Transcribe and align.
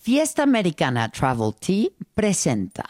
Fiesta 0.00 0.44
Americana 0.44 1.08
Travel 1.08 1.56
Tea 1.58 1.88
presenta. 2.14 2.84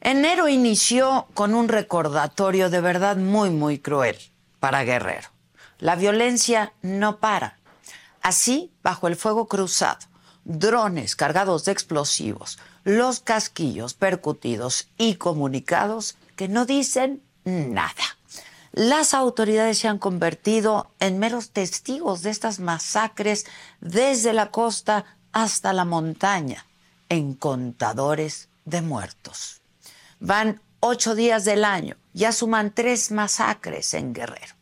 Enero 0.00 0.48
inició 0.48 1.26
con 1.34 1.52
un 1.52 1.68
recordatorio 1.68 2.70
de 2.70 2.80
verdad 2.80 3.18
muy, 3.18 3.50
muy 3.50 3.78
cruel 3.78 4.16
para 4.58 4.84
Guerrero. 4.84 5.28
La 5.78 5.96
violencia 5.96 6.72
no 6.80 7.18
para. 7.18 7.58
Así, 8.22 8.72
bajo 8.82 9.06
el 9.06 9.16
fuego 9.16 9.48
cruzado, 9.48 10.06
drones 10.44 11.14
cargados 11.14 11.66
de 11.66 11.72
explosivos, 11.72 12.58
los 12.84 13.20
casquillos 13.20 13.92
percutidos 13.92 14.88
y 14.96 15.16
comunicados 15.16 16.16
que 16.36 16.48
no 16.48 16.64
dicen 16.64 17.22
nada. 17.44 18.16
Las 18.72 19.14
autoridades 19.14 19.78
se 19.78 19.88
han 19.88 19.98
convertido 19.98 20.92
en 21.00 21.18
meros 21.18 21.50
testigos 21.50 22.22
de 22.22 22.30
estas 22.30 22.60
masacres 22.60 23.46
desde 23.80 24.32
la 24.32 24.50
costa 24.50 25.04
hasta 25.32 25.72
la 25.72 25.84
montaña, 25.84 26.66
en 27.08 27.34
contadores 27.34 28.48
de 28.64 28.82
muertos. 28.82 29.60
Van 30.20 30.60
ocho 30.78 31.14
días 31.14 31.44
del 31.44 31.64
año, 31.64 31.96
ya 32.12 32.32
suman 32.32 32.72
tres 32.72 33.10
masacres 33.10 33.92
en 33.94 34.12
Guerrero. 34.12 34.54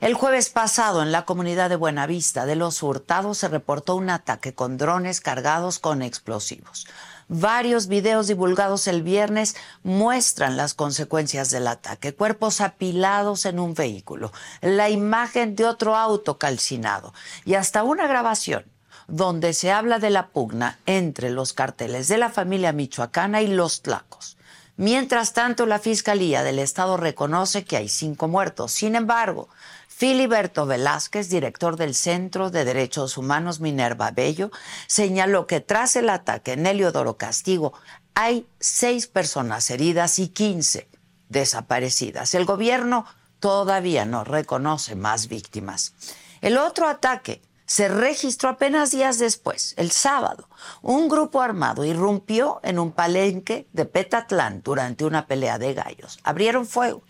El 0.00 0.14
jueves 0.14 0.48
pasado, 0.48 1.02
en 1.02 1.10
la 1.10 1.24
comunidad 1.24 1.68
de 1.68 1.74
Buenavista 1.74 2.46
de 2.46 2.54
los 2.54 2.84
Hurtados, 2.84 3.38
se 3.38 3.48
reportó 3.48 3.96
un 3.96 4.10
ataque 4.10 4.54
con 4.54 4.78
drones 4.78 5.20
cargados 5.20 5.80
con 5.80 6.02
explosivos. 6.02 6.86
Varios 7.28 7.88
videos 7.88 8.26
divulgados 8.26 8.88
el 8.88 9.02
viernes 9.02 9.54
muestran 9.82 10.56
las 10.56 10.72
consecuencias 10.72 11.50
del 11.50 11.66
ataque. 11.66 12.14
Cuerpos 12.14 12.62
apilados 12.62 13.44
en 13.44 13.60
un 13.60 13.74
vehículo, 13.74 14.32
la 14.62 14.88
imagen 14.88 15.54
de 15.54 15.66
otro 15.66 15.94
auto 15.94 16.38
calcinado 16.38 17.12
y 17.44 17.54
hasta 17.54 17.82
una 17.82 18.06
grabación 18.06 18.64
donde 19.08 19.52
se 19.52 19.70
habla 19.70 19.98
de 19.98 20.08
la 20.08 20.28
pugna 20.28 20.78
entre 20.86 21.30
los 21.30 21.52
carteles 21.52 22.08
de 22.08 22.16
la 22.16 22.30
familia 22.30 22.72
michoacana 22.72 23.42
y 23.42 23.48
los 23.48 23.82
tlacos. 23.82 24.38
Mientras 24.78 25.32
tanto, 25.32 25.66
la 25.66 25.80
Fiscalía 25.80 26.44
del 26.44 26.60
Estado 26.60 26.96
reconoce 26.96 27.64
que 27.64 27.76
hay 27.76 27.88
cinco 27.88 28.28
muertos. 28.28 28.70
Sin 28.70 28.94
embargo, 28.94 29.48
Filiberto 29.98 30.64
Velázquez, 30.64 31.28
director 31.28 31.74
del 31.74 31.92
Centro 31.92 32.50
de 32.50 32.64
Derechos 32.64 33.18
Humanos 33.18 33.58
Minerva 33.58 34.12
Bello, 34.12 34.52
señaló 34.86 35.48
que 35.48 35.60
tras 35.60 35.96
el 35.96 36.08
ataque 36.08 36.52
en 36.52 36.66
Heliodoro 36.66 37.16
Castigo 37.16 37.72
hay 38.14 38.46
seis 38.60 39.08
personas 39.08 39.68
heridas 39.70 40.20
y 40.20 40.28
quince 40.28 40.88
desaparecidas. 41.28 42.36
El 42.36 42.44
gobierno 42.44 43.06
todavía 43.40 44.04
no 44.04 44.22
reconoce 44.22 44.94
más 44.94 45.26
víctimas. 45.26 45.94
El 46.42 46.58
otro 46.58 46.86
ataque 46.86 47.42
se 47.66 47.88
registró 47.88 48.50
apenas 48.50 48.92
días 48.92 49.18
después, 49.18 49.74
el 49.78 49.90
sábado. 49.90 50.48
Un 50.80 51.08
grupo 51.08 51.42
armado 51.42 51.84
irrumpió 51.84 52.60
en 52.62 52.78
un 52.78 52.92
palenque 52.92 53.66
de 53.72 53.84
Petatlán 53.84 54.62
durante 54.62 55.04
una 55.04 55.26
pelea 55.26 55.58
de 55.58 55.74
gallos. 55.74 56.20
Abrieron 56.22 56.68
fuego. 56.68 57.02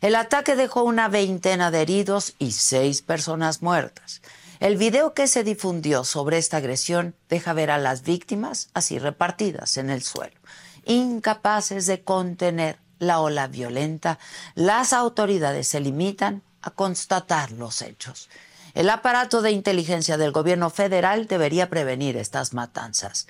El 0.00 0.14
ataque 0.14 0.54
dejó 0.54 0.84
una 0.84 1.08
veintena 1.08 1.70
de 1.70 1.82
heridos 1.82 2.34
y 2.38 2.52
seis 2.52 3.02
personas 3.02 3.62
muertas. 3.62 4.22
El 4.60 4.76
video 4.76 5.12
que 5.12 5.26
se 5.26 5.44
difundió 5.44 6.04
sobre 6.04 6.38
esta 6.38 6.58
agresión 6.58 7.14
deja 7.28 7.52
ver 7.52 7.70
a 7.70 7.78
las 7.78 8.02
víctimas 8.02 8.70
así 8.74 8.98
repartidas 8.98 9.76
en 9.76 9.90
el 9.90 10.02
suelo, 10.02 10.36
incapaces 10.84 11.86
de 11.86 12.02
contener 12.02 12.78
la 12.98 13.20
ola 13.20 13.46
violenta. 13.46 14.18
Las 14.54 14.92
autoridades 14.92 15.68
se 15.68 15.80
limitan 15.80 16.42
a 16.62 16.70
constatar 16.70 17.52
los 17.52 17.82
hechos. 17.82 18.28
El 18.74 18.90
aparato 18.90 19.42
de 19.42 19.50
inteligencia 19.50 20.16
del 20.16 20.32
gobierno 20.32 20.70
federal 20.70 21.26
debería 21.26 21.68
prevenir 21.68 22.16
estas 22.16 22.52
matanzas. 22.54 23.26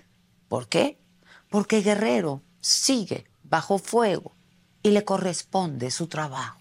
¿Por 0.49 0.69
qué? 0.69 0.99
Porque 1.49 1.81
Guerrero 1.81 2.43
sigue 2.61 3.27
bajo 3.43 3.79
fuego 3.79 4.35
y 4.83 4.91
le 4.91 5.05
corresponde 5.05 5.91
su 5.91 6.07
trabajo. 6.07 6.58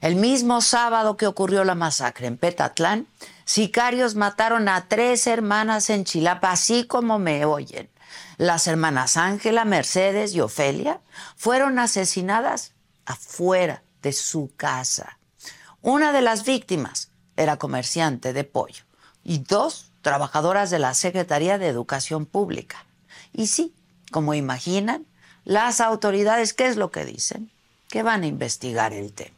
El 0.00 0.14
mismo 0.14 0.60
sábado 0.60 1.16
que 1.16 1.26
ocurrió 1.26 1.64
la 1.64 1.74
masacre 1.74 2.28
en 2.28 2.36
Petatlán, 2.36 3.08
sicarios 3.44 4.14
mataron 4.14 4.68
a 4.68 4.86
tres 4.86 5.26
hermanas 5.26 5.90
en 5.90 6.04
Chilapa, 6.04 6.52
así 6.52 6.84
como 6.84 7.18
me 7.18 7.44
oyen. 7.44 7.90
Las 8.36 8.68
hermanas 8.68 9.16
Ángela, 9.16 9.64
Mercedes 9.64 10.34
y 10.34 10.40
Ofelia 10.40 11.00
fueron 11.36 11.80
asesinadas 11.80 12.72
afuera 13.06 13.82
de 14.02 14.12
su 14.12 14.52
casa. 14.56 15.18
Una 15.82 16.12
de 16.12 16.22
las 16.22 16.44
víctimas 16.44 17.10
era 17.36 17.56
comerciante 17.56 18.32
de 18.32 18.44
pollo 18.44 18.84
y 19.24 19.38
dos 19.38 19.90
trabajadoras 20.02 20.70
de 20.70 20.78
la 20.78 20.94
Secretaría 20.94 21.58
de 21.58 21.66
Educación 21.66 22.24
Pública. 22.24 22.86
Y 23.32 23.48
sí, 23.48 23.74
como 24.12 24.34
imaginan, 24.34 25.06
las 25.44 25.80
autoridades, 25.80 26.54
¿qué 26.54 26.68
es 26.68 26.76
lo 26.76 26.92
que 26.92 27.04
dicen? 27.04 27.50
Que 27.88 28.04
van 28.04 28.22
a 28.22 28.26
investigar 28.26 28.92
el 28.92 29.12
tema. 29.12 29.37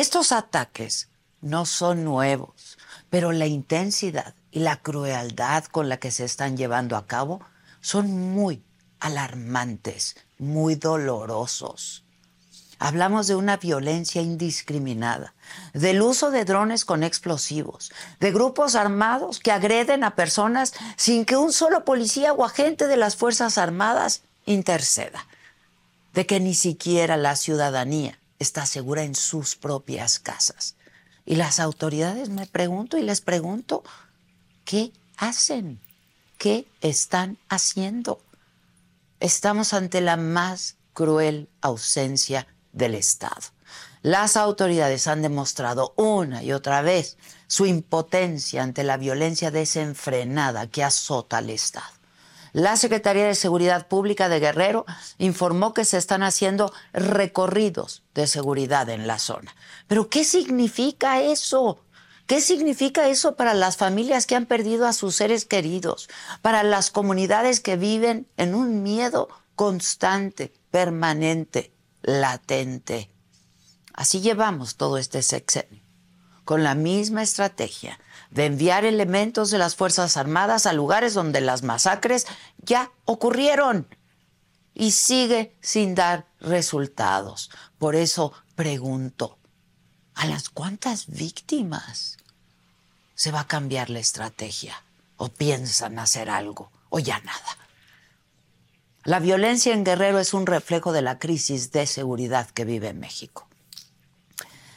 Estos 0.00 0.32
ataques 0.32 1.10
no 1.42 1.66
son 1.66 2.04
nuevos, 2.04 2.78
pero 3.10 3.32
la 3.32 3.44
intensidad 3.44 4.34
y 4.50 4.60
la 4.60 4.76
crueldad 4.76 5.64
con 5.64 5.90
la 5.90 5.98
que 5.98 6.10
se 6.10 6.24
están 6.24 6.56
llevando 6.56 6.96
a 6.96 7.06
cabo 7.06 7.42
son 7.82 8.10
muy 8.10 8.62
alarmantes, 8.98 10.16
muy 10.38 10.74
dolorosos. 10.74 12.02
Hablamos 12.78 13.26
de 13.26 13.34
una 13.34 13.58
violencia 13.58 14.22
indiscriminada, 14.22 15.34
del 15.74 16.00
uso 16.00 16.30
de 16.30 16.46
drones 16.46 16.86
con 16.86 17.02
explosivos, 17.02 17.92
de 18.20 18.32
grupos 18.32 18.76
armados 18.76 19.38
que 19.38 19.52
agreden 19.52 20.02
a 20.02 20.14
personas 20.14 20.72
sin 20.96 21.26
que 21.26 21.36
un 21.36 21.52
solo 21.52 21.84
policía 21.84 22.32
o 22.32 22.46
agente 22.46 22.86
de 22.86 22.96
las 22.96 23.16
Fuerzas 23.16 23.58
Armadas 23.58 24.22
interceda, 24.46 25.26
de 26.14 26.24
que 26.24 26.40
ni 26.40 26.54
siquiera 26.54 27.18
la 27.18 27.36
ciudadanía 27.36 28.19
está 28.40 28.66
segura 28.66 29.04
en 29.04 29.14
sus 29.14 29.54
propias 29.54 30.18
casas. 30.18 30.74
Y 31.24 31.36
las 31.36 31.60
autoridades 31.60 32.28
me 32.30 32.46
pregunto 32.46 32.98
y 32.98 33.02
les 33.02 33.20
pregunto, 33.20 33.84
¿qué 34.64 34.92
hacen? 35.16 35.80
¿Qué 36.38 36.66
están 36.80 37.38
haciendo? 37.48 38.20
Estamos 39.20 39.74
ante 39.74 40.00
la 40.00 40.16
más 40.16 40.76
cruel 40.94 41.48
ausencia 41.60 42.48
del 42.72 42.94
Estado. 42.94 43.52
Las 44.02 44.36
autoridades 44.36 45.06
han 45.06 45.20
demostrado 45.20 45.92
una 45.96 46.42
y 46.42 46.52
otra 46.52 46.80
vez 46.80 47.18
su 47.46 47.66
impotencia 47.66 48.62
ante 48.62 48.82
la 48.82 48.96
violencia 48.96 49.50
desenfrenada 49.50 50.66
que 50.68 50.82
azota 50.82 51.38
al 51.38 51.50
Estado. 51.50 51.99
La 52.52 52.76
Secretaría 52.76 53.26
de 53.26 53.34
Seguridad 53.34 53.86
Pública 53.86 54.28
de 54.28 54.40
Guerrero 54.40 54.84
informó 55.18 55.72
que 55.72 55.84
se 55.84 55.98
están 55.98 56.22
haciendo 56.22 56.72
recorridos 56.92 58.02
de 58.14 58.26
seguridad 58.26 58.88
en 58.88 59.06
la 59.06 59.18
zona. 59.18 59.54
Pero 59.86 60.08
¿qué 60.08 60.24
significa 60.24 61.20
eso? 61.20 61.80
¿Qué 62.26 62.40
significa 62.40 63.08
eso 63.08 63.36
para 63.36 63.54
las 63.54 63.76
familias 63.76 64.26
que 64.26 64.36
han 64.36 64.46
perdido 64.46 64.86
a 64.86 64.92
sus 64.92 65.16
seres 65.16 65.44
queridos? 65.44 66.08
Para 66.42 66.62
las 66.62 66.90
comunidades 66.90 67.60
que 67.60 67.76
viven 67.76 68.26
en 68.36 68.54
un 68.54 68.82
miedo 68.82 69.28
constante, 69.54 70.52
permanente, 70.70 71.72
latente. 72.02 73.10
Así 73.92 74.20
llevamos 74.20 74.76
todo 74.76 74.96
este 74.96 75.22
sexenio, 75.22 75.82
con 76.44 76.62
la 76.64 76.74
misma 76.74 77.22
estrategia 77.22 77.98
de 78.30 78.46
enviar 78.46 78.84
elementos 78.84 79.50
de 79.50 79.58
las 79.58 79.76
Fuerzas 79.76 80.16
Armadas 80.16 80.66
a 80.66 80.72
lugares 80.72 81.14
donde 81.14 81.40
las 81.40 81.62
masacres 81.62 82.26
ya 82.58 82.90
ocurrieron 83.04 83.86
y 84.74 84.92
sigue 84.92 85.56
sin 85.60 85.94
dar 85.94 86.26
resultados. 86.40 87.50
Por 87.78 87.96
eso 87.96 88.32
pregunto, 88.54 89.38
¿a 90.14 90.26
las 90.26 90.48
cuántas 90.48 91.08
víctimas 91.08 92.16
se 93.14 93.32
va 93.32 93.40
a 93.40 93.46
cambiar 93.46 93.90
la 93.90 93.98
estrategia? 93.98 94.82
¿O 95.16 95.28
piensan 95.28 95.98
hacer 95.98 96.30
algo? 96.30 96.70
¿O 96.88 96.98
ya 96.98 97.20
nada? 97.20 97.58
La 99.04 99.18
violencia 99.18 99.74
en 99.74 99.84
Guerrero 99.84 100.18
es 100.18 100.32
un 100.32 100.46
reflejo 100.46 100.92
de 100.92 101.02
la 101.02 101.18
crisis 101.18 101.72
de 101.72 101.86
seguridad 101.86 102.48
que 102.50 102.64
vive 102.64 102.94
México. 102.94 103.49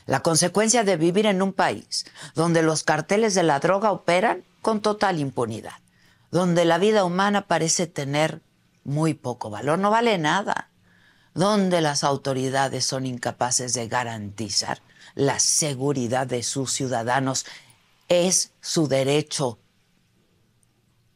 La 0.06 0.22
consecuencia 0.22 0.84
de 0.84 0.98
vivir 0.98 1.26
en 1.26 1.42
un 1.42 1.54
país 1.54 2.06
donde 2.36 2.62
los 2.62 2.84
carteles 2.84 3.36
de 3.36 3.44
la 3.44 3.60
droga 3.60 3.92
operan 3.92 4.44
con 4.62 4.82
total 4.82 5.20
impunidad, 5.20 5.80
donde 6.32 6.66
la 6.66 6.78
vida 6.78 7.06
humana 7.06 7.48
parece 7.48 7.88
tener 7.88 8.42
muy 8.84 9.14
poco 9.14 9.50
valor, 9.50 9.80
no 9.80 9.92
vale 9.92 10.18
nada, 10.18 10.70
donde 11.34 11.82
las 11.82 12.04
autoridades 12.04 12.86
son 12.86 13.06
incapaces 13.06 13.74
de 13.74 13.88
garantizar 13.88 14.82
la 15.16 15.40
seguridad 15.40 16.28
de 16.28 16.44
sus 16.44 16.72
ciudadanos, 16.72 17.46
es 18.08 18.52
su 18.62 18.88
derecho, 18.88 19.60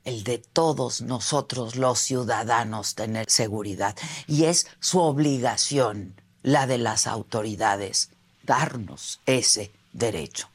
el 0.06 0.24
de 0.24 0.38
todos 0.38 1.02
nosotros 1.02 1.76
los 1.76 2.00
ciudadanos, 2.00 2.96
tener 2.96 3.30
seguridad, 3.30 3.96
y 4.28 4.46
es 4.46 4.68
su 4.80 5.00
obligación, 5.00 6.16
la 6.42 6.66
de 6.66 6.78
las 6.78 7.08
autoridades 7.08 8.12
darnos 8.48 9.20
ese 9.28 9.72
derecho. 9.94 10.50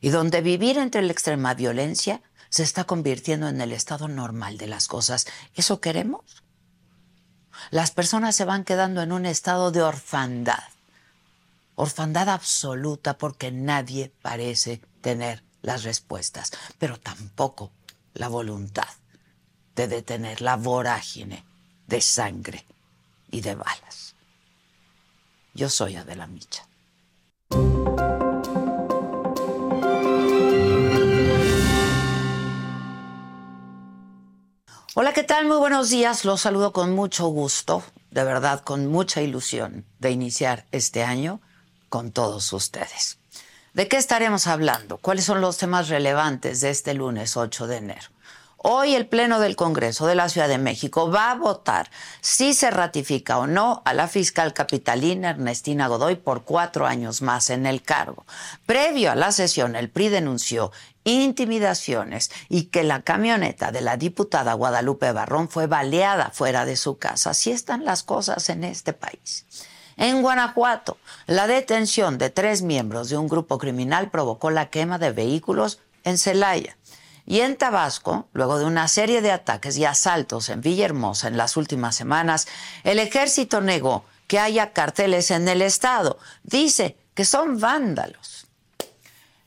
Y 0.00 0.10
donde 0.10 0.42
vivir 0.42 0.78
entre 0.78 1.02
la 1.02 1.10
extrema 1.10 1.54
violencia 1.54 2.22
se 2.48 2.62
está 2.62 2.84
convirtiendo 2.84 3.48
en 3.48 3.60
el 3.60 3.72
estado 3.72 4.06
normal 4.06 4.58
de 4.58 4.68
las 4.68 4.86
cosas. 4.86 5.26
¿Eso 5.54 5.80
queremos? 5.80 6.44
Las 7.70 7.90
personas 7.90 8.36
se 8.36 8.44
van 8.44 8.64
quedando 8.64 9.02
en 9.02 9.10
un 9.10 9.26
estado 9.26 9.72
de 9.72 9.82
orfandad. 9.82 10.62
Orfandad 11.74 12.28
absoluta 12.28 13.18
porque 13.18 13.50
nadie 13.50 14.12
parece 14.22 14.80
tener 15.00 15.42
las 15.62 15.82
respuestas, 15.82 16.52
pero 16.78 17.00
tampoco 17.00 17.72
la 18.14 18.28
voluntad 18.28 18.88
de 19.74 19.88
detener 19.88 20.40
la 20.40 20.56
vorágine 20.56 21.44
de 21.86 22.00
sangre 22.00 22.64
y 23.30 23.40
de 23.40 23.54
balas. 23.54 24.14
Yo 25.54 25.68
soy 25.68 25.96
Adela 25.96 26.26
Micha. 26.26 26.65
Hola, 34.98 35.12
¿qué 35.12 35.22
tal? 35.22 35.46
Muy 35.46 35.58
buenos 35.58 35.90
días. 35.90 36.24
Los 36.24 36.40
saludo 36.40 36.72
con 36.72 36.94
mucho 36.94 37.26
gusto, 37.26 37.82
de 38.10 38.24
verdad, 38.24 38.60
con 38.60 38.86
mucha 38.86 39.20
ilusión 39.20 39.84
de 39.98 40.10
iniciar 40.10 40.64
este 40.72 41.02
año 41.02 41.42
con 41.90 42.12
todos 42.12 42.50
ustedes. 42.54 43.18
¿De 43.74 43.88
qué 43.88 43.98
estaremos 43.98 44.46
hablando? 44.46 44.96
¿Cuáles 44.96 45.26
son 45.26 45.42
los 45.42 45.58
temas 45.58 45.90
relevantes 45.90 46.62
de 46.62 46.70
este 46.70 46.94
lunes 46.94 47.36
8 47.36 47.66
de 47.66 47.76
enero? 47.76 48.08
Hoy 48.68 48.96
el 48.96 49.06
Pleno 49.06 49.38
del 49.38 49.54
Congreso 49.54 50.08
de 50.08 50.16
la 50.16 50.28
Ciudad 50.28 50.48
de 50.48 50.58
México 50.58 51.08
va 51.08 51.30
a 51.30 51.36
votar 51.36 51.88
si 52.20 52.52
se 52.52 52.68
ratifica 52.72 53.38
o 53.38 53.46
no 53.46 53.80
a 53.84 53.94
la 53.94 54.08
fiscal 54.08 54.54
capitalina 54.54 55.30
Ernestina 55.30 55.86
Godoy 55.86 56.16
por 56.16 56.42
cuatro 56.42 56.84
años 56.84 57.22
más 57.22 57.50
en 57.50 57.64
el 57.64 57.82
cargo. 57.82 58.26
Previo 58.66 59.12
a 59.12 59.14
la 59.14 59.30
sesión, 59.30 59.76
el 59.76 59.88
PRI 59.88 60.08
denunció 60.08 60.72
intimidaciones 61.04 62.32
y 62.48 62.64
que 62.64 62.82
la 62.82 63.02
camioneta 63.02 63.70
de 63.70 63.82
la 63.82 63.96
diputada 63.96 64.54
Guadalupe 64.54 65.12
Barrón 65.12 65.48
fue 65.48 65.68
baleada 65.68 66.30
fuera 66.30 66.64
de 66.64 66.74
su 66.74 66.98
casa. 66.98 67.30
Así 67.30 67.52
están 67.52 67.84
las 67.84 68.02
cosas 68.02 68.48
en 68.48 68.64
este 68.64 68.92
país. 68.92 69.46
En 69.96 70.22
Guanajuato, 70.22 70.98
la 71.28 71.46
detención 71.46 72.18
de 72.18 72.30
tres 72.30 72.62
miembros 72.62 73.10
de 73.10 73.16
un 73.16 73.28
grupo 73.28 73.58
criminal 73.58 74.10
provocó 74.10 74.50
la 74.50 74.70
quema 74.70 74.98
de 74.98 75.12
vehículos 75.12 75.78
en 76.02 76.18
Celaya. 76.18 76.76
Y 77.26 77.40
en 77.40 77.56
Tabasco, 77.56 78.28
luego 78.32 78.58
de 78.58 78.64
una 78.64 78.86
serie 78.86 79.20
de 79.20 79.32
ataques 79.32 79.76
y 79.76 79.84
asaltos 79.84 80.48
en 80.48 80.60
Villahermosa 80.60 81.26
en 81.26 81.36
las 81.36 81.56
últimas 81.56 81.96
semanas, 81.96 82.46
el 82.84 83.00
ejército 83.00 83.60
negó 83.60 84.04
que 84.28 84.38
haya 84.38 84.72
carteles 84.72 85.32
en 85.32 85.48
el 85.48 85.60
estado. 85.60 86.18
Dice 86.44 86.96
que 87.14 87.24
son 87.24 87.58
vándalos. 87.58 88.46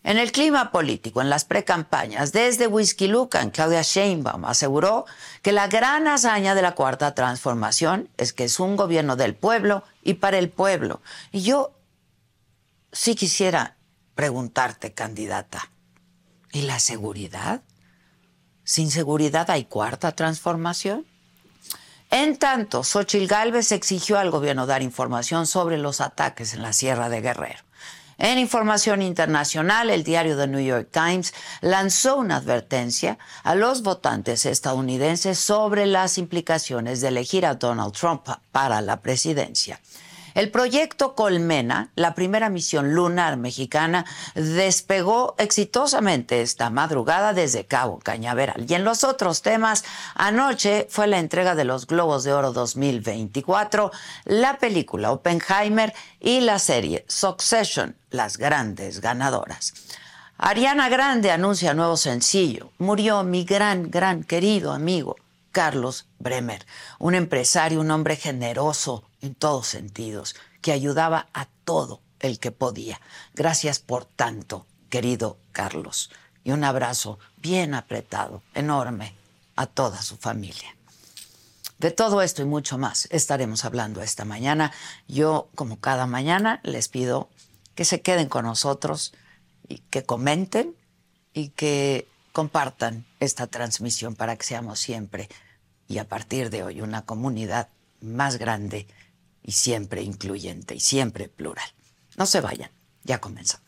En 0.04 0.18
el 0.18 0.32
clima 0.32 0.72
político, 0.72 1.22
en 1.22 1.30
las 1.30 1.46
precampañas, 1.46 2.32
desde 2.32 2.68
Whisky 2.68 3.08
Lucan, 3.08 3.52
Claudia 3.52 3.82
Sheinbaum 3.82 4.46
aseguró 4.46 5.06
que 5.42 5.52
la 5.52 5.68
gran 5.68 6.08
hazaña 6.08 6.56
de 6.56 6.62
la 6.62 6.74
cuarta 6.74 7.14
transformación 7.14 8.10
es 8.18 8.34
que 8.34 8.46
es 8.46 8.60
un 8.60 8.76
gobierno 8.76 9.18
del 9.18 9.36
pueblo 9.36 9.84
y 10.02 10.16
para 10.16 10.38
el 10.38 10.50
pueblo. 10.50 11.02
Y 11.32 11.42
yo 11.42 11.74
sí 12.92 13.16
quisiera 13.16 13.78
preguntarte, 14.16 14.94
candidata, 14.94 15.70
¿y 16.52 16.62
la 16.62 16.80
seguridad? 16.80 17.62
¿Sin 18.70 18.92
seguridad 18.92 19.50
hay 19.50 19.66
cuarta 19.66 20.12
transformación? 20.12 21.04
En 22.12 22.38
tanto, 22.38 22.84
Xochil 22.84 23.28
Gálvez 23.28 23.72
exigió 23.72 24.20
al 24.20 24.30
gobierno 24.30 24.68
dar 24.68 24.84
información 24.84 25.48
sobre 25.48 25.80
los 25.80 26.02
ataques 26.02 26.54
en 26.54 26.62
la 26.62 26.72
Sierra 26.72 27.10
de 27.10 27.20
Guerrero. 27.20 27.64
En 28.20 28.38
información 28.38 29.02
internacional, 29.02 29.90
el 29.90 30.04
diario 30.04 30.38
The 30.38 30.46
New 30.46 30.64
York 30.64 30.90
Times 30.92 31.34
lanzó 31.62 32.18
una 32.18 32.36
advertencia 32.36 33.18
a 33.42 33.56
los 33.56 33.82
votantes 33.82 34.46
estadounidenses 34.46 35.40
sobre 35.40 35.88
las 35.88 36.20
implicaciones 36.20 37.02
de 37.02 37.08
elegir 37.08 37.48
a 37.48 37.56
Donald 37.56 37.94
Trump 37.94 38.28
para 38.52 38.82
la 38.82 39.02
presidencia. 39.02 39.80
El 40.40 40.52
proyecto 40.52 41.16
Colmena, 41.16 41.92
la 41.96 42.16
primera 42.16 42.50
misión 42.50 42.94
lunar 42.94 43.36
mexicana, 43.36 44.06
despegó 44.36 45.36
exitosamente 45.38 46.42
esta 46.42 46.70
madrugada 46.70 47.34
desde 47.34 47.66
Cabo 47.66 48.00
Cañaveral. 48.00 48.66
Y 48.66 48.74
en 48.74 48.86
los 48.86 49.04
otros 49.04 49.42
temas, 49.42 49.84
anoche 50.16 50.88
fue 50.90 51.08
la 51.08 51.20
entrega 51.20 51.56
de 51.56 51.66
los 51.66 51.88
Globos 51.88 52.24
de 52.24 52.32
Oro 52.32 52.54
2024, 52.54 53.92
la 54.24 54.58
película 54.60 55.12
Oppenheimer 55.12 55.94
y 56.22 56.40
la 56.40 56.58
serie 56.58 57.04
Succession, 57.10 57.98
las 58.10 58.38
grandes 58.38 59.02
ganadoras. 59.02 59.74
Ariana 60.38 60.88
Grande 60.88 61.32
anuncia 61.32 61.74
nuevo 61.74 61.98
sencillo. 61.98 62.72
Murió 62.78 63.26
mi 63.26 63.44
gran, 63.44 63.92
gran 63.92 64.24
querido 64.24 64.72
amigo 64.72 65.18
Carlos 65.52 66.08
Bremer, 66.20 66.66
un 66.98 67.16
empresario, 67.16 67.82
un 67.82 67.92
hombre 67.92 68.16
generoso, 68.16 69.04
en 69.22 69.36
todos 69.36 69.68
sentidos, 69.68 70.36
que 70.62 70.72
ayudaba 70.72 71.28
a 71.34 71.48
todo 71.66 72.02
el 72.20 72.40
que 72.40 72.52
podía. 72.52 73.00
Gracias 73.34 73.80
por 73.80 74.06
tanto, 74.06 74.66
querido 74.90 75.38
Carlos. 75.52 76.12
Y 76.44 76.52
un 76.52 76.64
abrazo 76.64 77.20
bien 77.38 77.74
apretado, 77.74 78.42
enorme, 78.54 79.16
a 79.56 79.66
toda 79.66 80.02
su 80.02 80.18
familia. 80.18 80.76
De 81.80 81.92
todo 81.92 82.22
esto 82.22 82.42
y 82.42 82.46
mucho 82.46 82.78
más 82.78 83.08
estaremos 83.10 83.64
hablando 83.64 84.02
esta 84.02 84.26
mañana. 84.26 84.74
Yo, 85.08 85.50
como 85.56 85.80
cada 85.80 86.08
mañana, 86.08 86.60
les 86.64 86.90
pido 86.90 87.30
que 87.76 87.86
se 87.86 88.02
queden 88.02 88.28
con 88.28 88.46
nosotros 88.46 89.14
y 89.68 89.78
que 89.90 90.04
comenten 90.04 90.76
y 91.34 91.50
que 91.50 92.08
compartan 92.34 93.06
esta 93.20 93.48
transmisión 93.48 94.16
para 94.16 94.36
que 94.36 94.46
seamos 94.46 94.80
siempre 94.80 95.30
y 95.88 95.98
a 95.98 96.08
partir 96.08 96.50
de 96.50 96.64
hoy 96.64 96.82
una 96.82 97.04
comunidad 97.04 97.70
más 98.02 98.38
grande 98.38 98.88
y 99.50 99.52
siempre 99.52 100.04
incluyente 100.04 100.76
y 100.76 100.80
siempre 100.80 101.28
plural. 101.28 101.68
No 102.18 102.28
se 102.28 102.40
vayan, 102.40 102.70
ya 103.04 103.20
comenzamos. 103.20 103.68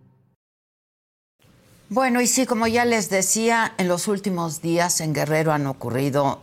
Bueno, 1.93 2.21
y 2.21 2.27
sí, 2.27 2.45
como 2.45 2.67
ya 2.67 2.85
les 2.85 3.09
decía, 3.09 3.73
en 3.77 3.89
los 3.89 4.07
últimos 4.07 4.61
días 4.61 5.01
en 5.01 5.11
Guerrero 5.11 5.51
han 5.51 5.67
ocurrido 5.67 6.39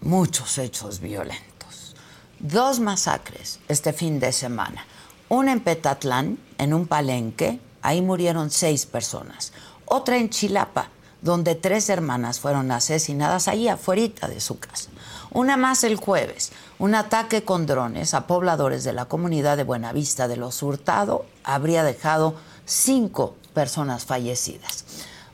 muchos 0.00 0.58
hechos 0.58 1.00
violentos. 1.00 1.96
Dos 2.38 2.78
masacres 2.78 3.58
este 3.66 3.92
fin 3.92 4.20
de 4.20 4.30
semana. 4.30 4.86
Una 5.28 5.50
en 5.50 5.58
Petatlán, 5.58 6.38
en 6.56 6.72
un 6.72 6.86
palenque, 6.86 7.58
ahí 7.82 8.00
murieron 8.00 8.52
seis 8.52 8.86
personas. 8.86 9.52
Otra 9.86 10.18
en 10.18 10.30
Chilapa, 10.30 10.90
donde 11.20 11.56
tres 11.56 11.88
hermanas 11.88 12.38
fueron 12.38 12.70
asesinadas 12.70 13.48
ahí 13.48 13.66
afuera 13.66 14.28
de 14.28 14.40
su 14.40 14.60
casa. 14.60 14.88
Una 15.32 15.56
más 15.56 15.82
el 15.82 15.96
jueves, 15.96 16.52
un 16.78 16.94
ataque 16.94 17.42
con 17.42 17.66
drones 17.66 18.14
a 18.14 18.28
pobladores 18.28 18.84
de 18.84 18.92
la 18.92 19.06
comunidad 19.06 19.56
de 19.56 19.64
Buenavista 19.64 20.28
de 20.28 20.36
los 20.36 20.62
Hurtado 20.62 21.26
habría 21.42 21.82
dejado 21.82 22.36
cinco 22.66 23.34
personas 23.52 24.04
fallecidas. 24.04 24.84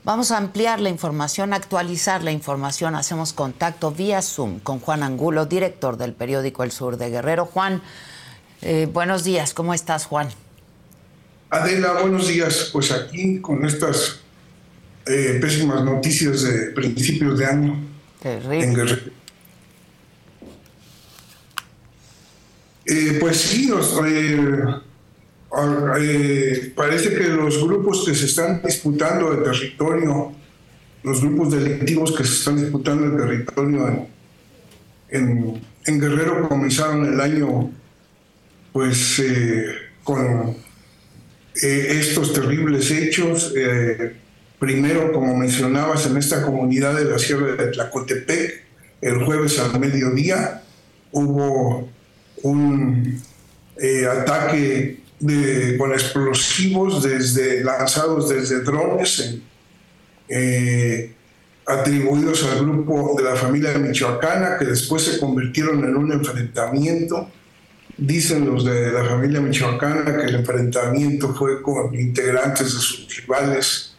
Vamos 0.04 0.30
a 0.30 0.38
ampliar 0.38 0.80
la 0.80 0.88
información, 0.88 1.52
actualizar 1.52 2.22
la 2.22 2.32
información. 2.32 2.94
Hacemos 2.94 3.32
contacto 3.32 3.90
vía 3.90 4.22
Zoom 4.22 4.60
con 4.60 4.80
Juan 4.80 5.02
Angulo, 5.02 5.46
director 5.46 5.96
del 5.96 6.14
periódico 6.14 6.62
El 6.64 6.70
Sur 6.70 6.96
de 6.96 7.10
Guerrero. 7.10 7.46
Juan, 7.46 7.82
eh, 8.62 8.88
buenos 8.90 9.25
días. 9.25 9.52
¿Cómo 9.54 9.75
estás, 9.75 10.06
Juan? 10.06 10.28
Adela, 11.50 12.00
buenos 12.00 12.28
días. 12.28 12.70
Pues 12.72 12.90
aquí 12.92 13.40
con 13.40 13.64
estas 13.66 14.20
eh, 15.06 15.38
pésimas 15.40 15.82
noticias 15.84 16.42
de 16.42 16.70
principios 16.70 17.38
de 17.38 17.46
año 17.46 17.78
Terrible. 18.22 18.64
en 18.64 18.75
Guerrero. 18.75 19.12
Eh, 22.87 23.18
pues 23.20 23.37
sí, 23.37 23.70
Ah, 23.70 24.82
eh, 25.50 26.73
parece 26.76 27.14
que 27.14 27.25
los 27.25 27.62
grupos 27.62 28.05
que 28.05 28.14
se 28.14 28.26
están 28.26 28.61
disputando 28.62 29.33
el 29.33 29.43
territorio, 29.43 30.33
los 31.02 31.21
grupos 31.23 31.52
delictivos 31.52 32.14
que 32.14 32.25
se 32.25 32.35
están 32.35 32.57
disputando 32.57 33.07
el 33.07 33.17
territorio 33.17 34.07
en, 35.09 35.69
Guerrero 35.87 36.47
comenzaron 36.49 37.14
el 37.14 37.19
año 37.19 37.71
pues 38.75 39.19
eh, 39.21 39.73
con 40.05 40.55
eh, 41.62 41.87
estos 41.99 42.35
terribles 42.35 42.90
hechos. 42.90 43.55
primero, 44.59 45.12
como 45.12 45.35
mencionabas, 45.35 46.05
en 46.07 46.19
esta 46.19 46.43
comunidad 46.43 46.95
de 46.95 47.07
la 47.07 47.19
Sierra 47.19 47.55
de 47.55 47.69
Tlacotepec, 47.69 48.64
el 49.00 49.25
jueves 49.25 49.59
al 49.59 49.81
mediodía 49.81 50.62
hubo 51.11 51.88
un 52.43 53.23
ataque 54.11 55.07
con 55.78 55.92
explosivos 55.92 57.02
desde, 57.02 57.64
lanzados 57.64 58.28
desde 58.28 58.60
drones 58.60 59.38
eh, 60.28 61.12
atribuidos 61.66 62.44
al 62.44 62.60
grupo 62.60 63.14
de 63.16 63.25
la 63.25 63.37
familia 63.37 63.76
michoacana 63.78 64.56
que 64.58 64.66
después 64.66 65.02
se 65.02 65.18
convirtieron 65.18 65.84
en 65.84 65.96
un 65.96 66.12
enfrentamiento. 66.12 67.28
Dicen 67.96 68.46
los 68.46 68.64
de 68.64 68.92
la 68.92 69.04
familia 69.04 69.40
michoacana 69.40 70.16
que 70.16 70.26
el 70.26 70.37
enfrentamiento 70.37 71.34
fue 71.34 71.60
con 71.62 71.94
integrantes 71.94 72.75
de 72.75 72.80
sus 72.80 73.16
rivales 73.16 73.96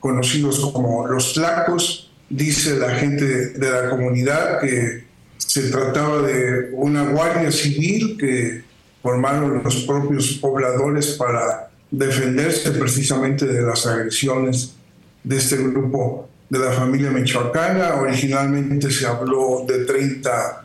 conocidos 0.00 0.58
como 0.72 1.06
los 1.06 1.34
tlacos. 1.34 2.10
Dice 2.28 2.78
la 2.78 2.94
gente 2.94 3.50
de 3.50 3.70
la 3.70 3.90
comunidad 3.90 4.58
que 4.60 5.04
se 5.36 5.70
trataba 5.70 6.22
de 6.22 6.70
una 6.72 7.04
guardia 7.10 7.52
civil 7.52 8.16
que 8.18 8.62
formaron 9.02 9.62
los 9.62 9.82
propios 9.82 10.32
pobladores 10.34 11.14
para 11.14 11.70
defenderse 11.90 12.70
precisamente 12.70 13.44
de 13.46 13.62
las 13.62 13.86
agresiones 13.86 14.74
de 15.22 15.36
este 15.36 15.56
grupo 15.56 16.28
de 16.48 16.58
la 16.58 16.72
familia 16.72 17.10
michoacana. 17.10 17.96
Originalmente 17.96 18.90
se 18.90 19.06
habló 19.06 19.64
de 19.66 19.84
30 19.84 20.64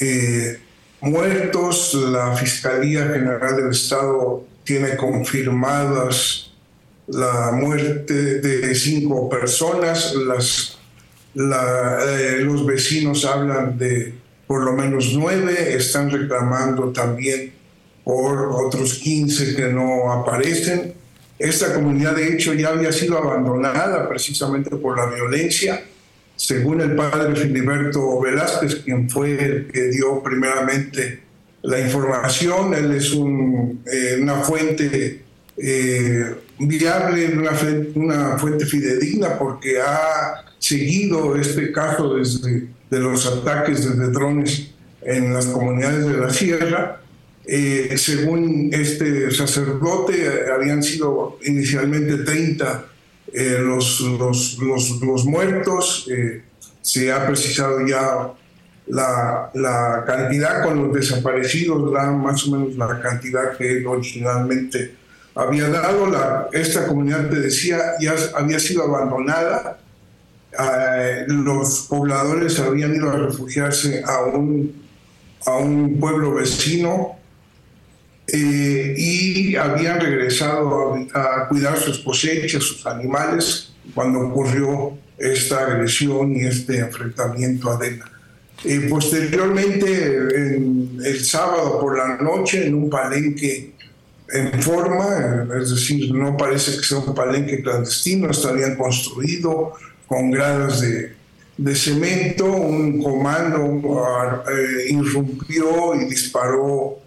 eh, 0.00 0.58
muertos. 1.00 1.94
La 1.94 2.34
Fiscalía 2.36 3.06
General 3.06 3.56
del 3.56 3.70
Estado 3.70 4.44
tiene 4.64 4.96
confirmadas 4.96 6.52
la 7.06 7.52
muerte 7.52 8.40
de 8.40 8.74
cinco 8.74 9.28
personas. 9.28 10.14
Las, 10.14 10.78
eh, 11.34 12.38
los 12.40 12.66
vecinos 12.66 13.24
hablan 13.24 13.78
de 13.78 14.14
por 14.46 14.64
lo 14.64 14.72
menos 14.72 15.12
nueve. 15.14 15.74
Están 15.74 16.10
reclamando 16.10 16.90
también 16.92 17.57
por 18.08 18.52
otros 18.64 18.94
15 18.94 19.54
que 19.54 19.70
no 19.70 20.10
aparecen. 20.10 20.94
Esta 21.38 21.74
comunidad 21.74 22.16
de 22.16 22.32
hecho 22.32 22.54
ya 22.54 22.70
había 22.70 22.90
sido 22.90 23.18
abandonada 23.18 24.08
precisamente 24.08 24.70
por 24.76 24.96
la 24.96 25.14
violencia. 25.14 25.84
Según 26.34 26.80
el 26.80 26.96
padre 26.96 27.36
Filiberto 27.36 28.18
Velázquez, 28.18 28.76
quien 28.76 29.10
fue 29.10 29.32
el 29.32 29.66
que 29.70 29.88
dio 29.88 30.22
primeramente 30.22 31.20
la 31.60 31.80
información, 31.80 32.72
él 32.72 32.92
es 32.92 33.12
eh, 33.12 34.18
una 34.22 34.36
fuente 34.36 35.24
eh, 35.58 36.34
viable, 36.60 37.36
una, 37.36 37.50
una, 37.94 38.38
fuente 38.38 38.64
fidedigna, 38.64 39.38
porque 39.38 39.82
ha 39.82 40.46
seguido 40.58 41.36
este 41.36 41.72
caso 41.72 42.14
desde 42.14 42.68
de 42.88 43.00
los 43.00 43.26
ataques 43.26 43.86
desde 43.86 44.10
drones 44.10 44.70
en 45.02 45.34
las 45.34 45.44
comunidades 45.44 46.06
de 46.06 46.16
la 46.16 46.30
sierra 46.30 47.02
eh, 47.50 47.96
según 47.96 48.68
este 48.74 49.30
sacerdote, 49.30 50.52
habían 50.54 50.82
sido 50.82 51.38
inicialmente 51.46 52.18
30 52.18 52.84
eh, 53.32 53.56
los, 53.58 54.00
los, 54.00 54.58
los, 55.00 55.24
muertos. 55.24 56.06
Eh, 56.12 56.42
se 56.82 57.10
ha 57.10 57.26
precisado 57.26 57.86
ya 57.86 58.34
la, 58.88 59.50
la, 59.54 60.04
cantidad 60.06 60.62
con 60.62 60.76
los 60.76 60.92
desaparecidos, 60.92 61.90
da 61.90 62.10
más 62.10 62.46
o 62.46 62.50
menos 62.50 62.76
la 62.76 63.00
cantidad 63.00 63.56
que 63.56 63.82
originalmente 63.86 64.94
había 65.34 65.70
dado. 65.70 66.06
La, 66.06 66.50
esta 66.52 66.86
comunidad, 66.86 67.30
te 67.30 67.40
decía, 67.40 67.78
ya 67.98 68.14
había 68.34 68.60
sido 68.60 68.82
abandonada. 68.82 69.78
los 71.28 71.86
pobladores 71.88 72.60
habían 72.60 72.94
ido 72.94 73.10
a 73.10 73.16
refugiarse 73.16 74.02
a 74.04 74.20
un, 74.24 74.82
a 75.46 75.56
un 75.56 75.98
pueblo 75.98 76.34
vecino 76.34 77.17
eh, 78.30 78.94
y 78.96 79.56
habían 79.56 80.00
regresado 80.00 80.94
a, 81.14 81.48
cuidar 81.48 81.78
sus 81.78 82.00
cosechas, 82.00 82.62
sus 82.62 82.86
animales, 82.86 83.72
cuando 83.94 84.20
ocurrió 84.20 84.98
esta 85.16 85.60
agresión 85.60 86.36
y 86.36 86.44
este 86.44 86.78
enfrentamiento 86.78 87.70
a 87.70 87.78
Dena. 87.78 88.10
Eh, 88.64 88.86
posteriormente, 88.90 90.16
el 90.56 91.24
sábado 91.24 91.80
por 91.80 91.96
la 91.96 92.16
noche, 92.18 92.66
en 92.66 92.74
un 92.74 92.90
palenque 92.90 93.72
en 94.30 94.62
forma, 94.62 95.48
es 95.58 95.70
decir, 95.70 96.12
no 96.12 96.36
parece 96.36 96.76
que 96.76 96.82
sea 96.82 96.98
un 96.98 97.14
palenque 97.14 97.62
clandestino, 97.62 98.30
está 98.30 98.52
bien 98.52 98.76
construido, 98.76 99.72
con 100.06 100.30
gradas 100.30 100.82
de, 100.82 101.12
de 101.56 101.74
cemento, 101.74 102.44
un 102.44 103.02
comando 103.02 104.42
eh, 104.50 104.90
irrumpió 104.90 105.94
y 105.94 106.04
disparó 106.04 106.98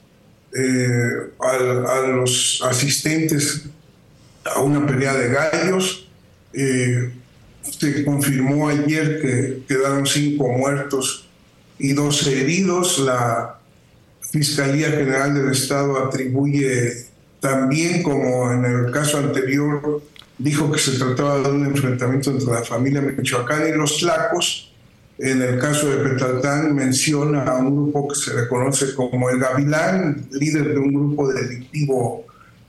eh, 0.53 1.31
a, 1.39 2.07
los 2.07 2.61
asistentes 2.65 3.63
a 4.45 4.59
una 4.61 4.85
pelea 4.85 5.13
de 5.13 5.29
gallos. 5.29 6.07
Eh, 6.53 7.11
se 7.63 8.03
confirmó 8.03 8.69
ayer 8.69 9.21
que 9.21 9.63
quedaron 9.67 10.05
cinco 10.05 10.47
muertos 10.49 11.29
y 11.77 11.93
12 11.93 12.41
heridos. 12.41 12.99
La 12.99 13.59
Fiscalía 14.31 14.89
General 14.89 15.33
del 15.33 15.51
Estado 15.51 16.03
atribuye 16.03 17.05
también, 17.39 18.03
como 18.03 18.51
en 18.51 18.65
el 18.65 18.91
caso 18.91 19.17
anterior, 19.17 20.01
dijo 20.37 20.71
que 20.71 20.79
se 20.79 20.97
trataba 20.97 21.39
de 21.39 21.49
un 21.49 21.65
enfrentamiento 21.65 22.31
entre 22.31 22.53
la 22.53 22.63
familia 22.63 23.01
Michoacán 23.01 23.67
y 23.67 23.71
los 23.71 23.97
Tlacos. 23.97 24.70
En 25.23 25.39
el 25.39 25.59
caso 25.59 25.87
de 25.87 26.09
Petaltán 26.09 26.73
menciona 26.73 27.43
a 27.43 27.57
un 27.57 27.75
grupo 27.75 28.07
que 28.07 28.15
se 28.15 28.33
reconoce 28.33 28.95
como 28.95 29.29
el 29.29 29.37
Gavilán, 29.37 30.25
líder 30.31 30.73
de 30.73 30.79
un 30.79 30.91
grupo 30.91 31.31
delictivo 31.31 32.25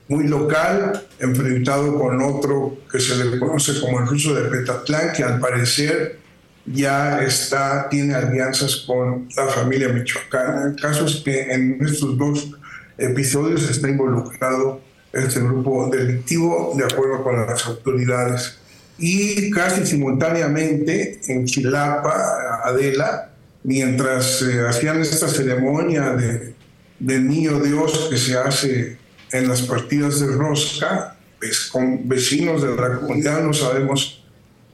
muy 0.07 0.27
local, 0.27 1.03
enfrentado 1.17 1.97
con 1.97 2.21
otro 2.21 2.77
que 2.91 2.99
se 2.99 3.15
le 3.25 3.39
conoce 3.39 3.81
como 3.81 4.01
el 4.01 4.07
ruso 4.07 4.35
de 4.35 4.51
Petatlán, 4.51 5.13
que 5.13 5.23
al 5.23 5.39
parecer 5.39 6.19
ya 6.67 7.23
está, 7.23 7.89
tiene 7.89 8.13
alianzas 8.13 8.83
con 8.85 9.27
la 9.35 9.47
familia 9.47 9.89
michoacana. 9.89 10.65
El 10.65 10.75
caso 10.79 11.07
es 11.07 11.23
que 11.25 11.51
en 11.51 11.83
estos 11.83 12.15
dos 12.19 12.51
episodios 12.99 13.67
está 13.67 13.89
involucrado 13.89 14.79
este 15.11 15.39
grupo 15.39 15.89
delictivo 15.89 16.75
de 16.77 16.83
acuerdo 16.83 17.23
con 17.23 17.35
las 17.35 17.65
autoridades. 17.65 18.59
Y 18.97 19.49
casi 19.51 19.85
simultáneamente 19.85 21.19
en 21.27 21.45
Chilapa, 21.45 22.61
Adela, 22.63 23.31
mientras 23.63 24.41
eh, 24.41 24.65
hacían 24.67 25.01
esta 25.01 25.27
ceremonia 25.27 26.11
de, 26.11 26.53
del 26.99 27.27
niño 27.27 27.59
Dios 27.59 28.07
que 28.09 28.17
se 28.17 28.37
hace 28.37 28.97
en 29.31 29.47
las 29.47 29.63
partidas 29.63 30.19
de 30.19 30.27
rosca, 30.27 31.17
pues, 31.39 31.67
con 31.71 32.07
vecinos 32.07 32.61
de 32.61 32.75
la 32.75 32.99
comunidad, 32.99 33.43
no 33.43 33.53
sabemos 33.53 34.23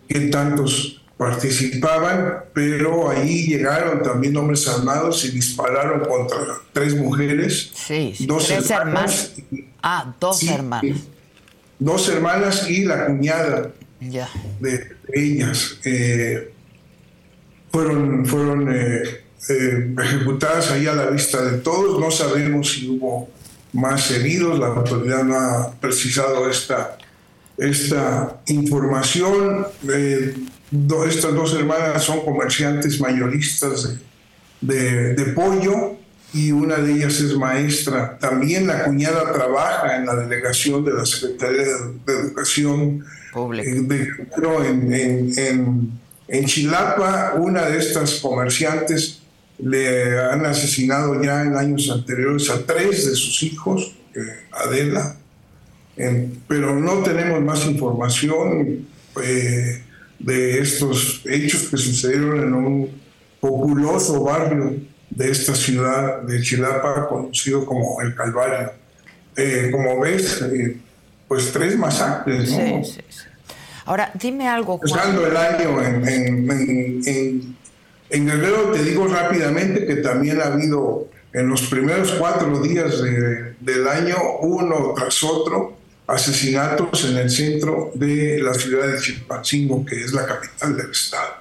qué 0.08 0.22
tantos 0.28 1.02
participaban, 1.18 2.46
pero 2.54 3.10
ahí 3.10 3.48
llegaron 3.48 4.02
también 4.02 4.38
hombres 4.38 4.68
armados 4.68 5.26
y 5.26 5.32
dispararon 5.32 6.08
contra 6.08 6.40
tres 6.72 6.96
mujeres, 6.96 7.72
sí, 7.74 8.16
dos 8.22 8.50
hermanas. 8.50 9.34
Ah, 9.82 10.16
dos 10.20 10.44
hermanas. 10.44 10.98
Dos 11.78 12.10
hermanas 12.10 12.70
y 12.70 12.86
la 12.86 13.06
cuñada 13.06 13.72
de 14.00 14.96
ellas. 15.14 15.80
Eh, 15.84 16.52
fueron 17.72 18.26
fueron 18.26 18.74
eh, 18.74 19.04
eh, 19.50 19.96
ejecutadas 20.02 20.72
ahí 20.72 20.88
a 20.88 20.94
la 20.94 21.10
vista 21.10 21.42
de 21.44 21.60
todos. 21.60 22.00
No 22.00 22.12
sabemos 22.12 22.74
si 22.74 22.90
hubo 22.90 23.30
más 23.74 24.10
heridos, 24.12 24.58
la 24.58 24.68
autoridad 24.68 25.24
no 25.24 25.36
ha 25.36 25.72
precisado 25.80 26.50
esta, 26.50 26.98
esta 27.58 28.42
información 28.48 29.68
estas 31.08 31.34
dos 31.34 31.54
hermanas 31.56 32.04
son 32.04 32.22
comerciantes 32.22 33.00
mayoristas 33.00 33.98
de, 34.62 35.14
de, 35.14 35.26
pollo 35.34 35.98
y 36.34 36.52
una 36.52 36.78
de 36.78 36.94
ellas 36.94 37.20
es 37.22 37.36
maestra. 37.36 38.18
También 38.20 38.68
la 38.68 38.86
cuñada 38.86 39.32
trabaja 39.34 39.96
en 39.96 40.06
la 40.06 40.16
delegación 40.16 40.86
de 40.86 40.94
la 40.94 41.06
Secretaría 41.06 41.64
de, 42.06 42.14
Educación 42.14 43.06
Eh, 43.36 44.08
en, 44.68 44.94
en, 45.38 46.00
en, 46.28 46.46
Chilapa, 46.46 47.36
una 47.38 47.66
de 47.68 47.78
estas 47.78 48.16
comerciantes 48.16 49.22
le 49.60 50.20
han 50.20 50.46
asesinado 50.46 51.22
ya 51.22 51.44
en 51.44 51.56
años 51.56 51.90
anteriores 51.92 52.50
a 52.50 52.66
tres 52.66 53.06
de 53.08 53.16
sus 53.16 53.44
hijos, 53.44 53.96
eh, 54.16 54.20
Adela, 54.52 55.16
pero 56.48 56.80
no 56.80 57.04
tenemos 57.04 57.42
más 57.42 57.66
información. 57.66 58.88
Eh, 59.22 59.84
de 60.20 60.60
estos 60.60 61.22
hechos 61.26 61.70
que 61.70 61.78
sucedieron 61.78 62.44
en 62.44 62.54
un 62.54 63.02
populoso 63.40 64.22
barrio 64.24 64.76
de 65.10 65.32
esta 65.32 65.56
ciudad 65.56 66.22
de 66.22 66.42
Chilapa, 66.42 67.08
conocido 67.08 67.66
como 67.66 68.02
El 68.02 68.14
Calvario. 68.14 68.72
Eh, 69.36 69.70
como 69.72 70.00
ves, 70.02 70.42
eh, 70.42 70.78
pues 71.30 71.54
tres 71.54 71.78
masacres, 71.78 72.52
¿no? 72.52 72.84
Sí, 72.84 73.00
sí, 73.08 73.24
Ahora, 73.86 74.12
dime 74.16 74.48
algo. 74.50 74.80
Juan. 74.80 75.16
el 75.16 75.38
año 75.38 75.82
en, 75.82 77.56
en, 78.10 78.26
Guerrero, 78.26 78.72
te 78.72 78.84
digo 78.84 79.08
rápidamente 79.08 79.86
que 79.86 79.96
también 79.98 80.42
ha 80.42 80.48
habido 80.48 81.08
en 81.32 81.48
los 81.48 81.62
primeros 81.64 82.12
cuatro 82.14 82.60
días 82.62 83.02
del 83.02 83.88
año, 83.88 84.18
uno 84.42 84.94
tras 84.96 85.24
otro, 85.24 85.78
asesinatos 86.08 87.06
en 87.06 87.18
el 87.18 87.30
centro 87.30 87.92
de 87.94 88.40
la 88.42 88.54
ciudad 88.56 88.88
de 88.88 89.00
Chilpancingo, 89.00 89.86
que 89.86 90.04
es 90.04 90.12
la 90.12 90.26
capital 90.26 90.76
del 90.76 90.92
estado. 90.92 91.40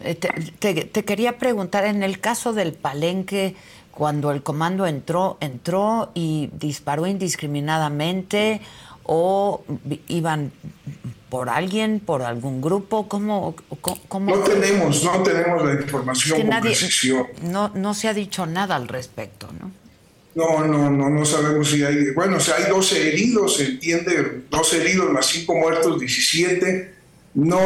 Eh, 0.00 0.14
te, 0.14 1.04
quería 1.04 1.38
preguntar, 1.38 1.86
en 1.86 2.02
el 2.02 2.20
caso 2.20 2.52
del 2.52 2.74
palenque, 2.74 3.56
cuando 3.94 4.32
el 4.32 4.42
comando 4.42 4.86
entró, 4.86 5.38
entró 5.40 6.10
y 6.14 6.50
disparó 6.52 7.06
indiscriminadamente 7.06 8.60
o 9.04 9.62
iban 10.08 10.52
por 11.28 11.48
alguien, 11.48 12.00
por 12.00 12.22
algún 12.22 12.60
grupo, 12.60 13.08
¿cómo? 13.08 13.54
no 14.20 14.38
tenemos, 14.40 15.04
no 15.04 15.22
tenemos 15.22 15.64
la 15.64 15.74
información 15.74 16.38
No, 17.42 17.70
no 17.74 17.94
se 17.94 18.08
ha 18.08 18.14
dicho 18.14 18.46
nada 18.46 18.76
al 18.76 18.88
respecto, 18.88 19.48
¿no? 19.60 19.72
No, 20.34 20.66
no, 20.66 20.90
no, 20.90 21.10
no 21.10 21.24
sabemos 21.24 21.70
si 21.70 21.84
hay. 21.84 22.10
Bueno, 22.10 22.40
si 22.40 22.50
hay 22.50 22.64
12 22.68 23.08
heridos, 23.08 23.56
se 23.56 23.66
entiende, 23.66 24.42
12 24.50 24.80
heridos 24.80 25.10
más 25.12 25.26
5 25.26 25.54
muertos, 25.54 26.00
17. 26.00 26.92
No 27.34 27.60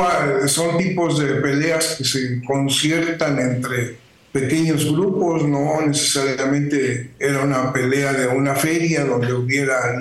son 0.47 0.77
tipos 0.77 1.19
de 1.19 1.35
peleas 1.37 1.97
que 1.97 2.05
se 2.05 2.43
conciertan 2.45 3.39
entre 3.39 3.97
pequeños 4.41 4.91
grupos, 4.93 5.47
no 5.47 5.81
necesariamente 5.87 7.11
era 7.19 7.43
una 7.43 7.73
pelea 7.73 8.13
de 8.13 8.27
una 8.29 8.55
feria 8.55 9.05
donde 9.05 9.33
hubiera 9.33 10.01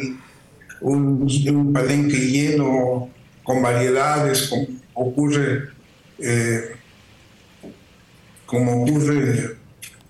un, 0.81 1.27
un 1.49 1.73
palenque 1.73 2.17
lleno 2.17 3.09
con 3.43 3.61
variedades, 3.61 4.49
como 4.49 4.67
ocurre, 4.93 5.69
eh, 6.19 6.75
como 8.45 8.83
ocurre 8.83 9.57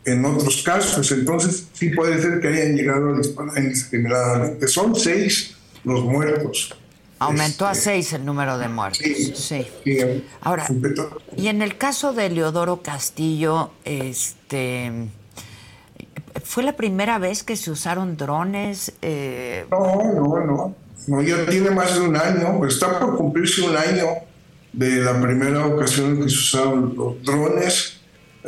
en 0.06 0.26
otros 0.26 0.64
casos. 0.64 1.12
Entonces, 1.12 1.68
sí 1.74 1.90
puede 1.90 2.22
ser 2.22 2.40
que 2.40 2.48
hayan 2.48 2.76
llegado 2.76 3.14
a 3.14 3.18
disparar 3.18 3.58
indiscriminadamente. 3.58 4.68
Son 4.68 4.96
seis 4.96 5.56
los 5.84 6.04
muertos. 6.04 6.76
Aumentó 7.20 7.66
a 7.66 7.72
este, 7.72 7.84
seis 7.84 8.14
el 8.14 8.26
número 8.26 8.58
de 8.58 8.68
muertos. 8.68 9.00
Sí. 9.36 9.66
Ahora, 10.42 10.68
y 11.36 11.48
en 11.48 11.62
el 11.62 11.78
caso 11.78 12.14
de 12.14 12.30
Leodoro 12.30 12.82
Castillo, 12.82 13.72
este. 13.86 14.92
¿Fue 16.44 16.64
la 16.64 16.76
primera 16.76 17.18
vez 17.18 17.44
que 17.44 17.56
se 17.56 17.72
usaron 17.72 18.16
drones? 18.16 18.94
Eh? 19.02 19.66
No, 19.72 20.14
no, 20.14 20.46
no. 20.46 20.76
No, 21.08 21.22
ya 21.22 21.46
tiene 21.46 21.72
más 21.72 21.96
de 21.96 22.02
un 22.02 22.16
año. 22.16 22.66
Está 22.66 23.00
por 23.00 23.18
cumplirse 23.18 23.62
un 23.62 23.76
año 23.76 24.06
de 24.74 24.98
la 24.98 25.20
primera 25.20 25.66
ocasión 25.66 26.12
en 26.12 26.24
que 26.24 26.30
se 26.30 26.36
usaron 26.36 26.94
los 26.96 27.24
drones 27.24 27.98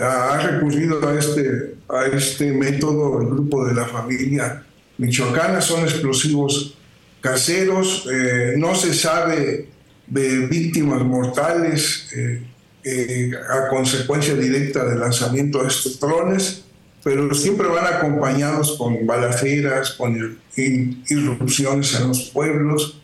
ha 0.01 0.37
recurrido 0.37 1.07
a 1.07 1.17
este, 1.17 1.75
a 1.89 2.05
este 2.05 2.51
método 2.51 3.21
el 3.21 3.27
grupo 3.27 3.65
de 3.65 3.73
la 3.73 3.85
familia 3.85 4.63
michoacana. 4.97 5.61
Son 5.61 5.81
explosivos 5.83 6.77
caseros, 7.21 8.07
eh, 8.11 8.53
no 8.57 8.75
se 8.75 8.93
sabe 8.93 9.67
de 10.07 10.47
víctimas 10.47 11.01
mortales 11.03 12.09
eh, 12.15 12.41
eh, 12.83 13.31
a 13.49 13.67
consecuencia 13.69 14.35
directa 14.35 14.85
del 14.85 14.99
lanzamiento 14.99 15.61
de 15.61 15.67
estos 15.67 15.99
drones, 15.99 16.63
pero 17.03 17.33
siempre 17.33 17.67
van 17.67 17.93
acompañados 17.93 18.77
con 18.77 19.05
balaceras, 19.05 19.91
con 19.91 20.37
irrupciones 20.55 21.95
en 21.99 22.07
los 22.09 22.29
pueblos. 22.31 23.01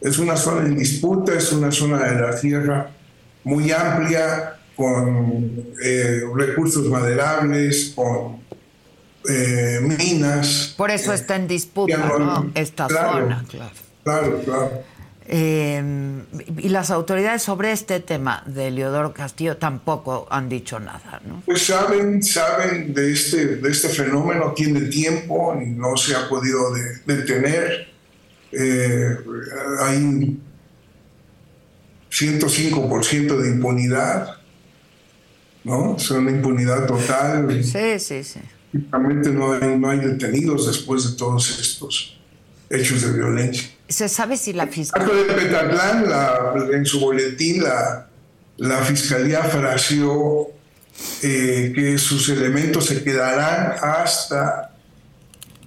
Es 0.00 0.18
una 0.18 0.36
zona 0.36 0.66
en 0.66 0.76
disputa, 0.76 1.34
es 1.36 1.52
una 1.52 1.72
zona 1.72 2.04
de 2.04 2.20
la 2.20 2.40
tierra 2.40 2.90
muy 3.44 3.72
amplia, 3.72 4.58
con 4.76 5.74
recursos 6.34 6.88
maderables, 6.88 7.92
con 7.94 8.41
eh, 9.28 9.80
minas. 9.80 10.74
Por 10.76 10.90
eso 10.90 11.12
está 11.12 11.36
en 11.36 11.48
disputa 11.48 12.44
esta 12.54 12.88
zona, 12.88 13.44
claro. 13.48 13.72
Claro, 14.04 14.40
claro. 14.44 14.92
Em, 15.24 16.24
y 16.58 16.68
las 16.68 16.90
autoridades 16.90 17.42
sobre 17.42 17.70
este 17.70 18.00
tema 18.00 18.42
de 18.46 18.72
Leodoro 18.72 19.14
Castillo 19.14 19.56
tampoco 19.56 20.26
han 20.30 20.48
dicho 20.48 20.80
nada, 20.80 21.20
¿no? 21.24 21.42
Pues 21.46 21.64
saben, 21.64 22.22
saben 22.22 22.92
de 22.92 23.12
este, 23.12 23.56
de 23.56 23.70
este 23.70 23.88
fenómeno, 23.88 24.52
tiene 24.52 24.80
tiempo 24.82 25.56
y 25.62 25.66
no 25.66 25.96
se 25.96 26.16
ha 26.16 26.28
podido 26.28 26.74
detener. 27.06 27.92
Eh, 28.50 29.16
hay 29.80 30.38
105% 32.10 33.36
de 33.36 33.48
impunidad. 33.48 34.42
¿no? 35.64 35.96
Es 35.96 36.10
una 36.10 36.30
impunidad 36.30 36.86
total. 36.86 37.62
Sí, 37.64 37.98
sí, 37.98 38.24
sí. 38.24 38.40
Prácticamente 38.72 39.30
no 39.30 39.52
hay, 39.52 39.78
no 39.78 39.90
hay 39.90 39.98
detenidos 39.98 40.66
después 40.66 41.10
de 41.10 41.16
todos 41.16 41.60
estos 41.60 42.18
hechos 42.70 43.02
de 43.02 43.12
violencia. 43.12 43.68
¿Se 43.88 44.08
sabe 44.08 44.38
si 44.38 44.54
la 44.54 44.66
fiscalía... 44.66 45.14
de 45.14 45.34
Petatlán, 45.34 46.06
en 46.72 46.86
su 46.86 46.98
boletín, 47.00 47.62
la, 47.62 48.08
la 48.56 48.78
fiscalía 48.78 49.42
fraseó 49.42 50.48
eh, 51.22 51.72
que 51.74 51.98
sus 51.98 52.30
elementos 52.30 52.86
se 52.86 53.04
quedarán 53.04 53.74
hasta 53.82 54.74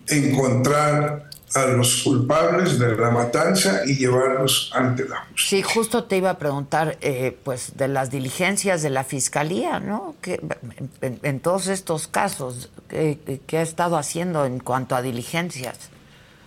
encontrar 0.08 1.30
a 1.56 1.68
los 1.68 2.04
culpables 2.04 2.78
de 2.78 2.96
la 2.98 3.12
matanza 3.12 3.82
y 3.86 3.96
llevarlos 3.96 4.72
ante 4.74 5.08
la 5.08 5.22
justicia. 5.22 5.58
Sí, 5.58 5.64
justo 5.64 6.04
te 6.04 6.18
iba 6.18 6.30
a 6.30 6.38
preguntar, 6.38 6.98
eh, 7.02 7.36
pues, 7.44 7.78
de 7.78 7.88
las 7.88 8.12
diligencias 8.12 8.82
de 8.82 8.90
la 8.90 9.06
fiscalía, 9.06 9.80
¿no? 9.80 10.16
Que, 10.22 10.42
en, 11.02 11.40
todos 11.40 11.68
estos 11.68 12.08
casos, 12.08 12.70
¿qué, 12.90 13.58
ha 13.58 13.62
estado 13.62 13.98
haciendo 13.98 14.46
en 14.46 14.60
cuanto 14.60 14.96
a 14.96 15.02
diligencias? 15.02 15.90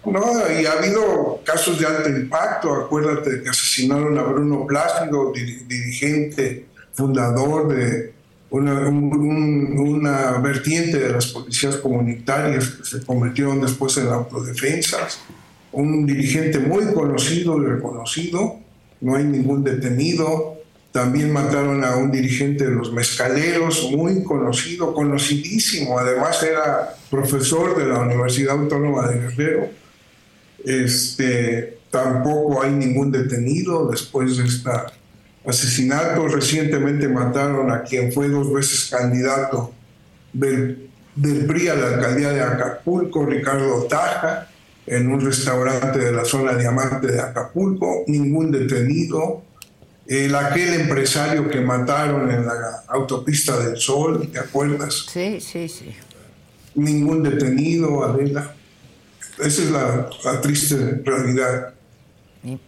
No, 0.05 0.21
y 0.51 0.67
ha 0.67 0.73
habido 0.73 1.41
casos 1.43 1.79
de 1.81 1.87
alto 1.87 2.09
impacto. 2.11 2.75
Acuérdate 2.75 3.43
que 3.43 3.49
asesinaron 3.49 4.19
a 4.19 4.23
Bruno 4.25 4.67
Plácido, 4.67 5.33
dirigente, 5.33 6.67
fundador 6.93 7.69
de 7.75 8.18
una, 8.51 8.89
una 8.89 10.39
vertiente 10.39 10.99
de 10.99 11.13
las 11.13 11.27
policías 11.27 11.77
comunitarias 11.77 12.69
que 12.71 12.85
se 12.85 13.05
convirtieron 13.05 13.61
después 13.61 13.97
en 13.99 14.09
autodefensas. 14.09 15.21
Un 15.73 16.07
dirigente 16.07 16.59
muy 16.59 16.93
conocido 16.95 17.63
y 17.63 17.67
reconocido, 17.67 18.59
no 19.01 19.17
hay 19.17 19.25
ningún 19.25 19.63
detenido. 19.63 20.57
También 20.93 21.31
mataron 21.31 21.85
a 21.85 21.97
un 21.97 22.11
dirigente 22.11 22.65
de 22.65 22.75
los 22.75 22.93
mezcaleros, 22.93 23.91
muy 23.93 24.25
conocido, 24.25 24.95
conocidísimo. 24.95 25.99
Además 25.99 26.43
era 26.43 26.95
profesor 27.11 27.77
de 27.77 27.87
la 27.87 28.01
Universidad 28.01 28.59
Autónoma 28.59 29.09
de 29.09 29.21
Guerrero. 29.21 29.69
Este, 30.65 31.79
tampoco 31.91 32.63
hay 32.63 32.73
ningún 32.73 33.13
detenido 33.13 33.89
después 33.89 34.39
de 34.39 34.47
esta 34.47 34.87
asesinatos. 35.47 36.33
Recientemente 36.33 37.09
mataron 37.09 37.71
a 37.71 37.83
quien 37.83 38.13
fue 38.13 38.29
dos 38.29 38.53
veces 38.53 38.91
candidato 38.91 39.73
del, 40.33 40.91
del 41.15 41.47
PRI 41.47 41.69
a 41.69 41.75
la 41.75 41.87
alcaldía 41.89 42.31
de 42.31 42.43
Acapulco, 42.43 43.27
Ricardo 43.27 43.85
Taja, 43.85 44.49
en 44.87 45.11
un 45.11 45.21
restaurante 45.21 45.99
de 45.99 46.13
la 46.13 46.25
zona 46.25 46.55
diamante 46.55 47.09
de 47.09 47.21
Acapulco. 47.21 48.05
Ningún 48.07 48.51
detenido. 48.51 49.43
El 50.07 50.35
aquel 50.35 50.81
empresario 50.81 51.51
que 51.51 51.61
mataron 51.61 52.31
en 52.31 52.47
la 52.47 52.85
autopista 52.89 53.59
del 53.59 53.77
Sol, 53.77 54.31
¿te 54.33 54.39
acuerdas? 54.39 55.05
Sí, 55.13 55.39
sí, 55.39 55.69
sí. 55.69 55.95
Ningún 56.75 57.23
detenido, 57.23 58.03
Adela. 58.03 58.55
Esa 59.39 59.63
es 59.63 59.71
la, 59.71 60.09
la 60.25 60.41
triste 60.41 61.03
realidad 61.05 61.75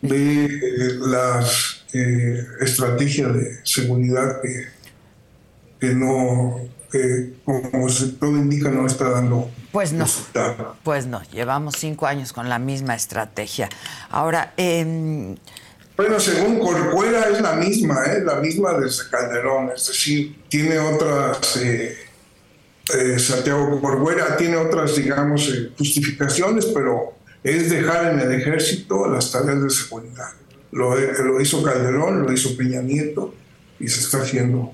de 0.03 0.99
las 1.01 1.80
eh, 1.93 2.47
estrategia 2.61 3.29
de 3.29 3.61
seguridad 3.65 4.41
que, 4.43 4.67
que 5.81 5.95
no, 5.95 6.61
que 6.91 7.35
como 7.45 7.89
todo 8.19 8.37
indica, 8.37 8.71
no 8.71 8.87
está 8.87 9.11
dando 9.11 9.51
pues 9.73 9.93
no, 9.93 10.05
pues 10.83 11.07
no, 11.07 11.23
llevamos 11.31 11.77
cinco 11.79 12.07
años 12.07 12.33
con 12.33 12.49
la 12.49 12.59
misma 12.59 12.97
estrategia. 12.97 13.69
Ahora, 14.11 14.53
eh... 14.57 15.37
bueno, 15.97 16.19
según 16.19 16.59
Corcuera 16.59 17.29
es 17.29 17.41
la 17.41 17.53
misma, 17.53 18.05
¿eh? 18.07 18.21
la 18.25 18.37
misma 18.37 18.73
desde 18.73 19.09
Calderón, 19.09 19.71
es 19.75 19.87
decir, 19.87 20.43
tiene 20.49 20.77
otras, 20.81 21.57
eh, 21.59 21.97
eh, 22.99 23.19
Santiago 23.21 23.81
Corcuera 23.81 24.37
tiene 24.37 24.57
otras, 24.57 24.97
digamos, 24.97 25.49
eh, 25.49 25.71
justificaciones, 25.79 26.67
pero 26.67 27.15
es 27.45 27.71
dejar 27.71 28.13
en 28.13 28.21
el 28.21 28.33
ejército 28.33 29.09
las 29.09 29.31
tareas 29.31 29.63
de 29.63 29.71
seguridad. 29.71 30.33
Lo, 30.73 31.41
hizo 31.41 31.63
Calderón, 31.63 32.23
lo 32.23 32.33
hizo 32.33 32.57
Peña 32.57 32.81
Nieto 32.81 33.35
y 33.79 33.89
se 33.89 34.01
está 34.01 34.23
haciendo 34.23 34.73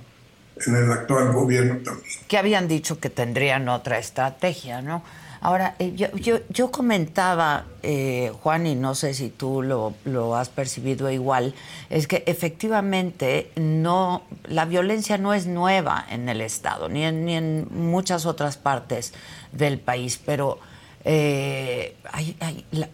en 0.66 0.76
el 0.76 0.90
actual 0.92 1.32
gobierno 1.32 1.78
también. 1.78 2.06
Que 2.28 2.38
habían 2.38 2.68
dicho 2.68 2.98
que 2.98 3.11
tendrían 3.11 3.68
otra 3.68 3.98
estrategia, 3.98 4.82
¿no? 4.82 5.02
Ahora, 5.40 5.76
eh, 5.78 5.92
yo, 5.94 6.11
yo, 6.16 6.38
yo, 6.48 6.70
comentaba, 6.70 7.66
eh, 7.82 8.32
Juan, 8.42 8.66
y 8.66 8.74
no 8.74 8.94
sé 8.94 9.14
si 9.14 9.28
tú 9.28 9.62
lo, 9.62 9.94
lo, 10.04 10.35
has 10.35 10.48
percibido 10.48 11.11
igual, 11.11 11.54
es 11.90 12.06
que 12.09 12.24
efectivamente 12.26 13.50
no, 13.54 14.22
la 14.44 14.64
violencia 14.64 15.18
no 15.18 15.35
es 15.35 15.46
nueva 15.46 16.04
en 16.11 16.28
el 16.28 16.40
Estado, 16.40 16.88
ni 16.88 17.04
en, 17.04 17.26
ni 17.26 17.37
en 17.37 17.68
muchas 17.70 18.26
otras 18.26 18.56
partes 18.56 19.12
del 19.52 19.78
país, 19.78 20.18
pero 20.24 20.59
eh, 21.04 21.94
hay, 22.12 22.37
hay 22.40 22.64
la 22.72 22.88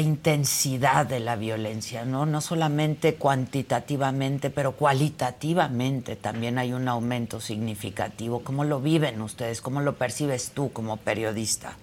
intensidad 0.00 1.06
de 1.06 1.20
la 1.20 1.36
violencia, 1.36 2.04
¿no? 2.04 2.26
No 2.26 2.40
solamente 2.40 3.16
cuantitativamente, 3.16 4.50
pero 4.50 4.72
cualitativamente 4.72 6.16
también 6.16 6.58
hay 6.58 6.72
un 6.72 6.88
aumento 6.88 7.40
significativo. 7.40 8.42
¿Cómo 8.42 8.64
lo 8.64 8.80
viven 8.80 9.20
ustedes? 9.20 9.60
¿Cómo 9.60 9.80
lo 9.80 9.96
percibes 9.96 10.52
tú 10.54 10.72
como 10.72 10.96
periodista, 10.96 11.76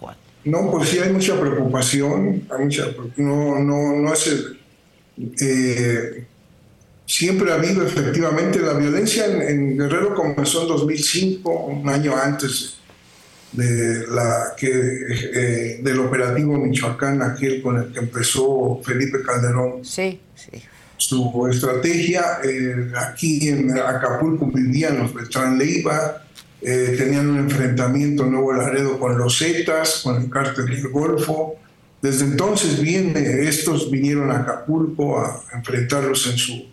Juan? 0.00 0.16
No, 0.44 0.70
pues 0.70 0.90
sí 0.90 0.98
hay 0.98 1.12
mucha 1.12 1.38
preocupación, 1.40 2.46
no, 3.16 3.58
no, 3.58 3.96
no 3.96 4.12
es 4.12 4.56
eh, 5.40 6.26
siempre 7.06 7.50
ha 7.50 7.54
habido 7.54 7.86
efectivamente 7.86 8.60
la 8.60 8.74
violencia 8.74 9.26
en, 9.26 9.42
en 9.42 9.78
Guerrero 9.78 10.14
comenzó 10.14 10.62
en 10.62 10.68
2005, 10.68 11.50
un 11.50 11.88
año 11.88 12.14
antes 12.16 12.76
de 13.56 14.06
la, 14.08 14.54
que, 14.56 14.68
eh, 14.68 15.80
del 15.82 15.98
operativo 15.98 16.58
Michoacán, 16.58 17.22
aquel 17.22 17.62
con 17.62 17.78
el 17.78 17.92
que 17.92 18.00
empezó 18.00 18.80
Felipe 18.84 19.22
Calderón. 19.22 19.84
Sí, 19.84 20.20
sí. 20.34 20.62
Su 20.98 21.48
estrategia, 21.50 22.38
eh, 22.44 22.92
aquí 22.96 23.48
en 23.48 23.78
Acapulco 23.78 24.46
vivían 24.46 24.98
los 24.98 25.12
Beltrán 25.12 25.58
Leiva, 25.58 26.22
eh, 26.60 26.94
tenían 26.98 27.28
un 27.28 27.38
enfrentamiento 27.38 28.24
en 28.24 28.32
Nuevo 28.32 28.52
Laredo 28.52 28.98
con 28.98 29.16
los 29.16 29.38
Zetas, 29.38 30.00
con 30.02 30.22
el 30.22 30.30
cártel 30.30 30.66
del 30.66 30.88
Golfo. 30.88 31.56
Desde 32.00 32.24
entonces 32.24 32.80
viene, 32.80 33.46
estos 33.46 33.90
vinieron 33.90 34.30
a 34.30 34.40
Acapulco 34.40 35.18
a 35.18 35.42
enfrentarlos 35.54 36.26
en 36.28 36.38
su 36.38 36.66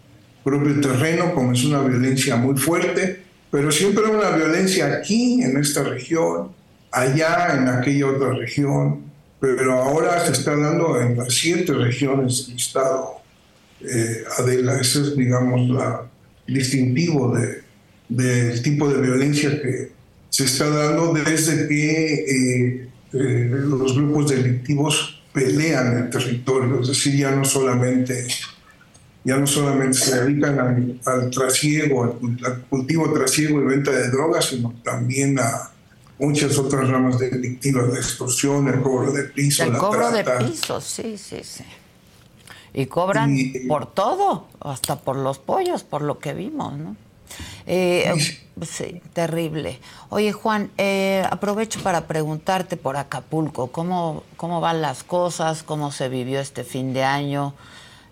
propio 0.43 0.79
terreno, 0.81 1.33
comenzó 1.33 1.67
una 1.69 1.81
violencia 1.81 2.35
muy 2.35 2.57
fuerte, 2.57 3.23
pero 3.51 3.71
siempre 3.71 4.03
una 4.05 4.31
violencia 4.31 4.93
aquí, 4.93 5.41
en 5.41 5.57
esta 5.57 5.83
región, 5.83 6.49
allá 6.93 7.57
en 7.57 7.67
aquella 7.67 8.07
otra 8.07 8.33
región, 8.33 9.01
pero 9.39 9.73
ahora 9.73 10.25
se 10.25 10.31
está 10.31 10.55
dando 10.55 11.01
en 11.01 11.17
las 11.17 11.33
siete 11.33 11.73
regiones 11.73 12.47
del 12.47 12.55
Estado. 12.55 13.15
Eh, 13.81 14.23
ese 14.79 15.01
es, 15.01 15.17
digamos, 15.17 15.69
la 15.69 16.03
distintivo 16.47 17.35
del 17.35 17.63
de, 18.07 18.59
tipo 18.59 18.87
de 18.87 19.01
violencia 19.01 19.49
que 19.61 19.91
se 20.29 20.45
está 20.45 20.69
dando 20.69 21.13
desde 21.13 21.67
que 21.67 22.13
eh, 22.13 22.89
eh, 23.13 23.49
los 23.51 23.95
grupos 23.95 24.29
delictivos 24.31 25.21
pelean 25.33 25.97
el 25.97 26.09
territorio, 26.09 26.81
es 26.81 26.89
decir, 26.89 27.17
ya 27.17 27.31
no 27.31 27.43
solamente, 27.43 28.27
ya 29.23 29.37
no 29.37 29.47
solamente 29.47 29.97
se 29.97 30.21
dedican 30.23 30.59
al, 30.59 30.99
al 31.05 31.29
trasiego, 31.31 32.03
al, 32.03 32.45
al 32.45 32.61
cultivo, 32.65 33.11
trasiego 33.11 33.61
y 33.61 33.65
venta 33.65 33.91
de 33.91 34.09
drogas, 34.09 34.45
sino 34.45 34.73
también 34.83 35.39
a, 35.39 35.72
muchas 36.19 36.57
otras 36.57 36.89
ramas 36.89 37.19
delictivas, 37.19 37.87
la 37.89 37.97
extorsión, 37.97 38.67
el 38.67 38.81
cobro 38.81 39.11
de 39.11 39.23
piso, 39.23 39.63
el 39.63 39.77
cobro 39.77 40.11
de 40.11 40.23
piso, 40.23 40.81
sí, 40.81 41.17
sí, 41.17 41.41
sí. 41.43 41.63
Y 42.73 42.87
cobran 42.87 43.35
por 43.67 43.93
todo, 43.93 44.47
hasta 44.59 44.95
por 44.99 45.15
los 45.15 45.37
pollos, 45.37 45.83
por 45.83 46.01
lo 46.01 46.17
que 46.19 46.33
vimos, 46.33 46.77
¿no? 46.77 46.95
Eh, 47.65 48.11
sí, 48.61 49.01
terrible. 49.13 49.79
Oye, 50.09 50.31
Juan, 50.31 50.69
eh, 50.77 51.23
aprovecho 51.29 51.81
para 51.81 52.07
preguntarte 52.07 52.77
por 52.77 52.97
Acapulco, 52.97 53.67
¿cómo, 53.67 54.23
¿cómo 54.37 54.59
van 54.59 54.81
las 54.81 55.03
cosas? 55.03 55.63
¿Cómo 55.63 55.91
se 55.91 56.09
vivió 56.09 56.39
este 56.39 56.63
fin 56.63 56.93
de 56.93 57.03
año? 57.03 57.53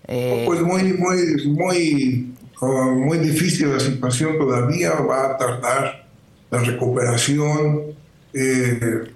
Eh, 0.07 0.43
pues 0.45 0.61
muy, 0.61 0.93
muy, 0.93 1.47
muy, 1.47 2.33
oh, 2.59 2.91
muy 2.91 3.17
difícil 3.19 3.71
la 3.71 3.79
situación 3.79 4.37
todavía, 4.37 4.91
va 4.93 5.31
a 5.31 5.37
tardar 5.37 6.00
la 6.51 6.59
recuperación, 6.59 7.95
eh, 8.33 9.11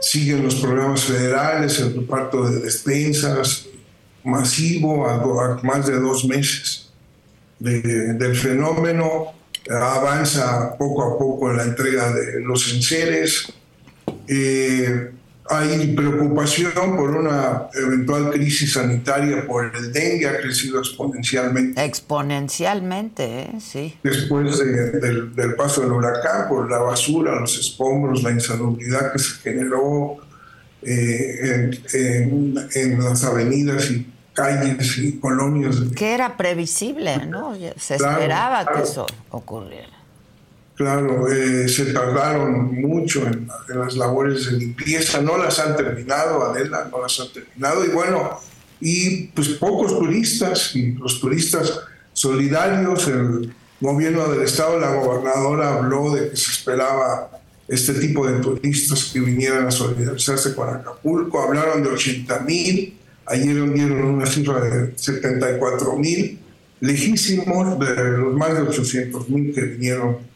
siguen 0.00 0.44
los 0.44 0.56
programas 0.56 1.04
federales, 1.04 1.78
el 1.80 1.94
reparto 1.94 2.48
de 2.48 2.60
despensas 2.60 3.66
masivo 4.24 5.08
a, 5.08 5.60
más 5.62 5.86
de 5.86 5.98
dos 5.98 6.24
meses 6.24 6.90
del 7.58 8.36
fenómeno, 8.36 9.32
avanza 9.70 10.76
poco 10.76 11.02
a 11.04 11.18
poco 11.18 11.52
la 11.52 11.62
entrega 11.62 12.12
de 12.12 12.40
los 12.40 12.70
enseres. 12.74 13.52
Eh, 14.28 15.10
hay 15.58 15.94
preocupación 15.94 16.96
por 16.96 17.10
una 17.10 17.68
eventual 17.74 18.30
crisis 18.30 18.72
sanitaria 18.72 19.46
por 19.46 19.74
el 19.74 19.92
dengue, 19.92 20.28
ha 20.28 20.40
crecido 20.40 20.78
exponencialmente. 20.78 21.84
Exponencialmente, 21.84 23.42
¿eh? 23.42 23.50
sí. 23.60 23.96
Después 24.02 24.58
del, 24.58 25.54
paso 25.56 25.82
del 25.82 25.92
huracán, 25.92 26.48
por 26.48 26.70
la 26.70 26.78
basura, 26.78 27.40
los 27.40 27.58
escombros, 27.58 28.22
la 28.22 28.30
insalubridad 28.30 29.12
que 29.12 29.18
se 29.18 29.34
generó, 29.42 30.18
eh, 30.82 31.70
en, 31.94 33.02
las 33.02 33.24
avenidas 33.24 33.90
y 33.90 34.06
calles 34.34 34.98
y 34.98 35.18
colonias. 35.18 35.76
Que 35.96 36.14
era 36.14 36.36
previsible, 36.36 37.26
¿no? 37.26 37.54
Se 37.76 37.94
esperaba 37.94 38.66
que 38.66 38.82
eso 38.82 39.06
ocurriera. 39.30 40.03
Claro, 40.74 41.30
eh, 41.30 41.68
se 41.68 41.92
tardaron 41.92 42.74
mucho 42.80 43.24
en, 43.26 43.48
las 43.68 43.96
labores 43.96 44.46
de 44.46 44.58
limpieza, 44.58 45.20
no 45.20 45.38
las 45.38 45.60
han 45.60 45.76
terminado, 45.76 46.42
Adela, 46.42 46.88
no 46.90 47.00
las 47.00 47.20
han 47.20 47.32
terminado. 47.32 47.84
Y 47.84 47.90
bueno, 47.90 48.40
y 48.80 49.28
pues 49.28 49.50
pocos 49.50 49.96
turistas, 49.96 50.74
y 50.74 50.92
los 50.92 51.20
turistas 51.20 51.80
solidarios, 52.12 53.06
el 53.06 53.54
gobierno 53.80 54.26
del 54.28 54.42
estado, 54.42 54.80
la 54.80 54.94
gobernadora 54.96 55.74
habló 55.74 56.12
de 56.12 56.30
que 56.30 56.36
se 56.36 56.50
esperaba 56.50 57.30
este 57.68 57.94
tipo 57.94 58.26
de 58.26 58.40
turistas 58.40 59.10
que 59.12 59.20
vinieran 59.20 59.68
a 59.68 59.70
solidarizarse 59.70 60.56
con 60.56 60.68
Acapulco, 60.68 61.40
hablaron 61.40 61.84
de 61.84 61.90
80 61.90 62.40
mil, 62.40 62.98
ayer 63.26 63.72
dieron 63.72 64.04
una 64.04 64.26
cifra 64.26 64.60
de 64.60 64.98
74 64.98 65.96
mil, 65.96 66.40
lejísimos 66.80 67.78
de 67.78 68.18
los 68.18 68.34
más 68.34 68.54
de 68.54 68.62
800 68.62 69.28
mil 69.28 69.54
que 69.54 69.62
vinieron 69.62 70.33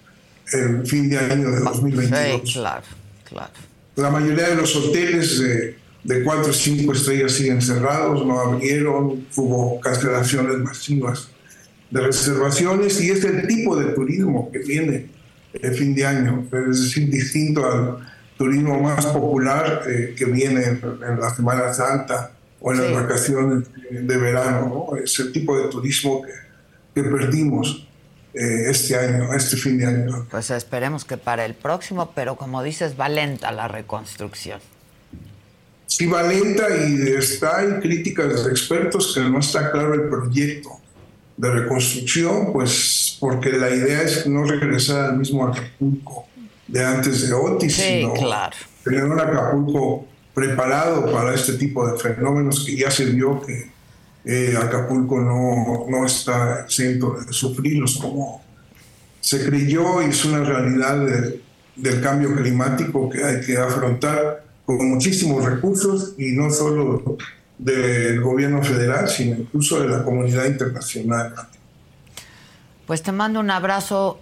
el 0.52 0.86
fin 0.86 1.08
de 1.08 1.18
año 1.18 1.50
de 1.50 1.60
2022. 1.60 2.52
claro, 2.52 2.86
claro. 3.24 3.52
La 3.96 4.10
mayoría 4.10 4.50
de 4.50 4.54
los 4.54 4.74
hoteles 4.76 5.40
de, 5.40 5.76
de 6.04 6.22
cuatro 6.22 6.50
o 6.50 6.54
cinco 6.54 6.92
estrellas 6.92 7.32
siguen 7.32 7.60
cerrados, 7.60 8.24
no 8.24 8.38
abrieron, 8.40 9.26
hubo 9.36 9.80
cancelaciones 9.80 10.58
masivas 10.58 11.28
de 11.90 12.00
reservaciones 12.00 13.00
y 13.00 13.10
es 13.10 13.24
el 13.24 13.46
tipo 13.46 13.76
de 13.76 13.92
turismo 13.92 14.50
que 14.52 14.58
viene 14.60 15.06
el 15.52 15.74
fin 15.74 15.94
de 15.94 16.06
año, 16.06 16.46
es 16.52 16.82
decir, 16.82 17.10
distinto 17.10 17.66
al 17.66 17.98
turismo 18.36 18.80
más 18.80 19.06
popular 19.06 19.82
eh, 19.88 20.14
que 20.16 20.24
viene 20.26 20.64
en, 20.64 21.20
la 21.20 21.34
Semana 21.34 21.72
Santa 21.72 22.32
o 22.60 22.72
en 22.72 22.80
las 22.80 22.92
vacaciones 22.92 23.64
de 23.90 24.16
verano, 24.16 24.88
¿no? 24.90 24.96
es 24.96 25.18
el 25.18 25.32
tipo 25.32 25.58
de 25.58 25.68
turismo 25.68 26.22
que, 26.22 27.02
que 27.02 27.08
perdimos. 27.08 27.86
Eh, 28.38 28.70
este 28.70 28.94
año, 28.94 29.34
este 29.34 29.56
fin 29.56 29.78
de 29.78 29.86
año. 29.86 30.26
Pues 30.30 30.50
esperemos 30.50 31.04
que 31.04 31.16
para 31.16 31.44
el 31.44 31.54
próximo, 31.54 32.12
pero 32.14 32.36
como 32.36 32.62
dices, 32.62 32.94
va 32.98 33.08
lenta 33.08 33.50
la 33.50 33.66
reconstrucción. 33.66 34.60
Sí, 35.86 36.06
va 36.06 36.22
lenta 36.22 36.68
y 36.70 37.08
está 37.08 37.64
en 37.64 37.80
críticas 37.80 38.44
de 38.44 38.50
expertos 38.50 39.12
que 39.12 39.22
no 39.22 39.40
está 39.40 39.72
claro 39.72 39.92
el 39.94 40.02
proyecto 40.02 40.70
de 41.36 41.50
reconstrucción, 41.50 42.52
pues 42.52 43.16
porque 43.18 43.50
la 43.50 43.70
idea 43.70 44.02
es 44.02 44.24
no 44.28 44.44
regresar 44.44 45.06
al 45.06 45.18
mismo 45.18 45.44
Acapulco 45.44 46.28
de 46.68 46.84
antes 46.84 47.28
de 47.28 47.34
Otis, 47.34 47.74
sino 47.74 48.14
tener 48.84 49.04
un 49.04 49.18
Acapulco 49.18 50.06
preparado 50.32 51.10
para 51.10 51.34
este 51.34 51.54
tipo 51.54 51.90
de 51.90 51.98
fenómenos 51.98 52.64
que 52.64 52.76
ya 52.76 52.90
se 52.92 53.06
vio 53.06 53.40
que 53.40 53.68
eh, 54.30 54.54
Acapulco 54.58 55.18
no, 55.18 55.86
no 55.88 56.04
está 56.04 56.60
exento 56.60 57.18
de 57.18 57.32
sufrirlos 57.32 57.96
como 57.96 58.42
se 59.22 59.42
creyó 59.46 60.02
y 60.02 60.10
es 60.10 60.22
una 60.26 60.44
realidad 60.44 60.98
del 61.74 62.00
cambio 62.02 62.36
climático 62.36 63.08
que 63.08 63.24
hay 63.24 63.40
que 63.40 63.56
afrontar 63.56 64.44
con 64.66 64.86
muchísimos 64.86 65.42
recursos 65.46 66.12
y 66.18 66.32
no 66.32 66.50
solo 66.50 67.16
del 67.56 68.20
gobierno 68.20 68.62
federal, 68.62 69.08
sino 69.08 69.36
incluso 69.36 69.80
de 69.80 69.88
la 69.88 70.04
comunidad 70.04 70.44
internacional. 70.44 71.34
Pues 72.86 73.02
te 73.02 73.12
mando 73.12 73.40
un 73.40 73.50
abrazo 73.50 74.18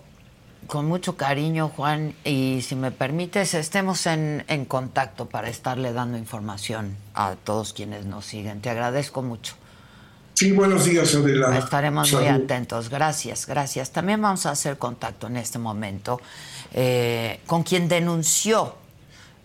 con 0.69 0.87
mucho 0.87 1.17
cariño, 1.17 1.69
Juan, 1.69 2.15
y 2.23 2.63
si 2.63 2.77
me 2.77 2.93
permites, 2.93 3.55
estemos 3.55 4.07
en, 4.07 4.45
en 4.47 4.67
contacto 4.67 5.27
para 5.27 5.49
estarle 5.49 5.93
dando 5.93 6.17
información 6.17 6.95
a 7.13 7.35
todos 7.43 7.73
quienes 7.73 8.07
nos 8.07 8.25
siguen. 8.25 8.61
Te 8.61 8.71
agradezco 8.71 9.21
mucho. 9.23 9.57
Sí, 10.37 10.53
buenos 10.53 10.85
días, 10.85 11.15
Adela. 11.15 11.57
Estaremos 11.57 12.13
muy 12.13 12.27
atentos. 12.27 12.91
Gracias, 12.91 13.47
gracias. 13.47 13.91
También 13.91 14.21
vamos 14.21 14.45
a 14.45 14.51
hacer 14.51 14.77
contacto 14.77 15.29
en 15.29 15.39
este 15.39 15.59
momento 15.59 16.21
eh, 16.75 17.41
con 17.47 17.63
quien 17.63 17.89
denunció 17.89 18.77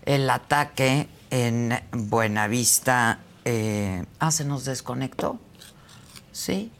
el 0.04 0.28
ataque 0.28 1.08
en 1.30 1.80
Buenavista. 1.92 3.20
Eh, 3.46 4.04
ah, 4.18 4.30
se 4.30 4.44
nos 4.44 4.66
desconectó. 4.66 5.40
Sí. 6.30 6.70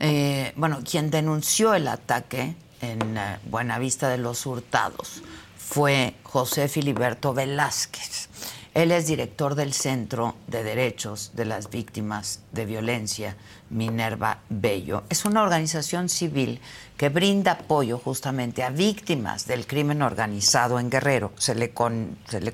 Eh, 0.00 0.52
bueno, 0.56 0.80
quien 0.82 1.08
denunció 1.08 1.74
el 1.74 1.86
ataque 1.86 2.56
en 2.80 2.98
Buenavista 3.44 4.08
de 4.08 4.18
los 4.18 4.46
Hurtados 4.46 5.22
fue 5.56 6.16
José 6.24 6.66
Filiberto 6.66 7.32
Velázquez. 7.32 8.28
Él 8.74 8.90
es 8.90 9.06
director 9.06 9.54
del 9.54 9.74
Centro 9.74 10.34
de 10.46 10.64
Derechos 10.64 11.32
de 11.34 11.44
las 11.44 11.68
Víctimas 11.68 12.40
de 12.52 12.64
Violencia, 12.64 13.36
Minerva 13.68 14.38
Bello. 14.48 15.04
Es 15.10 15.26
una 15.26 15.42
organización 15.42 16.08
civil 16.08 16.58
que 16.96 17.10
brinda 17.10 17.52
apoyo 17.52 17.98
justamente 17.98 18.62
a 18.62 18.70
víctimas 18.70 19.46
del 19.46 19.66
crimen 19.66 20.00
organizado 20.00 20.78
en 20.78 20.88
Guerrero. 20.88 21.32
Se 21.36 21.54
le, 21.54 21.72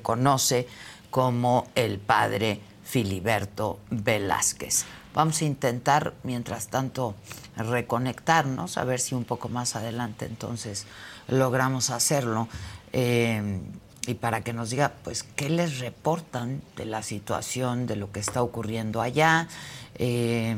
conoce 0.01 0.67
como 1.09 1.67
el 1.73 1.99
padre 1.99 2.59
Filiberto 2.83 3.79
Velázquez. 3.89 4.83
Vamos 5.13 5.41
a 5.41 5.45
intentar, 5.45 6.15
mientras 6.23 6.67
tanto, 6.67 7.15
reconectarnos, 7.55 8.77
a 8.77 8.83
ver 8.83 8.99
si 8.99 9.15
un 9.15 9.23
poco 9.23 9.47
más 9.47 9.77
adelante 9.77 10.25
entonces 10.25 10.85
logramos 11.29 11.91
hacerlo. 11.91 12.49
Eh, 12.91 13.61
y 14.07 14.15
para 14.15 14.41
que 14.41 14.53
nos 14.53 14.69
diga, 14.69 14.93
pues, 15.03 15.23
qué 15.23 15.49
les 15.49 15.79
reportan 15.79 16.61
de 16.75 16.85
la 16.85 17.03
situación, 17.03 17.85
de 17.85 17.95
lo 17.95 18.11
que 18.11 18.19
está 18.19 18.41
ocurriendo 18.41 19.01
allá. 19.01 19.47
Eh, 19.95 20.55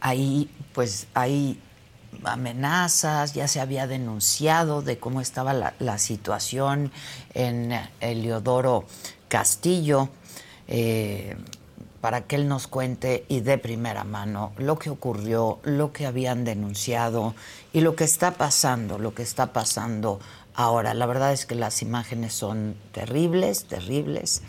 ahí, 0.00 0.50
pues, 0.72 1.06
hay 1.14 1.60
amenazas, 2.24 3.34
ya 3.34 3.48
se 3.48 3.60
había 3.60 3.86
denunciado 3.86 4.82
de 4.82 4.98
cómo 4.98 5.20
estaba 5.20 5.52
la, 5.52 5.98
situación 5.98 6.92
en 7.34 7.72
Eliodoro 8.00 8.84
Castillo, 9.28 10.08
eh, 10.68 11.36
para 12.00 12.22
que 12.22 12.36
él 12.36 12.48
nos 12.48 12.66
cuente 12.66 13.24
y 13.28 13.40
de 13.40 13.56
primera 13.56 14.04
mano 14.04 14.52
lo 14.58 14.78
que 14.78 14.90
ocurrió, 14.90 15.60
lo 15.62 15.92
que 15.92 16.06
habían 16.06 16.44
denunciado 16.44 17.34
y 17.72 17.80
lo 17.80 17.96
que 17.96 18.04
está 18.04 18.32
pasando, 18.32 18.98
lo 18.98 19.14
que 19.14 19.22
está 19.22 19.54
pasando 19.54 20.20
Ahora, 20.54 20.94
la 20.94 21.06
verdad 21.06 21.32
es 21.32 21.46
que 21.46 21.56
las 21.56 21.82
imágenes 21.82 22.32
son 22.32 22.76
terribles, 22.92 23.64
terribles. 23.64 24.42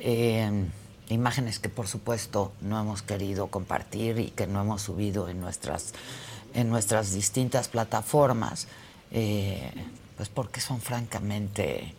Eh, 0.00 0.66
imágenes 1.08 1.60
que 1.60 1.68
por 1.68 1.86
supuesto 1.86 2.52
no 2.60 2.80
hemos 2.80 3.02
querido 3.02 3.46
compartir 3.46 4.18
y 4.18 4.30
que 4.30 4.48
no 4.48 4.60
hemos 4.60 4.82
subido 4.82 5.28
en 5.28 5.40
nuestras, 5.40 5.92
en 6.54 6.68
nuestras 6.68 7.12
distintas 7.12 7.68
plataformas, 7.68 8.66
eh, 9.12 9.70
pues 10.16 10.28
porque 10.28 10.60
son 10.60 10.80
francamente 10.80 11.94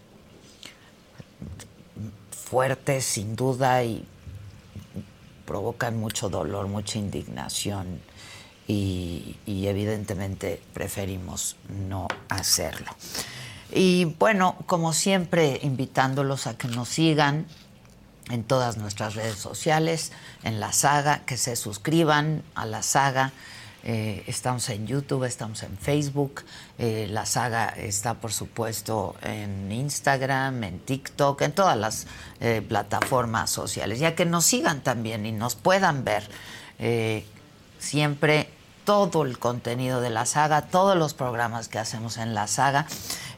fuertes 2.32 3.06
sin 3.06 3.36
duda 3.38 3.84
y 3.84 4.06
provocan 5.46 5.98
mucho 5.98 6.28
dolor, 6.28 6.68
mucha 6.68 7.00
indignación 7.00 8.02
y, 8.68 9.38
evidentemente 9.46 10.62
preferimos 10.74 11.56
no 11.70 12.08
hacerlo. 12.30 12.92
Y 13.72 14.06
bueno, 14.06 14.56
como 14.66 14.94
siempre, 14.94 15.60
invitándolos 15.64 16.48
a 16.48 16.58
que 16.58 16.68
nos 16.68 16.90
sigan 16.90 17.46
en 18.30 18.44
todas 18.44 18.78
nuestras 18.78 19.16
redes 19.16 19.38
sociales, 19.38 20.12
en 20.44 20.60
la 20.60 20.74
saga, 20.74 21.26
que 21.26 21.38
se 21.38 21.56
suscriban 21.56 22.44
a 22.56 22.66
la 22.66 22.84
saga. 22.84 23.32
Eh, 23.84 24.24
estamos 24.28 24.68
en 24.70 24.86
YouTube, 24.86 25.24
estamos 25.24 25.64
en 25.64 25.78
Facebook. 25.78 26.44
Eh, 26.78 27.08
la 27.10 27.26
saga 27.26 27.70
está, 27.70 28.16
por 28.16 28.34
supuesto, 28.34 29.16
en 29.22 29.72
Instagram, 29.72 30.64
en 30.64 30.80
TikTok, 30.80 31.42
en 31.42 31.54
todas 31.54 31.78
las 31.78 32.08
eh, 32.42 32.62
plataformas 32.68 33.50
sociales. 33.50 34.00
Ya 34.00 34.16
que 34.16 34.26
nos 34.26 34.46
sigan 34.46 34.82
también 34.82 35.26
y 35.26 35.32
nos 35.32 35.56
puedan 35.56 36.04
ver 36.04 36.30
siempre 37.80 38.50
todo 38.88 39.24
el 39.24 39.38
contenido 39.38 40.00
de 40.00 40.10
la 40.10 40.26
saga, 40.26 40.62
todos 40.62 40.96
los 40.96 41.14
programas 41.14 41.68
que 41.68 41.78
hacemos 41.78 42.16
en 42.16 42.34
la 42.34 42.48
saga 42.48 42.88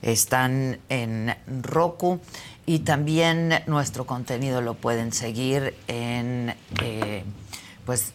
están 0.03 0.79
en 0.89 1.35
Roku 1.63 2.19
y 2.67 2.79
también 2.81 3.63
nuestro 3.65 4.05
contenido 4.05 4.61
lo 4.61 4.75
pueden 4.75 5.11
seguir 5.11 5.75
en 5.87 6.55
eh, 6.83 7.23
pues 7.83 8.13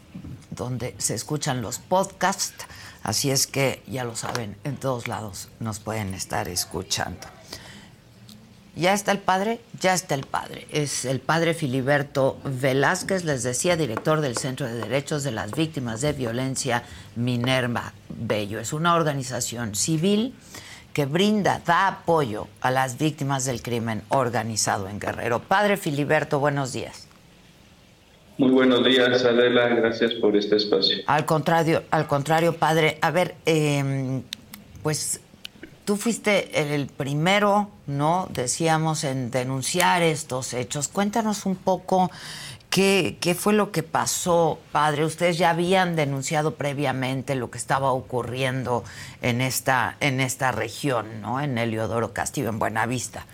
donde 0.53 0.95
se 0.99 1.17
escuchan 1.17 1.61
los 1.61 1.81
podcasts, 1.81 2.67
así 3.03 3.33
es 3.33 3.49
que 3.49 3.83
ya 3.89 4.05
lo 4.05 4.15
saben, 4.15 4.57
en 4.63 4.77
todos 4.77 5.09
lados 5.09 5.49
nos 5.59 5.81
pueden 5.81 6.15
estar 6.15 6.47
escuchando. 6.47 7.34
Ya 8.77 8.93
está 8.93 9.13
el 9.13 9.19
padre, 9.19 9.61
ya 9.81 9.95
está 9.95 10.17
el 10.17 10.25
padre. 10.25 10.67
Es 10.71 11.05
el 11.05 11.21
padre 11.21 11.55
Filiberto 11.55 12.39
Velázquez, 12.45 13.25
les 13.25 13.45
decía, 13.45 13.77
director 13.77 14.21
del 14.21 14.37
Centro 14.37 14.67
de 14.67 14.75
Derechos 14.75 15.23
de 15.23 15.31
las 15.31 15.53
Víctimas 15.53 16.01
de 16.01 16.13
Violencia 16.13 16.83
Minerva 17.15 17.93
Bello. 18.09 18.59
Es 18.59 18.73
una 18.73 18.97
organización 18.97 19.77
civil 19.77 20.35
que 20.93 21.07
brinda, 21.07 21.61
da 21.65 21.87
apoyo 21.87 22.49
a 22.61 22.73
las 22.73 22.99
víctimas 22.99 23.45
del 23.45 23.63
crimen 23.63 24.03
organizado 24.09 24.89
en 24.89 24.99
Guerrero. 24.99 25.41
Padre 25.41 25.77
Filiberto, 25.77 26.41
buenos 26.41 26.73
días. 26.73 27.07
Muy 28.39 28.51
buenos 28.51 28.85
días, 28.85 29.25
Adela. 29.25 29.69
Gracias 29.69 30.15
por 30.15 30.37
este 30.37 30.57
espacio. 30.57 30.99
Al 31.07 31.25
contrario, 31.25 31.85
al 31.91 32.09
contrario, 32.09 32.57
padre. 32.57 32.99
A 33.01 33.13
ver, 33.13 33.37
em, 33.47 34.23
pues 34.83 35.21
tú 35.85 35.97
fuiste 35.97 36.73
el 36.75 36.87
primero, 36.87 37.71
¿no? 37.87 38.29
Decíamos 38.33 39.05
en 39.05 39.31
denunciar 39.31 40.03
estos 40.03 40.55
hechos. 40.55 40.89
Cuéntanos 40.89 41.47
un 41.47 41.57
poco 41.57 42.11
¿Qué, 42.71 43.19
¿Qué, 43.21 43.37
fue 43.37 43.53
lo 43.53 43.71
que 43.71 43.85
pasó, 43.85 44.59
padre? 44.73 45.05
Ustedes 45.05 45.39
ya 45.39 45.51
habían 45.51 45.95
denunciado 45.95 46.57
previamente 46.57 47.37
lo 47.37 47.49
que 47.49 47.57
estaba 47.57 47.93
ocurriendo 47.93 48.83
en 49.23 49.41
esta, 49.41 49.97
en 50.01 50.19
esta 50.19 50.51
región, 50.51 51.21
¿no? 51.23 51.41
En 51.41 51.57
Heliodoro 51.57 52.13
Castillo, 52.13 52.49
en 52.49 52.59
Buenavista. 52.59 53.27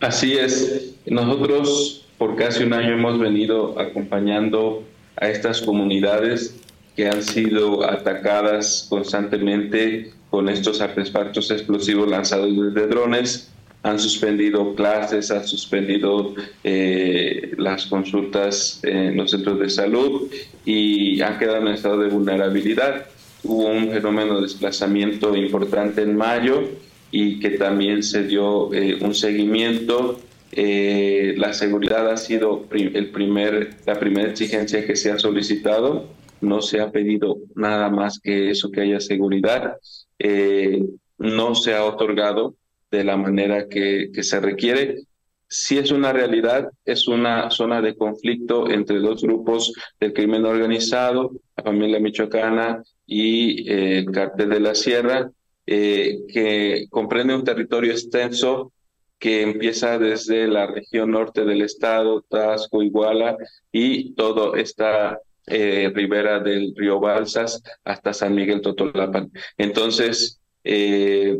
Así 0.00 0.38
es. 0.38 0.94
Nosotros 1.04 2.06
por 2.16 2.36
casi 2.36 2.64
un 2.64 2.72
año 2.72 2.94
hemos 2.94 3.18
venido 3.18 3.78
acompañando 3.78 4.82
a 5.16 5.28
estas 5.28 5.60
comunidades 5.60 6.54
que 6.96 7.08
han 7.08 7.22
sido 7.22 7.84
atacadas 7.84 8.86
constantemente 8.88 10.14
con 10.30 10.48
estos 10.48 10.80
artefactos 10.80 11.50
explosivos 11.50 12.08
lanzados 12.08 12.50
desde 12.56 12.86
drones 12.86 13.50
han 13.86 14.00
suspendido 14.00 14.74
clases, 14.74 15.30
han 15.30 15.46
suspendido 15.46 16.34
eh, 16.64 17.52
las 17.56 17.86
consultas 17.86 18.80
en 18.82 19.16
los 19.16 19.30
centros 19.30 19.60
de 19.60 19.70
salud 19.70 20.28
y 20.64 21.20
han 21.20 21.38
quedado 21.38 21.58
en 21.58 21.68
estado 21.68 21.98
de 21.98 22.08
vulnerabilidad. 22.08 23.06
Hubo 23.44 23.66
un 23.66 23.90
fenómeno 23.90 24.36
de 24.36 24.42
desplazamiento 24.42 25.36
importante 25.36 26.02
en 26.02 26.16
mayo 26.16 26.64
y 27.12 27.38
que 27.38 27.50
también 27.50 28.02
se 28.02 28.24
dio 28.24 28.74
eh, 28.74 28.98
un 29.00 29.14
seguimiento. 29.14 30.20
Eh, 30.50 31.34
la 31.36 31.52
seguridad 31.52 32.10
ha 32.10 32.16
sido 32.16 32.66
el 32.72 33.10
primer, 33.10 33.76
la 33.86 33.98
primera 34.00 34.30
exigencia 34.30 34.84
que 34.84 34.96
se 34.96 35.12
ha 35.12 35.18
solicitado. 35.18 36.08
No 36.40 36.60
se 36.60 36.80
ha 36.80 36.90
pedido 36.90 37.38
nada 37.54 37.88
más 37.88 38.18
que 38.18 38.50
eso, 38.50 38.70
que 38.70 38.80
haya 38.80 39.00
seguridad. 39.00 39.76
No 40.18 41.54
se 41.54 41.74
ha 41.74 41.84
otorgado 41.84 42.54
de 42.90 43.04
la 43.04 43.16
manera 43.16 43.68
que, 43.68 44.10
se 44.22 44.40
requiere. 44.40 45.02
Si 45.48 45.78
es 45.78 45.90
una 45.90 46.12
realidad, 46.12 46.70
es 46.84 47.06
una 47.06 47.50
zona 47.50 47.80
de 47.80 47.96
conflicto 47.96 48.68
entre 48.68 48.98
dos 48.98 49.22
grupos 49.22 49.72
del 50.00 50.12
crimen 50.12 50.44
organizado, 50.44 51.32
la 51.56 51.62
familia 51.64 52.00
michoacana 52.00 52.82
y 53.06 53.70
eh, 53.70 53.98
el 53.98 54.10
cartel 54.10 54.50
de 54.50 54.60
la 54.60 54.74
sierra, 54.74 55.30
eh, 55.66 56.18
que 56.28 56.86
comprende 56.90 57.34
un 57.34 57.44
territorio 57.44 57.92
extenso 57.92 58.72
que 59.18 59.42
empieza 59.42 59.98
desde 59.98 60.46
la 60.46 60.66
región 60.66 61.12
norte 61.12 61.44
del 61.44 61.62
estado, 61.62 62.22
Tasco, 62.22 62.82
Iguala 62.82 63.36
y 63.72 64.14
toda 64.14 64.58
esta 64.60 65.20
eh, 65.46 65.90
ribera 65.94 66.40
del 66.40 66.74
río 66.76 67.00
Balsas 67.00 67.62
hasta 67.84 68.12
San 68.12 68.34
Miguel 68.34 68.60
Totolapan. 68.60 69.30
Entonces, 69.56 70.40
eh, 70.64 71.36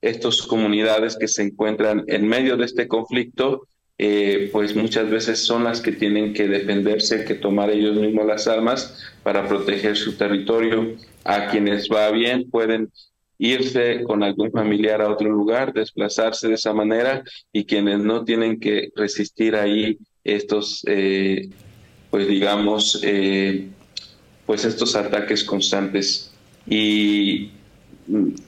estas 0.00 0.42
comunidades 0.42 1.16
que 1.16 1.28
se 1.28 1.42
encuentran 1.42 2.04
en 2.06 2.26
medio 2.26 2.56
de 2.56 2.64
este 2.64 2.88
conflicto, 2.88 3.68
eh, 3.98 4.50
pues 4.52 4.76
muchas 4.76 5.08
veces 5.08 5.38
son 5.38 5.64
las 5.64 5.80
que 5.80 5.92
tienen 5.92 6.34
que 6.34 6.48
defenderse, 6.48 7.24
que 7.24 7.34
tomar 7.34 7.70
ellos 7.70 7.96
mismos 7.96 8.26
las 8.26 8.46
armas 8.46 9.02
para 9.22 9.48
proteger 9.48 9.96
su 9.96 10.16
territorio. 10.16 10.96
A 11.24 11.48
quienes 11.48 11.88
va 11.88 12.10
bien 12.10 12.50
pueden 12.50 12.90
irse 13.38 14.02
con 14.04 14.22
algún 14.22 14.50
familiar 14.50 15.02
a 15.02 15.10
otro 15.10 15.30
lugar, 15.30 15.72
desplazarse 15.72 16.48
de 16.48 16.54
esa 16.54 16.72
manera 16.72 17.22
y 17.52 17.64
quienes 17.64 17.98
no 18.00 18.24
tienen 18.24 18.60
que 18.60 18.90
resistir 18.94 19.56
ahí 19.56 19.98
estos, 20.24 20.82
eh, 20.86 21.48
pues 22.10 22.28
digamos, 22.28 23.00
eh, 23.02 23.68
pues 24.46 24.64
estos 24.64 24.94
ataques 24.96 25.44
constantes. 25.44 26.30
Y 26.68 27.50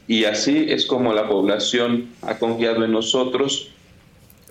y 0.07 0.25
así 0.25 0.67
es 0.69 0.87
como 0.87 1.13
la 1.13 1.29
población 1.29 2.11
ha 2.23 2.39
confiado 2.39 2.85
en 2.85 2.93
nosotros, 2.93 3.71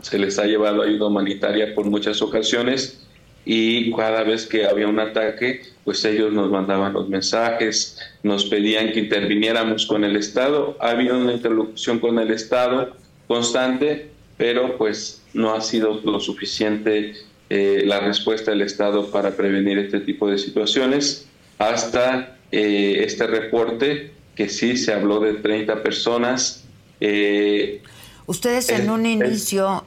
se 0.02 0.20
les 0.20 0.38
ha 0.38 0.46
llevado 0.46 0.82
ayuda 0.82 1.08
humanitaria 1.08 1.74
por 1.74 1.86
muchas 1.86 2.22
ocasiones 2.22 3.06
y 3.46 3.92
cada 3.94 4.24
vez 4.24 4.46
que 4.46 4.66
había 4.66 4.88
un 4.88 5.00
ataque, 5.00 5.62
pues 5.86 6.04
ellos 6.04 6.34
nos 6.34 6.52
mandaban 6.52 6.92
los 6.92 7.08
mensajes, 7.08 7.98
nos 8.22 8.46
pedían 8.46 8.92
que 8.92 9.00
interviniéramos 9.00 9.86
con 9.86 10.04
el 10.04 10.18
Estado. 10.18 10.78
Ha 10.82 10.90
habido 10.90 11.18
una 11.18 11.34
interlocución 11.34 12.00
con 12.00 12.20
el 12.20 12.32
Estado 12.32 12.98
constante, 13.28 14.10
pero 14.36 14.78
pues 14.78 15.24
no 15.34 15.54
ha 15.54 15.62
sido 15.62 16.02
lo 16.04 16.20
suficiente 16.20 17.14
eh, 17.50 17.84
la 17.86 18.02
respuesta 18.02 18.52
del 18.52 18.62
Estado 18.62 19.10
para 19.10 19.32
prevenir 19.32 19.78
este 19.80 20.02
tipo 20.02 20.30
de 20.30 20.38
situaciones 20.38 21.28
hasta 21.58 22.36
eh, 22.52 23.04
este 23.06 23.26
reporte 23.26 24.12
que 24.36 24.50
sí 24.50 24.76
se 24.76 24.94
habló 24.94 25.22
de 25.22 25.36
30 25.36 25.82
personas. 25.82 26.66
Eh, 27.00 27.82
Ustedes 28.26 28.68
en 28.70 28.90
un 28.90 29.06
inicio, 29.06 29.86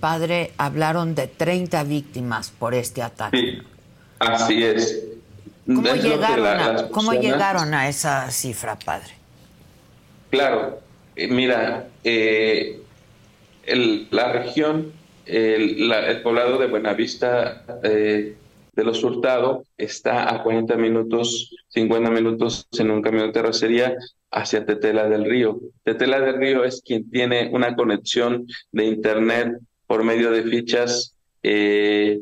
padre, 0.00 0.50
hablaron 0.56 1.14
de 1.14 1.28
30 1.28 1.84
víctimas 1.84 2.50
por 2.50 2.74
este 2.74 3.00
ataque. 3.00 3.38
Sí, 3.38 3.58
así 4.18 4.64
es. 4.64 5.04
¿Cómo, 5.66 5.94
llegaron, 5.94 6.46
a, 6.46 6.88
¿cómo 6.88 7.12
llegaron 7.12 7.72
a 7.72 7.88
esa 7.88 8.28
cifra, 8.32 8.76
padre? 8.76 9.14
Claro, 10.30 10.80
mira, 11.16 11.86
la 14.10 14.32
región, 14.32 14.92
el, 15.30 16.22
poblado 16.22 16.58
de 16.58 16.66
Buenavista 16.66 17.64
de 18.80 18.84
los 18.84 19.02
Hurtado 19.02 19.64
está 19.76 20.34
a 20.34 20.42
40 20.42 20.76
minutos, 20.76 21.54
50 21.68 22.10
minutos 22.10 22.66
en 22.78 22.90
un 22.90 23.02
camión 23.02 23.26
de 23.26 23.32
terracería 23.32 23.96
hacia 24.30 24.64
Tetela 24.64 25.08
del 25.08 25.24
Río. 25.24 25.60
Tetela 25.84 26.20
del 26.20 26.36
Río 26.36 26.64
es 26.64 26.82
quien 26.84 27.10
tiene 27.10 27.50
una 27.52 27.74
conexión 27.74 28.46
de 28.72 28.84
Internet 28.86 29.58
por 29.86 30.04
medio 30.04 30.30
de 30.30 30.44
fichas 30.44 31.16
eh, 31.42 32.20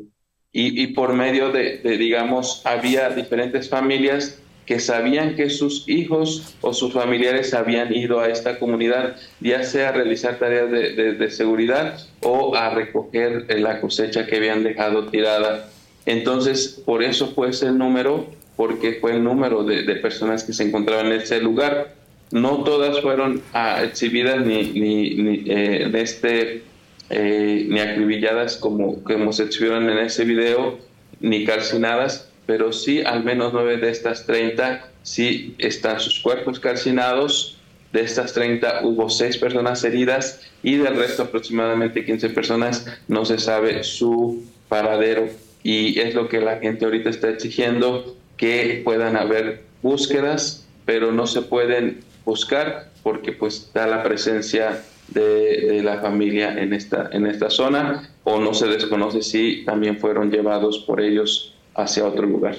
y, 0.51 0.87
por 0.87 1.13
medio 1.13 1.51
de, 1.51 1.77
digamos, 1.83 2.65
había 2.65 3.11
diferentes 3.11 3.69
familias 3.69 4.41
que 4.69 4.79
sabían 4.79 5.35
que 5.35 5.49
sus 5.49 5.83
hijos 5.89 6.55
o 6.61 6.73
sus 6.73 6.93
familiares 6.93 7.53
habían 7.53 7.93
ido 7.93 8.21
a 8.21 8.29
esta 8.29 8.57
comunidad, 8.57 9.17
ya 9.41 9.63
sea 9.63 9.89
a 9.89 9.91
realizar 9.91 10.39
tareas 10.39 10.71
de, 10.71 11.13
de 11.15 11.31
seguridad 11.31 11.99
o 12.21 12.55
a 12.55 12.69
recoger 12.69 13.47
la 13.59 13.81
cosecha 13.81 14.25
que 14.25 14.37
habían 14.37 14.63
dejado 14.63 15.07
tirada 15.07 15.67
entonces, 16.05 16.81
por 16.85 17.03
eso 17.03 17.27
fue 17.35 17.49
ese 17.49 17.71
número, 17.71 18.27
porque 18.55 18.93
fue 18.99 19.11
el 19.11 19.23
número 19.23 19.63
de, 19.63 19.83
personas 19.97 20.43
que 20.43 20.53
se 20.53 20.63
encontraban 20.63 21.07
en 21.07 21.21
ese 21.21 21.41
lugar. 21.41 21.93
No 22.31 22.63
todas 22.63 23.01
fueron 23.01 23.41
ah, 23.53 23.83
exhibidas 23.83 24.45
ni, 24.45 24.71
ni, 24.71 25.43
eh, 25.47 25.91
este, 25.93 26.63
eh, 27.09 27.65
ni 27.67 27.79
acribilladas 27.79 28.57
como, 28.57 29.03
como 29.03 29.33
se 29.33 29.43
exhibieron 29.43 29.89
en 29.89 29.99
ese 29.99 30.25
video, 30.25 30.77
ni 31.19 31.45
calcinadas, 31.45 32.28
pero 32.49 32.73
sí 32.73 33.03
al 33.03 33.23
menos 33.23 33.53
nueve 33.53 33.77
de 33.77 33.91
estas 33.91 34.25
30 34.25 34.83
sí 35.03 35.53
están 35.59 35.99
sus 35.99 36.19
cuerpos 36.19 36.59
calcinados. 36.59 37.59
De 37.93 38.01
estas 38.01 38.33
30 38.33 38.79
hubo 38.85 39.07
seis 39.07 39.37
personas 39.37 39.83
heridas 39.83 40.41
y 40.63 40.77
del 40.77 40.95
resto 40.95 41.21
aproximadamente 41.21 42.03
15 42.03 42.31
personas 42.31 42.87
no 43.07 43.23
se 43.23 43.37
sabe 43.37 43.83
su 43.83 44.43
paradero 44.67 45.29
y 45.61 45.99
es 45.99 46.15
lo 46.15 46.27
que 46.27 46.41
la 46.41 46.57
gente 46.57 46.85
ahorita 46.85 47.11
está 47.11 47.29
exigiendo, 47.29 48.15
que 48.35 48.81
puedan 48.83 49.15
haber 49.15 49.61
búsquedas, 49.83 50.65
pero 50.85 51.11
no 51.11 51.27
se 51.27 51.43
pueden 51.43 51.99
buscar 52.25 52.89
porque 53.03 53.31
pues 53.31 53.57
está 53.57 53.85
la 53.85 54.01
presencia 54.01 54.83
de, 55.09 55.81
la 55.83 55.99
familia 56.01 56.59
en 56.59 56.73
esta, 56.73 57.11
en 57.11 57.27
esta 57.27 57.51
zona 57.51 58.09
o 58.23 58.39
no 58.39 58.55
se 58.55 58.65
desconoce 58.65 59.21
si 59.21 59.63
también 59.65 59.99
fueron 59.99 60.31
llevados 60.31 60.79
por 60.79 60.99
ellos 60.99 61.53
hacia 61.81 62.05
otro 62.05 62.25
lugar. 62.25 62.55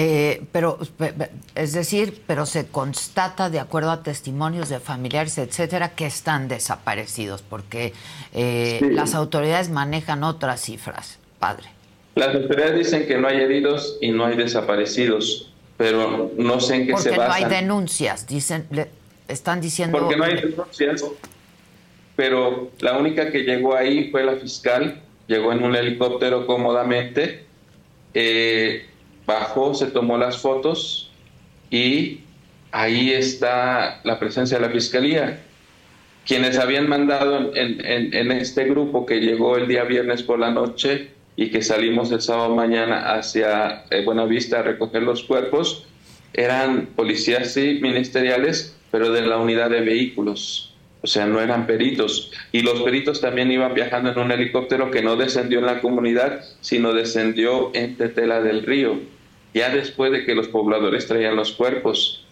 Eh, 0.00 0.44
pero, 0.52 0.78
es 1.56 1.72
decir, 1.72 2.22
pero 2.24 2.46
se 2.46 2.68
constata, 2.68 3.50
de 3.50 3.58
acuerdo 3.58 3.90
a 3.90 4.04
testimonios 4.04 4.68
de 4.68 4.78
familiares, 4.78 5.38
etcétera, 5.38 5.96
que 5.96 6.06
están 6.06 6.46
desaparecidos, 6.46 7.42
porque 7.42 7.92
eh, 8.32 8.78
las 8.92 9.16
autoridades 9.16 9.70
manejan 9.70 10.22
otras 10.22 10.60
cifras, 10.60 11.18
padre. 11.40 11.66
Las 12.14 12.32
autoridades 12.32 12.78
dicen 12.78 13.08
que 13.08 13.18
no 13.18 13.26
hay 13.26 13.38
heridos 13.40 13.98
y 14.00 14.12
no 14.12 14.24
hay 14.24 14.36
desaparecidos, 14.36 15.52
pero 15.76 16.30
no 16.38 16.60
sé 16.60 16.76
en 16.76 16.86
qué 16.86 16.96
se 16.96 17.10
basan. 17.10 17.14
Porque 17.16 17.26
no 17.26 17.32
hay 17.32 17.44
denuncias, 17.60 18.24
dicen, 18.28 18.68
están 19.26 19.60
diciendo... 19.60 19.98
Porque 19.98 20.16
no 20.16 20.22
hay 20.22 20.36
denuncias, 20.36 21.04
pero 22.14 22.70
la 22.78 22.98
única 22.98 23.32
que 23.32 23.40
llegó 23.40 23.74
ahí 23.74 24.12
fue 24.12 24.22
la 24.22 24.36
fiscal, 24.36 25.02
llegó 25.26 25.50
en 25.50 25.64
un 25.64 25.74
helicóptero 25.74 26.46
cómodamente, 26.46 27.47
eh, 28.14 28.86
bajó, 29.26 29.74
se 29.74 29.86
tomó 29.86 30.18
las 30.18 30.38
fotos 30.38 31.10
y 31.70 32.20
ahí 32.72 33.12
está 33.12 34.00
la 34.04 34.18
presencia 34.18 34.58
de 34.58 34.66
la 34.66 34.72
Fiscalía. 34.72 35.40
Quienes 36.26 36.58
habían 36.58 36.88
mandado 36.88 37.52
en, 37.54 38.32
este 38.32 38.64
grupo 38.64 39.06
que 39.06 39.20
llegó 39.20 39.56
el 39.56 39.66
día 39.66 39.84
viernes 39.84 40.22
por 40.22 40.38
la 40.38 40.50
noche 40.50 41.10
y 41.36 41.50
que 41.50 41.62
salimos 41.62 42.12
el 42.12 42.20
sábado 42.20 42.54
mañana 42.54 43.14
hacia 43.14 43.84
eh, 43.90 44.04
Buenavista 44.04 44.60
a 44.60 44.62
recoger 44.62 45.02
los 45.04 45.24
cuerpos, 45.24 45.86
eran 46.34 46.86
policías 46.96 47.54
sí, 47.54 47.78
ministeriales, 47.80 48.76
pero 48.90 49.10
de 49.10 49.22
la 49.22 49.38
unidad 49.38 49.70
de 49.70 49.80
vehículos. 49.80 50.74
O 51.00 51.06
sea, 51.06 51.26
no 51.26 51.40
eran 51.40 51.66
peritos. 51.66 52.32
Y 52.50 52.62
los 52.62 52.82
peritos 52.82 53.20
también 53.20 53.50
iban 53.52 53.74
viajando 53.74 54.10
en 54.10 54.18
un 54.18 54.32
helicóptero 54.32 54.90
que 54.90 55.02
no 55.02 55.16
descendió 55.16 55.60
en 55.60 55.66
la 55.66 55.80
comunidad, 55.80 56.44
sino 56.60 56.92
descendió 56.92 57.70
en 57.74 57.96
Tetela 57.96 58.40
del 58.40 58.64
Río, 58.64 59.00
ya 59.54 59.70
después 59.70 60.10
de 60.12 60.24
que 60.24 60.34
los 60.34 60.48
pobladores 60.48 61.06
traían 61.06 61.36
los 61.36 61.52
cuerpos 61.52 62.24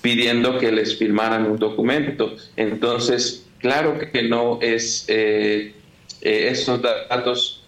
pidiendo 0.00 0.58
que 0.58 0.72
les 0.72 0.96
firmaran 0.96 1.50
un 1.50 1.58
documento. 1.58 2.36
Entonces, 2.56 3.46
claro 3.58 3.98
que 3.98 4.22
no 4.22 4.60
es, 4.62 5.04
eh, 5.08 5.74
eh, 6.22 6.48
esos 6.50 6.80
datos 6.82 7.64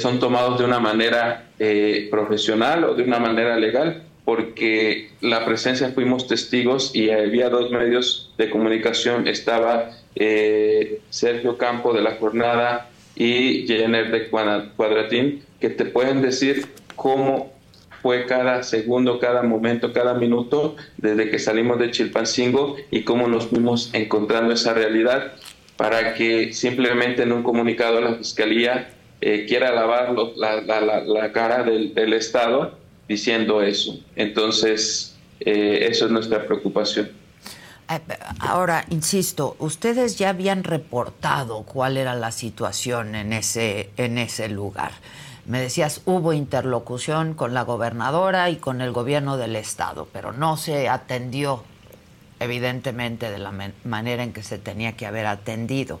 son 0.00 0.20
tomados 0.20 0.58
de 0.58 0.64
una 0.64 0.78
manera 0.78 1.46
eh, 1.58 2.08
profesional 2.10 2.84
o 2.84 2.94
de 2.94 3.02
una 3.02 3.18
manera 3.18 3.56
legal, 3.56 4.04
porque 4.26 5.12
la 5.22 5.46
presencia 5.46 5.92
fuimos 5.92 6.26
testigos 6.26 6.94
y 6.94 7.10
había 7.10 7.48
dos 7.48 7.70
medios 7.70 8.34
de 8.36 8.50
comunicación, 8.50 9.26
estaba 9.28 9.92
Sergio 11.10 11.56
Campo 11.56 11.94
de 11.94 12.02
la 12.02 12.16
Jornada 12.16 12.90
y 13.14 13.66
Jenner 13.66 14.10
de 14.10 14.28
Cuadratín, 14.28 15.42
que 15.60 15.70
te 15.70 15.84
pueden 15.84 16.22
decir 16.22 16.66
cómo 16.96 17.52
fue 18.02 18.26
cada 18.26 18.62
segundo, 18.62 19.18
cada 19.18 19.42
momento, 19.42 19.92
cada 19.92 20.14
minuto 20.14 20.76
desde 20.96 21.30
que 21.30 21.38
salimos 21.38 21.78
de 21.78 21.90
Chilpancingo 21.90 22.76
y 22.90 23.02
cómo 23.02 23.28
nos 23.28 23.46
fuimos 23.46 23.90
encontrando 23.94 24.52
esa 24.52 24.74
realidad 24.74 25.34
para 25.76 26.14
que 26.14 26.52
simplemente 26.52 27.22
en 27.22 27.32
un 27.32 27.42
comunicado 27.42 28.00
la 28.00 28.14
Fiscalía 28.14 28.90
eh, 29.20 29.46
quiera 29.48 29.72
lavar 29.72 30.14
la, 30.36 31.32
cara 31.32 31.62
del, 31.62 32.12
Estado 32.12 32.78
diciendo 33.08 33.62
eso. 33.62 33.98
Entonces, 34.14 35.16
eh, 35.40 35.86
eso 35.90 36.06
es 36.06 36.10
nuestra 36.10 36.46
preocupación. 36.46 37.10
Eh, 37.88 38.00
ahora, 38.40 38.84
insisto, 38.90 39.56
ustedes 39.58 40.18
ya 40.18 40.30
habían 40.30 40.64
reportado 40.64 41.62
cuál 41.62 41.96
era 41.96 42.14
la 42.14 42.32
situación 42.32 43.14
en 43.14 43.32
ese, 43.32 43.90
en 43.96 44.18
ese 44.18 44.48
lugar. 44.48 44.92
Me 45.46 45.60
decías, 45.60 46.00
hubo 46.06 46.32
interlocución 46.32 47.34
con 47.34 47.54
la 47.54 47.62
gobernadora 47.62 48.50
y 48.50 48.56
con 48.56 48.80
el 48.80 48.90
gobierno 48.90 49.36
del 49.36 49.54
estado, 49.54 50.08
pero 50.12 50.32
no 50.32 50.56
se 50.56 50.88
atendió, 50.88 51.62
evidentemente, 52.40 53.30
de 53.30 53.38
la 53.38 53.52
manera 53.84 54.24
en 54.24 54.32
que 54.32 54.42
se 54.42 54.58
tenía 54.58 54.96
que 54.96 55.06
haber 55.06 55.26
atendido. 55.26 56.00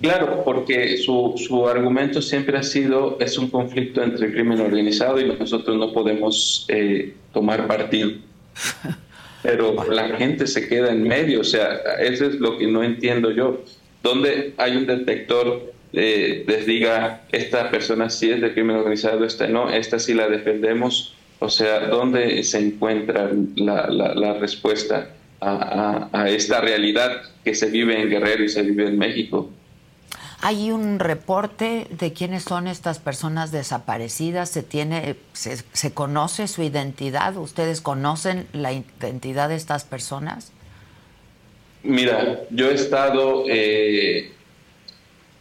Claro, 0.00 0.42
porque 0.44 0.98
su, 0.98 1.34
su, 1.36 1.66
argumento 1.68 2.20
siempre 2.20 2.58
ha 2.58 2.62
sido 2.62 3.16
es 3.20 3.38
un 3.38 3.48
conflicto 3.48 4.02
entre 4.02 4.26
el 4.26 4.32
crimen 4.32 4.60
organizado 4.60 5.20
y 5.20 5.24
nosotros 5.26 5.76
no 5.76 5.92
podemos 5.92 6.66
eh, 6.68 7.14
tomar 7.32 7.66
partido. 7.66 8.10
Pero 9.42 9.74
la 9.90 10.08
gente 10.16 10.46
se 10.46 10.68
queda 10.68 10.90
en 10.90 11.02
medio, 11.02 11.40
o 11.40 11.44
sea, 11.44 11.74
eso 12.00 12.26
es 12.26 12.34
lo 12.36 12.58
que 12.58 12.66
no 12.66 12.82
entiendo 12.82 13.30
yo. 13.30 13.62
¿Dónde 14.02 14.54
hay 14.56 14.76
un 14.76 14.86
detector 14.86 15.72
eh, 15.92 16.44
les 16.46 16.66
diga 16.66 17.22
esta 17.30 17.70
persona 17.70 18.10
sí 18.10 18.30
es 18.30 18.40
de 18.40 18.52
crimen 18.52 18.76
organizado, 18.76 19.24
esta 19.24 19.46
no, 19.46 19.70
esta 19.70 19.98
sí 19.98 20.14
la 20.14 20.28
defendemos? 20.28 21.14
O 21.38 21.48
sea, 21.48 21.88
¿dónde 21.88 22.42
se 22.42 22.58
encuentra 22.58 23.30
la, 23.56 23.86
la, 23.88 24.14
la 24.14 24.34
respuesta 24.34 25.10
a, 25.44 26.08
a, 26.12 26.22
a 26.22 26.28
esta 26.28 26.60
realidad 26.60 27.22
que 27.44 27.54
se 27.54 27.70
vive 27.70 28.00
en 28.00 28.08
Guerrero 28.08 28.44
y 28.44 28.48
se 28.48 28.62
vive 28.62 28.88
en 28.88 28.98
México? 28.98 29.50
¿Hay 30.46 30.70
un 30.70 30.98
reporte 30.98 31.86
de 31.90 32.12
quiénes 32.12 32.42
son 32.42 32.66
estas 32.66 32.98
personas 32.98 33.50
desaparecidas? 33.50 34.50
¿Se, 34.50 34.62
tiene, 34.62 35.16
se, 35.32 35.94
conoce 35.94 36.48
su 36.48 36.62
identidad? 36.62 37.34
¿Ustedes 37.38 37.80
conocen 37.80 38.46
la 38.52 38.70
identidad 38.74 39.48
de 39.48 39.54
estas 39.54 39.84
personas? 39.84 40.52
Mira, 41.82 42.40
yo 42.50 42.70
he 42.70 42.74
estado 42.74 43.44
eh, 43.48 44.32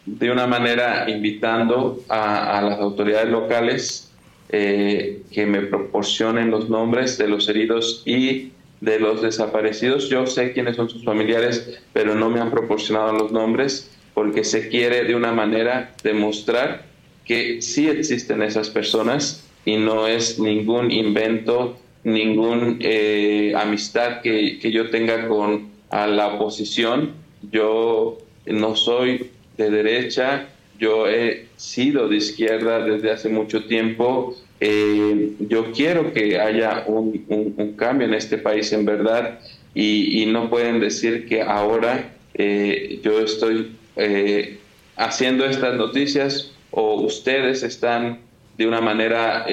de 0.05 0.31
una 0.31 0.47
manera 0.47 1.09
invitando 1.09 2.01
a, 2.07 2.61
las 2.61 2.79
autoridades 2.79 3.27
locales 3.27 4.09
eh, 4.47 5.23
que 5.33 5.45
me 5.45 5.63
proporcionen 5.63 6.49
los 6.49 6.69
nombres 6.69 7.17
de 7.17 7.27
los 7.27 7.49
heridos 7.49 8.03
y 8.05 8.53
de 8.83 8.99
los 8.99 9.21
desaparecidos. 9.21 10.09
Yo 10.09 10.27
sé 10.27 10.51
quiénes 10.51 10.75
son 10.75 10.89
sus 10.89 11.05
familiares, 11.05 11.79
pero 11.93 12.15
no 12.15 12.29
me 12.29 12.41
han 12.41 12.51
proporcionado 12.51 13.13
los 13.13 13.31
nombres 13.31 13.89
porque 14.13 14.43
se 14.43 14.67
quiere 14.67 15.05
de 15.05 15.15
una 15.15 15.31
manera 15.31 15.93
demostrar 16.03 16.85
que 17.25 17.61
sí 17.61 17.87
existen 17.87 18.41
esas 18.43 18.69
personas 18.69 19.49
y 19.65 19.77
no 19.77 20.07
es 20.07 20.37
ningún 20.37 20.91
invento, 20.91 21.77
ninguna 22.03 22.75
eh, 22.81 23.53
amistad 23.55 24.21
que, 24.21 24.59
que, 24.59 24.71
yo 24.71 24.89
tenga 24.89 25.29
con 25.29 25.71
a 25.89 26.05
la 26.05 26.27
oposición. 26.27 27.13
Yo 27.51 28.17
no 28.45 28.75
soy 28.75 29.31
de 29.57 29.69
derecha, 29.69 30.49
yo 30.77 31.07
he 31.07 31.47
sido 31.55 32.09
de 32.09 32.17
izquierda 32.17 32.83
desde 32.83 33.11
hace 33.11 33.29
mucho 33.29 33.63
tiempo. 33.65 34.35
Eh, 34.65 35.33
yo 35.39 35.73
quiero 35.73 36.13
que 36.13 36.39
haya 36.39 36.85
un, 36.87 37.75
cambio 37.77 38.07
en 38.07 38.13
este 38.13 38.37
país 38.37 38.71
en 38.71 38.85
verdad 38.85 39.39
y, 39.75 40.25
no 40.27 40.49
pueden 40.49 40.79
decir 40.79 41.27
que 41.27 41.41
ahora 41.41 42.13
eh, 42.33 43.01
yo 43.03 43.19
estoy 43.19 43.75
eh, 43.97 44.59
haciendo 44.95 45.43
estas 45.43 45.75
noticias 45.75 46.53
o 46.71 46.93
ustedes 47.01 47.61
están 47.63 48.19
de 48.57 48.65
una 48.65 48.79
manera 48.79 49.45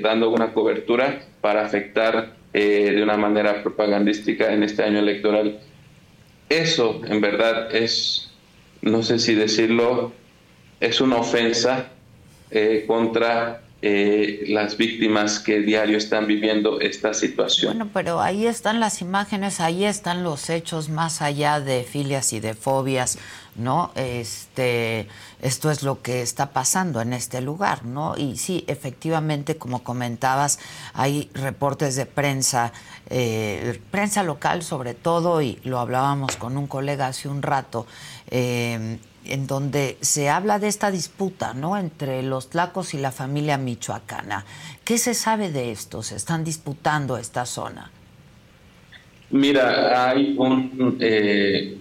dando 0.00 0.30
una 0.30 0.52
cobertura 0.52 1.22
para 1.40 1.66
afectar 1.66 2.34
de 2.52 3.02
una 3.02 3.16
manera 3.16 3.64
propagandística 3.64 4.52
en 4.52 4.62
este 4.62 4.84
año 4.84 5.00
electoral. 5.00 5.58
Eso 6.48 7.00
en 7.04 7.20
verdad 7.20 7.74
es, 7.74 8.30
no 8.80 9.02
sé 9.02 9.18
si 9.18 9.34
decirlo, 9.34 10.12
es 10.78 11.00
una 11.00 11.16
ofensa 11.16 11.88
contra 12.86 13.61
eh, 13.84 14.44
las 14.46 14.76
víctimas 14.76 15.40
que 15.40 15.58
diario 15.58 15.98
están 15.98 16.28
viviendo 16.28 16.78
esta 16.78 17.12
situación. 17.12 17.72
Bueno, 17.76 17.90
pero 17.92 18.20
ahí 18.20 18.46
están 18.46 18.78
las 18.78 19.00
imágenes, 19.00 19.58
ahí 19.58 19.84
están 19.84 20.22
los 20.22 20.50
hechos 20.50 20.88
más 20.88 21.20
allá 21.20 21.58
de 21.58 21.82
filias 21.82 22.32
y 22.32 22.38
de 22.38 22.54
fobias, 22.54 23.18
¿no? 23.56 23.90
Este, 23.96 25.08
esto 25.40 25.72
es 25.72 25.82
lo 25.82 26.00
que 26.00 26.22
está 26.22 26.50
pasando 26.52 27.00
en 27.00 27.12
este 27.12 27.40
lugar, 27.40 27.84
¿no? 27.84 28.14
Y 28.16 28.36
sí, 28.36 28.62
efectivamente, 28.68 29.56
como 29.56 29.82
comentabas, 29.82 30.60
hay 30.94 31.28
reportes 31.34 31.96
de 31.96 32.06
prensa, 32.06 32.72
eh, 33.10 33.80
prensa 33.90 34.22
local 34.22 34.62
sobre 34.62 34.94
todo, 34.94 35.42
y 35.42 35.58
lo 35.64 35.80
hablábamos 35.80 36.36
con 36.36 36.56
un 36.56 36.68
colega 36.68 37.08
hace 37.08 37.28
un 37.28 37.42
rato, 37.42 37.88
eh, 38.30 38.98
en 39.24 39.46
donde 39.46 39.96
se 40.00 40.28
habla 40.28 40.58
de 40.58 40.68
esta 40.68 40.90
disputa, 40.90 41.54
¿no? 41.54 41.76
Entre 41.76 42.22
los 42.22 42.50
tlacos 42.50 42.94
y 42.94 42.98
la 42.98 43.12
familia 43.12 43.58
michoacana. 43.58 44.44
¿Qué 44.84 44.98
se 44.98 45.14
sabe 45.14 45.50
de 45.50 45.70
esto? 45.70 46.02
Se 46.02 46.16
están 46.16 46.44
disputando 46.44 47.16
esta 47.16 47.46
zona. 47.46 47.90
Mira, 49.30 50.10
hay 50.10 50.34
un, 50.36 50.98
eh, 51.00 51.78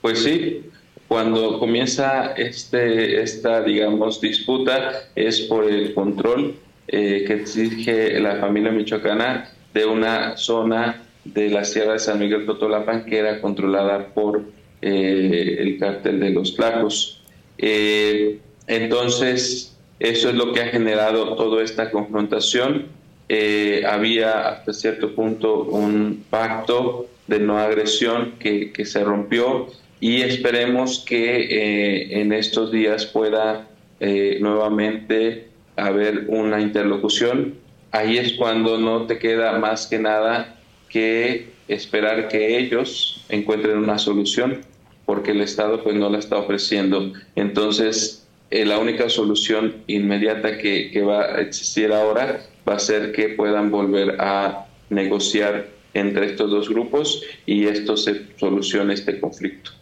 pues 0.00 0.22
sí, 0.22 0.70
cuando 1.06 1.58
comienza 1.58 2.32
este, 2.32 3.20
esta, 3.22 3.62
digamos, 3.62 4.20
disputa 4.20 4.92
es 5.14 5.40
por 5.42 5.64
el 5.64 5.94
control 5.94 6.56
eh, 6.88 7.24
que 7.26 7.34
exige 7.34 8.18
la 8.20 8.36
familia 8.36 8.72
michoacana 8.72 9.50
de 9.72 9.86
una 9.86 10.36
zona 10.36 11.02
de 11.24 11.50
la 11.50 11.64
Sierra 11.64 11.92
de 11.92 11.98
San 11.98 12.18
Miguel 12.18 12.46
Totolapan 12.46 13.04
que 13.04 13.18
era 13.18 13.40
controlada 13.40 14.08
por 14.14 14.42
eh, 14.82 15.56
el 15.58 15.78
cártel 15.78 16.20
de 16.20 16.30
los 16.30 16.56
Tlacos. 16.56 17.20
Eh, 17.58 18.38
entonces, 18.66 19.76
eso 19.98 20.30
es 20.30 20.34
lo 20.34 20.52
que 20.52 20.60
ha 20.62 20.66
generado 20.68 21.34
toda 21.36 21.62
esta 21.62 21.90
confrontación. 21.90 22.86
Eh, 23.28 23.82
había 23.86 24.48
hasta 24.48 24.72
cierto 24.72 25.14
punto 25.14 25.64
un 25.64 26.24
pacto 26.30 27.08
de 27.26 27.40
no 27.40 27.58
agresión 27.58 28.36
que, 28.38 28.72
que 28.72 28.86
se 28.86 29.04
rompió 29.04 29.68
y 30.00 30.22
esperemos 30.22 31.04
que 31.06 32.20
en 32.20 32.32
estos 32.32 32.72
días 32.72 33.04
pueda 33.06 33.68
nuevamente 34.00 35.48
haber 35.76 36.24
una 36.28 36.60
interlocución. 36.60 37.54
Ahí 37.92 38.16
es 38.16 38.32
cuando 38.32 38.78
no 38.78 39.06
te 39.06 39.18
queda 39.18 39.58
más 39.58 39.86
que 39.86 39.98
nada 39.98 40.56
que 40.88 41.50
esperar 41.68 42.28
que 42.28 42.58
ellos 42.58 43.24
encuentren 43.28 43.76
una 43.76 43.98
solución 43.98 44.62
porque 45.10 45.32
el 45.32 45.40
Estado 45.40 45.82
pues 45.82 45.96
no 45.96 46.08
la 46.08 46.20
está 46.20 46.36
ofreciendo. 46.36 47.12
Entonces, 47.34 48.24
eh, 48.48 48.64
la 48.64 48.78
única 48.78 49.08
solución 49.08 49.82
inmediata 49.88 50.56
que, 50.56 50.92
que, 50.92 51.02
va 51.02 51.22
a 51.22 51.40
existir 51.40 51.92
ahora 51.92 52.46
va 52.68 52.74
a 52.74 52.78
ser 52.78 53.10
que 53.10 53.30
puedan 53.30 53.72
volver 53.72 54.20
a 54.20 54.68
negociar 54.88 55.66
entre 55.94 56.26
estos 56.26 56.52
dos 56.52 56.68
grupos 56.68 57.24
y 57.44 57.66
esto 57.66 57.96
se 57.96 58.26
solucione 58.36 58.94
este 58.94 59.18
conflicto. 59.18 59.72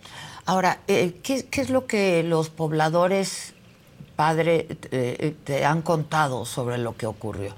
Ahora, 0.46 0.80
eh, 0.88 1.16
¿qué, 1.22 1.44
¿qué, 1.50 1.60
es 1.60 1.68
lo 1.68 1.86
que 1.86 2.22
los 2.22 2.48
pobladores, 2.48 3.52
padre, 4.16 4.66
eh, 4.90 5.34
te 5.44 5.66
han 5.66 5.82
contado 5.82 6.46
sobre 6.46 6.78
lo 6.78 6.96
que 6.96 7.04
ocurrió? 7.04 7.54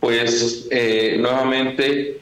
Pues 0.00 0.68
nuevamente 1.18 2.20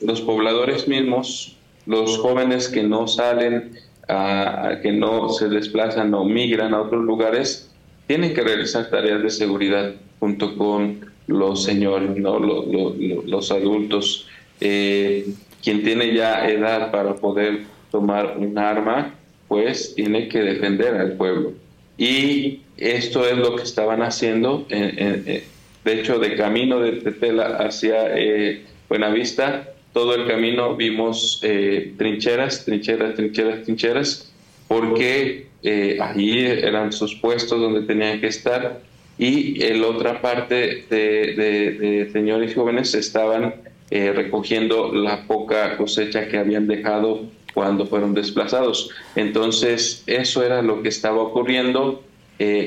los 0.00 0.20
pobladores 0.20 0.86
mismos 0.86 1.56
los 1.90 2.18
jóvenes 2.18 2.68
que 2.68 2.84
no 2.84 3.08
salen, 3.08 3.72
a, 4.08 4.78
que 4.80 4.92
no 4.92 5.28
se 5.30 5.48
desplazan 5.48 6.14
o 6.14 6.24
migran 6.24 6.72
a 6.72 6.82
otros 6.82 7.04
lugares, 7.04 7.68
tienen 8.06 8.32
que 8.32 8.42
realizar 8.42 8.88
tareas 8.90 9.20
de 9.22 9.30
seguridad 9.30 9.94
junto 10.20 10.56
con 10.56 11.00
los 11.26 11.64
señores, 11.64 12.16
¿no? 12.16 12.38
los, 12.38 13.50
adultos. 13.50 14.28
Eh, 14.60 15.26
quien 15.62 15.82
tiene 15.82 16.14
ya 16.14 16.48
edad 16.48 16.92
para 16.92 17.16
poder 17.16 17.62
tomar 17.90 18.36
un 18.38 18.56
arma, 18.56 19.14
pues 19.48 19.94
tiene 19.96 20.28
que 20.28 20.38
defender 20.42 20.94
al 20.94 21.14
pueblo. 21.14 21.54
Y 21.98 22.60
esto 22.76 23.26
es 23.26 23.36
lo 23.36 23.56
que 23.56 23.64
estaban 23.64 24.00
haciendo, 24.02 24.64
de 24.68 25.42
hecho, 25.84 26.20
de 26.20 26.36
camino 26.36 26.78
de 26.78 26.92
Tetela 26.92 27.56
hacia 27.58 28.16
eh, 28.16 28.62
Buenavista, 28.88 29.68
todo 29.92 30.14
el 30.14 30.26
camino 30.26 30.76
vimos 30.76 31.40
eh, 31.42 31.94
trincheras, 31.98 32.64
trincheras, 32.64 33.14
trincheras, 33.14 33.64
trincheras, 33.64 34.32
porque 34.68 35.48
eh, 35.62 35.98
allí 36.00 36.46
eran 36.46 36.92
sus 36.92 37.16
puestos 37.16 37.60
donde 37.60 37.82
tenían 37.82 38.20
que 38.20 38.28
estar 38.28 38.80
y 39.18 39.62
en 39.64 39.82
la 39.82 39.88
otra 39.88 40.20
parte 40.22 40.84
de, 40.88 42.08
señores 42.12 42.54
jóvenes 42.54 42.94
estaban 42.94 43.54
eh, 43.90 44.12
recogiendo 44.12 44.94
la 44.94 45.26
poca 45.26 45.76
cosecha 45.76 46.28
que 46.28 46.38
habían 46.38 46.66
dejado 46.66 47.26
cuando 47.52 47.84
fueron 47.84 48.14
desplazados. 48.14 48.90
Entonces, 49.16 50.04
eso 50.06 50.44
era 50.44 50.62
lo 50.62 50.82
que 50.82 50.88
estaba 50.88 51.20
ocurriendo 51.20 52.04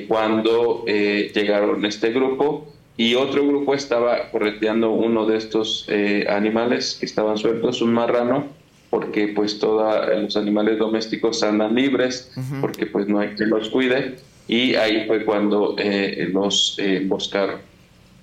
cuando 0.08 0.86
llegaron 0.86 1.84
este 1.86 2.12
grupo 2.12 2.73
y 2.96 3.16
otro 3.16 3.48
grupo 3.48 3.74
estaba 3.74 4.30
correteando 4.30 4.92
uno 4.92 5.26
de 5.26 5.38
estos 5.38 5.86
eh, 5.88 6.26
animales 6.30 6.98
que 7.00 7.06
estaban 7.06 7.38
sueltos, 7.38 7.82
un 7.82 7.94
marrano, 7.94 8.46
porque 8.90 9.30
pues 9.30 9.58
todos 9.58 10.08
los 10.22 10.38
animales 10.38 10.78
domésticos 10.78 11.42
andan 11.42 11.74
libres, 11.74 12.32
porque 12.62 12.86
pues 12.86 13.08
no 13.08 13.20
hay 13.20 13.34
que 13.36 13.46
los 13.46 13.70
cuide, 13.70 14.18
y 14.48 14.76
ahí 14.76 15.08
fue 15.08 15.26
cuando 15.26 15.76
eh, 15.80 16.30
los 16.32 16.76
eh, 16.78 17.04
buscaron. 17.08 17.60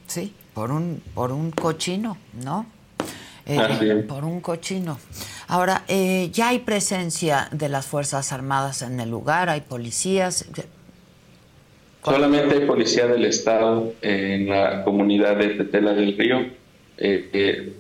Sí, 0.07 0.33
por 0.55 0.71
un, 0.71 1.03
por 1.15 1.33
un 1.33 1.51
cochino, 1.51 2.17
¿no? 2.45 2.67
por 4.07 4.25
un 4.25 4.41
cochino. 4.41 4.99
Ahora, 5.49 5.85
ya 5.89 6.51
hay 6.51 6.61
presencia 6.61 7.49
de 7.51 7.69
las 7.69 7.87
Fuerzas 7.87 8.33
Armadas 8.33 8.83
en 8.83 9.01
el 9.01 9.11
lugar, 9.11 9.49
hay 9.49 9.63
policías. 9.63 10.47
Solamente 12.03 12.55
hay 12.55 12.67
policía 12.67 13.07
del 13.07 13.25
Estado 13.27 13.93
en 14.01 14.49
la 14.49 14.85
comunidad 14.85 15.37
de 15.37 15.49
Tetela 15.49 15.93
del 15.93 16.17
Río. 16.17 16.39
Eh, 16.97 17.29
eh, 17.33 17.73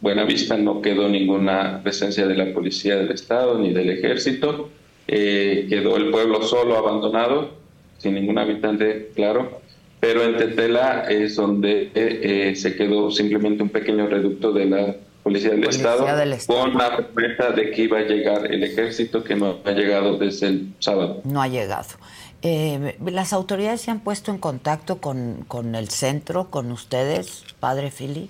Buenavista 0.00 0.56
no 0.56 0.80
quedó 0.80 1.08
ninguna 1.08 1.80
presencia 1.82 2.26
de 2.26 2.34
la 2.34 2.52
policía 2.52 2.96
del 2.96 3.10
Estado 3.10 3.58
ni 3.58 3.72
del 3.72 3.90
ejército. 3.90 4.68
Eh, 5.06 5.66
quedó 5.68 5.96
el 5.96 6.10
pueblo 6.10 6.42
solo, 6.42 6.76
abandonado, 6.76 7.52
sin 7.98 8.14
ningún 8.14 8.38
habitante, 8.38 9.10
claro. 9.14 9.60
Pero 10.00 10.22
en 10.22 10.36
Tetela 10.36 11.04
es 11.08 11.36
donde 11.36 11.90
eh, 11.94 12.54
se 12.54 12.76
quedó 12.76 13.10
simplemente 13.10 13.62
un 13.62 13.70
pequeño 13.70 14.06
reducto 14.06 14.52
de 14.52 14.66
la 14.66 14.96
policía 15.22 15.50
del, 15.50 15.64
Estado, 15.64 16.16
del 16.16 16.32
Estado, 16.34 16.60
con 16.60 16.78
la 16.78 16.96
promesa 16.96 17.50
de 17.50 17.70
que 17.70 17.82
iba 17.82 17.98
a 17.98 18.02
llegar 18.02 18.52
el 18.52 18.62
ejército 18.62 19.24
que 19.24 19.34
no 19.34 19.58
ha 19.64 19.72
llegado 19.72 20.16
desde 20.16 20.48
el 20.48 20.68
sábado. 20.78 21.20
No 21.24 21.42
ha 21.42 21.48
llegado. 21.48 21.88
Eh, 22.42 22.96
¿Las 23.04 23.32
autoridades 23.32 23.80
se 23.80 23.90
han 23.90 24.00
puesto 24.00 24.30
en 24.30 24.38
contacto 24.38 24.98
con, 24.98 25.44
con 25.48 25.74
el 25.74 25.88
centro, 25.88 26.50
con 26.50 26.70
ustedes, 26.70 27.44
padre 27.58 27.90
Fili? 27.90 28.28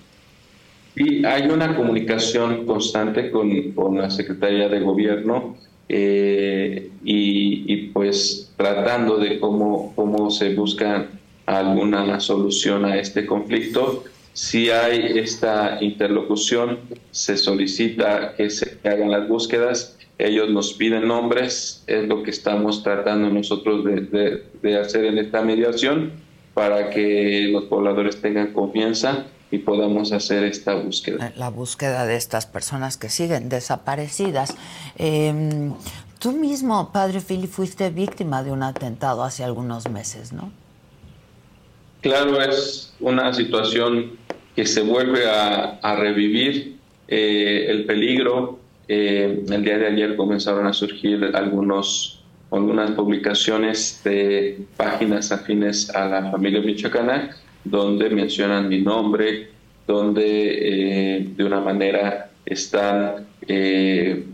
Sí, 0.94 1.24
hay 1.24 1.48
una 1.48 1.76
comunicación 1.76 2.64
constante 2.66 3.30
con, 3.30 3.72
con 3.72 3.98
la 3.98 4.10
Secretaría 4.10 4.68
de 4.68 4.80
Gobierno 4.80 5.56
eh, 5.88 6.90
y, 7.04 7.72
y, 7.72 7.76
pues 7.88 8.52
tratando 8.56 9.18
de 9.18 9.38
cómo, 9.38 9.92
cómo 9.94 10.30
se 10.30 10.54
busca 10.54 11.06
alguna 11.44 12.18
solución 12.20 12.84
a 12.84 12.96
este 12.96 13.26
conflicto. 13.26 14.04
Si 14.32 14.70
hay 14.70 15.18
esta 15.18 15.78
interlocución, 15.82 16.78
se 17.10 17.36
solicita 17.36 18.34
que 18.36 18.50
se 18.50 18.78
hagan 18.84 19.10
las 19.10 19.28
búsquedas 19.28 19.97
ellos 20.18 20.50
nos 20.50 20.74
piden 20.74 21.06
nombres, 21.06 21.84
es 21.86 22.06
lo 22.08 22.24
que 22.24 22.30
estamos 22.30 22.82
tratando 22.82 23.30
nosotros 23.30 23.84
de, 23.84 24.78
hacer 24.78 25.04
en 25.04 25.18
esta 25.18 25.42
mediación 25.42 26.12
para 26.54 26.90
que 26.90 27.48
los 27.52 27.64
pobladores 27.64 28.20
tengan 28.20 28.52
confianza 28.52 29.26
y 29.52 29.58
podamos 29.58 30.12
hacer 30.12 30.44
esta 30.44 30.74
búsqueda. 30.74 31.32
La 31.36 31.50
búsqueda 31.50 32.04
de 32.04 32.16
estas 32.16 32.46
personas 32.46 32.96
que 32.96 33.08
siguen 33.08 33.48
desaparecidas. 33.48 34.56
Em, 34.96 35.72
tú 36.18 36.32
mismo, 36.32 36.90
padre 36.92 37.20
Philly, 37.20 37.46
fuiste 37.46 37.88
víctima 37.90 38.42
de 38.42 38.50
un 38.50 38.64
atentado 38.64 39.22
hace 39.22 39.44
algunos 39.44 39.88
meses, 39.88 40.32
¿no? 40.32 40.50
Claro, 42.00 42.40
es 42.42 42.92
una 43.00 43.32
situación 43.32 44.18
que 44.56 44.66
se 44.66 44.82
vuelve 44.82 45.30
a, 45.30 45.94
revivir. 45.96 46.76
Eh, 47.10 47.70
el 47.70 47.86
peligro 47.86 48.57
eh, 48.88 49.44
el 49.50 49.64
día 49.64 49.76
de 49.76 49.86
ayer 49.86 50.16
comenzaron 50.16 50.66
a 50.66 50.72
surgir 50.72 51.30
algunos, 51.34 52.24
algunas 52.50 52.90
publicaciones 52.92 54.00
de 54.02 54.60
páginas 54.78 55.30
afines 55.30 55.90
a 55.94 56.06
la 56.06 56.30
familia 56.30 56.62
michoacana 56.62 57.36
donde 57.64 58.08
mencionan 58.08 58.66
mi 58.68 58.80
nombre, 58.80 59.50
donde 59.86 61.18
eh, 61.18 61.28
de 61.36 61.44
una 61.44 61.60
manera 61.60 62.30
están 62.46 63.26
eh, 63.46 64.24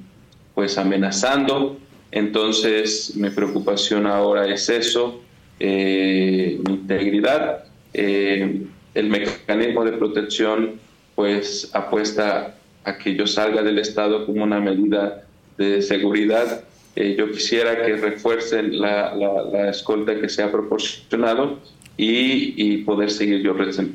pues 0.54 0.78
amenazando. 0.78 1.78
Entonces 2.12 3.16
mi 3.16 3.30
preocupación 3.30 4.06
ahora 4.06 4.46
es 4.46 4.68
eso, 4.68 5.20
mi 5.58 6.60
integridad. 6.68 7.64
el 7.92 9.08
mecanismo 9.08 9.84
de 9.84 9.92
protección 9.92 10.78
pues 11.16 11.70
apuesta 11.72 12.54
a 12.84 12.98
que 12.98 13.14
yo 13.14 13.26
salga 13.26 13.62
del 13.62 13.78
Estado 13.78 14.26
como 14.26 14.44
una 14.44 14.60
medida 14.60 15.24
de 15.56 15.82
seguridad. 15.82 16.64
Eh, 16.96 17.16
yo 17.18 17.30
quisiera 17.30 17.84
que 17.84 17.96
refuercen 17.96 18.78
la, 18.80 19.14
la, 19.14 19.70
escolta 19.70 20.20
que 20.20 20.28
se 20.28 20.42
ha 20.42 20.52
proporcionado 20.52 21.58
y, 21.96 22.54
y, 22.56 22.78
poder 22.78 23.10
seguir 23.10 23.42
yo 23.42 23.54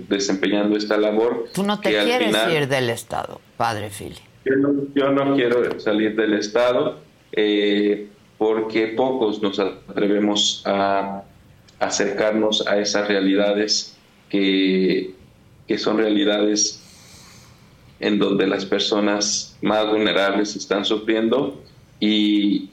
desempeñando 0.09 0.77
esta 0.77 0.97
labor. 0.97 1.47
Tú 1.53 1.63
no 1.63 1.79
te 1.79 1.91
quieres 1.91 2.35
ir 2.51 2.67
del 2.67 2.89
Estado, 2.89 3.39
padre 3.57 3.89
Fili. 3.89 4.17
Yo 4.45 4.55
no, 4.55 4.73
yo 4.95 5.11
no, 5.11 5.35
quiero 5.35 5.79
salir 5.79 6.15
del 6.15 6.33
Estado. 6.33 6.99
Eh, 7.31 8.07
porque 8.39 8.87
pocos 8.87 9.41
nos 9.41 9.59
atrevemos 9.59 10.63
a 10.65 11.23
acercarnos 11.79 12.65
a 12.65 12.79
esas 12.79 13.07
realidades 13.07 13.97
que, 14.29 15.13
que 15.67 15.77
son 15.77 15.97
realidades 15.97 16.81
en 17.99 18.19
donde 18.19 18.47
las 18.47 18.65
personas 18.65 19.57
más 19.61 19.87
vulnerables 19.87 20.55
están 20.55 20.85
sufriendo 20.85 21.61
y, 21.99 22.69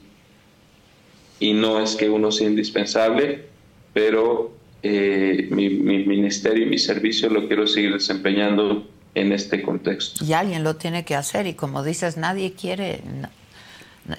y 1.39 1.53
no 1.53 1.81
es 1.81 1.95
que 1.95 2.09
uno 2.09 2.31
sea 2.31 2.47
indispensable, 2.47 3.45
pero 3.93 4.57
eh, 4.83 5.47
mi, 5.51 5.69
ministerio 5.69 6.65
y 6.65 6.69
mi 6.69 6.77
servicio 6.77 7.29
lo 7.29 7.47
quiero 7.47 7.67
seguir 7.67 7.93
desempeñando 7.93 8.87
en 9.15 9.31
este 9.31 9.61
contexto. 9.61 10.23
Y 10.23 10.33
alguien 10.33 10.63
lo 10.63 10.75
tiene 10.75 11.03
que 11.03 11.15
hacer 11.15 11.47
y 11.47 11.55
como 11.55 11.83
dices, 11.83 12.15
nadie 12.15 12.53
quiere, 12.53 13.01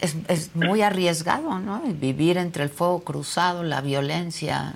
es, 0.01 0.17
es 0.29 0.55
muy 0.57 0.83
arriesgado, 0.83 1.59
¿no? 1.61 1.81
Vivir 1.87 2.37
entre 2.37 2.65
el 2.65 2.71
fuego 2.71 3.05
cruzado, 3.05 3.63
la 3.63 3.81
violencia, 3.81 4.75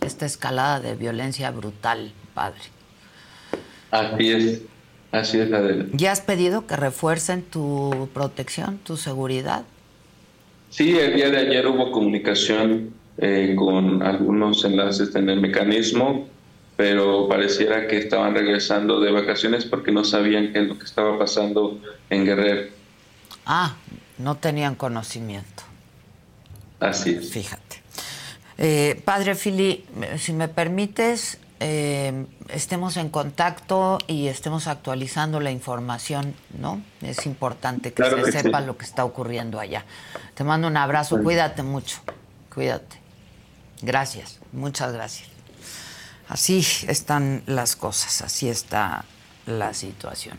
esta 0.00 0.26
escalada 0.26 0.80
de 0.80 0.94
violencia 0.94 1.50
brutal, 1.50 2.12
padre. 2.34 2.60
Así 3.90 4.30
es, 4.30 4.60
así 5.12 5.38
es 5.38 5.50
la 5.50 5.62
de... 5.62 5.88
¿Ya 5.92 6.12
has 6.12 6.20
pedido 6.20 6.66
que 6.66 6.76
refuercen 6.76 7.42
tu 7.42 8.08
protección, 8.12 8.78
tu 8.78 8.96
seguridad? 8.96 9.64
Sí, 10.70 10.98
el 10.98 11.14
día 11.14 11.30
de 11.30 11.38
ayer 11.38 11.66
hubo 11.66 11.92
comunicación 11.92 12.94
eh, 13.18 13.54
con 13.56 14.02
algunos 14.02 14.64
enlaces 14.64 15.14
en 15.14 15.28
el 15.28 15.40
mecanismo, 15.40 16.26
pero 16.76 17.28
pareciera 17.28 17.86
que 17.86 17.98
estaban 17.98 18.34
regresando 18.34 18.98
de 18.98 19.12
vacaciones 19.12 19.66
porque 19.66 19.92
no 19.92 20.02
sabían 20.02 20.52
qué 20.52 20.62
es 20.62 20.68
lo 20.68 20.78
que 20.78 20.84
estaba 20.86 21.18
pasando 21.18 21.78
en 22.08 22.24
Guerrero. 22.24 22.70
Ah, 23.44 23.76
no 24.18 24.36
tenían 24.36 24.74
conocimiento. 24.74 25.62
Así 26.80 27.10
es. 27.10 27.30
Fíjate. 27.30 27.82
Eh, 28.58 29.00
padre 29.04 29.34
Fili, 29.34 29.84
si 30.16 30.32
me 30.32 30.48
permites, 30.48 31.38
eh, 31.64 32.26
estemos 32.48 32.96
en 32.96 33.08
contacto 33.08 33.98
y 34.08 34.26
estemos 34.26 34.66
actualizando 34.66 35.38
la 35.38 35.52
información, 35.52 36.34
¿no? 36.58 36.82
Es 37.00 37.24
importante 37.24 37.92
que 37.92 38.02
se 38.02 38.32
sepa 38.32 38.60
lo 38.60 38.76
que 38.76 38.84
está 38.84 39.04
ocurriendo 39.04 39.60
allá. 39.60 39.84
Te 40.34 40.42
mando 40.42 40.66
un 40.66 40.76
abrazo, 40.76 41.22
cuídate 41.22 41.62
mucho, 41.62 42.00
cuídate. 42.52 42.96
Gracias, 43.80 44.40
muchas 44.50 44.92
gracias. 44.92 45.28
Así 46.28 46.66
están 46.88 47.44
las 47.46 47.76
cosas, 47.76 48.22
así 48.22 48.48
está 48.48 49.04
la 49.46 49.72
situación. 49.72 50.36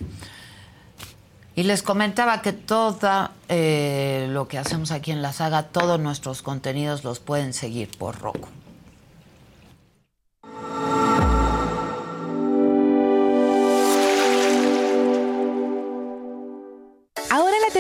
Y 1.56 1.64
les 1.64 1.84
comentaba 1.84 2.42
que 2.42 2.52
todo 2.52 3.30
eh, 3.48 4.28
lo 4.30 4.50
que 4.50 4.58
hacemos 4.58 4.92
aquí 4.92 5.12
en 5.12 5.22
la 5.22 5.32
saga, 5.32 5.64
todos 5.64 6.02
nuestros 6.02 6.42
contenidos 6.42 7.06
los 7.06 7.20
pueden 7.22 7.54
seguir 7.54 7.90
por 7.98 8.20
Roku. 8.20 8.50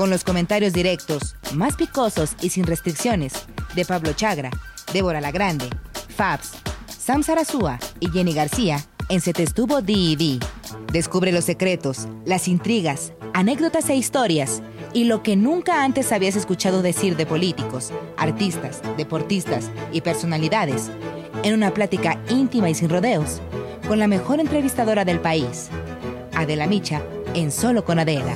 con 0.00 0.08
los 0.08 0.24
comentarios 0.24 0.72
directos, 0.72 1.36
más 1.52 1.76
picosos 1.76 2.30
y 2.40 2.48
sin 2.48 2.64
restricciones, 2.64 3.34
de 3.74 3.84
Pablo 3.84 4.14
Chagra, 4.14 4.48
Débora 4.94 5.20
La 5.20 5.30
Grande, 5.30 5.68
Fabs, 6.16 6.52
Sam 6.86 7.22
Sarasúa 7.22 7.78
y 8.00 8.08
Jenny 8.08 8.32
García 8.32 8.82
en 9.10 9.20
Se 9.20 9.34
Te 9.34 9.42
Estuvo 9.42 9.82
D&D. 9.82 10.38
Descubre 10.90 11.32
los 11.32 11.44
secretos, 11.44 12.08
las 12.24 12.48
intrigas, 12.48 13.12
anécdotas 13.34 13.90
e 13.90 13.94
historias 13.94 14.62
y 14.94 15.04
lo 15.04 15.22
que 15.22 15.36
nunca 15.36 15.84
antes 15.84 16.12
habías 16.12 16.34
escuchado 16.34 16.80
decir 16.80 17.14
de 17.18 17.26
políticos, 17.26 17.92
artistas, 18.16 18.80
deportistas 18.96 19.70
y 19.92 20.00
personalidades 20.00 20.90
en 21.42 21.52
una 21.52 21.74
plática 21.74 22.18
íntima 22.30 22.70
y 22.70 22.74
sin 22.74 22.88
rodeos 22.88 23.42
con 23.86 23.98
la 23.98 24.06
mejor 24.06 24.40
entrevistadora 24.40 25.04
del 25.04 25.20
país, 25.20 25.68
Adela 26.34 26.66
Micha, 26.66 27.02
en 27.34 27.52
Solo 27.52 27.84
con 27.84 27.98
Adela. 27.98 28.34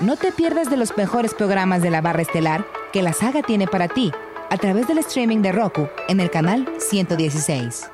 No 0.00 0.16
te 0.16 0.32
pierdas 0.32 0.70
de 0.70 0.78
los 0.78 0.96
mejores 0.96 1.34
programas 1.34 1.82
de 1.82 1.90
la 1.90 2.00
barra 2.00 2.22
estelar 2.22 2.66
que 2.90 3.02
la 3.02 3.12
saga 3.12 3.42
tiene 3.42 3.66
para 3.66 3.86
ti 3.86 4.10
a 4.48 4.56
través 4.56 4.88
del 4.88 4.96
streaming 4.96 5.42
de 5.42 5.52
Roku 5.52 5.88
en 6.08 6.20
el 6.20 6.30
canal 6.30 6.66
116. 6.78 7.90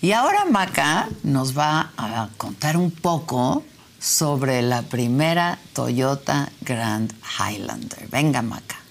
Y 0.00 0.12
ahora 0.12 0.46
Maca 0.46 1.10
nos 1.22 1.56
va 1.56 1.92
a 1.98 2.30
contar 2.38 2.78
un 2.78 2.90
poco 2.90 3.62
sobre 3.98 4.62
la 4.62 4.80
primera 4.80 5.58
Toyota 5.74 6.48
Grand 6.62 7.12
Highlander. 7.38 8.08
Venga, 8.08 8.40
Maca. 8.40 8.85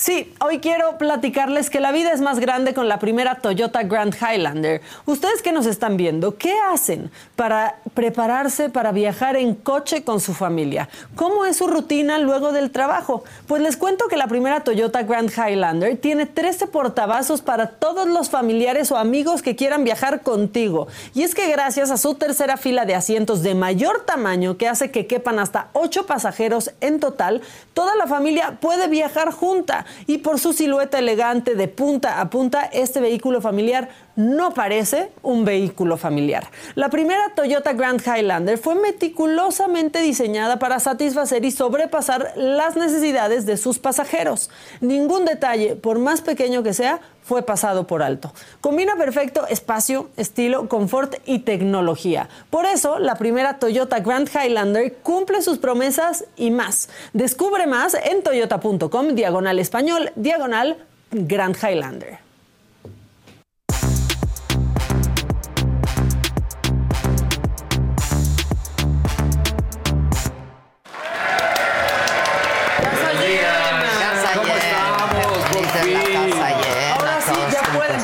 Sí, 0.00 0.32
hoy 0.40 0.60
quiero 0.60 0.96
platicarles 0.96 1.68
que 1.68 1.78
la 1.78 1.92
vida 1.92 2.10
es 2.10 2.22
más 2.22 2.40
grande 2.40 2.72
con 2.72 2.88
la 2.88 2.98
primera 2.98 3.34
Toyota 3.34 3.82
Grand 3.82 4.14
Highlander. 4.14 4.80
Ustedes 5.04 5.42
que 5.42 5.52
nos 5.52 5.66
están 5.66 5.98
viendo, 5.98 6.38
¿qué 6.38 6.54
hacen 6.72 7.10
para 7.36 7.76
prepararse 7.92 8.70
para 8.70 8.92
viajar 8.92 9.36
en 9.36 9.54
coche 9.54 10.02
con 10.02 10.20
su 10.20 10.32
familia? 10.32 10.88
¿Cómo 11.16 11.44
es 11.44 11.58
su 11.58 11.66
rutina 11.66 12.18
luego 12.18 12.50
del 12.52 12.70
trabajo? 12.70 13.24
Pues 13.46 13.60
les 13.60 13.76
cuento 13.76 14.08
que 14.08 14.16
la 14.16 14.26
primera 14.26 14.64
Toyota 14.64 15.02
Grand 15.02 15.30
Highlander 15.30 15.98
tiene 15.98 16.24
13 16.24 16.68
portavasos 16.68 17.42
para 17.42 17.68
todos 17.68 18.08
los 18.08 18.30
familiares 18.30 18.90
o 18.92 18.96
amigos 18.96 19.42
que 19.42 19.54
quieran 19.54 19.84
viajar 19.84 20.22
contigo. 20.22 20.88
Y 21.12 21.24
es 21.24 21.34
que 21.34 21.50
gracias 21.50 21.90
a 21.90 21.98
su 21.98 22.14
tercera 22.14 22.56
fila 22.56 22.86
de 22.86 22.94
asientos 22.94 23.42
de 23.42 23.54
mayor 23.54 24.06
tamaño 24.06 24.56
que 24.56 24.66
hace 24.66 24.90
que 24.90 25.06
quepan 25.06 25.38
hasta 25.38 25.68
8 25.74 26.06
pasajeros 26.06 26.70
en 26.80 27.00
total, 27.00 27.42
toda 27.74 27.94
la 27.96 28.06
familia 28.06 28.56
puede 28.62 28.88
viajar 28.88 29.30
junta 29.30 29.84
y 30.06 30.18
por 30.18 30.38
su 30.38 30.52
silueta 30.52 30.98
elegante 30.98 31.54
de 31.54 31.68
punta 31.68 32.20
a 32.20 32.30
punta, 32.30 32.64
este 32.64 33.00
vehículo 33.00 33.40
familiar 33.40 33.88
no 34.16 34.54
parece 34.54 35.10
un 35.22 35.44
vehículo 35.44 35.96
familiar. 35.96 36.50
La 36.74 36.88
primera 36.88 37.32
Toyota 37.34 37.72
Grand 37.72 38.00
Highlander 38.00 38.58
fue 38.58 38.74
meticulosamente 38.74 40.00
diseñada 40.00 40.58
para 40.58 40.80
satisfacer 40.80 41.44
y 41.44 41.50
sobrepasar 41.50 42.32
las 42.36 42.76
necesidades 42.76 43.46
de 43.46 43.56
sus 43.56 43.78
pasajeros. 43.78 44.50
Ningún 44.80 45.24
detalle, 45.24 45.76
por 45.76 45.98
más 45.98 46.20
pequeño 46.20 46.62
que 46.62 46.74
sea, 46.74 47.00
fue 47.22 47.42
pasado 47.42 47.86
por 47.86 48.02
alto. 48.02 48.32
Combina 48.60 48.96
perfecto 48.96 49.46
espacio, 49.46 50.10
estilo, 50.16 50.68
confort 50.68 51.16
y 51.26 51.40
tecnología. 51.40 52.28
Por 52.50 52.66
eso, 52.66 52.98
la 52.98 53.14
primera 53.14 53.58
Toyota 53.58 54.00
Grand 54.00 54.28
Highlander 54.28 54.96
cumple 55.02 55.42
sus 55.42 55.58
promesas 55.58 56.24
y 56.36 56.50
más. 56.50 56.88
Descubre 57.12 57.66
más 57.66 57.94
en 57.94 58.22
toyota.com, 58.22 59.14
diagonal 59.14 59.58
español, 59.58 60.10
diagonal 60.16 60.78
Grand 61.12 61.56
Highlander. 61.56 62.29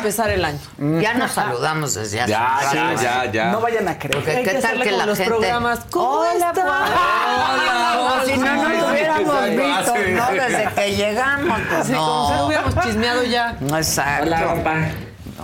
Empezar 0.07 0.31
el 0.31 0.45
año. 0.45 0.59
Ya 1.01 1.15
nos 1.15 1.33
saludamos 1.33 1.95
desde 1.95 2.21
hace 2.21 2.31
Ya, 2.31 2.59
ya, 2.73 2.95
ya, 2.95 3.25
ya. 3.33 3.51
No 3.51 3.61
vayan 3.61 3.89
a 3.89 3.99
creer. 3.99 4.15
Porque 4.25 4.43
¿qué 4.43 4.55
tal 4.61 4.81
que 4.81 4.93
la 4.93 5.05
los 5.07 5.19
gente... 5.19 5.31
programas? 5.37 5.81
¿Cómo 5.91 6.11
Hola, 6.21 6.31
está? 6.33 6.63
Hola, 6.65 7.99
Hola, 7.99 8.23
si 8.25 8.37
no 8.39 8.55
nos 8.55 8.91
hubiéramos 8.91 9.45
visto. 9.51 9.95
No, 10.11 10.33
desde 10.33 10.69
que 10.75 10.97
llegamos, 10.97 11.61
pues 11.69 11.87
Sí, 11.89 11.93
como 11.93 12.27
si 12.27 12.33
no 12.33 12.37
no. 12.39 12.47
hubiéramos 12.47 12.75
chismeado 12.85 13.25
ya. 13.25 13.57
Exacto. 13.61 14.27
Hola, 14.27 14.55
papá. 14.55 14.77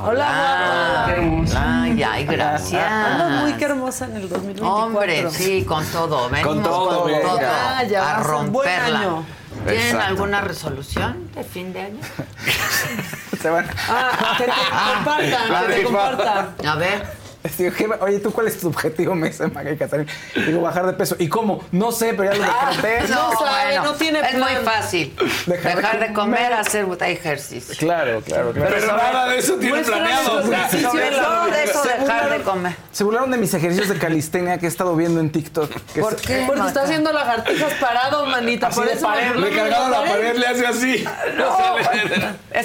Hola, 0.04 1.02
Qué 1.06 1.12
hermoso. 1.12 1.58
Ay, 1.60 2.02
ay, 2.02 2.24
gracias. 2.24 2.90
Muy 3.42 3.52
que 3.54 3.64
hermosa 3.64 4.04
en 4.06 4.16
el 4.16 4.28
2024. 4.28 4.74
Hombre, 4.86 5.30
sí, 5.30 5.64
con 5.64 5.84
todo. 5.86 6.30
Venimos 6.30 6.54
Con 6.54 6.62
todo, 6.62 7.04
venga. 7.04 7.82
Ya, 7.84 8.10
a 8.18 8.22
buen 8.22 8.24
romperla. 8.24 8.98
año. 9.00 9.24
¿Tienen 9.64 9.80
Exacto. 9.86 10.06
alguna 10.08 10.40
resolución 10.40 11.30
de 11.34 11.44
fin 11.44 11.72
de 11.72 11.82
año? 11.82 12.00
Se 13.40 13.50
van. 13.50 13.68
Ah, 13.88 14.34
que 14.38 14.44
te 14.44 14.50
compartan, 14.50 15.66
que 15.66 15.72
te 15.74 15.82
compartan. 15.84 16.54
A 16.66 16.74
ver. 16.76 17.21
Digo, 17.58 17.74
¿qué- 17.76 17.88
oye, 18.00 18.18
¿tú 18.20 18.32
cuál 18.32 18.46
es 18.48 18.58
tu 18.60 18.68
objetivo? 18.68 19.14
Me 19.14 19.28
dice 19.28 19.46
Maga 19.48 19.70
y 19.72 19.76
Casarín. 19.76 20.06
Digo, 20.34 20.60
bajar 20.60 20.86
de 20.86 20.92
peso. 20.92 21.16
¿Y 21.18 21.28
cómo? 21.28 21.64
No 21.72 21.90
sé, 21.92 22.14
pero 22.14 22.32
ya 22.32 22.38
lo 22.38 22.44
decreté. 22.76 23.08
No 23.12 23.32
sabe, 23.38 23.76
no 23.80 23.94
tiene 23.94 24.20
Es 24.20 24.34
muy 24.34 24.42
plan. 24.52 24.64
fácil. 24.64 25.14
Dejar 25.46 25.76
Dejar, 25.76 25.98
de 26.00 26.08
de 26.08 26.12
comer, 26.14 26.40
comer. 26.40 26.52
hacer 26.54 26.84
ejercicio. 27.08 27.74
Claro, 27.78 28.20
claro, 28.20 28.52
claro. 28.52 28.70
Pero 28.74 28.96
nada 28.96 29.28
de 29.28 29.38
eso 29.38 29.54
tiene 29.54 29.74
Muéstranos 29.74 30.08
planeado. 30.08 30.36
sus 30.38 30.44
o 30.46 30.48
sea, 30.50 30.58
ejercicios. 30.66 30.92
Sobre 30.92 31.10
todo 31.10 31.46
de 31.46 31.64
eso, 31.64 31.82
Se 31.82 31.88
dejar 31.88 32.06
de 32.06 32.36
burlaron- 32.38 32.42
comer. 32.44 32.76
Se 32.92 33.04
burlaron 33.04 33.30
de 33.30 33.38
mis 33.38 33.54
ejercicios 33.54 33.88
de 33.88 33.98
calistenia 33.98 34.58
que 34.58 34.66
he 34.66 34.68
estado 34.68 34.94
viendo 34.96 35.20
en 35.20 35.30
TikTok. 35.32 35.70
que 35.94 36.00
¿Por 36.00 36.16
qué? 36.16 36.44
Porque 36.46 36.66
está 36.66 36.82
haciendo 36.82 37.12
lagartijas 37.12 37.72
parado, 37.74 38.26
manita. 38.26 38.68
Así 38.68 38.76
Por 38.76 38.86
de 38.88 38.92
eso 38.94 39.06
pared, 39.06 39.34
me- 39.34 39.48
Recargado 39.48 39.86
a 39.86 39.90
la 39.90 40.04
pared 40.04 40.36
le 40.36 40.46
hace 40.46 40.66
así. 40.66 41.04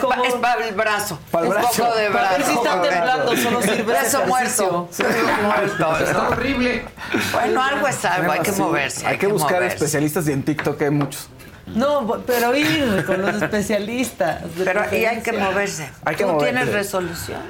Pa- 0.02 0.22
es 0.28 0.34
para 0.36 0.66
el 0.68 0.76
brazo. 0.76 1.20
Pa' 1.32 1.40
el 1.40 1.46
es 1.46 1.50
brazo. 1.52 1.84
poco 1.84 1.96
de 1.96 2.10
Para 2.12 2.30
brazo. 2.30 2.38
ver 2.38 2.46
si 2.46 2.54
está 2.54 2.82
temblando, 2.82 3.38
solo 3.38 3.62
sirve 3.62 3.84
Brazo 3.84 4.18
ejercicio. 4.24 4.67
Muerto. 4.72 5.98
Está 6.04 6.30
horrible. 6.30 6.86
Bueno, 7.32 7.64
algo 7.64 7.88
es 7.88 8.06
algo, 8.06 8.32
hay 8.32 8.40
que 8.40 8.52
moverse. 8.54 9.08
Hay, 9.08 9.18
que, 9.18 9.28
buscar 9.28 9.64
especialistas 9.64 10.28
y 10.28 10.32
en 10.32 10.44
TikTok 10.44 10.82
hay 10.82 10.90
muchos. 10.90 11.30
No, 11.68 12.08
pero 12.26 12.56
ir 12.56 13.06
con 13.06 13.22
los 13.22 13.42
especialistas. 13.42 14.42
Pero 14.58 14.84
y 14.92 15.06
hay 15.06 15.22
que 15.22 15.34
moverse. 15.34 15.90
Hay 16.06 16.16
que 16.16 16.24
¿Tú 16.24 16.32
moverse. 16.32 16.54
tienes 16.54 16.74
resolución? 16.74 17.42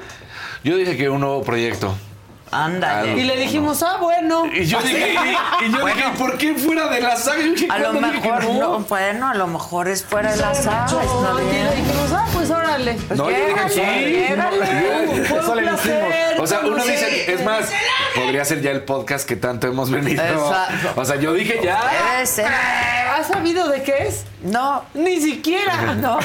Yo 0.64 0.76
dije 0.76 0.96
que 0.96 1.08
un 1.08 1.20
nuevo 1.20 1.42
proyecto. 1.42 1.94
Ándale. 2.50 3.16
Y 3.16 3.24
le 3.24 3.36
dijimos, 3.36 3.82
ah, 3.82 3.98
bueno. 4.00 4.46
Y 4.46 4.64
yo 4.64 4.80
dije, 4.80 5.14
y, 5.62 5.64
y 5.66 5.72
yo 5.72 5.86
dije, 5.86 6.04
¿por 6.18 6.38
qué 6.38 6.54
fuera 6.54 6.88
de 6.88 7.00
la 7.00 7.16
saga? 7.16 7.42
Yo 7.42 7.52
dije, 7.52 7.68
A 7.70 7.78
lo 7.78 7.90
¿cuándo 7.90 8.08
dije 8.08 8.22
que 8.22 8.28
mejor 8.28 8.44
no? 8.54 8.78
no, 8.78 8.80
bueno, 8.80 9.28
a 9.28 9.34
lo 9.34 9.46
mejor 9.46 9.88
es 9.88 10.04
fuera 10.04 10.32
de 10.32 10.38
la 10.38 10.52
No, 10.90 11.40
y 11.40 11.44
le 11.44 11.76
dijimos, 11.76 12.12
ah, 12.12 12.26
pues 12.32 12.50
órale. 12.68 12.96
No, 13.16 13.30
yo 13.30 13.36
dije 13.46 13.68
sí. 13.68 13.80
Eso 15.34 15.54
le 15.54 15.62
placer. 15.62 16.40
O 16.40 16.46
sea, 16.46 16.60
uno 16.60 16.76
dice, 16.84 17.32
es 17.32 17.44
más, 17.44 17.70
podría 18.14 18.44
ser 18.44 18.60
ya 18.60 18.70
el 18.70 18.82
podcast 18.82 19.26
que 19.28 19.36
tanto 19.36 19.66
hemos 19.66 19.90
venido. 19.90 20.22
Exacto. 20.22 21.00
O 21.00 21.04
sea, 21.04 21.16
yo 21.16 21.32
dije 21.34 21.60
ya. 21.62 21.80
Ser. 22.24 22.46
¿Has 22.46 23.26
sabido 23.28 23.68
de 23.68 23.82
qué 23.82 24.06
es? 24.06 24.24
No, 24.42 24.84
Ni 24.94 25.20
siquiera. 25.20 25.94
no. 26.00 26.18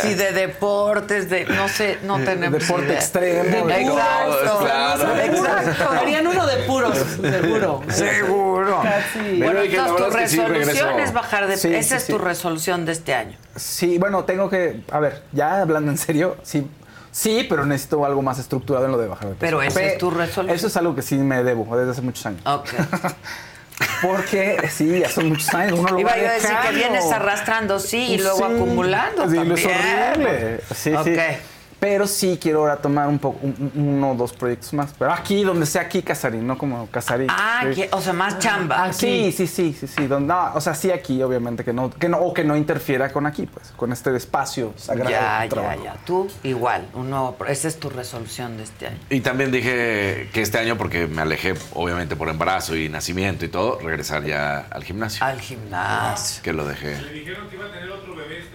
Sí, 0.00 0.14
de 0.14 0.32
deportes, 0.32 1.28
de 1.28 1.44
no 1.44 1.68
sé, 1.68 1.98
no 2.04 2.18
tenemos 2.20 2.60
Deporte 2.60 2.86
idea. 2.86 2.98
extremo. 2.98 3.66
de- 3.66 3.80
Exacto. 3.82 4.58
Claro. 4.60 5.16
Exacto. 5.18 5.90
Harían 5.90 6.26
uno 6.26 6.46
de 6.46 6.56
puros, 6.64 6.96
seguro. 7.20 7.82
Seguro. 7.90 8.80
Casi. 8.82 9.38
Bueno, 9.42 9.60
entonces 9.60 10.30
tu 10.30 10.36
sí, 10.36 10.40
resolución 10.42 11.00
es 11.00 11.12
bajar 11.12 11.46
de 11.46 11.56
Sí, 11.58 11.74
Esa 11.74 11.98
sí, 11.98 12.04
es 12.04 12.06
tu 12.06 12.18
resolución 12.18 12.86
de 12.86 12.92
este 12.92 13.14
año. 13.14 13.36
Sí, 13.56 13.98
bueno, 13.98 14.24
tengo 14.24 14.48
que. 14.48 14.80
A 14.90 14.98
ver, 15.00 15.22
ya 15.32 15.64
hablando 15.72 15.90
en 15.92 15.98
serio, 15.98 16.36
sí. 16.42 16.66
Sí, 17.10 17.44
pero 17.48 17.66
necesito 17.66 18.04
algo 18.06 18.22
más 18.22 18.38
estructurado 18.38 18.86
en 18.86 18.92
lo 18.92 18.98
de 18.98 19.06
bajar 19.08 19.28
de 19.28 19.34
peso. 19.34 19.40
Pero 19.40 19.62
esa 19.62 19.82
es 19.82 19.98
tu 19.98 20.10
resolución. 20.10 20.56
Eso 20.56 20.66
es 20.68 20.76
algo 20.78 20.94
que 20.94 21.02
sí 21.02 21.16
me 21.16 21.42
debo 21.44 21.76
desde 21.76 21.90
hace 21.90 22.00
muchos 22.00 22.24
años. 22.24 22.40
Ok. 22.46 22.68
Porque 24.02 24.68
sí, 24.70 25.00
ya 25.00 25.08
son 25.10 25.28
muchos 25.28 25.48
años. 25.54 25.78
Uno 25.78 25.90
lo 25.90 25.98
Iba 26.00 26.10
va 26.12 26.16
yo 26.18 26.28
a 26.28 26.32
decir 26.32 26.50
que 26.68 26.74
vienes 26.74 27.04
arrastrando, 27.10 27.78
sí, 27.80 27.98
y 28.12 28.18
luego 28.18 28.38
Sí. 28.38 28.44
acumulando 28.44 29.28
Sí, 29.28 29.36
también. 29.36 29.58
es 29.58 29.66
horrible. 29.66 30.60
Sí, 30.74 30.92
Ok. 30.94 31.04
sí. 31.04 31.16
Pero 31.82 32.06
sí 32.06 32.38
quiero 32.40 32.60
ahora 32.60 32.76
tomar 32.76 33.08
un 33.08 33.18
poco, 33.18 33.40
un- 33.42 33.72
un- 33.74 33.88
uno 33.96 34.12
o 34.12 34.14
dos 34.14 34.32
proyectos 34.32 34.72
más. 34.72 34.94
Pero 34.96 35.12
aquí, 35.12 35.42
donde 35.42 35.66
sea 35.66 35.82
aquí, 35.82 36.00
Casarín, 36.00 36.46
no 36.46 36.56
como 36.56 36.86
Casarín. 36.86 37.26
Ah, 37.28 37.64
Sí. 37.68 37.74
que- 37.74 37.88
o 37.90 38.00
sea, 38.00 38.12
más 38.12 38.38
chamba. 38.38 38.92
Sí, 38.92 39.34
sí, 39.36 39.48
sí, 39.48 39.72
sí, 39.76 39.88
sí. 39.88 40.06
donde- 40.06 40.28
no, 40.32 40.54
o 40.54 40.60
sea, 40.60 40.74
sí 40.76 40.92
aquí, 40.92 41.20
obviamente, 41.24 41.64
que 41.64 41.72
no, 41.72 41.90
que 41.90 42.08
no, 42.08 42.18
o 42.18 42.32
que 42.32 42.44
no 42.44 42.56
interfiera 42.56 43.12
con 43.12 43.26
aquí, 43.26 43.46
pues, 43.46 43.72
con 43.76 43.90
este 43.90 44.14
espacio 44.16 44.72
sagrado. 44.76 45.10
Ya, 45.10 45.44
ya, 45.46 45.74
ya. 45.82 45.96
Tú 46.04 46.30
igual, 46.44 46.86
un 46.94 47.10
nuevo. 47.10 47.36
Esa 47.48 47.66
es 47.66 47.80
tu 47.80 47.90
resolución 47.90 48.56
de 48.58 48.62
este 48.62 48.86
año. 48.86 48.98
Y 49.10 49.20
también 49.20 49.50
dije 49.50 50.30
que 50.32 50.40
este 50.40 50.58
año, 50.58 50.78
porque 50.78 51.08
me 51.08 51.22
alejé, 51.22 51.54
obviamente, 51.74 52.14
por 52.14 52.28
embarazo 52.28 52.76
y 52.76 52.88
nacimiento 52.90 53.44
y 53.44 53.48
todo, 53.48 53.80
regresar 53.80 54.22
ya 54.22 54.66
al 54.70 54.84
gimnasio. 54.84 55.26
Al 55.26 55.40
gimnasio. 55.40 56.44
Que 56.44 56.52
lo 56.52 56.64
dejé. 56.64 56.96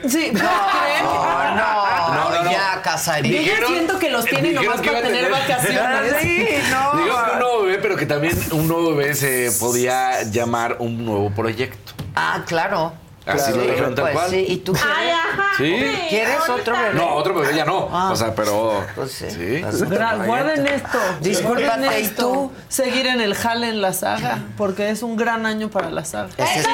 Sí, 0.08 0.30
¿no 0.32 0.40
creen? 0.40 1.04
No, 1.04 1.56
no, 1.56 2.14
No, 2.14 2.30
no, 2.30 2.44
no. 2.44 2.52
ya, 2.52 2.82
Casarín. 2.84 3.17
Yo 3.24 3.42
ya 3.42 3.66
siento 3.68 4.00
que 4.00 4.10
los 4.10 4.26
tienen 4.26 4.56
nomás 4.56 4.82
para 4.82 5.00
a 5.00 5.02
tener 5.02 5.26
tener- 5.26 5.32
vacaciones. 5.32 6.14
Sí, 6.22 6.46
no. 6.72 7.04
Digo 7.04 7.16
que 7.26 7.32
un 7.34 7.40
nuevo 7.40 7.64
bebé, 7.64 7.78
pero 7.80 7.96
que 7.96 8.06
también 8.06 8.38
un 8.52 8.68
nuevo 8.68 8.96
bebé 8.96 9.14
se 9.16 9.52
podía 9.60 10.24
llamar 10.24 10.78
un 10.80 11.06
nuevo 11.06 11.30
proyecto. 11.32 11.94
Ah, 12.16 12.44
claro. 12.48 12.94
Así 13.26 13.52
Claro. 13.52 13.58
lo 13.58 13.64
dijeron 13.72 13.96
tal 13.96 14.04
Pues 14.06 14.14
cual. 14.16 14.30
sí, 14.30 14.46
¿y 14.48 14.58
tú 14.58 14.72
quieres? 14.72 15.18
¿Sí? 15.58 16.08
¿Quieres 16.08 16.38
otro 16.50 16.74
bebé? 16.78 16.94
No, 16.94 17.14
otro 17.16 17.34
bebé 17.34 17.54
ya 17.58 17.66
no. 17.66 17.90
Ah. 17.92 18.10
O 18.12 18.16
sea, 18.16 18.34
pero. 18.34 18.86
Pues 18.96 19.12
sí. 19.12 19.26
Sí. 19.30 19.60
Pues 19.62 19.84
Guarden 20.26 20.66
esto. 20.66 20.98
Discúlpate, 21.20 22.00
¿y 22.02 22.08
tú? 22.08 22.52
Seguir 22.70 23.06
en 23.08 23.20
el 23.20 23.36
jale 23.36 23.68
en 23.68 23.82
la 23.82 23.92
saga, 23.92 24.40
porque 24.56 24.90
es 24.92 25.04
un 25.04 25.18
gran 25.18 25.46
año 25.46 25.70
para 25.70 25.90
la 25.90 26.06
saga. 26.06 26.30
Ese 26.38 26.60
es 26.60 26.66
tu- 26.66 26.72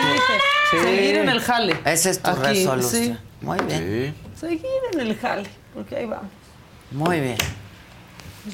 Dije, 0.77 0.85
Seguir 0.95 1.15
en 1.17 1.29
el 1.29 1.39
jale. 1.41 1.75
Esa 1.85 2.09
es 2.11 2.19
tu 2.21 2.29
Aquí, 2.29 2.41
resolución. 2.43 2.91
sí. 2.91 3.17
Muy 3.41 3.57
bien. 3.61 4.15
Sí. 4.35 4.39
Seguir 4.47 4.65
en 4.93 4.99
el 4.99 5.17
jale, 5.17 5.49
porque 5.73 5.95
ahí 5.97 6.05
vamos. 6.05 6.31
Muy 6.91 7.19
bien. 7.19 7.37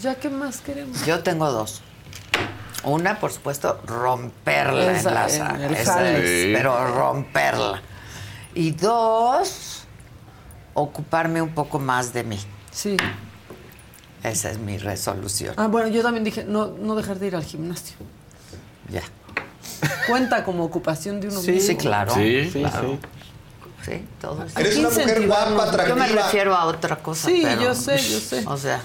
Ya, 0.01 0.15
¿qué 0.15 0.30
más 0.30 0.61
queremos? 0.61 1.05
Yo 1.05 1.22
tengo 1.24 1.51
dos. 1.51 1.82
Una, 2.84 3.20
por 3.20 3.32
supuesto, 3.32 3.82
romperla 3.86 4.91
Esa, 4.93 5.09
en 5.09 5.15
la 5.15 5.24
en 5.26 5.30
saga. 5.32 5.65
el 5.65 5.74
Esa 5.76 6.11
es, 6.11 6.43
Sí. 6.43 6.51
pero 6.55 6.88
romperla. 6.95 7.82
Y 8.55 8.72
dos, 8.72 9.84
ocuparme 10.74 11.41
un 11.41 11.53
poco 11.53 11.80
más 11.80 12.13
de 12.13 12.24
mí. 12.24 12.39
Sí. 12.72 12.95
Esa 14.24 14.51
es 14.51 14.59
mi 14.59 14.78
resolución. 14.78 15.55
Ah, 15.57 15.67
bueno, 15.67 15.88
yo 15.89 16.01
también 16.01 16.24
dije, 16.24 16.43
no, 16.45 16.67
no 16.67 16.95
dejar 16.95 17.20
de 17.20 17.28
ir 17.28 17.36
al 17.36 17.43
gimnasio. 17.43 17.95
Ya. 18.89 19.03
Cuenta 20.07 20.43
como 20.43 20.63
ocupación 20.63 21.20
de 21.22 21.28
uno 21.28 21.39
Sí, 21.41 21.51
mismo. 21.51 21.67
Sí, 21.67 21.76
claro. 21.78 22.13
Sí. 22.13 22.49
Sí, 22.51 22.59
claro. 22.59 22.89
sí. 22.91 22.99
Sí, 23.86 24.03
todo 24.19 24.43
eso. 24.45 24.59
Eres 24.59 24.77
una 24.77 24.89
mujer 24.89 25.25
guapa, 25.27 25.88
Yo 25.88 25.95
me 25.95 26.03
atractiva. 26.03 26.23
refiero 26.23 26.55
a 26.55 26.65
otra 26.65 26.95
cosa. 26.97 27.27
Sí, 27.27 27.41
pero- 27.43 27.61
yo 27.61 27.75
sé, 27.75 27.97
yo 27.97 28.19
sé. 28.19 28.43
O 28.45 28.57
sea, 28.57 28.82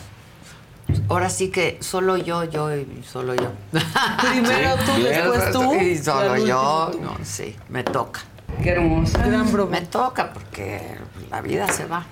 ahora 1.08 1.28
sí 1.30 1.50
que 1.50 1.78
solo 1.80 2.16
yo, 2.16 2.44
yo 2.44 2.74
y 2.74 3.02
solo 3.10 3.34
yo. 3.34 3.50
Primero 3.72 4.76
tú, 4.86 5.02
después 5.02 5.50
tú. 5.52 5.74
Y 5.74 5.98
solo 5.98 6.36
yo. 6.38 6.90
No, 7.00 7.16
sí, 7.24 7.56
me 7.68 7.82
toca. 7.84 8.20
Qué 8.62 8.70
hermosa. 8.70 9.18
Gran 9.18 9.50
broma. 9.50 9.70
Me 9.72 9.80
toca 9.86 10.32
porque 10.32 10.96
la 11.30 11.40
vida 11.40 11.66
se 11.68 11.86
va. 11.86 12.06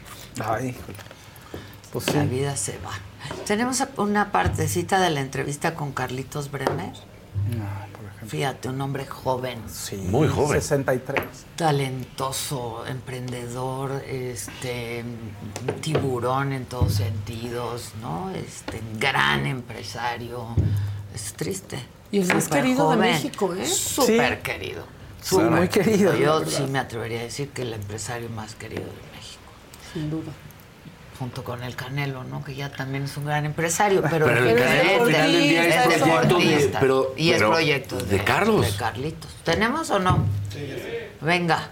Ay. 0.45 0.77
Pues 1.93 2.13
La 2.15 2.23
sí. 2.23 2.29
vida 2.29 2.57
se 2.57 2.79
va. 2.79 2.91
Tenemos 3.47 3.83
una 3.99 4.33
partecita 4.33 4.99
de 4.99 5.11
la 5.11 5.21
entrevista 5.21 5.75
con 5.75 5.93
Carlitos 5.93 6.51
Bremer. 6.51 6.93
Ejemplo. 7.49 7.92
Fíjate, 8.27 8.69
un 8.69 8.81
hombre 8.81 9.05
joven, 9.07 9.59
Sí, 9.69 9.97
Muy 9.97 10.29
joven. 10.29 10.61
63. 10.61 11.25
talentoso, 11.57 12.85
emprendedor, 12.87 14.03
este 14.07 15.05
tiburón 15.81 16.53
en 16.53 16.65
todos 16.67 16.95
sentidos, 16.95 17.93
¿no? 18.01 18.31
Este 18.31 18.81
gran 18.99 19.47
empresario. 19.47 20.47
Es 21.15 21.35
triste. 21.35 21.79
Y 22.11 22.21
el 22.21 22.29
más 22.29 22.49
querido 22.49 22.91
de. 22.91 22.97
México, 22.97 23.55
¿eh? 23.55 23.67
Súper 23.67 24.37
Sí. 24.37 24.43
querido. 24.43 24.85
Sí, 25.21 25.37
muy 25.37 25.69
querido, 25.69 26.17
Yo 26.17 26.45
sí 26.45 26.63
me 26.65 26.79
atrevería 26.81 27.21
a 27.21 27.25
decir 27.25 27.51
que 27.51 27.63
el 27.63 27.73
empresario 27.75 28.29
más 28.31 28.55
querido 28.57 28.83
de 28.83 29.17
México. 29.17 29.43
Sin 29.93 30.11
duda. 30.11 30.33
Junto 31.23 31.45
con 31.45 31.63
el 31.63 31.77
Canelo, 31.77 32.25
¿no? 32.25 32.43
Que 32.45 32.55
ya 32.57 32.71
también 32.73 33.05
es 33.05 33.17
un 33.17 33.25
gran 33.27 33.45
empresario, 33.47 34.03
pero, 34.11 34.27
Pero 34.27 34.45
el. 34.45 34.57
Canelo 34.59 35.05
al 35.05 35.07
final 35.07 35.33
del 35.33 35.43
día 35.43 35.67
es 35.67 35.75
Es 35.77 35.83
proyecto 36.03 36.09
de- 36.39 36.45
deportista. 36.45 36.81
pero- 36.81 37.15
y 37.17 37.31
es 37.31 37.37
pero 37.39 37.51
proyecto 37.51 37.97
de, 37.97 38.19
de 38.19 38.25
Carlos. 38.25 38.73
De 38.73 38.77
Carlitos. 38.77 39.31
¿Tenemos 39.45 39.91
o 39.91 39.99
no? 40.01 40.19
Venga. 41.21 41.69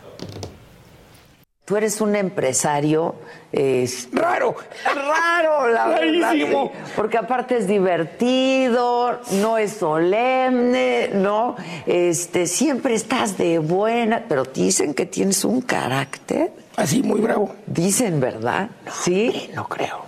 Tú 1.64 1.76
eres 1.76 2.00
un 2.00 2.16
empresario 2.16 3.14
es 3.52 4.08
Raro. 4.12 4.56
raro, 4.84 5.68
la 5.68 5.86
verdad. 5.88 6.20
Rarísimo. 6.32 6.72
sí. 6.74 6.92
Porque 6.96 7.16
aparte 7.18 7.58
es 7.58 7.66
divertido, 7.68 9.20
no 9.32 9.56
es 9.58 9.72
solemne, 9.74 11.10
¿no? 11.14 11.56
Este, 11.86 12.46
siempre 12.46 12.94
estás 12.94 13.36
de 13.38 13.58
buena, 13.60 14.24
pero 14.28 14.44
dicen 14.44 14.94
que 14.94 15.06
tienes 15.06 15.44
un 15.44 15.60
carácter. 15.62 16.52
Así, 16.80 17.02
muy 17.02 17.20
bravo. 17.20 17.54
Dicen, 17.66 18.20
¿verdad? 18.20 18.70
Sí. 19.02 19.50
No 19.54 19.68
creo. 19.68 20.02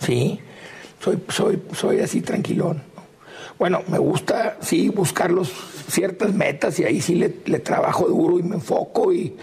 Sí. 0.00 0.40
Soy, 1.00 1.18
soy, 1.28 1.62
soy 1.74 2.00
así 2.00 2.22
tranquilón. 2.22 2.82
bueno, 3.58 3.82
me 3.88 3.98
gusta, 3.98 4.56
sí, 4.60 4.88
buscar 4.88 5.30
los, 5.30 5.52
ciertas 5.88 6.32
metas 6.32 6.78
y 6.78 6.84
ahí 6.84 7.00
sí 7.02 7.14
le, 7.14 7.40
le 7.44 7.58
trabajo 7.58 8.08
duro 8.08 8.38
y 8.38 8.42
me 8.42 8.54
enfoco 8.56 9.12
y, 9.12 9.36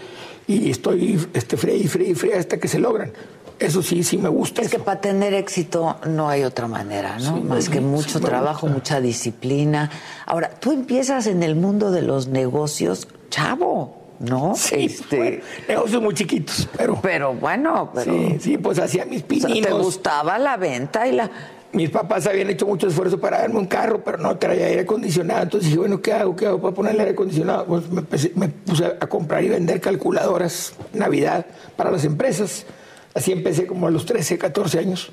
y 0.48 0.70
estoy 0.70 1.24
este, 1.32 1.56
fría 1.56 1.76
y 1.76 1.86
fría 1.86 2.08
y 2.08 2.14
fría 2.14 2.38
hasta 2.38 2.58
que 2.58 2.66
se 2.66 2.80
logran. 2.80 3.12
Eso 3.60 3.80
sí, 3.80 4.02
sí 4.02 4.18
me 4.18 4.28
gusta. 4.28 4.60
Es 4.60 4.68
que 4.68 4.80
para 4.80 5.00
tener 5.00 5.34
éxito 5.34 5.96
no 6.06 6.28
hay 6.28 6.42
otra 6.42 6.66
manera, 6.66 7.16
¿no? 7.20 7.36
Sí, 7.36 7.42
Más 7.42 7.64
sí, 7.66 7.70
que 7.70 7.80
mucho 7.80 8.18
trabajo, 8.18 8.66
mucha 8.66 9.00
disciplina. 9.00 9.88
Ahora, 10.26 10.50
tú 10.50 10.72
empiezas 10.72 11.28
en 11.28 11.44
el 11.44 11.54
mundo 11.54 11.92
de 11.92 12.02
los 12.02 12.26
negocios, 12.26 13.06
chavo, 13.30 14.01
¿no? 14.22 14.54
Sí, 14.56 14.86
Este, 14.86 15.16
bueno, 15.16 15.36
negocios 15.68 16.02
muy 16.02 16.14
chiquitos, 16.14 16.68
pero... 16.76 16.98
pero 17.02 17.34
bueno, 17.34 17.90
pero 17.94 18.12
Sí, 18.12 18.36
sí, 18.40 18.58
pues 18.58 18.78
hacía 18.78 19.04
mis 19.04 19.22
o 19.22 19.26
sea, 19.26 19.28
pininos. 19.28 19.66
te 19.66 19.72
gustaba 19.72 20.38
la 20.38 20.56
venta 20.56 21.06
y 21.06 21.12
la 21.12 21.30
Mis 21.72 21.90
papás 21.90 22.26
habían 22.26 22.50
hecho 22.50 22.66
mucho 22.66 22.86
esfuerzo 22.88 23.18
para 23.18 23.38
darme 23.40 23.58
un 23.58 23.66
carro, 23.66 24.02
pero 24.04 24.18
no 24.18 24.36
traía 24.36 24.66
aire 24.66 24.82
acondicionado. 24.82 25.42
Entonces 25.44 25.68
dije, 25.68 25.78
bueno, 25.78 26.00
¿qué 26.02 26.12
hago? 26.12 26.36
¿Qué 26.36 26.46
hago 26.46 26.60
para 26.60 26.74
ponerle 26.74 27.00
aire 27.00 27.12
acondicionado? 27.12 27.64
Pues 27.66 27.88
me, 27.90 28.02
empecé- 28.02 28.32
me 28.34 28.48
puse 28.48 28.84
a 28.84 29.06
comprar 29.08 29.42
y 29.42 29.48
vender 29.48 29.80
calculadoras 29.80 30.74
Navidad 30.92 31.46
para 31.76 31.90
las 31.90 32.04
empresas. 32.04 32.66
Así 33.14 33.32
empecé 33.32 33.66
como 33.66 33.86
a 33.86 33.90
los 33.90 34.04
13, 34.06 34.36
14 34.38 34.78
años. 34.80 35.10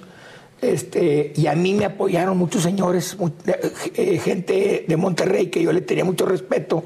Este, 0.62 1.32
y 1.36 1.48
a 1.48 1.56
mí 1.56 1.74
me 1.74 1.86
apoyaron 1.86 2.38
muchos 2.38 2.64
señores, 2.64 3.18
mu- 3.18 3.30
eh, 3.96 4.20
gente 4.22 4.84
de 4.86 4.98
Monterrey 4.98 5.48
que 5.48 5.64
yo 5.64 5.72
le 5.72 5.80
tenía 5.82 6.04
mucho 6.04 6.26
respeto. 6.26 6.84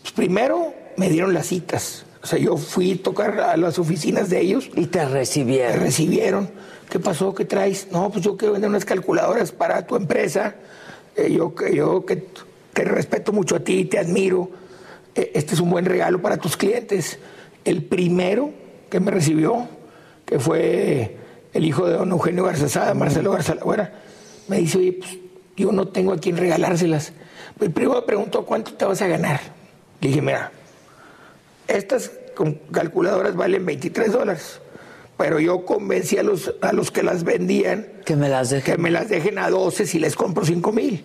Pues 0.00 0.12
primero 0.12 0.72
me 0.96 1.08
dieron 1.08 1.34
las 1.34 1.46
citas. 1.46 2.04
O 2.22 2.26
sea, 2.26 2.38
yo 2.38 2.56
fui 2.56 2.92
a 2.92 3.02
tocar 3.02 3.40
a 3.40 3.56
las 3.56 3.78
oficinas 3.78 4.30
de 4.30 4.40
ellos. 4.40 4.70
y 4.74 4.86
te 4.86 5.00
Me 5.00 5.06
recibieron. 5.06 5.80
recibieron. 5.80 6.50
¿Qué 6.88 6.98
pasó? 7.00 7.34
¿Qué 7.34 7.44
traes? 7.44 7.88
No, 7.90 8.10
pues 8.10 8.24
yo 8.24 8.36
quiero 8.36 8.52
vender 8.52 8.70
unas 8.70 8.84
calculadoras 8.84 9.50
para 9.50 9.86
tu 9.86 9.96
empresa. 9.96 10.54
Eh, 11.16 11.32
yo 11.32 11.54
que 11.54 11.74
yo 11.74 12.04
que 12.06 12.24
te 12.72 12.84
respeto 12.84 13.32
mucho 13.32 13.56
a 13.56 13.60
ti, 13.60 13.84
te 13.86 13.98
admiro. 13.98 14.50
Eh, 15.14 15.32
este 15.34 15.54
es 15.54 15.60
un 15.60 15.70
buen 15.70 15.84
regalo 15.84 16.20
para 16.22 16.36
tus 16.36 16.56
clientes. 16.56 17.18
El 17.64 17.82
primero 17.84 18.50
que 18.90 19.00
me 19.00 19.10
recibió, 19.10 19.66
que 20.26 20.38
fue 20.38 21.16
el 21.52 21.64
hijo 21.64 21.86
de 21.86 21.94
don 21.94 22.10
Eugenio 22.10 22.44
Garzazada, 22.44 22.94
Marcelo 22.94 23.32
Garzalagüera, 23.32 23.92
me 24.48 24.58
dice, 24.58 24.78
oye, 24.78 24.92
pues 24.92 25.18
yo 25.56 25.72
no 25.72 25.88
tengo 25.88 26.12
a 26.12 26.18
quién 26.18 26.36
regalárselas. 26.36 27.12
El 27.60 27.70
primero 27.70 27.96
me 28.00 28.02
preguntó, 28.02 28.44
¿cuánto 28.44 28.72
te 28.74 28.84
vas 28.84 29.00
a 29.02 29.06
ganar? 29.06 29.40
Le 30.00 30.08
dije, 30.08 30.20
mira, 30.22 30.50
estas 31.68 32.10
calculadoras 32.72 33.34
valen 33.36 33.64
23 33.66 34.12
dólares, 34.12 34.60
pero 35.16 35.38
yo 35.40 35.64
convencí 35.64 36.18
a 36.18 36.22
los, 36.22 36.54
a 36.60 36.72
los 36.72 36.90
que 36.90 37.02
las 37.02 37.24
vendían 37.24 37.86
Que 38.04 38.16
me 38.16 38.28
las 38.28 38.48
que 38.48 38.56
dejen. 38.56 38.82
me 38.82 38.90
las 38.90 39.08
dejen 39.08 39.38
a 39.38 39.48
12 39.50 39.86
si 39.86 39.98
les 39.98 40.16
compro 40.16 40.44
5 40.44 40.72
mil. 40.72 41.04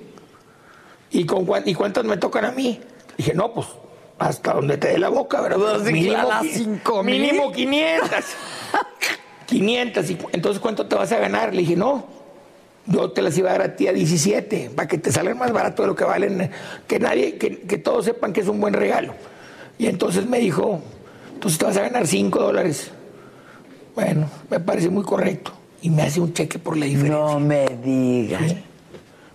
¿Y, 1.11 1.25
con 1.25 1.45
¿Y 1.65 1.73
cuántas 1.73 2.03
me 2.05 2.17
tocan 2.17 2.45
a 2.45 2.51
mí? 2.51 2.79
Dije, 3.17 3.33
no, 3.33 3.53
pues 3.53 3.67
hasta 4.19 4.53
donde 4.53 4.77
te 4.77 4.87
dé 4.89 4.97
la 4.97 5.09
boca, 5.09 5.41
¿verdad? 5.41 5.79
Pues, 5.79 5.93
claro, 6.05 6.29
qui- 6.43 6.51
cinco 6.53 7.03
mil. 7.03 7.21
mínimo 7.21 7.51
500. 7.51 8.09
500. 9.45 10.09
¿Y 10.09 10.17
entonces 10.33 10.59
cuánto 10.59 10.87
te 10.87 10.95
vas 10.95 11.11
a 11.11 11.19
ganar? 11.19 11.53
Le 11.53 11.61
dije, 11.61 11.75
no, 11.75 12.05
yo 12.87 13.11
te 13.11 13.21
las 13.21 13.37
iba 13.37 13.49
a 13.49 13.53
dar 13.53 13.61
a 13.61 13.75
ti 13.75 13.87
a 13.87 13.93
17, 13.93 14.71
para 14.75 14.87
que 14.87 14.97
te 14.97 15.11
salgan 15.11 15.37
más 15.37 15.51
barato 15.51 15.83
de 15.83 15.87
lo 15.89 15.95
que 15.95 16.03
valen, 16.03 16.49
que 16.87 16.99
nadie, 16.99 17.37
que, 17.37 17.59
que 17.61 17.77
todos 17.77 18.05
sepan 18.05 18.33
que 18.33 18.41
es 18.41 18.47
un 18.47 18.59
buen 18.59 18.73
regalo. 18.73 19.13
Y 19.77 19.85
entonces 19.87 20.27
me 20.27 20.39
dijo, 20.39 20.79
entonces 21.33 21.59
te 21.59 21.65
vas 21.65 21.77
a 21.77 21.81
ganar 21.81 22.07
5 22.07 22.39
dólares. 22.39 22.91
Bueno, 23.95 24.29
me 24.49 24.59
parece 24.59 24.89
muy 24.89 25.03
correcto. 25.03 25.51
Y 25.81 25.89
me 25.89 26.03
hace 26.03 26.19
un 26.19 26.33
cheque 26.33 26.57
por 26.59 26.75
la 26.77 26.85
diferencia. 26.85 27.17
No 27.19 27.39
me 27.39 27.65
digas. 27.83 28.41
Sí. 28.51 28.57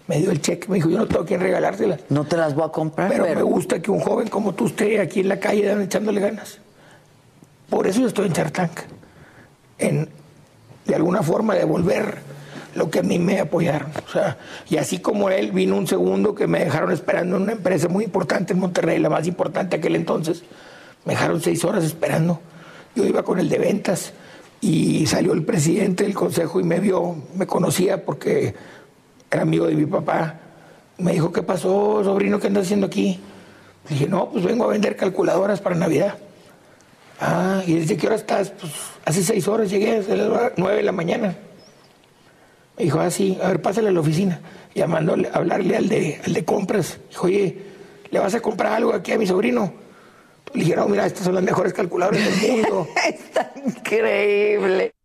Me 0.08 0.18
dio 0.18 0.30
el 0.32 0.40
cheque, 0.40 0.66
me 0.68 0.76
dijo, 0.76 0.90
yo 0.90 0.98
no 0.98 1.06
tengo 1.06 1.22
a 1.22 1.26
quién 1.26 1.40
regalárselas. 1.40 2.00
No 2.08 2.24
te 2.24 2.36
las 2.36 2.54
voy 2.54 2.64
a 2.64 2.68
comprar, 2.70 3.08
Pero, 3.10 3.24
pero, 3.24 3.36
me 3.36 3.42
gusta 3.42 3.80
que 3.80 3.90
un 3.90 4.00
joven 4.00 4.28
como 4.28 4.52
tú 4.54 4.66
esté 4.66 5.00
aquí 5.00 5.20
en 5.20 5.28
la 5.28 5.38
calle 5.38 5.64
dan- 5.64 5.80
echándole 5.82 6.20
ganas. 6.20 6.58
Por 7.70 7.86
eso 7.86 8.00
yo 8.00 8.08
estoy 8.08 8.26
en 8.26 8.32
Chartank. 8.32 8.80
En, 9.78 10.08
de 10.86 10.94
alguna 10.94 11.22
forma, 11.22 11.54
devolver 11.54 12.18
lo 12.74 12.90
que 12.90 13.00
a 13.00 13.02
mí 13.02 13.18
me 13.18 13.40
apoyaron. 13.40 13.90
O 14.06 14.10
sea, 14.10 14.38
y 14.68 14.76
así 14.76 14.98
como 14.98 15.30
él, 15.30 15.52
vino 15.52 15.76
un 15.76 15.86
segundo 15.86 16.34
que 16.34 16.46
me 16.46 16.64
dejaron 16.64 16.92
esperando 16.92 17.36
en 17.36 17.42
una 17.42 17.52
empresa 17.52 17.88
muy 17.88 18.04
importante 18.04 18.52
en 18.52 18.60
Monterrey, 18.60 18.98
la 18.98 19.10
más 19.10 19.26
importante 19.26 19.76
aquel 19.76 19.96
entonces. 19.96 20.42
Me 21.04 21.14
dejaron 21.14 21.40
seis 21.40 21.64
horas 21.64 21.84
esperando. 21.84 22.40
Yo 22.94 23.04
iba 23.04 23.22
con 23.22 23.38
el 23.38 23.48
de 23.48 23.58
ventas 23.58 24.12
y 24.60 25.06
salió 25.06 25.32
el 25.32 25.44
presidente 25.44 26.04
del 26.04 26.14
consejo 26.14 26.60
y 26.60 26.62
me 26.62 26.78
vio, 26.78 27.16
me 27.34 27.46
conocía 27.46 28.04
porque 28.04 28.54
era 29.30 29.42
amigo 29.42 29.66
de 29.66 29.74
mi 29.74 29.86
papá. 29.86 30.38
Me 30.98 31.12
dijo, 31.12 31.32
¿qué 31.32 31.42
pasó, 31.42 32.04
sobrino? 32.04 32.38
¿Qué 32.38 32.46
andas 32.46 32.64
haciendo 32.64 32.86
aquí? 32.86 33.18
Dije, 33.88 34.06
no, 34.06 34.30
pues 34.30 34.44
vengo 34.44 34.64
a 34.64 34.68
vender 34.68 34.96
calculadoras 34.96 35.60
para 35.60 35.74
Navidad. 35.74 36.16
Ah, 37.20 37.62
¿y 37.66 37.74
desde 37.74 37.96
qué 37.96 38.06
hora 38.06 38.16
estás? 38.16 38.50
Pues 38.50 38.72
hace 39.04 39.22
seis 39.22 39.48
horas 39.48 39.70
llegué, 39.70 39.96
a 39.96 40.14
las 40.16 40.52
nueve 40.56 40.76
de 40.76 40.82
la 40.82 40.92
mañana. 40.92 41.36
Me 42.82 42.86
dijo, 42.86 42.98
ah, 42.98 43.12
sí, 43.12 43.38
a 43.40 43.46
ver, 43.46 43.62
pásale 43.62 43.90
a 43.90 43.92
la 43.92 44.00
oficina. 44.00 44.40
Llamándole, 44.74 45.28
a 45.28 45.34
hablarle 45.34 45.76
al 45.76 45.88
de, 45.88 46.20
al 46.26 46.32
de 46.32 46.44
compras. 46.44 46.98
Dijo, 47.10 47.26
oye, 47.26 47.56
¿le 48.10 48.18
vas 48.18 48.34
a 48.34 48.40
comprar 48.40 48.72
algo 48.72 48.92
aquí 48.92 49.12
a 49.12 49.18
mi 49.18 49.24
sobrino? 49.24 49.72
Le 50.52 50.64
dije, 50.64 50.74
no, 50.74 50.88
mira, 50.88 51.06
estas 51.06 51.22
son 51.22 51.36
las 51.36 51.44
mejores 51.44 51.72
calculadoras 51.72 52.20
del 52.40 52.50
mundo. 52.50 52.88
está 53.06 53.52
increíble. 53.64 54.96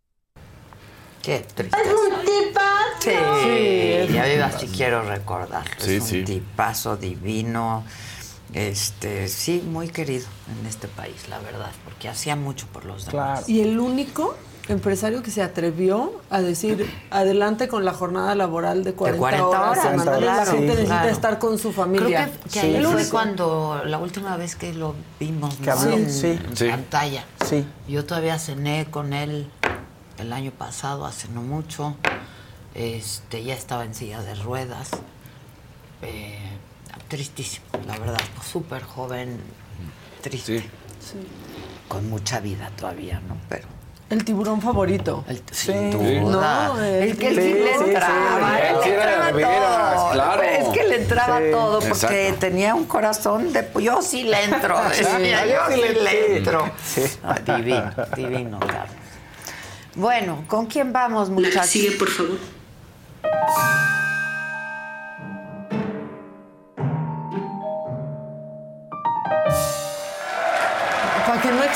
Qué 1.22 1.46
triste. 1.54 1.78
Es 1.80 1.86
un 1.86 2.24
tipazo. 2.24 3.42
Sí, 3.44 4.12
ya 4.12 4.24
viva 4.24 4.50
si 4.58 4.66
quiero 4.66 5.04
recordar. 5.04 5.64
Sí, 5.76 5.94
es 5.94 6.02
un 6.02 6.08
sí. 6.08 6.24
tipazo 6.24 6.96
divino. 6.96 7.84
Este, 8.54 9.28
sí, 9.28 9.62
muy 9.64 9.86
querido 9.86 10.26
en 10.60 10.66
este 10.66 10.88
país, 10.88 11.28
la 11.28 11.38
verdad, 11.38 11.70
porque 11.84 12.08
hacía 12.08 12.34
mucho 12.34 12.66
por 12.72 12.84
los 12.86 13.06
demás. 13.06 13.44
Claro. 13.44 13.44
Y 13.46 13.60
el 13.60 13.78
único 13.78 14.34
empresario 14.68 15.22
que 15.22 15.30
se 15.30 15.42
atrevió 15.42 16.12
a 16.30 16.40
decir 16.40 16.88
adelante 17.10 17.68
con 17.68 17.84
la 17.84 17.92
jornada 17.94 18.34
laboral 18.34 18.84
de 18.84 18.92
40, 18.92 19.18
40 19.18 19.48
horas, 19.48 19.78
horas, 19.84 20.20
la 20.20 20.44
gente 20.46 20.58
sí, 20.58 20.66
necesita 20.66 20.86
claro. 20.86 21.08
estar 21.08 21.38
con 21.38 21.58
su 21.58 21.72
familia. 21.72 22.24
Creo 22.28 22.40
que, 22.42 22.48
que 22.50 22.50
Sí, 22.50 22.58
ahí 22.76 22.82
fue 22.84 22.94
único. 22.94 23.10
cuando 23.10 23.82
la 23.84 23.98
última 23.98 24.36
vez 24.36 24.56
que 24.56 24.72
lo 24.74 24.94
vimos 25.18 25.56
Que 25.56 25.70
en 25.70 26.10
sí. 26.10 26.38
Sí. 26.54 26.68
pantalla. 26.68 27.24
Sí. 27.48 27.64
Yo 27.88 28.04
todavía 28.04 28.38
cené 28.38 28.86
con 28.90 29.12
él 29.12 29.48
el 30.18 30.32
año 30.32 30.50
pasado, 30.50 31.06
hace 31.06 31.28
no 31.28 31.42
mucho. 31.42 31.96
Este, 32.74 33.42
ya 33.42 33.54
estaba 33.54 33.84
en 33.84 33.94
silla 33.94 34.22
de 34.22 34.34
ruedas. 34.34 34.90
Eh, 36.02 36.38
tristísimo, 37.08 37.64
la 37.86 37.98
verdad. 37.98 38.18
Súper 38.44 38.82
joven, 38.82 39.40
triste. 40.20 40.60
Sí. 40.60 41.16
Con 41.88 42.08
mucha 42.10 42.40
vida 42.40 42.70
todavía, 42.76 43.20
¿no? 43.26 43.36
Pero. 43.48 43.77
El 44.10 44.24
tiburón 44.24 44.62
favorito. 44.62 45.22
El, 45.28 45.36
Sí. 45.50 45.66
sin 45.72 45.90
duda. 45.90 46.68
No, 46.68 46.82
es 46.82 47.10
el- 47.10 47.18
que 47.18 47.28
él 47.28 47.34
sí, 47.36 47.42
Sí, 47.42 47.54
le 47.54 47.74
entraba. 47.74 48.56
sí. 48.56 48.62
él 48.68 48.76
Sí, 48.82 48.88
le 48.88 48.94
entraba 48.96 49.30
veras, 49.32 49.94
todo. 49.94 50.10
claro. 50.12 50.42
Es 50.42 50.68
que 50.68 50.84
le 50.84 50.96
entraba 50.96 51.38
Sí. 51.38 51.44
todo 51.50 51.78
porque 51.80 51.88
Exacto. 52.28 52.38
tenía 52.40 52.74
un 52.74 52.84
corazón 52.86 53.52
de. 53.52 53.68
Yo 53.82 54.00
sí 54.00 54.22
le 54.24 54.44
entro. 54.44 54.80
decía, 54.88 55.46
yo 55.46 55.74
sí 55.74 55.80
le- 56.02 56.36
entro. 56.38 56.70
Sí. 56.84 57.02
Ah, 57.22 57.36
divino, 57.44 57.92
divino, 58.16 58.60
Carlos. 58.60 58.96
Bueno, 59.94 60.44
¿con 60.46 60.66
quién 60.66 60.92
vamos, 60.92 61.28
La 61.28 61.36
que 61.36 61.42
muchachos? 61.42 61.70
sigue, 61.70 61.90
por 61.96 62.08
favor. 62.08 62.38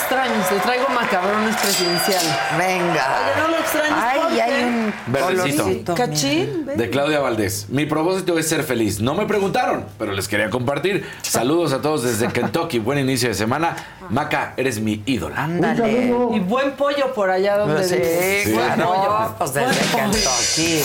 Extrañes, 0.03 0.51
le 0.53 0.59
traigo 0.61 0.89
macabrones 0.89 1.57
presidencial. 1.57 2.23
Venga. 2.59 3.07
Oye, 3.25 3.43
no 3.43 3.49
lo 3.49 3.57
extrañes, 3.59 3.93
Ay, 3.97 4.21
porque- 4.23 4.43
hay 4.43 4.65
un 4.65 4.95
Verdecito. 5.07 5.95
Cachín, 5.95 6.67
ven. 6.67 6.77
De 6.77 6.91
Claudia 6.91 7.21
Valdés. 7.21 7.67
Mi 7.69 7.87
propósito 7.87 8.39
es 8.39 8.49
ser 8.49 8.65
feliz. 8.65 9.01
No 9.01 9.15
me 9.15 9.27
preguntaron, 9.27 9.85
pero 9.99 10.13
les 10.13 10.29
quería 10.29 10.51
compartir. 10.51 11.07
Saludos 11.23 11.73
a 11.73 11.81
todos 11.81 12.03
desde 12.03 12.29
Kentucky. 12.29 12.79
Buen 12.79 12.99
inicio 12.99 13.29
de 13.29 13.35
semana. 13.35 13.77
Maca, 14.11 14.55
eres 14.57 14.81
mi 14.81 15.03
ídola. 15.07 15.37
Ándale. 15.45 16.13
Y 16.33 16.41
buen 16.41 16.73
pollo 16.73 17.13
por 17.15 17.31
allá 17.31 17.57
donde 17.59 17.83
Sí. 17.85 17.97
Sí. 18.45 18.53
claro. 18.53 18.85
pollo. 18.87 19.35
Pues 19.39 19.55
desde 19.55 19.67
Buen 19.67 19.91
pollo. 19.91 20.05
Kentucky. 20.13 20.83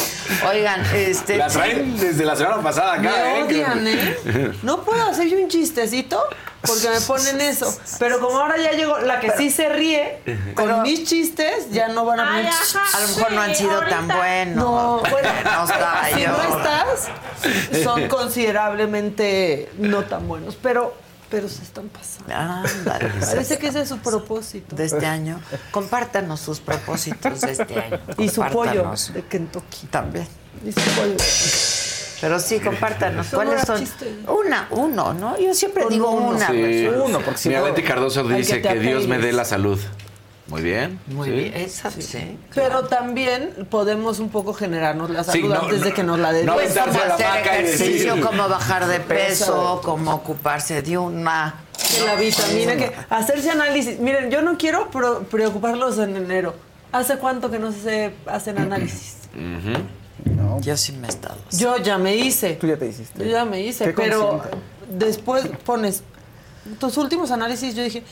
Oigan, 0.50 0.82
este. 0.96 1.38
La 1.38 1.48
traen 1.48 1.98
desde 1.98 2.26
la 2.26 2.36
semana 2.36 2.62
pasada 2.62 2.94
acá, 2.94 3.02
Me 3.02 3.40
¿eh? 3.40 3.44
odian, 3.44 3.88
¿eh? 3.88 4.52
No 4.64 4.82
puedo 4.84 5.04
hacer 5.10 5.28
yo 5.28 5.38
un 5.38 5.48
chistecito 5.48 6.22
porque 6.62 6.90
me 6.90 7.00
ponen 7.02 7.40
eso. 7.42 7.74
Pero 8.00 8.20
como 8.20 8.40
ahora 8.40 8.58
ya 8.58 8.72
llegó 8.72 8.98
la 9.00 9.20
que 9.20 9.32
sí 9.38 9.50
se 9.50 9.70
ríe 9.70 10.22
con 10.56 10.82
mis 10.82 11.04
chistes, 11.06 11.72
ya 11.72 11.88
no 11.90 12.04
van 12.06 12.20
a 12.20 12.24
Ay, 12.34 12.44
poner. 12.46 12.54
ajá. 12.54 12.98
A 12.98 13.02
lo 13.02 13.08
mejor 13.10 13.32
no 13.34 13.42
han 13.42 13.56
sido 13.56 13.80
tan 13.82 14.08
buenos. 14.08 14.56
No, 14.56 15.02
bueno, 15.10 15.30
no 15.44 15.64
estaba 15.64 16.06
si 16.14 16.22
yo. 16.22 16.30
no 16.32 16.58
estás, 16.58 17.84
son 17.84 18.08
considerablemente 18.10 19.70
no 19.78 20.04
tan 20.04 20.28
buenos, 20.28 20.56
pero, 20.62 20.96
pero 21.30 21.48
se 21.48 21.64
están 21.64 21.90
pasando. 21.90 22.34
Ándale. 22.34 23.10
Parece 23.20 23.58
que 23.58 23.68
ese 23.68 23.82
es 23.82 23.90
su 23.90 24.00
propósito. 24.00 24.76
de 24.76 24.86
este 24.86 25.06
año. 25.06 25.40
Compártanos 25.72 26.40
sus 26.40 26.60
propósitos 26.60 27.42
de 27.42 27.52
este 27.52 27.80
año. 27.80 28.00
Y 28.18 28.30
su 28.30 28.42
pollo 28.46 28.92
de 29.14 29.24
Kentucky. 29.26 29.88
También. 29.88 30.28
Y 30.66 30.72
su 30.72 30.82
pollo. 30.82 31.16
Pero 32.22 32.40
sí, 32.40 32.60
compártanos. 32.60 33.28
¿Cuáles 33.28 33.62
son? 33.62 33.80
chiste. 33.80 34.12
Una, 34.28 34.68
uno, 34.72 35.14
¿no? 35.14 35.40
Yo 35.40 35.54
siempre 35.54 35.86
digo 35.90 36.12
una. 36.12 36.48
Sí. 36.48 36.88
pues. 36.90 37.02
Uno, 37.06 37.20
porque 37.22 37.38
si 37.40 37.50
Mira, 37.50 37.62
Betty 37.62 37.84
Cardoso 37.84 38.24
dice 38.24 38.62
que 38.62 38.80
Dios 38.80 39.08
me 39.08 39.18
dé 39.20 39.32
la 39.34 39.46
salud. 39.46 39.80
Muy 40.48 40.62
bien. 40.62 40.98
Muy 41.08 41.28
sí. 41.28 41.34
bien. 41.36 41.54
Esa, 41.56 41.92
sí. 41.92 42.38
Pero 42.56 42.86
también 42.86 43.68
podemos 43.70 44.20
un 44.20 44.30
poco 44.30 44.54
generarnos 44.54 45.10
la 45.10 45.26
salud 45.26 45.42
Sí, 45.42 45.48
no, 45.48 45.60
antes 45.60 45.82
de 45.82 45.94
que 45.94 46.04
nos 46.04 46.18
la 46.20 46.32
den. 46.32 46.46
no 46.46 46.54
Pues, 46.54 46.74
la 46.74 46.84
hacer 46.84 47.26
ejercicio, 47.44 48.16
decir- 48.16 48.24
cómo 48.26 48.48
bajar 48.48 48.88
de 48.88 49.02
peso, 49.02 49.82
cómo 49.84 50.14
ocuparse 50.14 50.82
de 50.82 50.98
una. 50.98 51.56
de 52.00 52.06
la 52.06 52.16
vitamina 52.16 52.76
que 52.78 52.94
hacerse 53.10 53.52
análisis. 53.52 54.00
Miren, 54.00 54.32
yo 54.32 54.42
no 54.42 54.58
quiero 54.58 54.90
pro- 54.90 55.24
preocuparlos 55.24 55.98
en 56.00 56.16
enero. 56.16 56.56
¿Hace 56.94 57.18
cuánto 57.18 57.52
que 57.52 57.60
no 57.60 57.74
se 57.74 58.14
hacen 58.26 58.58
análisis? 58.58 59.18
Yo 60.62 60.76
sí 60.78 60.92
me 60.92 61.08
he 61.08 61.10
estado. 61.10 61.38
Yo 61.52 61.78
ya 61.78 61.98
me 61.98 62.16
hice. 62.16 62.54
Tú 62.54 62.68
ya 62.68 62.78
te 62.78 62.88
hiciste. 62.88 63.24
Yo 63.24 63.30
ya 63.32 63.46
me 63.46 63.62
hice, 63.62 63.86
Qué 63.86 63.94
pero 63.94 64.30
consciente. 64.30 64.58
después 64.90 65.48
pones 65.66 66.04
tus 66.80 66.98
últimos 66.98 67.32
análisis, 67.32 67.76
yo 67.76 67.84
dije 67.84 68.04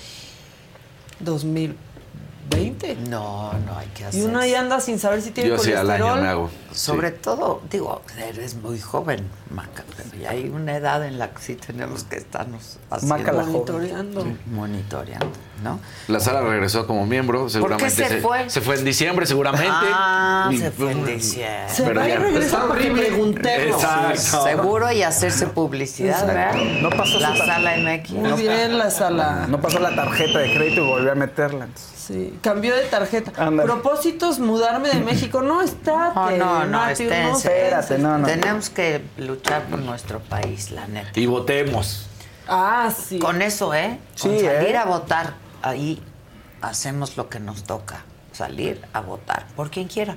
2020. 2.50 2.96
No, 3.10 3.54
no 3.54 3.78
hay 3.78 3.88
que 3.88 4.06
hacer. 4.06 4.20
Y 4.22 4.24
uno 4.26 4.39
ahí 4.39 4.54
anda 4.56 4.80
sin 4.80 5.00
saber 5.00 5.22
si 5.22 5.32
tiene 5.32 5.50
Yo 5.50 5.58
sí 5.58 5.72
al 5.74 5.82
colesterol. 5.84 6.12
año 6.12 6.22
me 6.22 6.28
hago. 6.28 6.50
Sobre 6.72 7.10
Sí. 7.12 7.16
todo, 7.22 7.62
digo, 7.72 8.02
eres 8.18 8.56
muy 8.56 8.80
joven, 8.82 9.26
Maca, 9.50 9.84
pero 9.96 10.22
ya 10.22 10.32
hay 10.32 10.50
una 10.50 10.76
edad 10.76 11.06
en 11.06 11.18
la 11.18 11.30
que 11.32 11.41
sí 11.41 11.56
tenemos 11.56 12.04
que 12.04 12.18
estarnos 12.18 12.80
haciendo, 12.89 13.18
Maca 13.18 13.32
la 13.32 13.43
joven. 13.43 13.54
monitoreando. 13.54 14.28
monitoreando, 14.52 15.32
¿no? 15.64 15.80
La 16.10 16.20
sala 16.20 16.41
regresó 16.41 16.86
como 16.86 17.06
miembro, 17.06 17.48
seguramente. 17.50 17.89
se 18.08 18.18
fue? 18.22 18.50
Se 18.50 18.60
fue 18.60 18.76
en 18.78 18.84
diciembre, 18.84 19.26
seguramente. 19.26 19.70
Ah, 19.89 20.50
Y- 20.52 20.58
se 20.58 20.72
fue 20.72 20.91
en 20.91 21.06
diciembre. 21.06 21.70
Se 21.74 21.84
Pero 21.84 22.06
ya- 22.06 22.20
para 22.68 22.82
que 22.82 22.91
preguntemos. 22.91 23.82
Exacto. 23.82 24.43
Seguro 24.43 24.91
y 24.91 25.02
hacerse 25.04 25.48
publicidad, 25.48 26.28
¿verdad? 26.28 26.56
No 26.82 26.89
pasó 26.89 27.20
la 27.22 27.38
sala 27.38 27.78
MX. 27.78 28.10
Muy 28.12 28.34
bien 28.41 28.78
la 28.78 28.91
sala. 28.91 29.46
No 29.48 29.62
pasó 29.62 29.80
la 29.80 29.96
tarjeta 29.96 30.39
de 30.39 30.54
crédito 30.54 30.82
y 30.84 30.88
volví 30.88 31.08
a 31.10 31.16
meterla. 31.16 31.66
entonces. 31.66 31.95
Sí, 32.06 32.38
cambió 32.41 32.76
de 32.76 32.84
tarjeta. 32.84 33.32
Ándale. 33.36 33.64
Propósitos, 33.72 34.38
mudarme 34.38 34.89
de 34.89 34.99
México. 34.99 35.41
No, 35.41 35.62
está. 35.64 36.14
No, 36.14 36.30
no, 36.38 36.66
no, 36.66 36.88
esténse. 36.89 37.47
Espérate, 37.47 37.97
no, 37.97 38.20
no. 38.20 38.28
Tenemos 38.28 38.70
que 38.70 39.01
luchar 39.18 39.64
por 39.64 39.80
nuestro 39.80 40.20
país, 40.20 40.70
la 40.70 40.86
neta. 40.88 41.20
Y 41.20 41.26
votemos. 41.26 42.08
Ah, 42.47 42.91
sí. 42.95 43.18
Con 43.18 43.41
eso, 43.41 43.74
¿eh? 43.74 43.99
Con 44.22 44.32
Sí, 44.38 44.39
salir 44.45 44.76
¿eh? 44.76 44.78
a 44.78 44.86
votar, 44.86 45.34
ahí 45.64 45.99
hacemos 46.62 47.18
lo 47.18 47.28
que 47.28 47.39
nos 47.39 47.64
toca. 47.64 48.03
Salir 48.32 48.86
a 48.93 48.99
votar, 49.01 49.47
por 49.56 49.72
quien 49.72 49.88
quiera. 49.88 50.16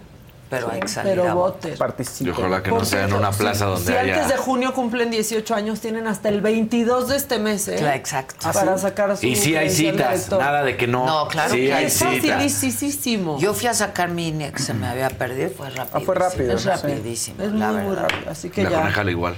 Pero 0.50 0.70
hay 0.72 0.80
que 0.80 0.88
salir 0.88 1.10
Pero 1.16 1.28
a 1.28 1.34
votar. 1.34 1.72
voten. 1.72 2.26
Y 2.26 2.30
ojalá 2.30 2.62
que 2.62 2.70
Por 2.70 2.78
no 2.78 2.84
sea 2.86 3.04
en 3.04 3.12
una 3.12 3.30
plaza 3.32 3.66
si- 3.66 3.70
donde 3.70 3.92
si 3.92 3.98
haya. 3.98 4.14
antes 4.14 4.28
de 4.28 4.36
junio 4.38 4.72
cumplen 4.72 5.10
18 5.10 5.54
años, 5.54 5.80
tienen 5.80 6.06
hasta 6.06 6.30
el 6.30 6.40
22 6.40 7.08
de 7.08 7.16
este 7.16 7.38
mes, 7.38 7.68
¿eh? 7.68 7.76
Claro, 7.76 7.94
exacto. 7.96 8.50
Para 8.52 8.78
sacar 8.78 9.14
su 9.16 9.26
Y 9.26 9.36
sí 9.36 9.56
hay 9.56 9.68
citas, 9.70 10.30
nada 10.30 10.62
de 10.62 10.76
que 10.78 10.86
no. 10.86 11.04
No, 11.04 11.28
claro 11.28 11.52
sí 11.52 11.66
que 11.66 11.74
hay 11.74 11.84
Es 11.86 11.98
facilísimo. 12.02 13.38
Yo 13.38 13.52
fui 13.54 13.66
a 13.68 13.74
sacar 13.74 14.08
mi 14.10 14.28
INE 14.28 14.52
que 14.52 14.62
se 14.62 14.72
me 14.74 14.86
había 14.86 15.10
perdido, 15.10 15.50
fue 15.50 15.68
rápido. 15.70 15.98
Ah, 15.98 16.00
fue 16.04 16.14
rápido, 16.14 16.52
Es 16.54 16.62
sí. 16.62 16.68
rapidísimo, 16.68 17.42
Es 17.42 17.52
la 17.52 17.72
muy, 17.72 17.82
muy 17.82 17.90
verdad. 17.94 18.08
rápido. 18.10 18.30
Así 18.30 18.50
que 18.50 18.62
La 18.64 18.92
ya. 18.94 19.10
igual. 19.10 19.36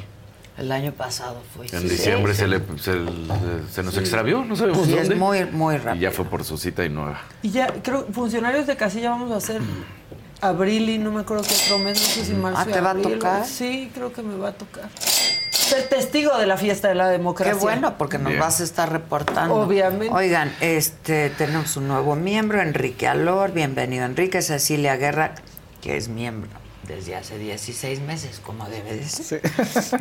El 0.58 0.72
año 0.72 0.92
pasado 0.92 1.40
fui. 1.56 1.66
En 1.72 1.80
sí, 1.82 1.88
diciembre 1.88 2.34
sí. 2.34 2.40
se, 2.40 2.46
le, 2.48 2.58
se, 2.78 2.92
se 3.72 3.82
nos 3.82 3.96
extravió, 3.96 4.44
no 4.44 4.54
sabemos 4.56 4.84
Sí, 4.86 4.92
dónde. 4.92 5.14
es 5.14 5.18
muy, 5.18 5.44
muy 5.46 5.74
y 5.76 5.78
rápido. 5.78 6.02
ya 6.02 6.10
fue 6.10 6.26
por 6.26 6.44
su 6.44 6.58
cita 6.58 6.84
y 6.84 6.90
nueva. 6.90 7.20
Y 7.42 7.50
ya, 7.50 7.68
creo, 7.82 8.06
funcionarios 8.12 8.66
de 8.66 8.76
casilla 8.76 9.10
vamos 9.10 9.32
a 9.32 9.36
hacer 9.36 9.62
abril 10.40 10.88
y 10.90 10.98
no 10.98 11.12
me 11.12 11.20
acuerdo 11.20 11.44
qué 11.44 11.54
otro 11.64 11.78
mes, 11.78 12.00
no 12.00 12.06
sé 12.06 12.24
si 12.24 12.32
marzo. 12.34 12.60
Ah, 12.60 12.64
¿te 12.64 12.80
va 12.80 12.88
a 12.88 12.90
abril. 12.92 13.14
tocar? 13.18 13.46
Sí, 13.46 13.90
creo 13.94 14.12
que 14.12 14.22
me 14.22 14.36
va 14.36 14.48
a 14.48 14.52
tocar. 14.52 14.88
Ser 15.50 15.88
testigo 15.88 16.36
de 16.36 16.46
la 16.46 16.56
fiesta 16.56 16.88
de 16.88 16.94
la 16.96 17.08
democracia. 17.08 17.54
Qué 17.54 17.58
bueno, 17.60 17.96
porque 17.96 18.18
nos 18.18 18.28
Bien. 18.28 18.40
vas 18.40 18.60
a 18.60 18.64
estar 18.64 18.90
reportando. 18.90 19.54
Obviamente. 19.54 20.12
Oigan, 20.12 20.52
este, 20.60 21.30
tenemos 21.30 21.76
un 21.76 21.86
nuevo 21.88 22.16
miembro, 22.16 22.60
Enrique 22.60 23.06
Alor. 23.06 23.52
Bienvenido, 23.52 24.04
Enrique. 24.04 24.42
Cecilia 24.42 24.96
Guerra, 24.96 25.34
que 25.80 25.96
es 25.96 26.08
miembro 26.08 26.50
desde 26.90 27.16
hace 27.16 27.38
16 27.38 28.00
meses, 28.00 28.40
como 28.44 28.68
debe 28.68 28.94
de 28.94 29.08
ser. 29.08 29.42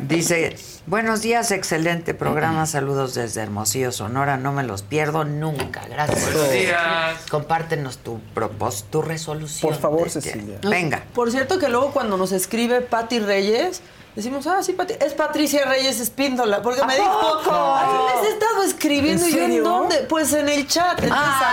Dice, 0.02 0.56
buenos 0.86 1.22
días, 1.22 1.50
excelente 1.52 2.14
programa. 2.14 2.66
Saludos 2.66 3.14
desde 3.14 3.42
Hermosillo, 3.42 3.92
Sonora. 3.92 4.36
No 4.36 4.52
me 4.52 4.64
los 4.64 4.82
pierdo 4.82 5.24
nunca. 5.24 5.86
Gracias. 5.88 6.24
Buenos 6.24 6.52
días. 6.52 7.18
Compártenos 7.30 7.98
tu 7.98 8.20
propósito, 8.34 8.88
tu 8.90 9.02
resolución. 9.02 9.70
Por 9.70 9.80
favor, 9.80 10.10
Cecilia. 10.10 10.58
Venga. 10.62 11.04
Por 11.14 11.30
cierto 11.30 11.58
que 11.58 11.68
luego 11.68 11.92
cuando 11.92 12.16
nos 12.16 12.32
escribe 12.32 12.80
Patti 12.80 13.20
Reyes, 13.20 13.82
decimos, 14.16 14.46
ah, 14.46 14.62
sí, 14.62 14.72
Pati, 14.72 14.94
es 15.00 15.12
Patricia 15.14 15.64
Reyes 15.66 16.00
Espíndola, 16.00 16.62
porque 16.62 16.84
me 16.84 16.92
¿A 16.94 16.96
dijo, 16.96 17.20
poco? 17.42 17.50
"Ay, 17.76 17.88
les 18.20 18.28
he 18.28 18.32
estado 18.34 18.62
escribiendo 18.62 19.24
¿En 19.24 19.30
y 19.30 19.34
yo 19.36 19.42
en 19.44 19.64
dónde, 19.64 19.96
pues 20.08 20.32
en 20.32 20.48
el 20.48 20.66
chat. 20.66 21.00
Ay, 21.02 21.10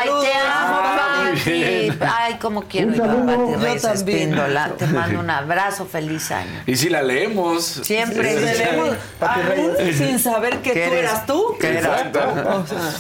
saludos. 0.08 0.26
te 0.26 0.34
amo, 0.34 0.80
Ay, 0.82 1.92
Pati. 1.92 2.12
Ay, 2.18 2.38
cómo 2.42 2.64
quiero 2.64 2.88
Un 2.90 2.94
yo 2.96 3.04
a. 3.04 3.08
Pati 3.26 3.56
Reyes 3.64 3.82
también. 3.82 4.20
Espíndola. 4.20 4.70
Te 4.78 4.88
mando 4.88 5.20
un 5.20 5.30
abrazo, 5.30 5.86
feliz 5.86 6.32
año. 6.32 6.64
Y 6.66 6.76
si 6.76 6.90
la 6.90 7.02
leemos. 7.02 7.64
Siempre. 7.66 8.36
Tenemos 8.36 8.96
Pati 9.20 9.40
aún 9.42 9.94
sin 9.94 10.20
saber 10.20 10.62
que 10.62 10.72
¿Qué 10.74 10.88
tú 10.88 10.94
eres? 10.94 11.10
eras 11.10 11.26
tú. 11.26 11.56
¿Qué 11.60 11.78
eras 11.78 12.12
tú? 12.12 12.20
O 12.20 12.66
sea, 12.68 12.92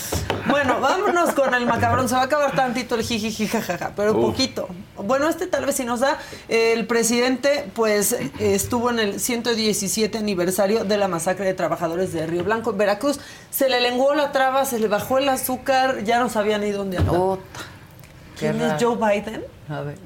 bueno, 0.47 0.79
vámonos 0.79 1.31
con 1.33 1.53
el 1.53 1.65
macabrón. 1.65 2.07
Se 2.07 2.15
va 2.15 2.21
a 2.21 2.25
acabar 2.25 2.55
tantito 2.55 2.95
el 2.95 3.03
jijiji, 3.03 3.47
jajaja, 3.47 3.91
pero 3.95 4.13
Uf. 4.13 4.31
poquito. 4.31 4.67
Bueno, 4.97 5.27
este 5.29 5.47
tal 5.47 5.65
vez 5.65 5.75
si 5.75 5.83
nos 5.85 5.99
da. 5.99 6.17
El 6.47 6.87
presidente, 6.87 7.69
pues, 7.75 8.15
estuvo 8.39 8.89
en 8.89 8.99
el 8.99 9.19
117 9.55 10.17
aniversario 10.17 10.83
de 10.83 10.97
la 10.97 11.07
masacre 11.07 11.45
de 11.45 11.53
trabajadores 11.53 12.11
de 12.11 12.27
Río 12.27 12.43
Blanco, 12.43 12.71
en 12.71 12.77
Veracruz. 12.77 13.19
Se 13.49 13.69
le 13.69 13.79
lenguó 13.79 14.13
la 14.13 14.31
traba, 14.33 14.65
se 14.65 14.77
le 14.77 14.89
bajó 14.89 15.19
el 15.19 15.29
azúcar, 15.29 16.03
ya 16.03 16.19
no 16.19 16.27
sabía 16.27 16.57
ni 16.57 16.71
dónde 16.71 16.97
andaba. 16.97 17.37
Qué 18.37 18.51
¿Quién 18.51 18.61
es. 18.61 18.73
Joe 18.81 18.95
Biden? 18.97 19.45
A 19.69 19.81
ver. 19.81 19.97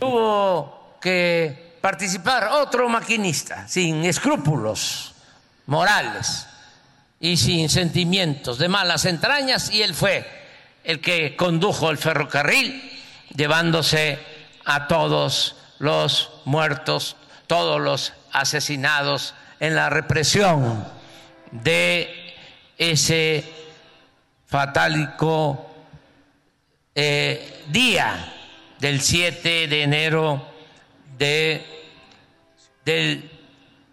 Tuvo 0.00 0.96
que 1.00 1.76
participar 1.80 2.48
otro 2.52 2.88
maquinista 2.88 3.68
sin 3.68 4.04
escrúpulos 4.04 5.14
morales 5.66 6.46
y 7.20 7.36
sin 7.36 7.68
sentimientos 7.68 8.58
de 8.58 8.68
malas 8.68 9.04
entrañas 9.04 9.70
y 9.70 9.82
él 9.82 9.94
fue 9.94 10.26
el 10.82 11.00
que 11.00 11.36
condujo 11.36 11.90
el 11.90 11.98
ferrocarril 11.98 12.90
llevándose 13.34 14.18
a 14.64 14.88
todos 14.88 15.56
los 15.78 16.30
muertos, 16.44 17.16
todos 17.46 17.80
los 17.80 18.12
asesinados 18.32 19.34
en 19.60 19.74
la 19.74 19.90
represión 19.90 20.86
de 21.50 22.34
ese 22.78 23.44
fatálico 24.46 25.70
eh, 26.94 27.62
día 27.68 28.32
del 28.78 29.00
7 29.00 29.68
de 29.68 29.82
enero 29.82 30.46
de, 31.16 31.64
del 32.84 33.30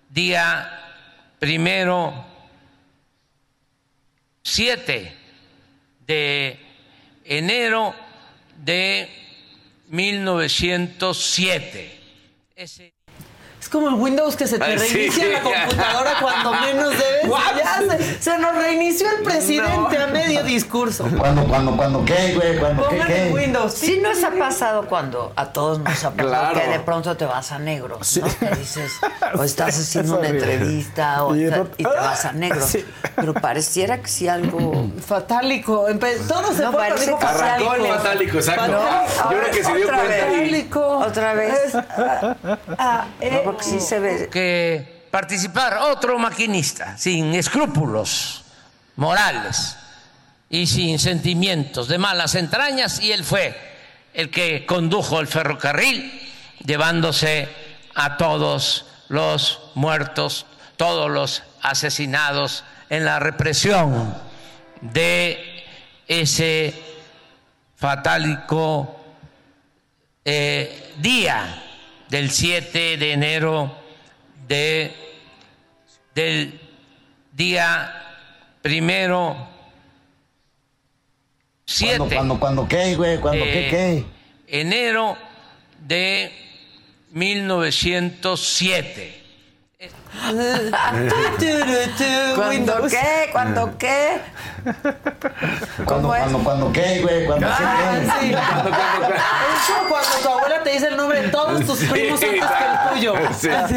día 0.10 0.80
primero 1.40 2.26
7 4.44 5.16
de 6.08 6.60
enero 7.24 7.96
de 8.58 9.08
1907. 9.90 12.00
Ese 12.56 12.94
Es 13.70 13.74
como 13.74 13.90
el 13.90 13.94
Windows 13.94 14.36
que 14.36 14.48
se 14.48 14.58
te 14.58 14.64
Ay, 14.66 14.80
sí. 14.80 14.94
reinicia 14.96 15.28
la 15.28 15.42
computadora 15.42 16.14
cuando 16.20 16.54
menos 16.54 16.90
debes. 16.90 17.20
Ya 17.60 17.98
se, 17.98 18.20
se 18.22 18.38
nos 18.40 18.56
reinició 18.56 19.08
el 19.18 19.24
presidente 19.24 19.98
a 20.00 20.08
medio 20.08 20.44
discurso. 20.44 21.06
Cuando, 21.16 21.44
cuando, 21.44 21.78
cuando, 21.78 22.04
¿qué, 22.06 22.34
güey? 22.34 22.58
Cuando, 22.58 22.88
¿qué, 22.90 22.98
qué? 23.06 23.32
Windows. 23.32 23.74
Sí 23.74 24.00
nos 24.02 24.24
ha 24.24 24.32
pasado 24.32 24.88
cuando 24.88 25.32
a 25.36 25.48
todos 25.54 25.78
nos 25.80 26.04
ha 26.04 26.10
pasado 26.12 26.30
Claro. 26.30 26.60
que 26.60 26.68
de 26.68 26.80
pronto 26.80 27.16
te 27.16 27.26
vas 27.26 27.52
a 27.52 27.60
negro, 27.60 28.00
¿no? 28.00 28.28
Que 28.40 28.56
dices, 28.56 28.92
o 29.38 29.44
estás 29.44 29.78
haciendo 29.80 30.18
una 30.18 30.30
entrevista 30.30 31.24
o 31.26 31.36
Y 31.36 31.48
te 31.78 31.84
vas 31.84 32.26
a 32.26 32.32
negro. 32.32 32.66
Sí. 32.66 32.84
Pero 33.16 33.34
pareciera 33.36 34.00
que 34.00 34.08
sí 34.08 34.28
algo... 34.28 34.88
Fatálico. 35.06 35.88
Empe- 35.90 36.18
todo 36.28 36.52
se 36.54 36.64
No, 36.64 36.72
fue 36.72 36.82
parece 36.88 37.06
dijo 37.06 37.20
que 37.20 37.26
Arrancó 37.28 37.74
el 37.76 37.86
fatálico, 37.88 38.38
exacto. 38.38 38.80
Fatálico. 38.80 39.30
Yo 39.32 39.38
creo 39.40 39.52
que 39.52 39.64
se 39.64 39.76
dio 39.76 39.86
Otra 39.86 39.98
cuenta 40.00 40.16
vez. 40.16 40.24
y. 40.26 40.34
Fatálico. 40.40 40.98
Otra 40.98 41.34
vez. 41.34 41.54
Es, 41.66 41.76
ah, 41.76 42.36
ah, 42.80 43.06
eh, 43.22 43.44
que 44.32 45.08
participar 45.12 45.78
otro 45.78 46.18
maquinista 46.20 46.98
sin 46.98 47.34
escrúpulos 47.34 48.44
morales 48.96 49.76
y 50.50 50.68
sin 50.68 51.00
sentimientos 51.00 51.88
de 51.88 51.98
malas 51.98 52.36
entrañas 52.36 53.00
y 53.02 53.12
él 53.12 53.24
fue 53.24 53.56
el 54.14 54.30
que 54.30 54.66
condujo 54.66 55.20
el 55.20 55.28
ferrocarril 55.28 56.30
llevándose 56.66 57.48
a 57.96 58.18
todos 58.18 58.86
los 59.08 59.72
muertos, 59.76 60.46
todos 60.78 61.10
los 61.10 61.44
asesinados 61.62 62.64
en 62.90 63.06
la 63.06 63.20
represión 63.20 64.16
de 64.82 65.66
ese 66.08 66.74
fatálico 67.76 69.00
eh, 70.26 70.94
día 70.98 71.64
del 72.10 72.32
7 72.32 72.98
de 72.98 73.12
enero 73.12 73.72
de 74.48 74.92
del 76.16 76.60
día 77.32 78.00
primero 78.62 79.48
siete. 81.66 82.16
¿Cuándo, 82.16 82.40
cuándo, 82.40 82.68
qué, 82.68 82.96
güey? 82.96 83.20
¿Cuándo 83.20 83.44
qué, 83.46 83.52
de 83.52 83.70
qué? 83.70 84.06
Enero 84.48 85.16
de 85.88 86.32
1907. 87.12 89.19
¿Cuándo 92.36 92.88
qué? 92.90 93.30
¿Cuándo 93.32 93.78
qué? 93.78 94.22
¿Cuándo, 95.86 96.08
cuándo, 96.10 96.40
cuándo 96.40 96.72
qué, 96.74 97.02
güey? 97.02 97.26
¿Cuándo 97.26 97.48
qué, 97.48 97.54
Ah, 97.58 98.00
qué? 98.20 98.28
sí. 98.28 98.34
Es 99.60 99.76
como 99.76 99.90
cuando 99.90 100.10
tu 100.22 100.30
abuela 100.30 100.64
te 100.64 100.70
dice 100.72 100.88
el 100.88 100.98
nombre 100.98 101.22
de 101.22 101.28
todos 101.30 101.66
tus 101.66 101.80
primos 101.86 102.22
antes 102.22 102.40
que 102.42 102.66
el 102.66 102.94
tuyo. 102.94 103.14
Sí. 103.38 103.50
Así. 103.50 103.76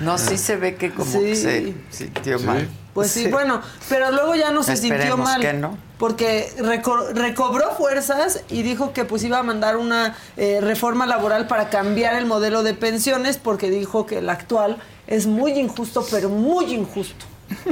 No, 0.00 0.18
sí 0.18 0.36
se 0.38 0.56
ve 0.56 0.76
que 0.76 0.90
como 0.92 1.10
Sí. 1.10 1.18
que 1.20 1.36
se 1.36 1.74
sintió 1.90 2.38
mal. 2.40 2.68
Pues 2.98 3.12
sí, 3.12 3.28
bueno, 3.28 3.62
pero 3.88 4.10
luego 4.10 4.34
ya 4.34 4.50
no 4.50 4.62
se 4.62 4.76
sintió 4.76 5.16
mal. 5.16 5.40
que 5.40 5.52
no. 5.52 5.76
Porque 5.98 6.48
reco- 6.58 7.12
recobró 7.12 7.72
fuerzas 7.76 8.42
y 8.50 8.62
dijo 8.62 8.92
que 8.92 9.04
pues 9.04 9.24
iba 9.24 9.38
a 9.38 9.42
mandar 9.42 9.76
una 9.76 10.16
eh, 10.36 10.58
reforma 10.60 11.06
laboral 11.06 11.46
para 11.48 11.70
cambiar 11.70 12.14
el 12.14 12.26
modelo 12.26 12.62
de 12.62 12.74
pensiones 12.74 13.36
porque 13.36 13.70
dijo 13.70 14.06
que 14.06 14.18
el 14.18 14.30
actual 14.30 14.76
es 15.06 15.26
muy 15.26 15.52
injusto, 15.52 16.04
pero 16.10 16.28
muy 16.28 16.72
injusto. 16.72 17.24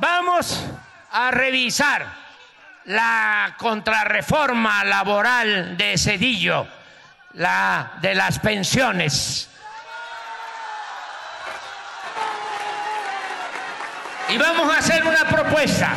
Vamos 0.00 0.64
a 1.10 1.30
revisar 1.30 2.06
la 2.84 3.56
contrarreforma 3.58 4.84
laboral 4.84 5.76
de 5.76 5.98
Cedillo, 5.98 6.66
la 7.34 7.92
de 8.00 8.14
las 8.14 8.38
pensiones. 8.38 9.48
Y 14.30 14.36
vamos 14.36 14.70
a 14.70 14.78
hacer 14.78 15.06
una 15.06 15.26
propuesta, 15.26 15.94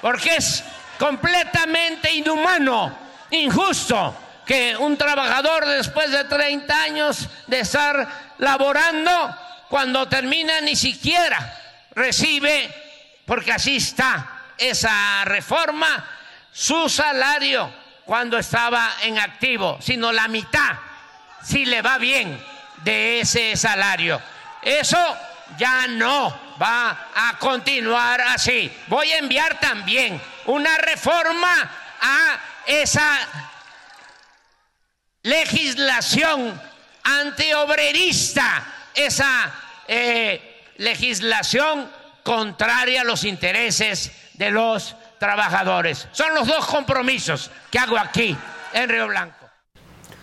porque 0.00 0.36
es 0.36 0.62
completamente 0.96 2.12
inhumano, 2.12 2.96
injusto, 3.30 4.16
que 4.46 4.76
un 4.76 4.96
trabajador 4.96 5.66
después 5.66 6.10
de 6.12 6.24
30 6.24 6.82
años 6.82 7.28
de 7.48 7.60
estar 7.60 8.08
laborando, 8.38 9.36
cuando 9.68 10.06
termina 10.08 10.60
ni 10.60 10.76
siquiera 10.76 11.58
recibe, 11.94 12.72
porque 13.26 13.52
así 13.52 13.76
está 13.76 14.42
esa 14.56 15.24
reforma, 15.24 16.06
su 16.52 16.88
salario 16.88 17.72
cuando 18.04 18.38
estaba 18.38 18.92
en 19.02 19.18
activo, 19.18 19.78
sino 19.80 20.12
la 20.12 20.28
mitad, 20.28 20.78
si 21.42 21.64
le 21.64 21.82
va 21.82 21.98
bien, 21.98 22.40
de 22.84 23.20
ese 23.20 23.56
salario. 23.56 24.20
Eso 24.62 24.98
ya 25.58 25.86
no 25.88 26.51
va 26.62 27.10
a 27.14 27.38
continuar 27.38 28.20
así. 28.20 28.70
Voy 28.86 29.10
a 29.10 29.18
enviar 29.18 29.58
también 29.58 30.20
una 30.46 30.76
reforma 30.78 31.70
a 32.00 32.38
esa 32.66 33.18
legislación 35.22 36.60
antiobrerista, 37.02 38.64
esa 38.94 39.52
eh, 39.88 40.70
legislación 40.76 41.90
contraria 42.22 43.00
a 43.00 43.04
los 43.04 43.24
intereses 43.24 44.12
de 44.34 44.50
los 44.50 44.94
trabajadores. 45.18 46.08
Son 46.12 46.34
los 46.34 46.46
dos 46.46 46.66
compromisos 46.66 47.50
que 47.70 47.78
hago 47.78 47.98
aquí 47.98 48.36
en 48.72 48.88
Río 48.88 49.08
Blanco. 49.08 49.41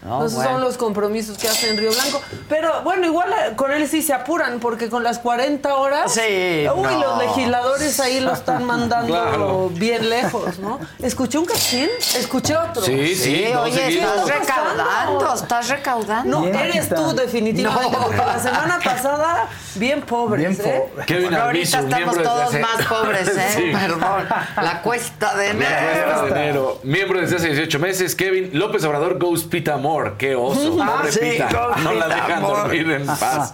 Esos 0.02 0.32
son 0.44 0.62
los 0.62 0.78
compromisos 0.78 1.38
que 1.38 1.48
hace 1.48 1.70
en 1.70 1.78
Río 1.78 1.92
Blanco. 1.92 2.22
Pero 2.48 2.82
bueno, 2.84 3.06
igual 3.06 3.30
eh, 3.32 3.56
con 3.56 3.72
él 3.72 3.88
sí 3.88 4.02
se 4.02 4.14
apuran, 4.14 4.60
porque 4.60 4.90
con 4.90 5.04
las 5.04 5.20
40 5.20 5.76
horas. 5.76 6.14
Sí, 6.14 6.66
Uy, 6.74 6.82
no. 6.84 7.00
los 7.02 7.18
legisladores 7.20 8.00
ahí 8.00 8.20
lo 8.22 8.32
están 8.34 8.64
mandando 8.64 9.08
Claro. 9.14 9.70
bien 9.74 10.10
lejos, 10.10 10.60
¿no? 10.60 10.80
¿Escuché 11.00 11.38
un 11.38 11.46
cachín? 11.46 11.90
Escuché 12.16 12.56
otro. 12.56 12.82
Sí, 12.84 13.14
sí, 13.16 13.46
no, 13.54 13.62
oye, 13.64 14.00
estás 14.00 14.28
recaudando, 14.28 15.34
estás 15.34 15.70
recaudando. 15.70 16.40
No, 16.42 16.48
eres 16.48 16.90
tú 16.90 17.14
definitivamente, 17.16 17.92
No. 17.98 18.04
porque 18.04 18.18
la 18.18 18.40
semana 18.40 18.80
pasada, 18.84 19.48
bien 19.76 20.02
pobres, 20.02 20.58
Bien 20.58 20.68
¿eh? 20.72 20.84
pobre. 20.92 21.06
Kevin 21.06 21.24
Porque 21.30 21.42
ahorita 21.42 21.80
estamos 21.80 22.16
todos 22.24 22.42
hace... 22.50 22.60
más 22.60 22.86
pobres, 22.86 23.28
¿eh? 23.28 23.48
Sí. 23.56 23.64
Perdón. 23.74 24.28
La 24.62 24.82
cuesta 24.82 25.36
de 25.36 25.46
La 25.46 25.52
enero. 25.52 26.06
cuesta 26.06 26.22
de 26.24 26.30
enero. 26.42 26.80
Miembro 26.84 27.20
desde 27.20 27.36
hace 27.36 27.48
18 27.50 27.80
meses, 27.80 28.16
Kevin 28.16 28.50
López 28.54 28.84
Obrador 28.86 29.20
Goes 29.20 29.44
Pita 29.44 29.78
Amor. 29.90 30.16
Qué 30.18 30.36
oso. 30.36 30.78
Ah, 30.82 30.98
Pobre 30.98 31.12
sí, 31.12 31.20
Pita. 31.20 31.50
Goes 31.52 31.78
No 31.84 31.94
la 31.94 32.08
dejan 32.08 32.32
Amor. 32.34 32.58
dormir 32.58 32.92
en 32.92 33.06
paz. 33.08 33.54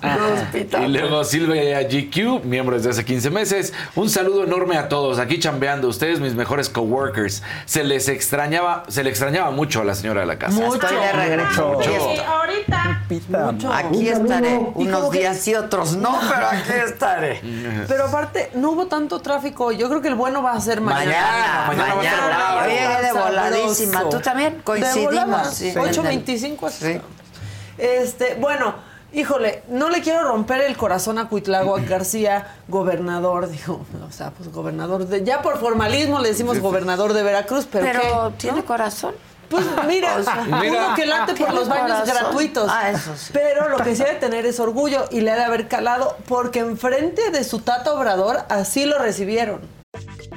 Y 0.53 0.87
luego 0.87 1.23
Silvia 1.23 1.81
GQ, 1.83 2.43
miembro 2.43 2.75
desde 2.75 2.89
hace 2.89 3.05
15 3.05 3.29
meses. 3.29 3.73
Un 3.95 4.09
saludo 4.09 4.43
enorme 4.43 4.77
a 4.77 4.89
todos. 4.89 5.19
Aquí 5.19 5.39
chambeando. 5.39 5.87
Ustedes, 5.87 6.19
mis 6.19 6.35
mejores 6.35 6.67
coworkers. 6.69 7.41
Se 7.65 7.83
les 7.83 8.09
extrañaba, 8.09 8.83
se 8.89 9.03
le 9.03 9.09
extrañaba 9.09 9.51
mucho 9.51 9.81
a 9.81 9.85
la 9.85 9.95
señora 9.95 10.21
de 10.21 10.27
la 10.27 10.37
casa. 10.37 10.59
Mucho. 10.59 10.75
Estoy 10.85 10.97
de 10.97 11.11
regreso. 11.13 11.67
Mucho. 11.73 11.89
Est- 11.91 12.21
ahorita. 12.21 13.01
Pita. 13.07 13.53
Aquí 13.73 14.09
estaré. 14.09 14.57
Unos 14.73 15.09
que- 15.11 15.19
días 15.19 15.47
y 15.47 15.55
otros 15.55 15.95
no, 15.95 16.17
pero 16.33 16.47
aquí 16.47 16.71
estaré. 16.85 17.41
Pero 17.87 18.05
aparte, 18.05 18.51
no 18.55 18.71
hubo 18.71 18.87
tanto 18.87 19.19
tráfico. 19.21 19.65
hoy. 19.65 19.77
Yo 19.77 19.87
creo 19.89 20.01
que 20.01 20.07
el 20.09 20.15
bueno 20.15 20.41
va 20.43 20.53
a 20.53 20.59
ser 20.61 20.81
mañana. 20.81 21.05
Mañana, 21.05 21.65
mañana 21.67 21.95
va 21.95 22.01
a 22.01 22.03
estar 22.03 22.21
mañana. 22.21 22.95
Oye, 22.97 23.05
de 23.07 23.13
voladísima. 23.13 24.09
Tú 24.09 24.19
también 24.19 24.57
De 24.57 24.63
coincidimos. 24.63 25.05
volada, 25.13 25.45
sí. 25.51 25.71
8.25. 25.75 26.24
Sí. 26.73 26.99
Este, 27.77 28.35
bueno, 28.35 28.75
híjole, 29.13 29.63
no 29.69 29.89
le 29.89 30.01
quiero 30.01 30.23
romper 30.23 30.61
el 30.61 30.77
corazón 30.77 31.17
a 31.17 31.27
Cuitláhuac 31.27 31.85
García, 31.89 32.55
gobernador, 32.67 33.49
digo, 33.49 33.85
o 34.07 34.11
sea, 34.11 34.31
pues 34.31 34.51
gobernador 34.51 35.05
de, 35.07 35.23
ya 35.23 35.41
por 35.41 35.59
formalismo 35.59 36.19
le 36.19 36.29
decimos 36.29 36.59
gobernador 36.59 37.13
de 37.13 37.23
Veracruz, 37.23 37.67
pero, 37.71 37.85
Pero 37.85 38.01
¿qué? 38.31 38.35
tiene 38.37 38.57
¿No? 38.59 38.65
corazón. 38.65 39.13
Pues 39.49 39.63
mira, 39.87 40.17
O 40.17 40.23
sea, 40.23 40.43
Mira. 40.43 40.85
uno 40.87 40.95
que 40.95 41.05
late 41.05 41.35
por 41.35 41.53
los 41.53 41.67
baños 41.67 41.99
corazón. 41.99 42.15
gratuitos. 42.15 42.67
Ah, 42.73 42.89
eso 42.89 43.15
sí. 43.15 43.29
Pero 43.31 43.69
lo 43.69 43.77
que 43.77 43.95
sí 43.95 44.03
debe 44.03 44.15
tener 44.15 44.43
es 44.45 44.59
orgullo 44.59 45.05
y 45.11 45.21
le 45.21 45.31
ha 45.31 45.35
de 45.35 45.43
haber 45.43 45.67
calado 45.67 46.17
porque 46.27 46.59
enfrente 46.59 47.29
de 47.29 47.43
su 47.43 47.59
tata 47.59 47.93
obrador 47.93 48.39
así 48.49 48.85
lo 48.85 48.97
recibieron. 48.97 49.61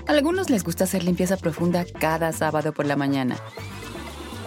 A 0.06 0.10
algunos 0.12 0.50
les 0.50 0.62
gusta 0.62 0.84
hacer 0.84 1.04
limpieza 1.04 1.38
profunda 1.38 1.86
cada 1.98 2.32
sábado 2.32 2.72
por 2.74 2.84
la 2.84 2.96
mañana. 2.96 3.36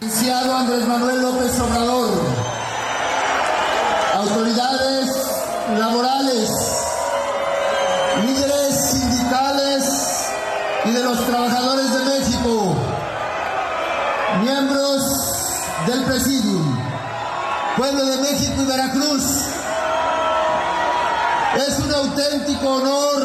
Licenciado 0.00 0.56
Andrés 0.56 0.86
Manuel 0.86 1.20
López 1.20 1.58
Obrador, 1.58 2.10
autoridades 4.14 5.10
laborales, 5.76 6.50
líderes 8.24 8.76
sindicales 8.92 9.84
y 10.84 10.90
de 10.92 11.02
los 11.02 11.26
trabajadores 11.26 11.92
de 11.92 12.04
México, 12.04 12.76
miembros 14.40 15.02
del 15.88 16.04
Presidium, 16.04 16.78
pueblo 17.76 18.06
de 18.06 18.16
México 18.18 18.62
y 18.62 18.64
Veracruz, 18.66 19.24
es 21.66 21.78
un 21.80 21.92
auténtico 21.92 22.68
honor 22.68 23.17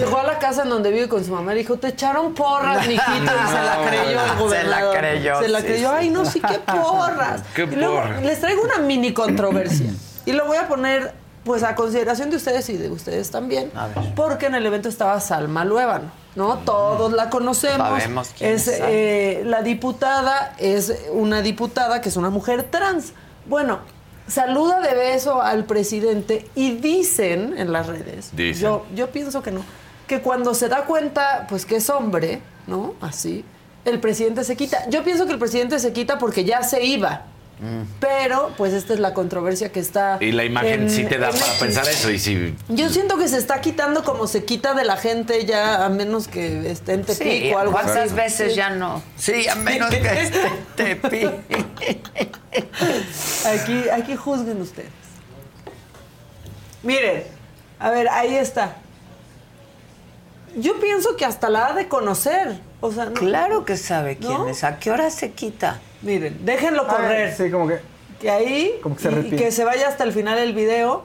Llegó 0.00 0.18
a 0.18 0.22
la 0.24 0.38
casa 0.38 0.62
en 0.62 0.68
donde 0.70 0.90
vive 0.90 1.08
con 1.08 1.24
su 1.24 1.32
mamá 1.32 1.54
y 1.54 1.58
dijo, 1.58 1.76
te 1.76 1.88
echaron 1.88 2.34
porras, 2.34 2.86
mijito. 2.88 3.04
Y 3.12 3.48
se 3.48 3.62
la 3.62 3.78
creyó 3.86 4.02
el 4.02 4.18
Se 4.18 4.26
la 4.26 4.34
gobernador. 4.34 4.96
creyó, 4.98 5.40
Se 5.42 5.48
la 5.48 5.60
creyó. 5.62 5.88
sí. 5.90 5.94
Ay, 5.98 6.10
no, 6.10 6.24
sí, 6.24 6.40
qué 6.40 6.58
porras. 6.58 7.42
Qué 7.54 7.62
y 7.62 7.76
luego 7.76 7.94
porras. 8.00 8.22
les 8.22 8.40
traigo 8.40 8.62
una 8.62 8.78
mini 8.78 9.12
controversia. 9.14 9.90
Y 10.26 10.32
lo 10.32 10.46
voy 10.46 10.56
a 10.56 10.68
poner 10.68 11.12
pues 11.44 11.62
a 11.62 11.74
consideración 11.74 12.28
de 12.30 12.36
ustedes 12.36 12.68
y 12.68 12.76
de 12.76 12.90
ustedes 12.90 13.30
también, 13.30 13.72
porque 14.14 14.44
en 14.46 14.54
el 14.54 14.66
evento 14.66 14.90
estaba 14.90 15.18
Salma 15.20 15.64
Luébano, 15.64 16.10
¿no? 16.36 16.58
Todos 16.58 17.12
la 17.14 17.30
conocemos. 17.30 17.88
Sabemos 17.88 18.30
quién 18.36 18.52
es 18.52 18.68
eh, 18.68 19.42
la 19.46 19.62
diputada, 19.62 20.54
es 20.58 20.94
una 21.12 21.40
diputada 21.40 22.02
que 22.02 22.10
es 22.10 22.16
una 22.16 22.28
mujer 22.28 22.64
trans. 22.64 23.14
Bueno, 23.46 23.78
saluda 24.28 24.80
de 24.80 24.94
beso 24.94 25.40
al 25.40 25.64
presidente 25.64 26.46
y 26.54 26.72
dicen 26.72 27.54
en 27.56 27.72
las 27.72 27.86
redes, 27.86 28.28
Dicen. 28.36 28.62
yo, 28.62 28.84
yo 28.94 29.08
pienso 29.10 29.42
que 29.42 29.50
no, 29.50 29.64
que 30.10 30.20
cuando 30.22 30.54
se 30.54 30.68
da 30.68 30.86
cuenta, 30.86 31.46
pues 31.48 31.64
que 31.64 31.76
es 31.76 31.88
hombre, 31.88 32.40
¿no? 32.66 32.94
Así, 33.00 33.44
el 33.84 34.00
presidente 34.00 34.42
se 34.42 34.56
quita. 34.56 34.88
Yo 34.90 35.04
pienso 35.04 35.24
que 35.24 35.32
el 35.34 35.38
presidente 35.38 35.78
se 35.78 35.92
quita 35.92 36.18
porque 36.18 36.44
ya 36.44 36.64
se 36.64 36.82
iba. 36.82 37.22
Pero, 38.00 38.52
pues 38.56 38.72
esta 38.72 38.94
es 38.94 38.98
la 39.00 39.12
controversia 39.14 39.70
que 39.70 39.78
está. 39.80 40.16
Y 40.18 40.32
la 40.32 40.44
imagen 40.44 40.84
en- 40.84 40.90
sí 40.90 41.04
te 41.04 41.18
da 41.18 41.28
para 41.30 41.44
X. 41.44 41.56
pensar 41.60 41.86
eso. 41.88 42.10
Y 42.10 42.18
si. 42.18 42.56
Yo 42.70 42.88
siento 42.88 43.18
que 43.18 43.28
se 43.28 43.36
está 43.36 43.60
quitando 43.60 44.02
como 44.02 44.26
se 44.26 44.44
quita 44.46 44.72
de 44.74 44.84
la 44.84 44.96
gente 44.96 45.44
ya, 45.44 45.84
a 45.84 45.88
menos 45.90 46.26
que 46.26 46.68
esté 46.70 46.94
en 46.94 47.04
Tepic 47.04 47.22
Sí, 47.42 47.52
o 47.54 47.58
algo 47.58 47.72
¿cuántas 47.72 47.96
así. 48.06 48.14
veces 48.14 48.50
Sí. 48.52 48.56
ya 48.56 48.70
no? 48.70 49.00
Sí, 49.16 49.46
a 49.46 49.54
menos 49.56 49.90
que 49.90 49.98
esté 49.98 50.46
en 50.46 50.64
Tepic. 50.74 51.30
Aquí, 53.46 53.88
aquí 53.90 54.16
juzguen 54.16 54.60
ustedes. 54.62 54.90
Miren, 56.82 57.24
a 57.78 57.90
ver, 57.90 58.08
ahí 58.08 58.34
está. 58.36 58.76
Yo 60.56 60.80
pienso 60.80 61.16
que 61.16 61.24
hasta 61.24 61.48
la 61.48 61.68
ha 61.68 61.72
de 61.74 61.88
conocer. 61.88 62.58
O 62.80 62.90
sea, 62.92 63.06
no- 63.06 63.12
Claro 63.12 63.64
que 63.64 63.76
sabe 63.76 64.16
quién 64.16 64.32
¿No? 64.32 64.48
es. 64.48 64.64
¿A 64.64 64.78
qué 64.78 64.90
hora 64.90 65.10
se 65.10 65.32
quita? 65.32 65.80
Miren, 66.02 66.44
déjenlo 66.44 66.84
Ah, 66.88 66.96
correr. 66.96 67.34
Sí, 67.36 67.50
como 67.50 67.68
que. 67.68 67.80
Que 68.20 68.30
ahí 68.30 68.78
Como 68.82 68.96
que 68.96 69.02
se 69.02 69.10
y- 69.20 69.30
que 69.36 69.50
se 69.52 69.64
vaya 69.64 69.88
hasta 69.88 70.04
el 70.04 70.12
final 70.12 70.36
del 70.36 70.52
video. 70.54 71.04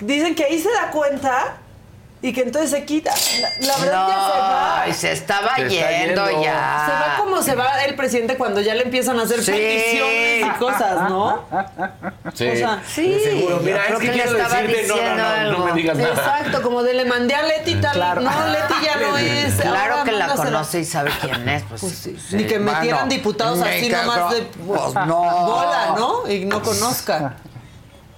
Dicen 0.00 0.34
que 0.34 0.44
ahí 0.44 0.58
se 0.58 0.70
da 0.70 0.90
cuenta 0.90 1.58
y 2.22 2.32
que 2.34 2.42
entonces 2.42 2.70
se 2.70 2.84
quita. 2.84 3.12
La, 3.40 3.66
la 3.66 3.76
verdad 3.78 4.08
ya 4.08 4.14
se 4.14 4.38
va. 4.38 4.82
Ay, 4.82 4.92
se 4.92 5.12
estaba 5.12 5.56
Se 5.56 5.68
yendo, 5.68 6.26
yendo. 6.28 6.42
ya. 6.42 6.84
Se 6.86 6.92
va 6.92 7.16
como 7.18 7.42
se 7.42 7.54
va 7.54 7.84
el 7.84 7.94
presidente 7.94 8.36
cuando 8.36 8.60
ya 8.60 8.74
le 8.74 8.82
empiezan 8.82 9.18
a 9.18 9.22
hacer 9.22 9.42
Sí. 9.42 9.52
peticiones 9.52 10.46
y 10.46 10.58
cosas, 10.58 11.08
¿no? 11.08 11.44
Sí. 12.34 12.48
O 12.48 12.56
sea, 12.56 12.82
Sí, 12.86 13.18
seguro. 13.24 13.56
yo 13.58 13.62
Mira, 13.62 13.84
creo 13.86 13.98
es 13.98 14.00
que, 14.02 14.06
que 14.08 14.12
quiero 14.12 14.32
decirte, 14.34 14.86
no, 14.88 14.96
no, 14.96 15.52
no, 15.52 15.58
no 15.58 15.64
me 15.66 15.72
digas 15.72 15.96
nada. 15.96 16.10
Exacto, 16.10 16.62
como 16.62 16.82
de 16.82 16.94
le 16.94 17.04
mandé 17.06 17.34
a 17.34 17.42
Leti 17.42 17.74
tal. 17.76 17.92
Claro. 17.94 18.20
No, 18.20 18.30
Leti 18.48 18.74
ya 18.84 18.96
no 18.96 19.16
es. 19.16 19.54
Claro 19.54 19.92
ahora 19.94 20.04
que 20.04 20.12
la 20.12 20.28
conoce 20.34 20.80
y 20.80 20.84
sabe 20.84 21.10
quién 21.22 21.48
es. 21.48 21.62
Pues, 21.64 21.80
Pues 21.80 21.92
sí. 21.94 22.18
sí. 22.28 22.36
Ni 22.36 22.44
que 22.44 22.58
metieran 22.58 23.00
Bueno, 23.00 23.14
diputados 23.14 23.60
así 23.62 23.88
nomás 23.88 24.30
de 24.34 24.42
Pues 24.42 24.94
no. 25.06 25.16
bola, 25.46 25.94
¿no? 25.96 26.28
Y 26.30 26.44
no 26.44 26.60
conozca. 26.62 27.36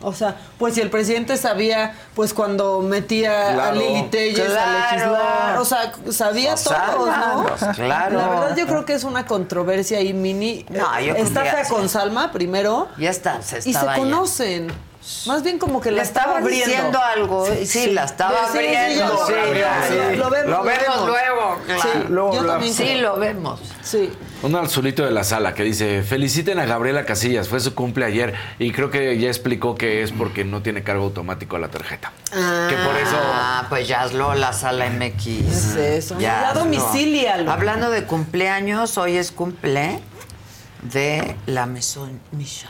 O 0.03 0.13
sea, 0.13 0.37
pues 0.59 0.75
si 0.75 0.81
el 0.81 0.91
presidente 0.91 1.37
sabía, 1.37 1.95
pues 2.15 2.35
cuando 2.35 2.81
metía 2.81 3.69
a. 3.69 3.73
Lili 3.73 4.03
Telles 4.11 4.41
a 4.41 4.45
Claro. 4.55 4.97
legislar, 4.97 5.59
o 5.59 5.65
sea, 5.65 5.93
sabía 6.11 6.55
O 6.55 6.57
sea, 6.57 6.93
todo, 6.93 7.07
¿no? 7.07 7.45
pues, 7.47 7.77
claro. 7.77 8.19
La 8.19 8.29
verdad 8.29 8.57
yo 8.57 8.67
creo 8.67 8.85
que 8.85 8.95
es 8.95 9.05
una 9.05 9.27
controversia 9.27 9.99
ahí 9.99 10.13
mini. 10.13 10.67
No, 10.69 10.99
yo 11.01 11.15
creo 11.15 11.25
Está 11.25 11.43
que 11.43 11.47
ya 11.49 11.55
fea 11.57 11.69
con 11.69 11.89
Salma 11.89 12.33
primero 12.33 12.89
Ya 12.99 13.11
está, 13.11 13.41
se 13.43 13.59
y 13.59 13.61
se 13.63 13.71
yendo. 13.73 13.93
Más 15.27 15.43
bien 15.43 15.59
como 15.59 15.81
que 15.81 15.91
Le 15.91 15.97
la 15.99 16.03
estaba 16.05 16.39
abriendo. 16.39 16.67
diciendo 16.67 16.99
algo. 17.03 17.47
Sí, 17.65 17.91
la 17.91 18.05
estaba 18.05 18.47
Sí, 18.53 18.59
abriendo. 18.59 19.27
sí, 19.27 19.33
Sí, 19.33 19.95
lo- 19.95 20.11
sí. 20.11 20.17
lo 20.17 20.31
vemos, 20.31 20.51
Lo 20.51 20.63
vemos 20.63 21.07
luego. 21.07 21.57
Sí, 21.67 21.73
claro. 21.83 22.09
Luego 22.09 22.33
yo 22.35 22.39
hablamos. 22.41 22.53
también 22.55 22.75
Sí, 22.75 22.83
creo. 22.85 23.03
lo 23.03 23.19
vemos. 23.19 23.61
Sí. 23.83 24.13
Un 24.43 24.55
azulito 24.57 25.05
de 25.05 25.11
la 25.11 25.25
sala 25.25 25.55
que 25.55 25.63
dice, 25.65 26.03
feliciten 26.03 26.59
a 26.61 26.67
Gabriela 26.67 27.05
Casillas, 27.05 27.49
fue 27.49 27.61
su 27.61 27.75
cumple 27.75 28.05
ayer 28.05 28.35
y 28.59 28.71
creo 28.73 28.91
que 28.91 29.19
ya 29.19 29.29
explicó 29.29 29.75
que 29.77 30.03
es 30.03 30.13
porque 30.13 30.45
no 30.45 30.63
tiene 30.63 30.83
cargo 30.83 31.05
automático 31.05 31.57
a 31.57 31.59
la 31.59 31.69
tarjeta. 31.69 32.13
Que 32.31 32.77
por 32.77 32.97
eso... 32.97 33.17
Ah, 33.21 33.67
pues 33.69 33.87
ya 33.89 34.03
hazlo 34.03 34.35
la 34.35 34.53
sala 34.53 34.87
MX. 34.89 35.27
Es 35.27 35.77
eso, 35.77 36.19
ya 36.21 36.49
hazlo. 36.51 36.63
domicílialo. 36.65 37.51
Hablando 37.51 37.91
de 37.91 38.05
cumpleaños, 38.05 38.99
hoy 38.99 39.17
es 39.17 39.31
cumple 39.33 40.01
de 40.83 41.37
la 41.47 41.67
Maison 41.67 42.21
Micha. 42.33 42.69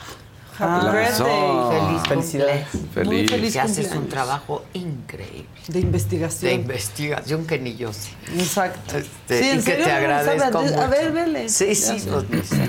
Happy 0.59 0.87
La 0.87 0.93
birthday. 0.93 1.71
Feliz 1.71 2.03
Felicidades. 2.09 2.67
Feliz. 2.95 3.07
Muy 3.13 3.29
feliz 3.29 3.53
Que 3.55 3.61
haces 3.61 3.93
un 3.93 4.09
trabajo 4.09 4.65
increíble 4.75 5.47
De 5.69 5.81
investigación. 5.81 6.51
de 6.51 6.55
investigación 6.57 7.47
que 7.47 7.59
ni 7.59 7.77
yo 7.77 7.93
sé. 7.93 8.11
Exacto. 8.37 8.99
Este, 8.99 9.43
Sí, 9.43 9.49
¿en 9.51 9.55
y 9.61 9.63
que 9.63 9.71
serio 9.71 9.85
te 9.87 9.93
agradezco 9.93 10.63
mucho. 10.63 10.81
A 10.81 10.87
ver, 10.89 11.13
vele. 11.13 11.49
Sí, 11.49 11.75
sí, 11.75 12.01
sé. 12.01 12.09
pues, 12.11 12.49
sé. 12.49 12.69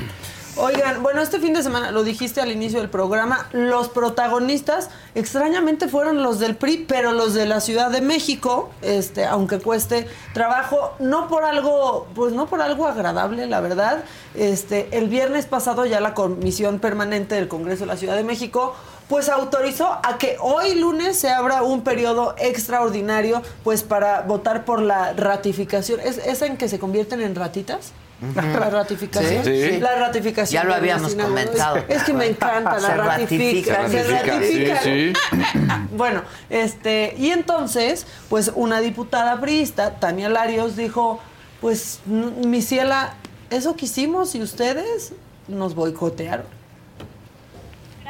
Oigan, 0.55 1.01
bueno, 1.01 1.19
este 1.23 1.39
fin 1.39 1.53
de 1.53 1.63
semana, 1.63 1.89
lo 1.89 2.03
dijiste 2.03 2.39
al 2.39 2.51
inicio 2.51 2.80
del 2.80 2.89
programa, 2.89 3.47
los 3.53 3.89
protagonistas 3.89 4.91
extrañamente 5.15 5.88
fueron 5.88 6.21
los 6.21 6.38
del 6.38 6.55
PRI, 6.55 6.85
pero 6.88 7.11
los 7.11 7.34
de 7.34 7.47
la 7.47 7.59
Ciudad 7.59 7.89
de 7.89 8.01
México, 8.01 8.69
este, 8.84 9.25
aunque 9.25 9.57
cueste 9.57 10.07
trabajo, 10.35 10.93
no 10.99 11.27
por 11.27 11.43
algo, 11.43 12.05
pues 12.13 12.34
no 12.34 12.45
por 12.45 12.61
algo 12.61 12.88
agradable, 12.88 13.47
la 13.47 13.61
verdad. 13.61 14.03
Este, 14.35 14.89
el 14.91 15.09
viernes 15.09 15.47
pasado 15.47 15.88
ya 15.88 15.99
la 15.99 16.13
Comisión 16.13 16.77
Permanente 16.77 17.34
del 17.34 17.47
Congreso 17.47 17.81
de 17.81 17.88
la 17.88 17.97
Ciudad 17.97 18.15
de 18.15 18.23
México 18.23 18.75
pues 19.09 19.30
autorizó 19.30 19.88
a 20.03 20.17
que 20.17 20.38
hoy 20.39 20.75
lunes 20.75 21.19
se 21.19 21.30
abra 21.30 21.63
un 21.63 21.81
periodo 21.81 22.35
extraordinario 22.38 23.41
pues 23.63 23.84
para 23.84 24.21
votar 24.21 24.65
por 24.65 24.81
la 24.81 25.13
ratificación. 25.13 25.99
¿Es, 25.99 26.19
es 26.19 26.41
en 26.43 26.57
que 26.57 26.69
se 26.69 26.80
convierten 26.80 27.21
en 27.21 27.35
ratitas? 27.35 27.91
La 28.36 28.70
ratificación. 28.70 29.44
Sí. 29.44 29.72
Sí. 29.72 29.80
La 29.80 29.95
ratificación. 29.95 30.64
Ya 30.64 30.68
lo 30.68 30.74
habíamos 30.74 31.16
comentado. 31.16 31.78
Es, 31.88 32.04
que 32.04 32.14
me 32.14 32.28
encanta, 32.28 32.80
la 32.80 32.88
Se 32.88 32.95
ratifica. 32.95 33.78
ratifica. 33.78 33.90
Se 33.90 34.04
ratifica. 34.04 34.34
ratifica. 34.36 34.82
Sí, 34.82 35.14
sí. 35.14 35.60
Bueno, 35.95 36.24
este, 36.50 37.16
y 37.18 37.30
entonces, 37.30 38.08
pues 38.30 38.52
una 38.56 38.80
diputada 38.82 39.40
priista, 39.40 40.00
Tania 40.00 40.30
Larios, 40.30 40.76
dijo, 40.76 41.20
pues, 41.62 42.00
mi 42.06 42.62
ciela, 42.62 43.16
eso 43.50 43.76
quisimos 43.76 44.36
y 44.36 44.41
ustedes 44.41 45.14
nos 45.48 45.76
boicotearon. 45.76 46.62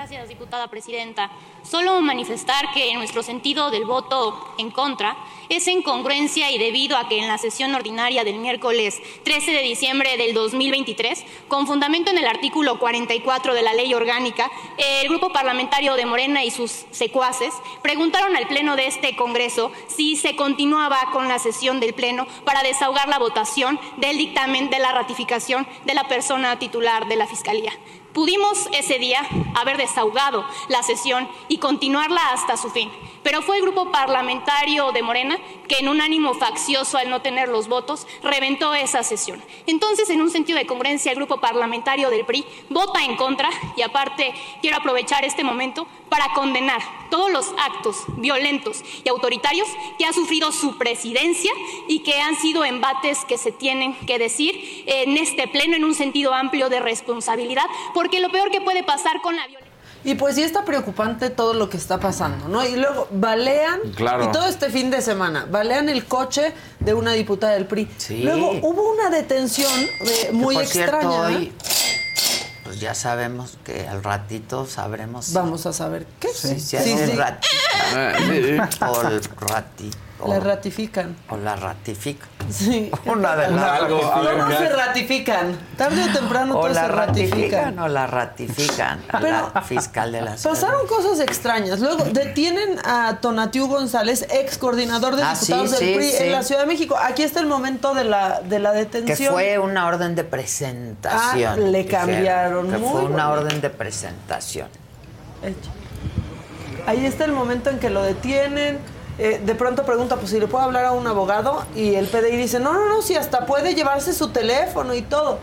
Gracias, 0.04 0.28
diputada 0.28 0.68
presidenta. 0.68 1.32
Solo 1.64 2.02
manifestar 2.02 2.74
que 2.74 2.94
nuestro 2.94 3.24
sentido 3.24 3.72
del 3.72 3.86
voto 3.86 4.54
en 4.58 4.70
contra 4.70 5.16
es 5.48 5.66
en 5.70 5.82
congruencia 5.82 6.52
y 6.52 6.58
debido 6.58 6.98
a 6.98 7.08
que 7.08 7.20
en 7.20 7.30
la 7.30 7.38
sesión 7.38 7.74
ordinaria 7.74 8.26
del 8.26 8.40
miércoles 8.40 9.02
13 9.24 9.52
de 9.52 9.62
diciembre 9.62 10.18
del 10.18 10.34
2023, 10.34 11.24
con 11.48 11.68
fundamento 11.68 12.12
en 12.12 12.18
el 12.18 12.26
artículo 12.26 12.80
44 12.80 13.54
de 13.54 13.62
la 13.62 13.74
ley 13.74 13.94
orgánica, 13.94 14.52
el 14.78 15.08
grupo 15.08 15.32
parlamentario 15.32 15.96
de 15.96 16.06
Morena 16.06 16.44
y 16.44 16.52
sus 16.52 16.86
secuaces 16.92 17.54
preguntaron 17.82 18.36
al 18.36 18.50
Pleno 18.50 18.76
de 18.76 18.88
este 18.88 19.16
Congreso 19.16 19.72
si 19.88 20.18
se 20.18 20.36
continuaba 20.36 21.00
con 21.14 21.30
la 21.30 21.40
sesión 21.40 21.80
del 21.80 21.94
Pleno 21.94 22.28
para 22.44 22.62
desahogar 22.62 23.08
la 23.08 23.20
votación 23.20 23.80
del 23.96 24.18
dictamen 24.18 24.70
de 24.70 24.80
la 24.80 24.92
ratificación 24.92 25.66
de 25.86 25.94
la 25.94 26.10
persona 26.10 26.60
titular 26.60 27.08
de 27.08 27.16
la 27.16 27.26
Fiscalía. 27.26 27.72
Pudimos 28.14 28.70
ese 28.74 29.00
día 29.00 29.28
haber 29.56 29.78
desahogado 29.78 30.46
la 30.68 30.84
sesión 30.84 31.28
y 31.48 31.58
continuarla 31.58 32.22
hasta 32.32 32.58
su 32.58 32.70
fin, 32.70 32.92
pero 33.24 33.42
fue 33.42 33.58
el 33.58 33.64
grupo 33.64 33.92
parlamentario 33.92 34.92
de 34.92 35.02
Morena 35.02 35.38
que 35.68 35.80
en 35.80 35.90
un 35.90 36.02
ánimo 36.02 36.34
faccioso 36.34 36.98
al 36.98 37.10
no 37.10 37.22
tener 37.22 37.50
los 37.50 37.68
votos 37.68 38.06
reventó 38.22 38.74
esa 38.74 39.04
sesión. 39.04 39.42
Entonces, 39.66 40.10
en 40.10 40.22
un 40.22 40.30
sentido 40.30 40.60
de 40.60 40.66
congruencia, 40.66 41.12
el 41.12 41.18
grupo 41.18 41.40
parlamentario 41.40 42.10
del 42.10 42.26
PRI 42.26 42.46
vota 42.70 43.04
en 43.04 43.16
contra 43.16 43.50
y 43.76 43.82
aparte 43.82 44.34
quiero 44.62 44.78
aprovechar 44.78 45.26
este 45.26 45.44
momento 45.44 45.88
para 46.10 46.34
condenar 46.34 46.82
todos 47.10 47.32
los 47.32 47.54
actos 47.58 48.04
violentos 48.18 48.84
y 49.04 49.10
autoritarios 49.10 49.68
que 49.98 50.06
ha 50.06 50.14
sufrido 50.14 50.52
su 50.52 50.78
presidencia 50.78 51.52
y 51.88 52.00
que 52.00 52.20
han 52.20 52.36
sido 52.36 52.66
embates 52.66 53.26
que 53.26 53.38
se 53.38 53.52
tienen 53.52 53.96
que 54.06 54.20
decir 54.20 54.84
en 54.86 55.18
este 55.18 55.48
pleno 55.48 55.76
en 55.76 55.86
un 55.86 55.96
sentido 55.96 56.34
amplio 56.34 56.70
de 56.70 56.80
responsabilidad, 56.80 57.66
porque 57.94 58.20
lo 58.20 58.30
peor 58.30 58.52
que 58.52 58.62
puede 58.62 58.84
pasar 58.84 59.22
con 59.22 59.36
la 59.36 59.48
violencia 59.48 59.63
Y 60.06 60.16
pues 60.16 60.36
sí 60.36 60.44
está 60.44 60.66
preocupante 60.66 61.30
todo 61.30 61.54
lo 61.54 61.70
que 61.70 61.78
está 61.78 62.00
pasando, 62.00 62.48
¿no? 62.50 62.66
Y 62.68 62.76
luego 62.76 63.08
balean, 63.12 63.80
Claro. 63.96 64.26
y 64.26 64.32
todo 64.32 64.48
este 64.48 64.70
fin 64.70 64.90
de 64.92 65.02
semana, 65.02 65.46
balean 65.50 65.88
el 65.88 66.06
coche 66.06 66.54
de 66.80 66.94
una 66.94 67.14
diputada 67.14 67.54
del 67.54 67.66
PRI. 67.66 67.90
Sí. 67.98 68.18
Luego 68.24 68.52
hubo 68.64 68.92
una 68.94 69.10
detención 69.10 69.72
eh, 70.02 70.30
muy 70.34 70.56
por 70.56 70.64
extraña. 70.64 70.92
Cierto, 71.02 71.10
hoy, 71.22 71.54
pues 72.66 72.80
ya 72.82 72.94
sabemos 72.96 73.58
que 73.64 73.88
al 73.88 74.04
ratito 74.04 74.66
sabremos. 74.68 75.26
si- 75.28 75.34
Vamos 75.36 75.66
a 75.66 75.72
saber 75.74 76.06
qué. 76.20 76.30
Si 76.30 76.60
se 76.60 76.84
Sí, 76.84 76.92
hace 76.94 77.06
sí. 77.08 77.18
ratito. 77.18 77.48
Ah, 77.96 78.14
sí. 78.18 79.90
O 80.26 80.30
La 80.30 80.40
ratifican. 80.40 81.16
o 81.30 81.38
la 81.38 81.56
ratifica. 81.56 82.26
Sí. 82.50 82.90
Una 83.06 83.36
de 83.36 83.52
las 83.52 83.82
Algo, 83.82 84.00
ya. 84.50 84.58
se 84.58 84.70
ratifican. 84.70 85.58
Tarde 85.78 86.04
o 86.04 86.14
temprano 86.14 86.58
O 86.58 86.62
todos 86.62 86.76
la 86.76 86.82
se 86.82 86.88
ratifican 86.88 87.32
ratifican. 87.32 87.80
o 87.80 87.88
la 87.90 88.08
ratifican 88.08 89.04
a 89.10 89.20
Pero 89.20 89.52
la 89.54 89.62
fiscal 89.62 90.12
de 90.12 90.22
la 90.22 90.38
ciudad. 90.38 90.56
Pasaron 90.56 90.88
cosas 90.88 91.20
extrañas. 91.20 91.80
Luego 91.82 92.04
detienen 92.06 92.80
a 92.86 93.18
Tonatiu 93.22 93.68
González, 93.68 94.26
ex 94.30 94.58
coordinador 94.58 95.16
de 95.18 95.24
Ah, 95.24 95.34
diputados 95.34 95.72
sí, 95.72 95.86
del 95.86 95.94
sí, 95.94 95.96
PRI 95.96 96.12
sí. 96.12 96.24
en 96.24 96.32
la 96.32 96.44
Ciudad 96.44 96.62
de 96.62 96.68
México. 96.68 96.96
Aquí 97.02 97.24
está 97.24 97.40
el 97.42 97.48
momento 97.48 97.94
de 97.94 98.04
la, 98.06 98.40
de 98.42 98.60
la 98.60 98.72
Que 98.72 98.78
detención. 98.80 99.34
fue 99.34 99.58
una 99.60 99.88
orden 99.88 100.16
de 100.16 100.24
presentación. 100.24 101.54
Ah, 101.54 101.58
le 101.58 101.86
cambiaron, 101.86 102.72
Que 102.72 102.78
muy 102.78 102.90
fue 102.90 103.04
una 103.06 103.28
bonito. 103.28 103.46
orden 103.48 103.62
de 103.62 103.70
presentación. 103.70 104.68
Hecho. 105.44 105.70
Ahí 106.86 107.06
está 107.06 107.26
el 107.26 107.32
momento 107.32 107.70
en 107.70 107.80
que 107.80 107.90
lo 107.90 108.02
detienen. 108.04 108.80
Eh, 109.20 109.42
de 109.46 109.56
pronto 109.56 109.84
pregunta, 109.84 110.16
pues 110.18 110.30
si 110.32 110.40
le 110.40 110.48
puedo 110.48 110.64
hablar 110.64 110.86
a 110.86 110.92
un 110.92 111.06
abogado. 111.08 111.64
Y 111.76 111.96
el 111.96 112.08
PDI 112.08 112.36
dice, 112.38 112.60
no, 112.60 112.74
no, 112.74 112.88
no, 112.90 113.02
si 113.02 113.16
hasta 113.16 113.46
puede 113.46 113.76
llevarse 113.76 114.14
su 114.14 114.30
teléfono 114.30 114.94
y 114.94 115.02
todo. 115.02 115.40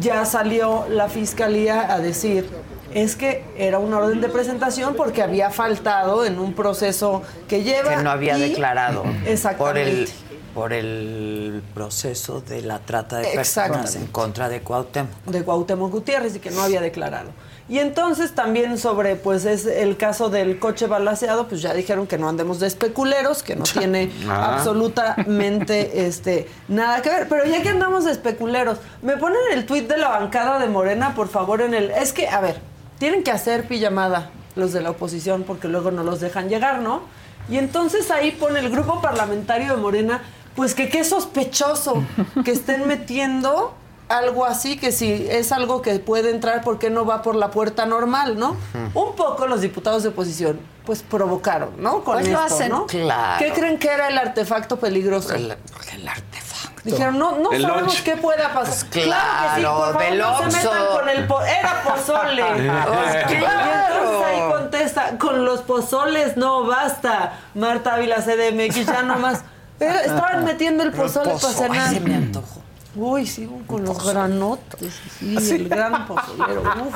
Ya 0.00 0.24
salió 0.24 0.86
la 0.88 1.08
fiscalía 1.08 1.92
a 1.92 1.98
decir, 1.98 2.48
es 2.94 3.14
que 3.16 3.44
era 3.56 3.78
una 3.78 3.98
orden 3.98 4.20
de 4.20 4.28
presentación 4.28 4.94
porque 4.94 5.22
había 5.22 5.50
faltado 5.50 6.24
en 6.24 6.38
un 6.38 6.54
proceso 6.54 7.22
que 7.48 7.62
lleva. 7.62 7.96
que 7.96 8.02
no 8.02 8.10
había 8.10 8.38
y- 8.38 8.40
declarado 8.50 9.02
por 9.02 9.10
el 9.12 9.28
Exactamente. 9.28 10.12
por 10.54 10.72
el 10.74 11.62
proceso 11.74 12.40
de 12.42 12.60
la 12.62 12.78
trata 12.78 13.18
de 13.18 13.24
personas 13.28 13.38
Exactamente. 13.46 13.98
en 13.98 14.06
contra 14.08 14.48
de 14.50 14.60
Cuauhtémoc. 14.60 15.10
de 15.26 15.42
Cuauhtémoc 15.44 15.90
Gutiérrez 15.90 16.36
y 16.36 16.40
que 16.40 16.50
no 16.50 16.62
había 16.62 16.80
declarado. 16.82 17.30
Y 17.72 17.78
entonces 17.78 18.34
también 18.34 18.76
sobre 18.76 19.16
pues 19.16 19.46
es 19.46 19.64
el 19.64 19.96
caso 19.96 20.28
del 20.28 20.58
coche 20.58 20.86
balaseado, 20.86 21.48
pues 21.48 21.62
ya 21.62 21.72
dijeron 21.72 22.06
que 22.06 22.18
no 22.18 22.28
andemos 22.28 22.60
de 22.60 22.66
especuleros, 22.66 23.42
que 23.42 23.56
no 23.56 23.62
tiene 23.78 24.12
Ah. 24.28 24.56
absolutamente 24.56 26.06
este 26.06 26.50
nada 26.68 27.00
que 27.00 27.08
ver, 27.08 27.28
pero 27.30 27.46
ya 27.46 27.62
que 27.62 27.70
andamos 27.70 28.04
de 28.04 28.12
especuleros, 28.12 28.76
me 29.00 29.16
ponen 29.16 29.40
el 29.54 29.64
tuit 29.64 29.88
de 29.88 29.96
la 29.96 30.08
bancada 30.10 30.58
de 30.58 30.68
Morena, 30.68 31.14
por 31.14 31.28
favor, 31.28 31.62
en 31.62 31.72
el 31.72 31.90
es 31.92 32.12
que 32.12 32.28
a 32.28 32.42
ver, 32.42 32.60
tienen 32.98 33.22
que 33.22 33.30
hacer 33.30 33.66
pijamada 33.66 34.30
los 34.54 34.74
de 34.74 34.82
la 34.82 34.90
oposición 34.90 35.44
porque 35.44 35.66
luego 35.66 35.90
no 35.90 36.02
los 36.02 36.20
dejan 36.20 36.50
llegar, 36.50 36.80
¿no? 36.80 37.00
Y 37.48 37.56
entonces 37.56 38.10
ahí 38.10 38.32
pone 38.32 38.60
el 38.60 38.68
grupo 38.68 39.00
parlamentario 39.00 39.74
de 39.74 39.80
Morena, 39.80 40.20
pues 40.54 40.74
que 40.74 40.90
qué 40.90 41.04
sospechoso 41.04 42.04
que 42.44 42.50
estén 42.50 42.86
metiendo 42.86 43.72
algo 44.12 44.44
así, 44.44 44.76
que 44.78 44.92
si 44.92 45.26
es 45.30 45.50
algo 45.52 45.82
que 45.82 45.98
puede 45.98 46.30
entrar, 46.30 46.62
¿por 46.62 46.78
qué 46.78 46.90
no 46.90 47.04
va 47.04 47.22
por 47.22 47.34
la 47.34 47.50
puerta 47.50 47.86
normal, 47.86 48.38
no? 48.38 48.56
Un 48.94 49.14
poco 49.16 49.46
los 49.46 49.60
diputados 49.60 50.02
de 50.02 50.10
oposición, 50.10 50.60
pues 50.84 51.02
provocaron, 51.02 51.70
¿no? 51.78 52.04
Con 52.04 52.14
Pues 52.14 52.28
lo 52.28 52.40
esto, 52.42 52.54
hacen, 52.54 52.68
¿no? 52.70 52.86
claro. 52.86 53.44
¿Qué 53.44 53.52
creen 53.52 53.78
que 53.78 53.88
era 53.88 54.08
el 54.08 54.18
artefacto 54.18 54.78
peligroso? 54.78 55.34
El, 55.34 55.56
el 55.92 56.08
artefacto. 56.08 56.80
Dijeron, 56.84 57.16
no, 57.16 57.38
no 57.38 57.52
El 57.52 57.62
sabemos 57.62 57.82
lunch. 57.94 58.02
qué 58.02 58.16
pueda 58.16 58.48
pasar. 58.52 58.64
Pues 58.64 58.84
que 58.84 59.02
sí, 59.02 59.06
claro, 59.06 59.62
por 59.76 59.92
favor, 59.92 59.98
del 60.02 60.18
no 60.18 60.38
se 60.38 60.46
metan 60.46 60.86
con 60.92 61.08
el 61.08 61.26
po- 61.28 61.42
era 61.42 61.82
pozole. 61.84 62.42
Pues 62.52 63.32
Y 63.32 63.36
claro. 63.36 63.94
entonces 64.00 64.26
ahí 64.26 64.50
contesta, 64.50 65.18
con 65.18 65.44
los 65.44 65.60
pozoles 65.62 66.36
no 66.36 66.64
basta. 66.66 67.38
Marta 67.54 67.94
Ávila 67.94 68.16
CDMX 68.16 68.84
ya 68.86 69.02
nomás. 69.04 69.42
Estaban 69.80 70.44
metiendo 70.44 70.82
el 70.82 70.90
Pero 70.90 71.04
el 71.04 71.08
pozole 71.08 71.26
para 71.26 71.38
pozole, 71.40 71.68
cenar. 71.68 71.88
ay, 71.88 71.94
se 71.94 72.00
me 72.00 72.14
antojó. 72.16 72.62
Uy, 72.94 73.26
sigo 73.26 73.58
con 73.66 73.84
los 73.84 74.04
granotes. 74.06 74.92
Sí, 75.18 75.34
el 75.50 75.68
gran 75.68 76.06
pozolero. 76.06 76.60
Uf. 76.60 76.94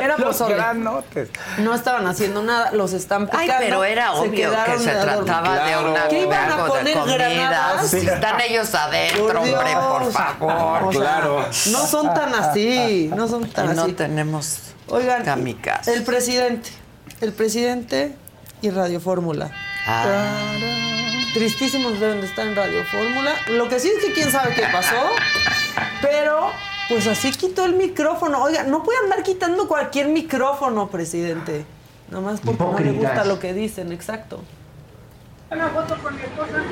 Era 0.00 0.16
Los 0.18 0.26
pozole. 0.28 0.54
granotes. 0.54 1.30
No 1.58 1.74
estaban 1.74 2.06
haciendo 2.06 2.42
nada, 2.44 2.70
los 2.70 2.92
están 2.92 3.28
Ay, 3.32 3.46
picando. 3.46 3.64
pero 3.66 3.84
era 3.84 4.12
se 4.12 4.18
obvio 4.20 4.30
que 4.30 4.36
quedaron 4.36 4.78
se 4.78 4.84
de 4.94 5.00
adorno. 5.00 5.24
trataba 5.24 5.64
de 5.64 5.76
una 5.90 6.08
¿Qué 6.08 6.14
de 6.16 6.22
iban 6.22 6.38
a 6.38 6.54
algo 6.54 6.64
de 6.64 6.70
poner 6.70 6.98
comida. 6.98 7.14
granadas? 7.16 7.90
Si 7.90 7.96
están 8.06 8.40
ellos 8.40 8.72
adentro, 8.74 9.26
Por 9.26 9.36
hombre, 9.36 9.52
por 9.74 10.12
favor. 10.12 10.82
O 10.84 10.92
sea, 10.92 11.72
No 11.72 11.86
son 11.88 12.14
tan 12.14 12.34
así, 12.34 13.10
no 13.14 13.26
son 13.26 13.48
tan 13.50 13.72
Y 13.72 13.74
no 13.74 13.82
así. 13.82 13.92
tenemos 13.94 14.58
Oigan, 14.88 15.24
kamikaze. 15.24 15.92
el 15.94 16.04
presidente, 16.04 16.70
el 17.20 17.32
presidente 17.32 18.14
y 18.60 18.70
Radio 18.70 19.00
Fórmula. 19.00 19.50
Ah. 19.88 20.04
Tristísimos 21.34 21.98
deben 21.98 22.20
de 22.20 22.26
estar 22.26 22.46
en 22.46 22.54
Radio 22.54 22.84
Fórmula. 22.84 23.32
Lo 23.48 23.68
que 23.68 23.80
sí 23.80 23.88
es 23.88 24.04
que 24.04 24.12
quién 24.12 24.30
sabe 24.30 24.54
qué 24.54 24.64
pasó, 24.70 25.10
pero 26.02 26.50
pues 26.88 27.06
así 27.06 27.30
quitó 27.32 27.64
el 27.64 27.74
micrófono. 27.74 28.42
Oiga, 28.42 28.64
no 28.64 28.82
puede 28.82 28.98
andar 28.98 29.22
quitando 29.22 29.66
cualquier 29.66 30.08
micrófono, 30.08 30.88
presidente. 30.88 31.64
Nada 32.10 32.22
más 32.22 32.40
porque 32.40 32.62
no 32.62 32.78
le 32.78 32.92
gusta 32.92 33.24
lo 33.24 33.38
que 33.38 33.54
dicen, 33.54 33.92
exacto. 33.92 34.42
Una 35.50 35.68
foto 35.68 35.96
con 36.02 36.16
mi 36.16 36.22
esposa. 36.22 36.62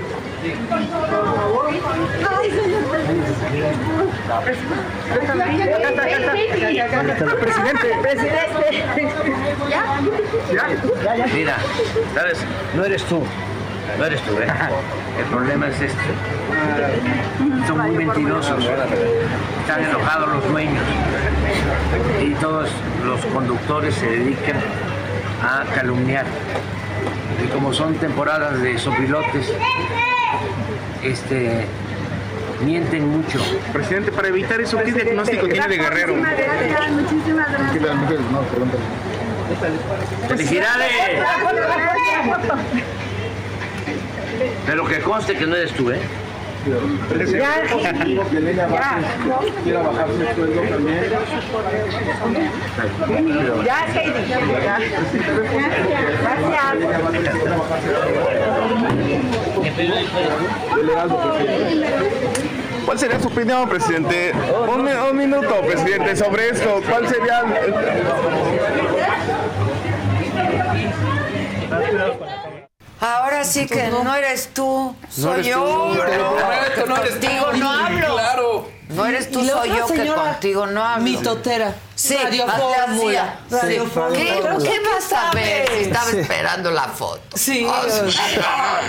Presidente, 7.41 7.89
presidente. 8.03 8.85
¿Ya? 9.71 11.27
Mira, 11.35 11.57
¿sabes? 12.15 12.39
No 12.75 12.85
eres 12.85 13.03
tú. 13.05 13.23
No 13.99 14.05
eres 14.05 14.21
tú, 14.23 14.39
¿eh? 14.39 14.47
El 15.19 15.25
problema 15.27 15.69
es 15.69 15.81
este. 15.81 16.03
Son 17.67 17.79
muy 17.79 18.05
mentirosos. 18.05 18.65
Están 19.61 19.85
enojados 19.85 20.29
los 20.31 20.49
dueños. 20.49 20.83
Y 22.23 22.31
todos 22.35 22.71
los 23.05 23.25
conductores 23.27 23.95
se 23.95 24.07
dedican 24.07 24.57
a 25.43 25.65
calumniar. 25.75 26.27
Y 27.43 27.49
como 27.49 27.73
son 27.73 27.95
temporadas 27.95 28.61
de 28.61 28.79
sopilotes, 28.79 29.53
este, 31.03 31.67
mienten 32.65 33.09
mucho. 33.09 33.39
Presidente, 33.73 34.13
para 34.13 34.29
evitar 34.29 34.61
eso, 34.61 34.79
¿qué 34.79 34.93
diagnóstico 34.93 35.49
tiene 35.49 35.69
de 35.69 35.77
Guerrero? 35.79 36.15
Muchísimas 36.15 37.51
gracias. 37.51 37.85
¡Felicidades! 40.29 41.25
Pero 44.67 44.87
que 44.87 45.01
conste 45.01 45.37
que 45.37 45.47
no 45.47 45.57
eres 45.57 45.73
tú, 45.73 45.91
¿eh? 45.91 46.01
Ya, 46.67 47.63
Quiero 49.65 49.83
bajar 49.85 50.09
su 50.09 50.35
sueldo 50.35 50.61
también. 50.63 51.05
Ya, 53.65 53.87
Heidi. 53.87 54.21
¿Cuál 62.85 62.99
sería 62.99 63.21
su 63.21 63.29
opinión, 63.29 63.69
presidente? 63.69 64.33
Un 64.69 65.17
minuto, 65.17 65.61
presidente, 65.63 66.17
sobre 66.17 66.51
esto. 66.51 66.83
¿Cuál 66.89 67.09
sería? 67.09 67.45
Ahora 73.01 73.45
sí 73.45 73.67
que 73.67 73.89
no 73.89 74.15
eres 74.15 74.51
tú, 74.53 74.95
soy 75.09 75.45
yo. 75.45 75.93
tú, 75.95 75.99
te 76.05 76.19
lo 76.19 76.87
No, 76.87 76.97
eres 76.97 77.13
contigo 77.13 77.47
tú. 77.53 77.57
no 77.59 77.71
hablo. 77.71 78.13
Claro. 78.15 78.69
No 78.91 79.07
eres 79.07 79.31
tú, 79.31 79.45
soy 79.45 79.69
yo 79.71 79.87
que 79.87 80.09
contigo 80.13 80.67
no 80.67 80.85
hablo. 80.85 81.05
mitotera. 81.05 81.75
Sí, 81.95 82.17
Radio 82.17 82.45
hazle 82.49 82.63
Fórmula. 82.65 83.35
así. 83.49 83.55
Radio 83.55 83.85
Sí. 83.85 83.91
¿Qué, 84.17 84.39
Pero 84.43 84.59
¿Qué 84.59 84.65
¿qué 84.65 84.79
vas 84.81 85.13
a 85.13 85.31
ver 85.33 85.69
si 85.71 85.75
estaba 85.85 86.11
Sí. 86.11 86.19
esperando 86.19 86.71
la 86.73 86.83
foto? 86.89 87.21
Sí, 87.37 87.67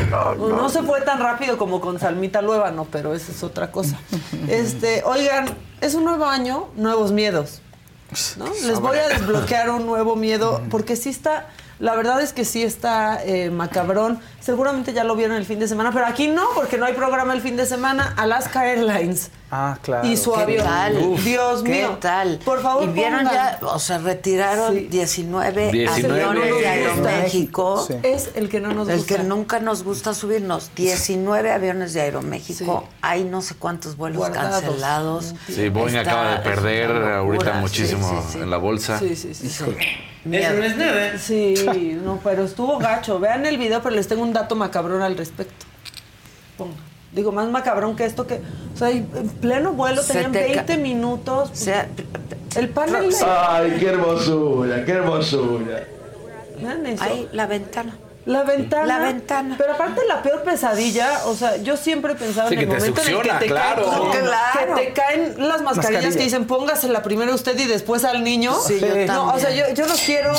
no, 0.09 0.33
no, 0.35 0.47
no 0.57 0.69
se 0.69 0.81
fue 0.83 1.01
tan 1.01 1.19
rápido 1.19 1.57
como 1.57 1.79
con 1.79 1.99
Salmita 1.99 2.41
Luébano, 2.41 2.87
pero 2.91 3.13
esa 3.13 3.31
es 3.31 3.43
otra 3.43 3.71
cosa. 3.71 3.97
Este, 4.47 5.03
oigan, 5.05 5.49
es 5.81 5.93
un 5.93 6.03
nuevo 6.05 6.25
año, 6.25 6.67
nuevos 6.75 7.11
miedos. 7.11 7.61
¿no? 8.37 8.45
Les 8.65 8.79
voy 8.79 8.97
a 8.97 9.07
desbloquear 9.07 9.69
un 9.69 9.85
nuevo 9.85 10.15
miedo, 10.17 10.61
porque 10.69 10.95
sí 10.97 11.09
está, 11.09 11.47
la 11.81 11.95
verdad 11.95 12.21
es 12.21 12.31
que 12.31 12.45
sí 12.45 12.61
está 12.61 13.23
eh, 13.25 13.49
macabrón. 13.49 14.19
Seguramente 14.39 14.93
ya 14.93 15.03
lo 15.03 15.15
vieron 15.15 15.35
el 15.35 15.45
fin 15.45 15.57
de 15.57 15.67
semana, 15.67 15.91
pero 15.91 16.05
aquí 16.05 16.27
no, 16.27 16.43
porque 16.53 16.77
no 16.77 16.85
hay 16.85 16.93
programa 16.93 17.33
el 17.33 17.41
fin 17.41 17.57
de 17.57 17.65
semana. 17.65 18.13
Alaska 18.17 18.67
Airlines. 18.71 19.31
Ah, 19.53 19.77
claro. 19.81 20.07
Y 20.07 20.15
su 20.15 20.31
¿Qué 20.31 20.39
avión. 20.41 20.63
tal? 20.63 20.97
Uf, 20.97 21.23
Dios 21.25 21.61
¿Qué 21.61 21.69
mío. 21.71 21.97
tal? 21.99 22.39
Por 22.45 22.61
favor, 22.61 22.85
Y 22.85 22.87
vieron 22.93 23.25
pongan. 23.25 23.33
ya, 23.33 23.59
o 23.67 23.79
sea, 23.79 23.97
retiraron 23.97 24.89
19, 24.89 25.71
19. 25.73 26.23
aviones 26.23 26.45
de 26.55 26.59
Sí. 26.59 26.65
Aeroméxico. 26.65 27.85
Sí. 27.85 27.93
Es 28.03 28.29
el 28.35 28.47
que 28.47 28.61
no 28.61 28.73
nos 28.73 28.87
El 28.87 28.99
gusta. 28.99 29.17
que 29.17 29.23
nunca 29.23 29.59
nos 29.59 29.83
gusta 29.83 30.13
subirnos. 30.13 30.71
19 30.75 31.51
aviones 31.51 31.93
de 31.93 31.99
Aeroméxico. 32.01 32.85
Sí. 32.87 32.95
Hay 33.01 33.23
no 33.25 33.41
sé 33.41 33.55
cuántos 33.55 33.97
vuelos 33.97 34.19
Guardados. 34.19 34.61
cancelados. 34.61 35.35
Sí, 35.47 35.67
Boeing 35.67 35.97
Está- 35.97 36.11
acaba 36.11 36.31
de 36.31 36.37
perder 36.39 36.89
ahorita 36.91 37.43
locura. 37.45 37.59
muchísimo 37.59 38.07
Sí, 38.09 38.15
sí, 38.27 38.33
sí. 38.33 38.39
en 38.39 38.49
la 38.49 38.57
bolsa. 38.57 38.99
Sí, 38.99 39.15
sí, 39.17 39.33
sí. 39.33 39.49
sí. 39.49 39.65
Miedo. 40.23 40.53
no 40.53 40.63
es 40.63 40.77
nada. 40.77 41.17
Sí, 41.17 41.55
no, 42.01 42.19
pero 42.23 42.45
estuvo 42.45 42.77
gacho. 42.77 43.19
Vean 43.19 43.45
el 43.45 43.57
video, 43.57 43.81
pero 43.81 43.95
les 43.95 44.07
tengo 44.07 44.21
un 44.21 44.31
dato 44.31 44.55
macabrón 44.55 45.01
al 45.01 45.17
respecto. 45.17 45.65
Ponga. 46.57 46.75
Digo, 47.13 47.31
más 47.31 47.47
macabrón 47.49 47.95
que 47.95 48.05
esto 48.05 48.25
que... 48.25 48.39
O 48.73 48.77
sea, 48.77 48.89
en 48.89 49.05
pleno 49.41 49.73
vuelo 49.73 50.01
Se 50.01 50.13
tenían 50.13 50.31
te 50.31 50.39
ca- 50.53 50.63
20 50.63 50.77
minutos. 50.77 51.49
O 51.51 51.55
sea, 51.55 51.87
el 52.55 52.69
panel 52.69 53.09
de... 53.09 53.15
Ay, 53.25 53.77
qué 53.79 53.87
hermosura, 53.89 54.85
qué 54.85 54.91
hermosura. 54.93 55.83
Vean 56.61 56.85
eso. 56.85 57.03
ahí, 57.03 57.27
la 57.33 57.47
ventana. 57.47 57.97
La 58.25 58.43
ventana. 58.43 58.85
La 58.85 58.99
ventana. 58.99 59.55
Pero 59.57 59.73
aparte 59.73 60.01
la 60.07 60.21
peor 60.21 60.43
pesadilla, 60.43 61.25
o 61.25 61.33
sea, 61.35 61.57
yo 61.57 61.75
siempre 61.75 62.13
pensaba 62.15 62.47
Sí, 62.49 62.53
en 62.53 62.59
el 62.61 62.67
momento 62.67 63.01
en 63.01 63.07
el 63.09 63.21
que 63.23 63.29
te 63.39 63.45
claro. 63.47 63.85
caen, 64.11 64.25
Claro. 64.25 64.75
que 64.75 64.81
te 64.85 64.93
caen 64.93 65.21
las 65.39 65.61
mascarillas 65.63 65.75
Mascarilla. 66.03 66.09
que 66.11 66.23
dicen 66.23 66.45
póngasela 66.45 67.01
primero 67.01 67.33
usted 67.33 67.57
y 67.59 67.65
después 67.65 68.05
al 68.05 68.23
niño. 68.23 68.53
Sí, 68.61 68.79
yo 68.79 68.87
No, 69.07 69.33
o 69.33 69.39
sea, 69.39 69.49
yo, 69.49 69.73
yo 69.73 69.87
no 69.87 69.95
quiero 70.05 70.33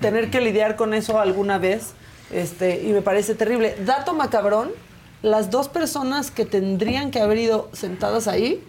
tener 0.00 0.30
que 0.30 0.40
lidiar 0.40 0.76
con 0.76 0.94
eso 0.94 1.18
alguna 1.20 1.58
vez. 1.58 1.88
Este, 2.30 2.80
y 2.82 2.92
me 2.92 3.02
parece 3.02 3.34
terrible. 3.34 3.76
Dato 3.84 4.14
macabrón, 4.14 4.70
las 5.22 5.50
dos 5.50 5.68
personas 5.68 6.30
que 6.30 6.44
tendrían 6.44 7.10
que 7.10 7.20
haber 7.20 7.38
ido 7.38 7.68
sentadas 7.72 8.28
ahí 8.28 8.62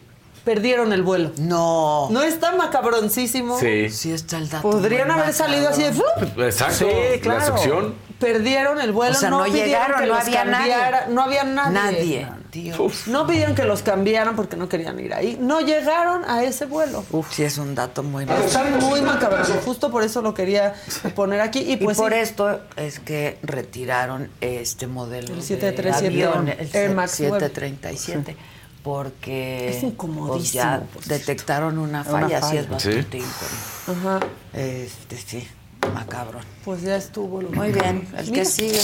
perdieron 0.46 0.92
el 0.94 1.04
vuelo. 1.04 1.32
No. 1.38 2.10
¿No 2.12 2.22
está 2.22 2.52
macabroncísimo? 2.56 3.60
Sí. 3.60 3.90
Sí 3.90 4.12
está 4.12 4.38
el 4.38 4.50
dato. 4.50 4.70
Podrían 4.70 5.10
haber 5.10 5.34
salido 5.34 5.70
así 5.70 5.84
de. 5.84 5.94
¡flup! 5.94 6.40
Exacto. 6.40 6.86
Sí, 6.86 7.20
claro. 7.22 7.40
La 7.40 7.46
excepción. 7.48 7.96
Perdieron 8.20 8.80
el 8.80 8.92
vuelo, 8.92 9.16
O 9.16 9.20
sea, 9.20 9.30
no, 9.30 9.40
no 9.40 9.46
pidieron 9.46 9.68
llegaron, 9.70 10.02
que 10.02 10.08
no 10.08 10.16
había 10.16 10.46
nadie. 10.46 10.72
cambiara- 10.74 11.08
No 11.10 11.22
había 11.24 11.44
nadie. 11.44 11.74
Nadie. 11.74 12.28
Dios. 12.54 13.08
No 13.08 13.26
pidieron 13.26 13.56
que 13.56 13.64
los 13.66 13.82
cambiaran 13.82 14.36
porque 14.36 14.56
no 14.56 14.70
querían 14.70 15.00
ir 15.00 15.14
ahí. 15.14 15.38
No 15.42 15.60
llegaron 15.60 16.24
a 16.26 16.44
ese 16.44 16.66
vuelo. 16.68 17.04
Uf, 17.12 17.34
sí 17.34 17.44
es 17.44 17.58
un 17.58 17.74
dato 17.76 18.04
muy 18.04 18.24
Está 18.26 18.64
muy 18.80 19.02
macabro. 19.02 19.44
Justo 19.66 19.90
por 19.92 20.04
eso 20.04 20.22
lo 20.22 20.34
quería 20.36 20.76
poner 21.16 21.42
aquí. 21.42 21.60
Y 21.60 21.74
Y 21.74 21.78
pues 21.78 21.98
por 21.98 22.14
sí, 22.14 22.20
esto 22.20 22.62
es 22.76 23.00
que 23.00 23.40
retiraron 23.42 24.30
este 24.40 24.86
modelo 24.88 25.30
El 25.30 25.36
de 25.38 25.42
737 25.42 26.08
avión, 26.08 26.48
el 26.48 26.70
Air 26.76 26.92
Max 26.96 27.12
737, 27.12 28.38
porque 28.84 29.70
Es 29.70 29.84
incomodísimo, 29.84 30.38
pues, 30.38 30.52
ya 30.54 30.84
pues. 30.94 31.08
detectaron 31.08 31.78
una 31.80 32.02
Una 32.02 32.04
falla, 32.04 32.38
sí 32.42 32.48
falla. 32.48 32.60
es 32.62 32.70
bastante 32.70 33.18
incómodo. 33.18 34.20
Ajá. 34.20 34.20
Este, 34.54 35.18
sí, 35.18 35.48
macabro. 35.94 36.40
Pues 36.64 36.82
ya 36.84 36.96
estuvo. 36.98 37.42
Lo 37.42 37.50
Muy 37.50 37.72
bien, 37.72 38.08
el 38.18 38.26
Mira. 38.30 38.44
que 38.44 38.46
sigue. 38.46 38.80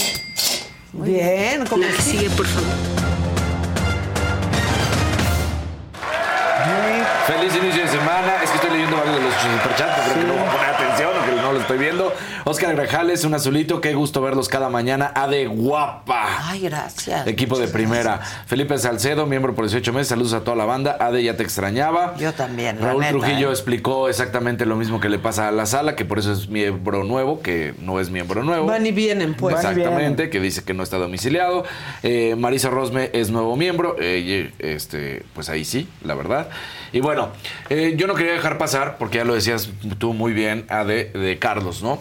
Muy 0.92 1.10
Bien, 1.10 1.64
como 1.66 1.84
La 1.84 1.92
que 1.92 2.02
sigue, 2.02 2.30
por 2.30 2.46
favor. 2.46 3.09
Feliz 7.30 7.54
inicio 7.54 7.82
de 7.82 7.88
semana. 7.88 8.42
Es 8.42 8.50
que 8.50 8.56
estoy 8.56 8.70
leyendo 8.72 8.96
varios 8.96 9.16
de 9.18 9.22
los 9.22 9.32
superchats, 9.34 9.92
pero 9.94 10.14
creo 10.14 10.16
que 10.16 10.26
no 10.26 10.34
voy 10.34 10.48
a 10.48 10.50
poner 10.50 10.74
atención 10.74 11.10
o 11.10 11.24
que 11.24 11.42
no 11.42 11.52
lo 11.52 11.60
estoy 11.60 11.78
viendo. 11.78 12.12
Oscar 12.44 12.74
Grajales, 12.74 13.22
un 13.22 13.34
azulito. 13.34 13.80
Qué 13.80 13.94
gusto 13.94 14.20
verlos 14.20 14.48
cada 14.48 14.68
mañana. 14.68 15.12
A 15.14 15.28
de 15.28 15.46
guapa. 15.46 16.26
Ay, 16.48 16.62
gracias. 16.62 17.28
Equipo 17.28 17.56
de 17.60 17.68
primera. 17.68 18.16
gracias. 18.16 18.46
Felipe 18.46 18.76
Salcedo, 18.78 19.26
miembro 19.26 19.54
por 19.54 19.66
18 19.66 19.92
meses. 19.92 20.08
Saludos 20.08 20.32
a 20.32 20.40
toda 20.42 20.56
la 20.56 20.64
banda. 20.64 20.96
Ade, 20.98 21.22
ya 21.22 21.36
te 21.36 21.44
extrañaba. 21.44 22.16
Yo 22.18 22.32
también, 22.32 22.80
la 22.80 22.88
Raúl 22.88 23.02
neta, 23.02 23.12
Trujillo 23.12 23.50
¿eh? 23.50 23.52
explicó 23.52 24.08
exactamente 24.08 24.66
lo 24.66 24.74
mismo 24.74 24.98
que 24.98 25.08
le 25.08 25.20
pasa 25.20 25.46
a 25.46 25.52
la 25.52 25.66
sala, 25.66 25.94
que 25.94 26.04
por 26.04 26.18
eso 26.18 26.32
es 26.32 26.48
miembro 26.48 27.04
nuevo, 27.04 27.42
que 27.42 27.74
no 27.78 28.00
es 28.00 28.10
miembro 28.10 28.42
nuevo. 28.42 28.66
Van 28.66 28.84
y 28.84 28.90
vienen, 28.90 29.34
pues. 29.34 29.54
Vienen. 29.54 29.78
Exactamente, 29.78 30.30
que 30.30 30.40
dice 30.40 30.64
que 30.64 30.74
no 30.74 30.82
está 30.82 30.96
domiciliado. 30.96 31.62
Eh, 32.02 32.34
Marisa 32.36 32.70
Rosme 32.70 33.10
es 33.12 33.30
nuevo 33.30 33.54
miembro. 33.56 33.94
eh, 34.00 34.50
este, 34.58 35.22
pues 35.32 35.48
ahí 35.48 35.64
sí, 35.64 35.88
la 36.02 36.16
verdad. 36.16 36.48
Y 36.92 37.00
bueno, 37.00 37.30
eh, 37.68 37.94
yo 37.96 38.06
no 38.06 38.14
quería 38.14 38.32
dejar 38.32 38.58
pasar, 38.58 38.98
porque 38.98 39.18
ya 39.18 39.24
lo 39.24 39.34
decías 39.34 39.70
tú 39.98 40.12
muy 40.12 40.32
bien, 40.32 40.66
Ade, 40.68 41.06
de 41.06 41.38
Carlos, 41.38 41.82
¿no? 41.82 42.00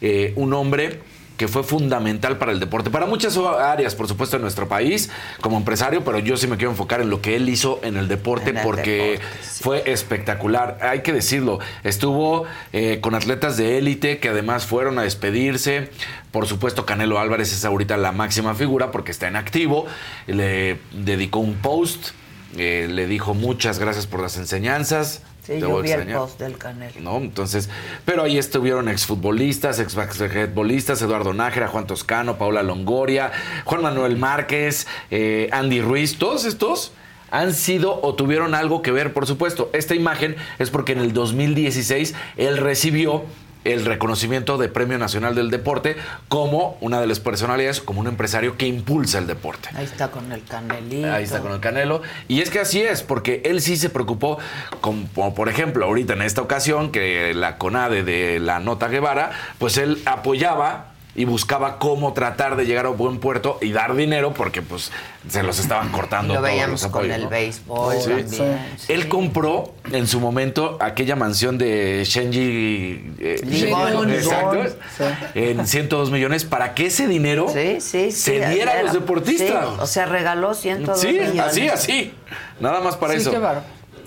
Eh, 0.00 0.32
un 0.36 0.52
hombre 0.52 1.00
que 1.38 1.46
fue 1.46 1.62
fundamental 1.62 2.36
para 2.36 2.50
el 2.50 2.58
deporte, 2.58 2.90
para 2.90 3.06
muchas 3.06 3.36
áreas, 3.36 3.94
por 3.94 4.08
supuesto, 4.08 4.36
en 4.36 4.42
nuestro 4.42 4.68
país, 4.68 5.08
como 5.40 5.56
empresario, 5.56 6.04
pero 6.04 6.18
yo 6.18 6.36
sí 6.36 6.48
me 6.48 6.56
quiero 6.56 6.72
enfocar 6.72 7.00
en 7.00 7.10
lo 7.10 7.22
que 7.22 7.36
él 7.36 7.48
hizo 7.48 7.78
en 7.84 7.96
el 7.96 8.08
deporte, 8.08 8.50
En 8.50 8.58
el 8.58 8.64
porque 8.64 9.12
deporte, 9.12 9.24
sí. 9.40 9.62
fue 9.62 9.84
espectacular, 9.86 10.78
hay 10.82 11.02
que 11.02 11.12
decirlo. 11.12 11.60
Estuvo 11.84 12.44
eh, 12.72 12.98
con 13.00 13.14
atletas 13.14 13.56
de 13.56 13.78
élite 13.78 14.18
que 14.18 14.30
además 14.30 14.66
fueron 14.66 14.98
a 14.98 15.02
despedirse. 15.02 15.90
Por 16.32 16.48
supuesto, 16.48 16.84
Canelo 16.84 17.20
Álvarez 17.20 17.52
es 17.52 17.64
ahorita 17.64 17.96
la 17.96 18.10
máxima 18.10 18.56
figura 18.56 18.90
porque 18.90 19.12
está 19.12 19.28
en 19.28 19.36
activo. 19.36 19.86
Le 20.26 20.78
dedicó 20.92 21.38
un 21.38 21.54
post, 21.54 22.08
eh, 22.56 22.88
le 22.90 23.06
dijo 23.06 23.34
muchas 23.34 23.78
gracias 23.78 24.06
por 24.06 24.20
las 24.20 24.36
enseñanzas. 24.36 25.22
Sí, 25.42 25.54
Te 25.54 25.60
yo 25.60 25.70
voy 25.70 25.78
a 25.78 25.82
vi 25.82 25.88
el 25.92 25.94
extrañar". 26.00 26.20
post 26.20 26.38
del 26.40 26.58
Canelo. 26.58 27.00
¿no? 27.00 27.16
Entonces, 27.18 27.70
pero 28.04 28.22
ahí 28.24 28.36
estuvieron 28.38 28.88
exfutbolistas, 28.88 29.78
exbasquetbolistas, 29.78 31.00
Eduardo 31.02 31.32
Nájera, 31.32 31.68
Juan 31.68 31.86
Toscano, 31.86 32.36
Paula 32.36 32.62
Longoria, 32.62 33.32
Juan 33.64 33.82
Manuel 33.82 34.16
Márquez, 34.16 34.86
eh, 35.10 35.48
Andy 35.52 35.80
Ruiz, 35.80 36.18
todos 36.18 36.44
estos 36.44 36.92
han 37.30 37.52
sido 37.54 38.00
o 38.02 38.14
tuvieron 38.14 38.54
algo 38.54 38.82
que 38.82 38.90
ver, 38.90 39.12
por 39.12 39.26
supuesto. 39.26 39.70
Esta 39.72 39.94
imagen 39.94 40.36
es 40.58 40.70
porque 40.70 40.92
en 40.92 41.00
el 41.00 41.12
2016 41.12 42.14
él 42.36 42.56
recibió 42.58 43.24
el 43.64 43.84
reconocimiento 43.84 44.58
de 44.58 44.68
Premio 44.68 44.98
Nacional 44.98 45.34
del 45.34 45.50
Deporte 45.50 45.96
como 46.28 46.76
una 46.80 47.00
de 47.00 47.06
las 47.06 47.20
personalidades, 47.20 47.80
como 47.80 48.00
un 48.00 48.06
empresario 48.06 48.56
que 48.56 48.66
impulsa 48.66 49.18
el 49.18 49.26
deporte. 49.26 49.68
Ahí 49.74 49.84
está 49.84 50.10
con 50.10 50.30
el 50.32 50.44
Canelito. 50.44 51.12
Ahí 51.12 51.24
está 51.24 51.40
con 51.40 51.52
el 51.52 51.60
Canelo. 51.60 52.02
Y 52.28 52.40
es 52.40 52.50
que 52.50 52.60
así 52.60 52.80
es, 52.80 53.02
porque 53.02 53.42
él 53.44 53.60
sí 53.60 53.76
se 53.76 53.90
preocupó, 53.90 54.38
como, 54.80 55.06
como 55.14 55.34
por 55.34 55.48
ejemplo 55.48 55.84
ahorita 55.84 56.14
en 56.14 56.22
esta 56.22 56.42
ocasión, 56.42 56.92
que 56.92 57.34
la 57.34 57.58
CONADE 57.58 58.02
de 58.02 58.40
la 58.40 58.60
Nota 58.60 58.88
Guevara, 58.88 59.30
pues 59.58 59.76
él 59.76 60.02
apoyaba 60.06 60.87
y 61.18 61.24
buscaba 61.24 61.80
cómo 61.80 62.12
tratar 62.12 62.54
de 62.54 62.64
llegar 62.64 62.86
a 62.86 62.90
un 62.90 62.96
buen 62.96 63.18
puerto 63.18 63.58
y 63.60 63.72
dar 63.72 63.96
dinero 63.96 64.32
porque 64.32 64.62
pues 64.62 64.92
se 65.28 65.42
los 65.42 65.58
estaban 65.58 65.88
cortando 65.90 66.34
Lo 66.34 66.38
todos 66.40 66.48
veíamos 66.52 66.82
los 66.84 66.92
con 66.92 67.10
el 67.10 67.24
¿no? 67.24 67.28
béisbol 67.28 67.96
Sí. 68.00 68.08
también. 68.10 68.58
Él 68.86 69.08
compró 69.08 69.74
en 69.90 70.06
su 70.06 70.20
momento 70.20 70.76
aquella 70.80 71.16
mansión 71.16 71.58
de 71.58 72.04
Shenji 72.06 73.14
eh, 73.18 73.40
exacto, 73.42 74.62
sí. 74.96 75.04
en 75.34 75.66
102 75.66 76.12
millones 76.12 76.44
para 76.44 76.74
que 76.74 76.86
ese 76.86 77.08
dinero 77.08 77.48
Sí, 77.52 77.80
sí, 77.80 78.12
sí. 78.12 78.12
se 78.12 78.48
diera 78.50 78.78
a 78.78 78.82
los 78.84 78.92
deportistas. 78.92 79.48
sí, 79.68 79.76
o 79.80 79.86
sea, 79.88 80.06
regaló 80.06 80.54
102 80.54 81.00
Sí, 81.00 81.08
millones. 81.08 81.40
así, 81.40 81.68
así. 81.68 82.14
Nada 82.60 82.80
más 82.80 82.94
para 82.96 83.14
Sí, 83.14 83.20
eso. 83.22 83.32
qué. 83.32 83.38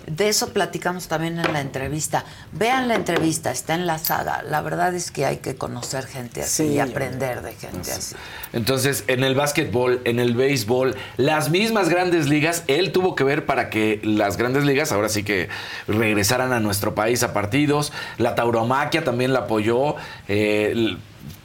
De 0.08 0.30
eso 0.30 0.50
platicamos 0.54 1.08
también 1.08 1.40
en 1.40 1.52
la 1.54 1.62
entrevista. 1.62 2.26
Vean 2.52 2.88
la 2.88 2.96
entrevista, 2.96 3.52
está 3.52 3.76
enlazada. 3.76 4.44
La 4.44 4.62
verdad 4.62 4.94
es 4.96 5.12
que 5.12 5.26
hay 5.26 5.38
que 5.38 5.56
conocer 5.56 6.06
gente 6.08 6.42
así 6.42 6.68
Sí. 6.68 6.74
y 6.74 6.80
aprender 6.80 7.42
de 7.42 7.54
gente 7.54 7.92
así. 7.92 8.16
Entonces, 8.54 9.04
en 9.08 9.24
el 9.24 9.36
básquetbol, 9.36 10.02
en 10.06 10.20
el 10.20 10.36
béisbol, 10.36 10.96
las 11.18 11.50
mismas 11.50 11.90
grandes 11.90 12.28
ligas, 12.28 12.64
él 12.68 12.92
tuvo 12.92 13.16
que 13.16 13.24
ver 13.24 13.46
para 13.46 13.70
que 13.70 14.00
las 14.04 14.38
grandes 14.38 14.64
ligas 14.66 14.92
ahora 14.92 15.10
sí 15.10 15.24
que 15.24 15.50
regresaran 15.88 16.54
a 16.54 16.60
nuestro 16.60 16.96
país 16.96 17.24
a 17.24 17.34
partidos. 17.34 17.92
La 18.18 18.36
tauromaquia 18.36 19.04
también 19.04 19.34
la 19.34 19.40
apoyó. 19.40 19.96
eh, 20.28 20.98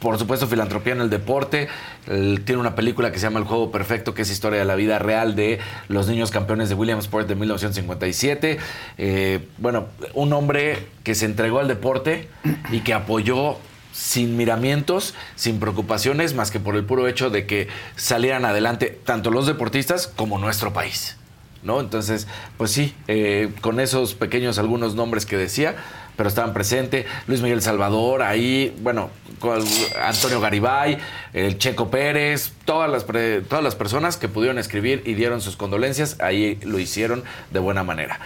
por 0.07 0.17
supuesto, 0.17 0.47
filantropía 0.47 0.93
en 0.93 1.01
el 1.01 1.09
deporte. 1.09 1.67
Tiene 2.05 2.55
una 2.55 2.75
película 2.75 3.11
que 3.11 3.19
se 3.19 3.23
llama 3.23 3.39
El 3.39 3.45
Juego 3.45 3.73
Perfecto, 3.73 4.13
que 4.13 4.21
es 4.21 4.31
historia 4.31 4.57
de 4.57 4.63
la 4.63 4.75
vida 4.75 4.99
real 4.99 5.35
de 5.35 5.59
los 5.89 6.07
niños 6.07 6.31
campeones 6.31 6.69
de 6.69 6.75
Williamsport 6.75 7.27
de 7.27 7.35
1957. 7.35 8.57
Eh, 8.97 9.45
bueno, 9.57 9.87
un 10.13 10.31
hombre 10.31 10.87
que 11.03 11.13
se 11.13 11.25
entregó 11.25 11.59
al 11.59 11.67
deporte 11.67 12.29
y 12.71 12.79
que 12.79 12.93
apoyó 12.93 13.57
sin 13.91 14.37
miramientos, 14.37 15.13
sin 15.35 15.59
preocupaciones, 15.59 16.33
más 16.35 16.51
que 16.51 16.61
por 16.61 16.77
el 16.77 16.85
puro 16.85 17.09
hecho 17.09 17.29
de 17.29 17.45
que 17.45 17.67
salieran 17.97 18.45
adelante 18.45 18.97
tanto 19.03 19.29
los 19.29 19.45
deportistas 19.45 20.07
como 20.07 20.39
nuestro 20.39 20.71
país. 20.71 21.17
¿No? 21.63 21.81
Entonces, 21.81 22.27
pues 22.55 22.71
sí, 22.71 22.95
eh, 23.09 23.51
con 23.59 23.81
esos 23.81 24.13
pequeños 24.13 24.57
algunos 24.57 24.95
nombres 24.95 25.25
que 25.25 25.35
decía, 25.35 25.75
pero 26.17 26.27
estaban 26.27 26.53
presentes. 26.53 27.05
Luis 27.27 27.41
Miguel 27.41 27.61
Salvador, 27.61 28.23
ahí, 28.23 28.75
bueno, 28.81 29.09
con 29.39 29.63
Antonio 30.03 30.41
Garibay, 30.41 30.97
el 31.33 31.57
Checo 31.59 31.89
Pérez, 31.89 32.51
todas 32.65 32.89
las, 32.91 33.03
pre- 33.05 33.41
todas 33.41 33.63
las 33.63 33.75
personas 33.75 34.17
que 34.17 34.27
pudieron 34.27 34.57
escribir 34.57 35.03
y 35.05 35.13
dieron 35.13 35.39
sus 35.39 35.55
condolencias, 35.55 36.19
ahí 36.19 36.59
lo 36.63 36.79
hicieron 36.79 37.23
de 37.51 37.59
buena 37.59 37.83
manera. 37.83 38.19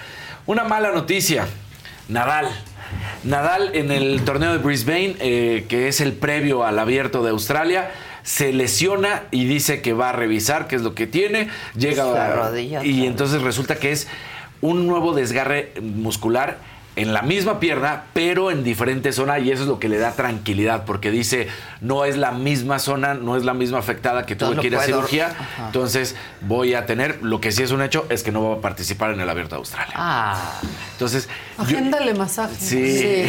Una 0.47 0.63
mala 0.63 0.91
noticia, 0.91 1.45
Nadal. 2.07 2.47
Nadal 3.23 3.71
en 3.73 3.91
el 3.91 4.21
torneo 4.25 4.51
de 4.53 4.57
Brisbane, 4.57 5.15
eh, 5.19 5.65
que 5.69 5.87
es 5.87 6.01
el 6.01 6.13
previo 6.13 6.63
al 6.65 6.79
abierto 6.79 7.23
de 7.23 7.29
Australia, 7.29 7.91
se 8.23 8.51
lesiona 8.53 9.23
y 9.31 9.45
dice 9.45 9.81
que 9.81 9.93
va 9.93 10.09
a 10.09 10.11
revisar 10.13 10.67
qué 10.67 10.75
es 10.75 10.81
lo 10.81 10.93
que 10.95 11.07
tiene. 11.07 11.49
Llega 11.77 12.05
La 12.05 12.27
a- 12.27 12.33
rodilla, 12.35 12.83
y 12.83 13.05
entonces 13.05 13.41
resulta 13.41 13.75
que 13.75 13.91
es 13.91 14.07
un 14.61 14.87
nuevo 14.87 15.13
desgarre 15.13 15.71
muscular 15.81 16.57
en 17.01 17.13
la 17.13 17.21
misma 17.21 17.59
pierna, 17.59 18.03
pero 18.13 18.51
en 18.51 18.63
diferente 18.63 19.11
zona 19.13 19.39
y 19.39 19.51
eso 19.51 19.63
es 19.63 19.67
lo 19.67 19.79
que 19.79 19.89
le 19.89 19.97
da 19.97 20.11
tranquilidad 20.11 20.85
porque 20.85 21.11
dice 21.11 21.47
no 21.81 22.05
es 22.05 22.17
la 22.17 22.31
misma 22.31 22.79
zona, 22.79 23.13
no 23.13 23.35
es 23.37 23.43
la 23.45 23.53
misma 23.53 23.79
afectada 23.79 24.25
que 24.25 24.35
tuve 24.35 24.49
Entonces 24.49 24.61
que 24.69 24.75
ir 24.75 24.75
a 24.77 24.83
cirugía, 24.83 25.27
Ajá. 25.27 25.65
entonces 25.67 26.15
voy 26.41 26.73
a 26.73 26.85
tener, 26.85 27.19
lo 27.21 27.39
que 27.41 27.51
sí 27.51 27.63
es 27.63 27.71
un 27.71 27.81
hecho 27.81 28.05
es 28.09 28.23
que 28.23 28.31
no 28.31 28.47
va 28.49 28.55
a 28.57 28.61
participar 28.61 29.11
en 29.11 29.21
el 29.21 29.29
Abierto 29.29 29.55
de 29.55 29.59
Australia. 29.59 29.93
Ah, 29.95 30.59
Entonces, 30.93 31.27
yo- 31.57 31.63
Agéndale 31.63 32.13
masaje. 32.13 32.55
Sí. 32.59 33.25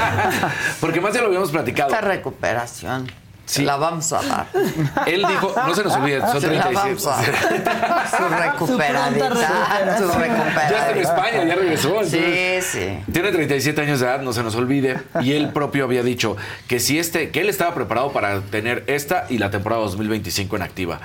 porque 0.80 1.00
más 1.00 1.14
ya 1.14 1.20
lo 1.20 1.26
habíamos 1.28 1.50
platicado. 1.50 1.90
esta 1.90 2.00
recuperación. 2.00 3.10
Sí. 3.48 3.64
La 3.64 3.76
vamos 3.76 4.12
a 4.12 4.20
dar. 4.22 4.46
Él 5.06 5.24
dijo, 5.26 5.54
no 5.66 5.74
se 5.74 5.82
nos 5.82 5.96
olvide, 5.96 6.20
son 6.20 6.40
Se 6.40 6.54
la 6.54 6.62
37. 6.68 6.74
vamos 6.74 7.06
a 7.06 7.10
dar. 7.10 8.10
Su 8.10 8.28
recuperadita. 8.28 9.28
Su 9.30 9.34
Ya 9.40 9.48
está 9.80 9.88
en 9.88 10.20
recuperadita. 10.20 11.00
España, 11.00 11.44
ya 11.44 11.54
regresó. 11.54 12.04
Sí, 12.04 12.58
sí. 12.60 12.98
Tiene 13.10 13.32
37 13.32 13.80
años 13.80 14.00
de 14.00 14.06
edad, 14.06 14.20
no 14.20 14.34
se 14.34 14.42
nos 14.42 14.54
olvide. 14.54 14.98
Y 15.22 15.32
él 15.32 15.48
propio 15.54 15.84
había 15.84 16.02
dicho 16.02 16.36
que 16.68 16.78
si 16.78 16.98
este, 16.98 17.30
que 17.30 17.40
él 17.40 17.48
estaba 17.48 17.74
preparado 17.74 18.12
para 18.12 18.42
tener 18.42 18.84
esta 18.86 19.24
y 19.30 19.38
la 19.38 19.50
temporada 19.50 19.80
2025 19.80 20.56
en 20.56 20.62
activa. 20.62 21.00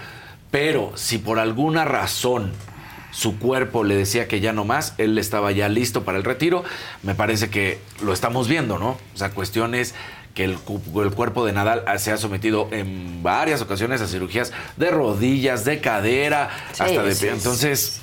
Pero 0.52 0.92
si 0.96 1.20
por 1.20 1.40
alguna 1.40 1.86
razón 1.86 2.52
su 3.12 3.40
cuerpo 3.40 3.84
le 3.84 3.96
decía 3.96 4.28
que 4.28 4.42
ya 4.42 4.52
no 4.52 4.66
más, 4.66 4.96
él 4.98 5.18
estaba 5.18 5.52
ya 5.52 5.70
listo 5.70 6.04
para 6.04 6.18
el 6.18 6.26
retiro. 6.26 6.64
Me 7.04 7.16
parece 7.16 7.50
que 7.50 7.80
lo 8.04 8.12
estamos 8.12 8.50
viendo, 8.50 8.80
¿no? 8.80 8.90
O 8.90 9.18
sea, 9.18 9.30
cuestiones 9.30 9.96
que 10.34 10.46
el, 10.46 10.58
el 10.96 11.12
cuerpo 11.12 11.46
de 11.46 11.54
Nadal 11.54 11.84
se 11.98 12.12
ha 12.12 12.18
sometido 12.18 12.68
en 12.72 13.22
varias 13.22 13.62
ocasiones 13.62 14.02
a 14.02 14.08
cirugías 14.08 14.52
de 14.78 14.90
rodillas, 14.90 15.64
de 15.66 15.80
cadera, 15.80 16.50
Sí, 16.72 16.84
hasta 16.84 17.04
de 17.04 17.16
pie. 17.16 17.30
Entonces, 17.32 18.02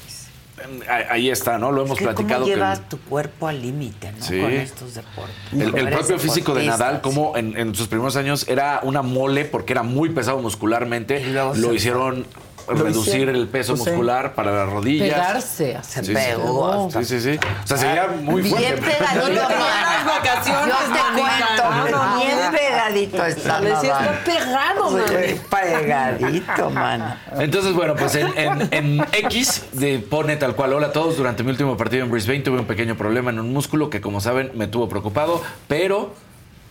ahí- 0.89 1.31
está, 1.31 1.59
¿no? 1.59 1.73
Lo 1.73 1.82
hemos 1.82 1.98
Que 1.98 2.05
platicado. 2.05 2.43
¿Cómo 2.43 2.55
llevas 2.55 2.89
tu 2.89 2.98
cuerpo 3.01 3.48
al 3.48 3.61
límite, 3.61 4.12
¿no? 4.12 4.24
Sí. 4.24 4.40
Con 4.40 4.52
estos 4.52 4.94
deportes. 4.94 5.36
El, 5.52 5.89
propio 5.90 6.19
físico 6.19 6.55
de 6.55 6.66
Nadal, 6.66 7.01
como 7.01 7.36
en, 7.36 7.57
en 7.59 7.74
sus 7.74 7.89
primeros 7.89 8.15
años 8.16 8.47
era 8.48 8.81
una 8.85 9.02
mole 9.02 9.44
porque 9.44 9.73
era 9.73 9.82
muy 9.82 10.11
pesado 10.11 10.39
muscularmente, 10.39 11.32
lo 11.32 11.74
hicieron 11.74 12.27
reducir 12.74 13.28
el 13.28 13.48
peso 13.48 13.72
Pues 13.74 13.84
sí. 13.84 13.90
muscular 13.90 14.34
para 14.34 14.52
las 14.52 14.68
rodillas. 14.68 15.09
Pegarse, 15.18 15.78
se 15.82 16.01
Sí, 16.01 16.06
sí. 16.06 16.14
pegó. 16.14 16.88
Sí, 16.90 17.05
sí, 17.05 17.20
sí. 17.20 17.38
O 17.64 17.66
sea, 17.66 17.76
sería 17.76 18.06
muy 18.09 18.42
Bien 18.42 18.55
fuerte. 18.56 18.80
pegadito, 18.80 19.34
Las 19.34 19.48
mana. 19.51 20.05
vacaciones, 20.06 20.74
Yo 20.74 20.92
te 20.94 21.20
cuento, 21.20 22.16
bien 22.16 22.38
pegadito 22.52 23.24
está 23.26 23.48
Dale, 23.60 23.76
sí 23.80 23.86
está 23.86 24.20
pegado, 24.24 24.90
man. 24.90 25.02
Muy 25.02 25.40
pegadito, 25.51 26.70
mano. 26.70 27.16
Entonces, 27.38 27.72
bueno, 27.74 27.94
pues 27.97 28.14
en, 28.14 28.28
en- 28.36 28.68
en 28.72 29.01
X 29.12 29.64
de 29.72 29.98
pone 29.98 30.36
tal 30.36 30.55
cual, 30.55 30.72
hola 30.72 30.88
a 30.88 30.92
todos, 30.92 31.16
durante 31.16 31.42
mi 31.42 31.51
último 31.51 31.76
partido 31.76 32.05
en 32.05 32.10
Brisbane 32.10 32.40
tuve 32.40 32.59
un 32.59 32.66
pequeño 32.66 32.97
problema 32.97 33.30
en 33.30 33.40
un 33.40 33.52
músculo 33.52 33.90
que 33.90 34.01
como 34.01 34.20
saben 34.20 34.51
me 34.55 34.66
tuvo 34.66 34.88
preocupado, 34.88 35.42
pero 35.68 36.14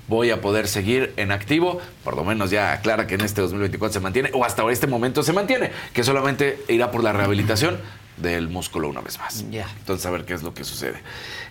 voy 0.10 0.32
a 0.32 0.42
poder 0.42 0.68
seguir 0.68 1.14
en 1.16 1.32
activo, 1.32 1.80
por 2.04 2.18
lo 2.18 2.24
menos 2.26 2.50
ya 2.50 2.74
aclara 2.74 3.08
que 3.08 3.16
en 3.16 3.22
este 3.22 3.42
2024 3.42 3.94
se 3.94 4.00
mantiene, 4.02 4.32
o 4.34 4.44
hasta 4.44 4.70
este 4.72 4.88
momento 4.88 5.24
se 5.24 5.32
mantiene, 5.32 5.72
que 5.94 6.04
solamente 6.04 6.58
irá 6.68 6.92
por 6.92 7.04
la 7.04 7.14
rehabilitación 7.14 7.78
del 8.18 8.50
músculo 8.50 8.90
una 8.90 9.00
vez 9.02 9.18
más. 9.20 9.46
Ya. 9.50 9.66
Entonces, 9.78 10.06
a 10.06 10.10
ver 10.12 10.26
qué 10.26 10.34
es 10.34 10.44
lo 10.44 10.54
que 10.54 10.66
sucede. 10.66 10.98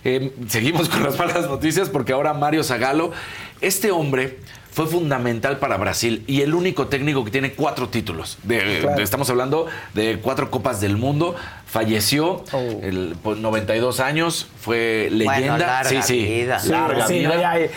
Eh, 0.03 0.31
seguimos 0.47 0.87
con 0.89 1.01
las 1.03 1.17
malas 1.17 1.47
noticias 1.47 1.89
porque 1.89 2.13
ahora 2.13 2.33
Mario 2.33 2.63
Zagalo, 2.63 3.11
este 3.61 3.89
hombre 3.91 4.37
fue 4.71 4.85
fundamental 4.85 5.57
para 5.57 5.77
Brasil 5.77 6.23
y 6.27 6.41
el 6.41 6.53
único 6.53 6.87
técnico 6.87 7.25
que 7.25 7.31
tiene 7.31 7.53
cuatro 7.53 7.89
títulos. 7.89 8.37
De- 8.43 8.81
Claro. 8.81 8.97
de- 8.97 9.03
estamos 9.03 9.27
hablando 9.31 9.65
de 9.95 10.19
cuatro 10.21 10.51
copas 10.51 10.79
del 10.79 10.95
mundo. 10.95 11.35
Falleció 11.65 12.43
el, 12.83 13.15
por 13.23 13.37
92 13.37 13.99
años, 13.99 14.47
fue 14.61 15.09
Bueno, 15.11 15.31
leyenda. 15.31 15.57
larga 15.57 15.89
sí, 15.89 16.01
sí, 16.03 16.23
vida. 16.25 16.61
larga 16.65 17.07
Sí, 17.07 17.13
vida. 17.19 17.29
no, 17.29 17.41
ya, 17.41 17.59
eh, 17.59 17.71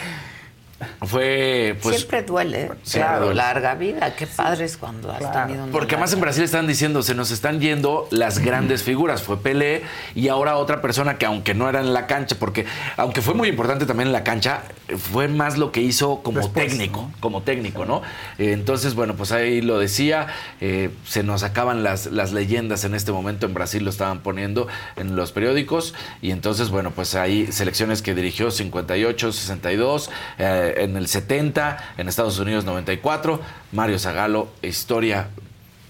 Fue 1.03 1.77
pues 1.83 1.97
Siempre 1.97 2.23
duele, 2.23 2.71
Siempre 2.83 3.09
claro, 3.09 3.25
duele. 3.27 3.35
larga 3.35 3.75
vida. 3.75 4.15
Qué 4.17 4.27
padre 4.27 4.65
es 4.65 4.77
cuando 4.77 5.11
has 5.11 5.33
tenido 5.33 5.65
una 5.65 5.73
Porque 5.73 5.95
además 5.95 6.13
en 6.13 6.21
Brasil 6.21 6.45
están 6.45 6.67
diciendo, 6.67 7.03
se 7.03 7.15
nos 7.15 7.31
están 7.31 7.61
yendo 7.61 8.09
las 8.11 8.39
grandes 8.39 8.83
figuras. 8.83 9.23
Fue 9.23 9.41
Pelé 9.41 9.83
y 10.15 10.29
ahora 10.29 10.57
otra 10.57 10.81
persona 10.81 11.19
que 11.19 11.27
aunque 11.27 11.55
no 11.55 11.69
era 11.69 11.81
en 11.81 11.93
la 11.93 12.07
cancha, 12.07 12.37
porque 12.39 12.67
aunque 12.97 13.23
fue 13.23 13.35
muy 13.35 13.49
importante 13.49 13.87
también 13.87 14.09
en 14.09 14.13
la 14.13 14.25
cancha, 14.25 14.63
fue 14.99 15.29
más 15.29 15.59
lo 15.59 15.73
que 15.73 15.81
hizo 15.81 16.23
como 16.23 16.51
técnico, 16.51 17.11
como 17.21 17.43
técnico, 17.43 17.85
¿no? 17.85 18.03
Entonces, 18.39 18.95
bueno, 18.95 19.15
pues 19.15 19.33
ahí 19.33 19.61
lo 19.61 19.79
decía, 19.79 20.27
eh, 20.61 20.91
se 21.05 21.23
nos 21.23 21.43
acaban 21.43 21.83
las, 21.83 22.07
las 22.07 22.33
leyendas 22.33 22.85
en 22.85 22.95
este 22.95 23.13
momento, 23.13 23.47
en 23.47 23.55
Brasil 23.55 23.85
lo 23.85 23.91
estaban 23.91 24.21
poniendo 24.21 24.69
en 24.97 25.17
los 25.17 25.33
periódicos 25.33 25.95
y 26.21 26.31
entonces, 26.31 26.71
bueno, 26.71 26.91
pues 26.91 27.15
hay 27.15 27.51
selecciones 27.53 28.03
que 28.03 28.15
dirigió 28.15 28.51
58, 28.51 29.33
62, 29.33 30.11
eh, 30.39 30.72
en 30.79 30.97
el 30.97 31.09
70, 31.09 31.95
en 31.99 32.09
Estados 32.09 32.39
Unidos 32.39 32.65
94, 32.65 33.41
Mario 33.73 33.99
Zagalo, 33.99 34.49
historia 34.63 35.29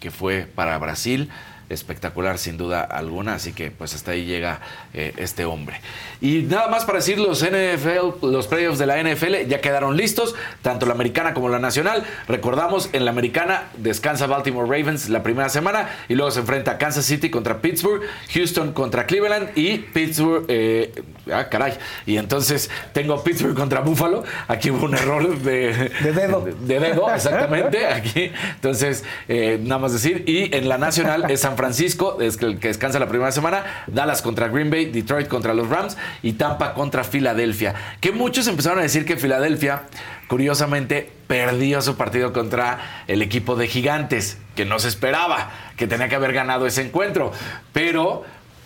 que 0.00 0.10
fue 0.10 0.48
para 0.52 0.76
Brasil. 0.78 1.30
Espectacular 1.72 2.38
sin 2.38 2.56
duda 2.56 2.82
alguna, 2.82 3.34
así 3.34 3.52
que 3.52 3.70
pues 3.70 3.94
hasta 3.94 4.12
ahí 4.12 4.24
llega 4.24 4.60
eh, 4.94 5.12
este 5.16 5.44
hombre. 5.44 5.80
Y 6.20 6.42
nada 6.42 6.68
más 6.68 6.84
para 6.84 6.98
decir, 6.98 7.18
los 7.18 7.42
NFL, 7.42 8.26
los 8.26 8.46
playoffs 8.46 8.78
de 8.78 8.86
la 8.86 9.02
NFL 9.02 9.48
ya 9.48 9.60
quedaron 9.60 9.96
listos, 9.96 10.34
tanto 10.62 10.86
la 10.86 10.92
americana 10.92 11.34
como 11.34 11.48
la 11.48 11.58
nacional. 11.58 12.04
Recordamos, 12.28 12.90
en 12.92 13.04
la 13.04 13.10
americana 13.10 13.64
descansa 13.76 14.26
Baltimore 14.26 14.66
Ravens 14.66 15.08
la 15.08 15.22
primera 15.22 15.48
semana 15.48 15.88
y 16.08 16.14
luego 16.14 16.30
se 16.30 16.40
enfrenta 16.40 16.78
Kansas 16.78 17.04
City 17.04 17.30
contra 17.30 17.60
Pittsburgh, 17.60 18.02
Houston 18.32 18.72
contra 18.72 19.06
Cleveland 19.06 19.50
y 19.56 19.78
Pittsburgh, 19.78 20.44
eh, 20.48 20.92
ah 21.32 21.48
caray, 21.48 21.74
y 22.06 22.16
entonces 22.16 22.70
tengo 22.92 23.22
Pittsburgh 23.22 23.54
contra 23.54 23.80
Buffalo, 23.80 24.24
aquí 24.48 24.70
hubo 24.70 24.84
un 24.84 24.94
error 24.94 25.38
de, 25.38 25.90
De 26.02 26.12
dedo. 26.12 26.40
de 26.40 26.80
dedo, 26.80 27.12
exactamente, 27.14 27.86
aquí. 27.86 28.30
Entonces, 28.54 29.04
eh, 29.28 29.58
nada 29.62 29.80
más 29.80 29.92
decir. 29.92 30.24
Y 30.26 30.54
en 30.54 30.68
la 30.68 30.78
nacional 30.78 31.30
es 31.30 31.40
San 31.40 31.56
Francisco, 31.56 31.61
es 31.68 32.36
que 32.36 32.58
que 32.58 32.68
descansa 32.68 32.98
la 32.98 33.08
primera 33.08 33.32
semana, 33.32 33.84
Dallas 33.86 34.22
contra 34.22 34.48
Green 34.48 34.70
Bay, 34.70 34.86
Detroit 34.86 35.28
contra 35.28 35.54
los 35.54 35.68
Rams 35.68 35.96
y 36.22 36.34
Tampa 36.34 36.74
contra 36.74 37.04
Filadelfia. 37.04 37.74
Que 38.00 38.12
muchos 38.12 38.46
empezaron 38.46 38.78
a 38.78 38.82
decir 38.82 39.04
que 39.04 39.16
Filadelfia, 39.16 39.82
curiosamente, 40.28 41.10
perdió 41.26 41.82
su 41.82 41.96
partido 41.96 42.32
contra 42.32 43.04
el 43.06 43.22
equipo 43.22 43.56
de 43.56 43.68
Gigantes, 43.68 44.38
que 44.54 44.64
no 44.64 44.78
se 44.78 44.88
esperaba, 44.88 45.50
que 45.76 45.86
tenía 45.86 46.08
que 46.08 46.14
haber 46.14 46.32
ganado 46.32 46.66
ese 46.66 46.82
encuentro. 46.82 47.32
Pero 47.72 48.24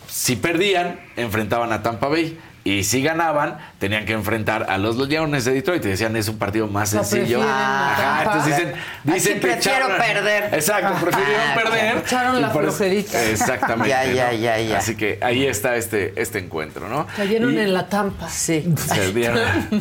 si 0.09 0.36
perdían, 0.36 1.01
enfrentaban 1.16 1.73
a 1.73 1.82
Tampa 1.82 2.09
Bay. 2.09 2.39
Y 2.66 2.82
si 2.82 3.01
ganaban, 3.01 3.59
tenían 3.78 4.05
que 4.06 4.12
enfrentar 4.12 4.66
a 4.68 4.76
los 4.76 4.97
Leones 4.97 5.44
de 5.44 5.52
Detroit. 5.52 5.84
Y 5.84 5.88
decían, 5.90 6.16
es 6.16 6.26
un 6.28 6.36
partido 6.36 6.66
más 6.66 6.88
sencillo. 6.90 7.40
Ajá, 7.40 8.24
entonces 8.24 8.56
dicen, 8.56 8.72
dicen 9.05 9.34
que 9.34 9.40
prefiero 9.47 9.86
echaron- 9.86 9.97
perder. 9.98 10.55
Exacto, 10.55 10.94
prefirieron 11.06 11.47
Ah, 11.48 11.55
perder. 11.62 11.97
Echaron 11.98 12.43
la 12.43 12.51
flojerita. 12.51 13.22
Exactamente. 13.22 13.88
Ya, 13.88 14.32
ya, 14.32 14.59
ya. 14.59 14.78
Así 14.78 14.97
que 14.97 15.20
ahí 15.22 15.47
está 15.47 15.76
este, 15.76 16.20
este 16.20 16.40
encuentro, 16.40 16.88
¿no? 16.88 17.06
Cayeron 17.16 17.55
Y- 17.55 17.59
en 17.60 17.72
la 17.72 17.86
tampa. 17.88 18.28
Sí. 18.28 18.74
se 18.93 19.12
dieron- 19.12 19.38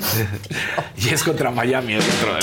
y 0.97 1.09
es 1.09 1.23
contra 1.23 1.49
Miami, 1.49 1.95
es 1.95 2.05
contra 2.05 2.33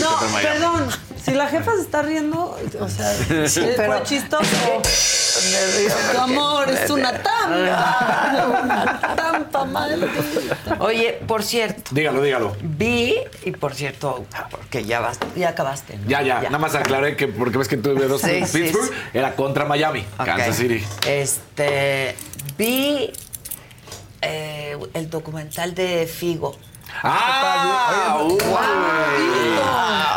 No, 0.00 0.08
contra 0.16 0.28
Miami. 0.30 0.46
perdón. 0.58 0.88
Si 1.24 1.32
la 1.32 1.46
jefa 1.48 1.72
se 1.76 1.82
está 1.82 2.02
riendo, 2.02 2.58
o 2.80 2.88
sea, 2.88 3.12
Sí, 3.48 3.60
fue 3.60 3.74
pero- 3.76 4.02
chistoso. 4.02 4.44
Tu 6.12 6.18
amor, 6.18 6.68
es 6.70 6.88
una 6.90 7.12
tampa. 7.12 8.56
Una 8.64 9.14
tampa 9.14 9.64
maldita. 9.80 10.76
Oye, 10.80 11.18
por 11.26 11.42
cierto, 11.42 11.90
Dígalo, 11.92 12.22
dígalo. 12.22 12.56
vi, 12.62 13.14
y 13.44 13.50
por 13.52 13.74
cierto, 13.74 14.24
porque 14.50 14.84
ya 14.84 15.00
vas, 15.00 15.18
ya 15.36 15.50
acabaste. 15.50 15.96
¿no? 15.98 16.08
Ya, 16.08 16.22
ya, 16.22 16.42
nada 16.42 16.58
más 16.58 16.74
aclaré 16.74 17.16
que 17.16 17.28
porque 17.28 17.58
ves 17.58 17.68
que 17.68 17.76
tuve 17.76 18.06
dos 18.06 18.20
Sí, 18.26 18.40
Pittsburgh, 18.52 18.88
sí. 18.88 18.94
era 19.14 19.34
contra 19.36 19.64
Miami. 19.64 20.04
Kansas 20.16 20.56
City. 20.56 20.82
Este, 21.06 22.14
vi 22.58 23.12
eh, 24.22 24.76
el 24.94 25.10
documental 25.10 25.74
de 25.74 26.06
Figo. 26.06 26.56
¡Ah! 27.02 28.18
uy. 28.24 28.36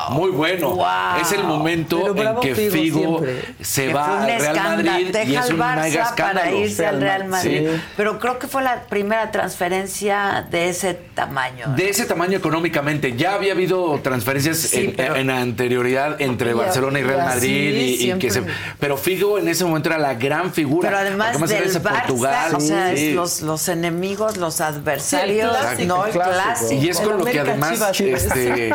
Muy 0.10 0.32
bueno. 0.32 0.72
Wow. 0.72 0.86
Es 1.22 1.32
el 1.34 1.44
momento 1.44 2.16
en 2.18 2.40
que 2.42 2.56
Figo 2.56 3.22
se 3.62 3.88
que 3.88 3.94
va 3.94 4.24
al 4.24 4.40
Real. 4.40 4.56
Madrid 4.56 5.08
Deja 5.12 5.24
y 5.32 5.36
es 5.36 5.50
un 5.52 5.60
Barça 5.60 6.16
para 6.16 6.52
irse 6.52 6.86
al 6.86 7.00
Real 7.00 7.26
Madrid. 7.26 7.70
Sí. 7.76 7.82
Pero 7.96 8.18
creo 8.20 8.40
que 8.40 8.48
fue 8.48 8.64
la 8.64 8.82
primera 8.90 9.30
transferencia 9.32 10.48
de 10.50 10.70
ese 10.70 10.96
tamaño. 10.96 11.68
De 11.76 11.90
ese 11.90 12.06
tamaño 12.06 12.38
económicamente, 12.38 13.16
ya 13.16 13.36
había 13.36 13.54
habido 13.54 14.00
transferencias 14.02 14.58
Sí, 14.58 14.86
en, 14.86 14.96
pero- 14.96 15.16
en 15.16 15.30
anterioridad 15.30 16.20
entre 16.20 16.54
Barcelona 16.56 17.00
y 17.00 17.04
Real 17.04 17.26
Madrid 17.26 18.00
y- 18.00 18.14
que 18.20 18.32
se, 18.32 18.44
pero 18.80 18.98
Figo 18.98 19.38
en 19.38 19.48
ese 19.48 19.64
momento 19.64 19.90
era 19.90 20.00
la 20.00 20.16
gran 20.16 20.52
figura. 20.52 20.90
Pero 20.90 21.00
además 21.02 21.40
del 21.50 21.72
Barça, 21.72 21.82
Portugal, 21.82 22.56
o 22.56 22.60
sea, 22.60 22.96
sí. 22.96 23.10
es 23.10 23.16
los, 23.16 23.42
los 23.42 23.68
enemigos, 23.70 24.38
los 24.38 24.60
adversarios, 24.60 25.56
clásico. 25.56 25.88
no 25.88 26.06
el 26.06 26.12
El 26.16 26.20
clásico. 26.20 26.69
Y 26.72 26.90
es 26.90 27.00
con 27.00 27.18
lo 27.18 27.26
que 27.26 27.40
además 27.40 27.92
Chivas. 27.92 28.24
este, 28.26 28.70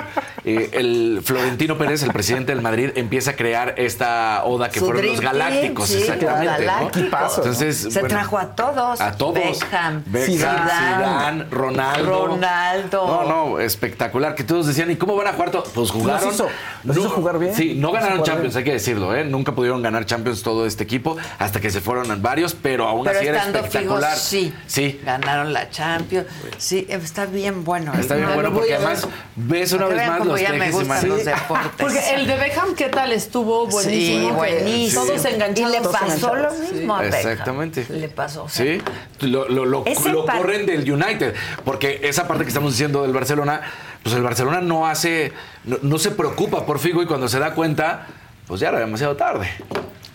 eh, 0.44 0.70
el 0.72 1.20
Florentino 1.24 1.78
Pérez, 1.78 2.02
el 2.02 2.12
presidente 2.12 2.52
del 2.52 2.62
Madrid, 2.62 2.90
empieza 2.96 3.32
a 3.32 3.36
crear 3.36 3.74
esta 3.78 4.44
oda 4.44 4.68
que 4.70 4.78
Su 4.80 4.86
fueron 4.86 5.06
los 5.06 5.20
galácticos, 5.20 5.88
Team, 5.88 5.98
sí, 6.00 6.04
exactamente. 6.10 6.64
los 6.66 6.80
¿no? 6.80 6.90
Entonces, 7.36 7.76
Se 7.78 7.88
bueno, 8.00 8.08
trajo 8.08 8.38
a 8.38 8.54
todos. 8.56 9.00
a 9.00 9.12
todos. 9.12 9.34
Beckham, 9.34 10.02
Beckham, 10.06 10.26
Zidane, 10.34 10.70
Zidane, 10.70 11.44
Ronaldo. 11.50 12.26
Ronaldo. 12.26 13.06
No, 13.06 13.24
no, 13.24 13.60
espectacular. 13.60 14.34
Que 14.34 14.44
todos 14.44 14.66
decían, 14.66 14.90
¿y 14.90 14.96
cómo 14.96 15.16
van 15.16 15.28
a 15.28 15.32
jugar? 15.32 15.50
todos? 15.50 15.68
Pues 15.74 15.90
jugaron. 15.90 16.24
Los 16.24 16.34
hizo- 16.34 16.48
los 16.84 16.96
hizo 16.96 17.10
jugar 17.10 17.38
bien. 17.38 17.54
Sí, 17.54 17.74
no 17.74 17.92
ganaron 17.92 18.22
Champions, 18.22 18.54
bien. 18.54 18.58
hay 18.58 18.64
que 18.64 18.72
decirlo, 18.72 19.14
¿eh? 19.14 19.24
Nunca 19.24 19.54
pudieron 19.54 19.82
ganar 19.82 20.04
Champions 20.06 20.42
todo 20.42 20.66
este 20.66 20.84
equipo 20.84 21.16
hasta 21.38 21.60
que 21.60 21.70
se 21.70 21.80
fueron 21.80 22.10
en 22.10 22.22
varios, 22.22 22.54
pero 22.54 22.86
aún 22.88 23.04
Pero 23.04 23.18
así 23.18 23.28
era 23.28 23.44
espectacular. 23.44 24.16
sí. 24.16 24.54
Sí. 24.66 25.00
Ganaron 25.04 25.52
la 25.52 25.70
Champions. 25.70 26.26
Sí, 26.58 26.86
está 26.88 27.26
bien 27.26 27.64
bueno. 27.64 27.83
Está 27.92 28.14
bien 28.14 28.28
No, 28.28 28.34
bueno 28.34 28.52
porque 28.52 28.74
además 28.74 29.06
ves 29.36 29.72
una 29.72 29.86
vez 29.86 30.08
más 30.08 30.26
los 30.26 30.40
tejes 30.40 30.74
y 31.02 31.06
los 31.06 31.24
deportes. 31.24 31.70
Porque 31.78 32.14
el 32.14 32.26
de 32.26 32.36
Beckham, 32.36 32.74
¿qué 32.74 32.88
tal? 32.88 33.12
Estuvo 33.12 33.66
buenísimo. 33.66 34.28
Sí, 34.28 34.34
buenísimo. 34.34 35.04
Todos 35.04 35.24
enganchados. 35.26 35.74
Y 35.74 35.78
le 35.82 35.88
pasó 35.88 36.34
lo 36.34 36.50
mismo 36.52 36.96
a 36.96 37.02
Beckham. 37.02 37.20
Exactamente. 37.30 37.86
Le 37.90 38.08
pasó. 38.08 38.44
o 38.44 38.48
sea, 38.48 38.64
Sí, 38.64 38.82
lo, 39.26 39.48
lo, 39.48 39.64
lo- 39.66 39.84
Ese 39.86 40.08
lo 40.10 40.24
par- 40.24 40.38
corren 40.38 40.66
del 40.66 40.90
United, 40.90 41.34
porque 41.64 42.00
esa 42.04 42.26
parte 42.26 42.44
que 42.44 42.48
estamos 42.48 42.72
diciendo 42.72 43.02
del 43.02 43.12
Barcelona, 43.12 43.60
pues 44.02 44.14
el 44.14 44.22
Barcelona 44.22 44.60
no 44.60 44.86
hace, 44.86 45.32
no, 45.64 45.76
no 45.82 45.98
se 45.98 46.10
preocupa 46.10 46.64
por 46.66 46.78
Figo 46.78 47.02
y 47.02 47.06
cuando 47.06 47.28
se 47.28 47.38
da 47.38 47.52
cuenta, 47.54 48.06
pues 48.46 48.60
ya 48.60 48.68
era 48.68 48.78
demasiado 48.78 49.16
tarde. 49.16 49.48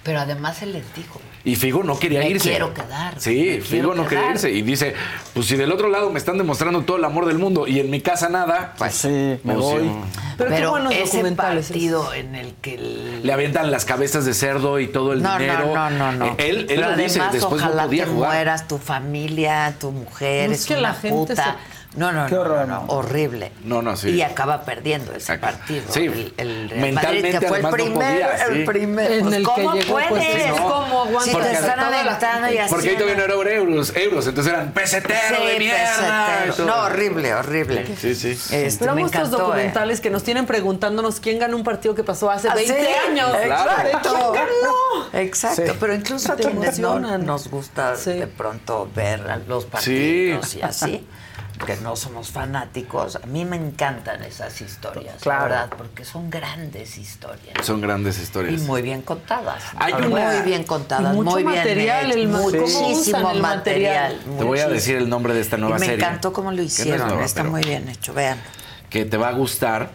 Pero 0.04 0.20
además 0.20 0.58
se 0.58 0.66
les 0.66 0.84
dijo. 0.96 1.20
Y 1.46 1.56
Figo 1.56 1.84
no 1.84 1.98
quería 1.98 2.20
Me 2.20 2.30
irse. 2.32 2.50
quiero 2.50 2.74
quedar, 2.74 3.14
Sí, 3.20 3.62
Figo 3.62 3.96
no 3.96 4.06
quería 4.06 4.32
irse. 4.32 4.52
Y 4.52 4.62
dice, 4.62 4.94
pues 5.34 5.46
si 5.48 5.56
del 5.56 5.72
otro 5.72 5.88
lado 5.90 6.10
me 6.10 6.20
están 6.20 6.38
demostrando 6.38 6.82
todo 6.82 6.98
el 6.98 7.06
amor 7.06 7.26
del 7.26 7.38
mundo 7.40 7.66
y 7.66 7.80
en 7.80 7.90
mi 7.90 8.02
casa 8.02 8.28
nada, 8.28 8.74
pues 8.78 8.94
sí, 8.96 9.08
me 9.08 9.40
pues, 9.54 9.58
voy. 9.58 9.84
sí. 9.84 9.92
Pero, 10.38 10.50
qué 10.50 10.56
Pero 10.56 10.70
buenos 10.72 10.94
ese 10.94 11.04
documentales. 11.18 11.68
partido 11.68 12.14
en 12.14 12.36
el 12.36 12.54
que 12.62 12.76
el- 12.76 13.26
Le 13.26 13.34
avientan 13.34 13.72
las 13.72 13.86
cabezas 13.86 14.26
de 14.26 14.34
cerdo 14.34 14.80
y 14.80 14.88
todo 14.88 15.14
el 15.14 15.22
no, 15.22 15.38
dinero. 15.38 15.68
no, 15.74 15.90
no, 15.90 16.12
no, 16.12 16.12
no. 16.12 16.26
Eh, 16.26 16.36
Él, 16.40 16.58
él 16.60 16.66
Pero 16.68 16.82
lo 16.92 16.98
dice, 16.98 17.20
además, 17.20 17.34
después 17.34 17.62
ojalá 17.62 17.82
no 17.84 17.88
podía 17.88 18.04
te 18.06 18.12
jugar. 18.12 18.30
mueras, 18.32 18.68
tu 18.68 18.78
familia, 18.78 19.76
tu 19.80 19.92
mujer, 19.92 20.50
No, 20.50 20.54
es, 20.56 20.62
es 20.62 20.68
que 20.68 20.74
una 20.74 20.82
la 20.82 20.94
gente 20.94 21.16
puta. 21.34 21.58
No, 21.96 22.12
no, 22.12 22.28
Qué 22.28 22.36
no, 22.36 22.42
horror, 22.42 22.68
no, 22.68 22.82
no. 22.82 22.94
horrible. 22.94 23.52
No, 23.64 23.82
no, 23.82 23.98
sí. 23.98 24.10
Y 24.12 24.22
acaba 24.22 24.62
perdiendo 24.64 25.12
ese 25.12 25.34
Exacto. 25.34 25.58
partido. 25.58 25.84
Sí. 25.90 26.06
el, 26.06 26.34
el 26.38 26.70
Real 26.70 26.82
Mentalmente, 26.82 27.34
Madrid, 27.34 27.40
que 27.40 27.48
fue 27.48 27.58
el 27.58 27.64
no 27.64 27.72
primero, 27.72 27.96
podía, 28.00 28.38
sí. 28.38 28.54
el 28.54 28.66
primero. 28.66 29.14
En 29.16 29.22
Pues, 29.24 29.34
el 29.36 29.40
que 29.42 29.46
¿Cómo 29.52 29.74
llegó, 29.74 29.94
puedes? 29.94 30.10
pues, 30.10 30.24
sí, 30.24 30.50
no. 30.50 30.56
¿Cómo 30.70 31.00
aguantas? 31.02 31.24
Si 31.24 31.32
Porque 31.32 31.48
te 31.48 31.54
están 31.56 31.80
aventando 31.80 32.52
y 32.54 32.58
así. 32.60 32.70
Porque 32.70 32.90
ahí 32.90 32.96
todavía 32.96 33.16
no 33.18 33.24
eran 33.34 33.48
euros, 33.58 33.96
euros, 33.96 34.28
entonces 34.28 34.54
eran 34.54 34.72
pesetero 34.72 35.20
Sí, 35.40 35.46
de 35.48 35.60
mierda. 35.60 36.38
pesetero. 36.46 36.66
No, 36.68 36.84
horrible, 36.84 37.34
horrible. 37.34 37.96
Sí, 38.00 38.14
sí. 38.14 38.30
Este, 38.56 38.80
Pero 38.80 38.94
me 38.94 39.02
amo 39.02 39.06
estos 39.08 39.20
encantó, 39.22 39.38
¿eh? 39.38 39.42
documentales 39.48 40.00
que 40.00 40.10
nos 40.12 40.24
tienen 40.24 40.46
preguntando 40.46 41.10
quién 41.20 41.40
ganó 41.40 41.58
un 41.58 41.64
partido 41.64 41.96
que 41.96 42.04
pasó 42.04 42.30
hace 42.30 42.50
¿Ah, 42.50 42.54
20 42.54 42.72
sí? 42.86 42.88
años. 43.10 43.32
Exacto. 43.42 44.32
¿Quién 44.32 44.34
ganó? 44.46 45.20
Exacto, 45.24 45.76
pero 45.80 45.96
incluso 45.96 46.34
a 46.34 46.36
quienes 46.36 46.78
no 46.78 47.00
nos 47.18 47.50
gusta 47.50 47.96
de 47.96 48.28
pronto 48.28 48.88
ver 48.96 49.22
a 49.28 49.38
los 49.38 49.66
partidos 49.66 50.54
y 50.56 50.62
así, 50.62 51.08
que 51.66 51.76
no 51.78 51.96
somos 51.96 52.30
fanáticos, 52.32 53.18
a 53.18 53.26
mí 53.28 53.44
me 53.46 53.58
encantan 53.58 54.24
esas 54.24 54.60
historias, 54.62 55.16
Claro. 55.22 55.50
la 55.50 55.62
verdad, 55.64 55.78
porque 55.78 56.06
son 56.06 56.30
grandes 56.30 56.98
historias 56.98 57.66
Son 57.66 57.82
grandes 57.82 58.18
y 58.18 58.24
historias. 58.24 58.62
muy 58.62 58.82
bien 58.82 59.02
contadas. 59.02 59.64
Hay 59.78 59.94
muy 59.94 60.06
una- 60.14 60.42
bien 60.42 60.64
contadas, 60.64 61.14
y 61.14 61.18
mucho 61.18 61.32
muy 61.32 61.44
bien 61.44 61.56
material, 61.56 62.06
hechas, 62.06 62.16
el 62.16 62.28
ma- 62.30 62.40
¿cómo 62.40 62.50
muchísimo 62.52 63.32
el 63.32 63.42
material. 63.42 64.14
material? 64.16 64.38
Te 64.38 64.44
voy 64.46 64.60
a 64.60 64.68
decir 64.70 64.96
el 64.96 65.10
nombre 65.10 65.34
de 65.34 65.42
esta 65.42 65.58
Y 65.58 65.62
nueva 65.62 65.78
me 65.80 65.86
serie. 65.86 66.04
encantó 66.06 66.32
cómo 66.34 66.50
lo 66.52 66.58
que 66.58 66.62
no 66.64 66.68
es 66.68 66.80
hicieron, 66.80 67.08
nueva, 67.10 67.26
está 67.26 67.42
pero 67.42 67.52
muy 67.52 67.62
bien 67.62 67.90
hecho, 67.90 68.14
vean. 68.14 68.40
Que 68.90 69.06
te 69.06 69.18
va 69.18 69.28
a 69.28 69.34
gustar. 69.34 69.92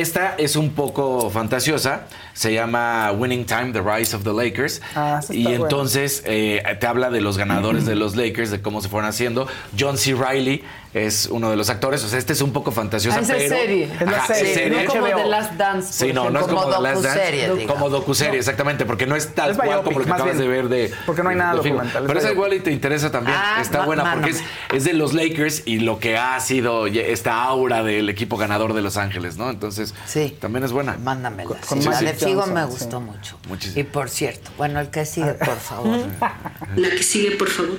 Esta 0.00 0.34
es 0.38 0.54
un 0.56 0.70
poco 0.70 1.28
fantasiosa. 1.30 2.02
Se 2.32 2.52
llama 2.52 3.10
Winning 3.12 3.46
Time, 3.46 3.72
The 3.72 3.80
Rise 3.82 4.14
of 4.14 4.22
the 4.22 4.32
Lakers. 4.32 4.80
Ah, 4.94 5.20
y 5.30 5.46
entonces 5.48 6.22
eh, 6.24 6.62
te 6.78 6.86
habla 6.86 7.10
de 7.10 7.20
los 7.20 7.36
ganadores 7.36 7.84
de 7.84 7.96
los 7.96 8.14
Lakers, 8.14 8.50
de 8.52 8.62
cómo 8.62 8.80
se 8.80 8.88
fueron 8.88 9.08
haciendo. 9.08 9.48
John 9.76 9.98
C. 9.98 10.14
Riley 10.14 10.62
es 10.94 11.26
uno 11.26 11.50
de 11.50 11.56
los 11.56 11.68
actores. 11.68 12.04
O 12.04 12.08
sea, 12.08 12.18
este 12.18 12.32
es 12.34 12.40
un 12.40 12.52
poco 12.52 12.70
fantasiosa, 12.70 13.18
Ah, 13.18 13.22
es 13.22 13.28
pero... 13.28 13.48
serie. 13.56 13.84
Es 13.92 14.00
la 14.08 14.16
Ajá, 14.18 14.34
serie, 14.34 14.54
serie. 14.54 14.82
No 14.84 14.88
como 14.92 15.06
HBO. 15.06 15.16
The 15.16 15.26
Last 15.26 15.52
Dance. 15.54 15.92
Sí, 16.06 16.12
no, 16.12 16.30
no 16.30 16.38
es 16.40 16.46
como, 16.46 16.60
Como 16.62 16.76
The 16.76 16.82
Last 16.82 17.02
docuserie, 17.02 17.40
Dance, 17.48 17.60
digamos. 17.60 17.72
como 17.82 17.90
docuserie, 17.90 18.38
exactamente, 18.38 18.84
porque 18.86 19.06
no 19.06 19.16
es 19.16 19.34
tal 19.34 19.50
Es 19.50 19.56
cual 19.56 19.68
biopic, 19.70 19.84
como 19.84 19.98
lo 19.98 20.04
que 20.04 20.10
más 20.10 20.20
acabas 20.20 20.36
bien. 20.38 20.48
de 20.50 20.56
ver 20.56 20.68
de 20.68 20.92
Porque 21.06 21.22
no 21.24 21.30
hay 21.30 21.36
nada 21.36 21.54
documental, 21.54 22.02
es 22.04 22.06
Pero 22.06 22.20
esa 22.20 22.30
igual 22.30 22.54
y 22.54 22.60
te 22.60 22.70
interesa 22.70 23.10
también, 23.10 23.36
Ah, 23.36 23.58
está 23.60 23.78
ma- 23.80 23.86
buena 23.86 24.12
porque 24.14 24.30
es, 24.30 24.42
es 24.72 24.84
de 24.84 24.92
los 24.92 25.12
Lakers 25.12 25.62
y 25.66 25.80
lo 25.80 25.98
que 25.98 26.16
ha 26.16 26.38
sido 26.38 26.86
esta 26.86 27.42
aura 27.42 27.82
del 27.82 28.08
equipo 28.08 28.36
ganador 28.36 28.74
de 28.74 28.82
Los 28.82 28.96
Ángeles, 28.96 29.36
¿no? 29.36 29.50
Entonces, 29.50 29.87
Sí. 30.06 30.36
también 30.40 30.64
es 30.64 30.72
buena. 30.72 30.96
Mándamela. 30.98 31.56
con 31.66 31.82
sí, 31.82 31.88
la 31.88 32.00
de 32.00 32.14
Figo 32.14 32.46
me 32.46 32.62
sí. 32.64 32.70
gustó 32.70 33.00
mucho. 33.00 33.38
Muchísimo. 33.48 33.80
Y 33.80 33.84
por 33.84 34.08
cierto, 34.10 34.50
bueno, 34.56 34.80
el 34.80 34.88
que 34.90 35.04
sigue, 35.04 35.34
por 35.34 35.56
favor. 35.58 35.98
La 36.76 36.90
que 36.90 37.02
sigue, 37.02 37.36
por 37.36 37.48
favor. 37.48 37.78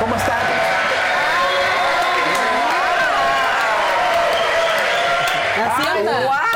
¿Cómo 0.00 0.14
están? 0.16 0.40
Así 5.64 5.88
anda. 5.88 6.46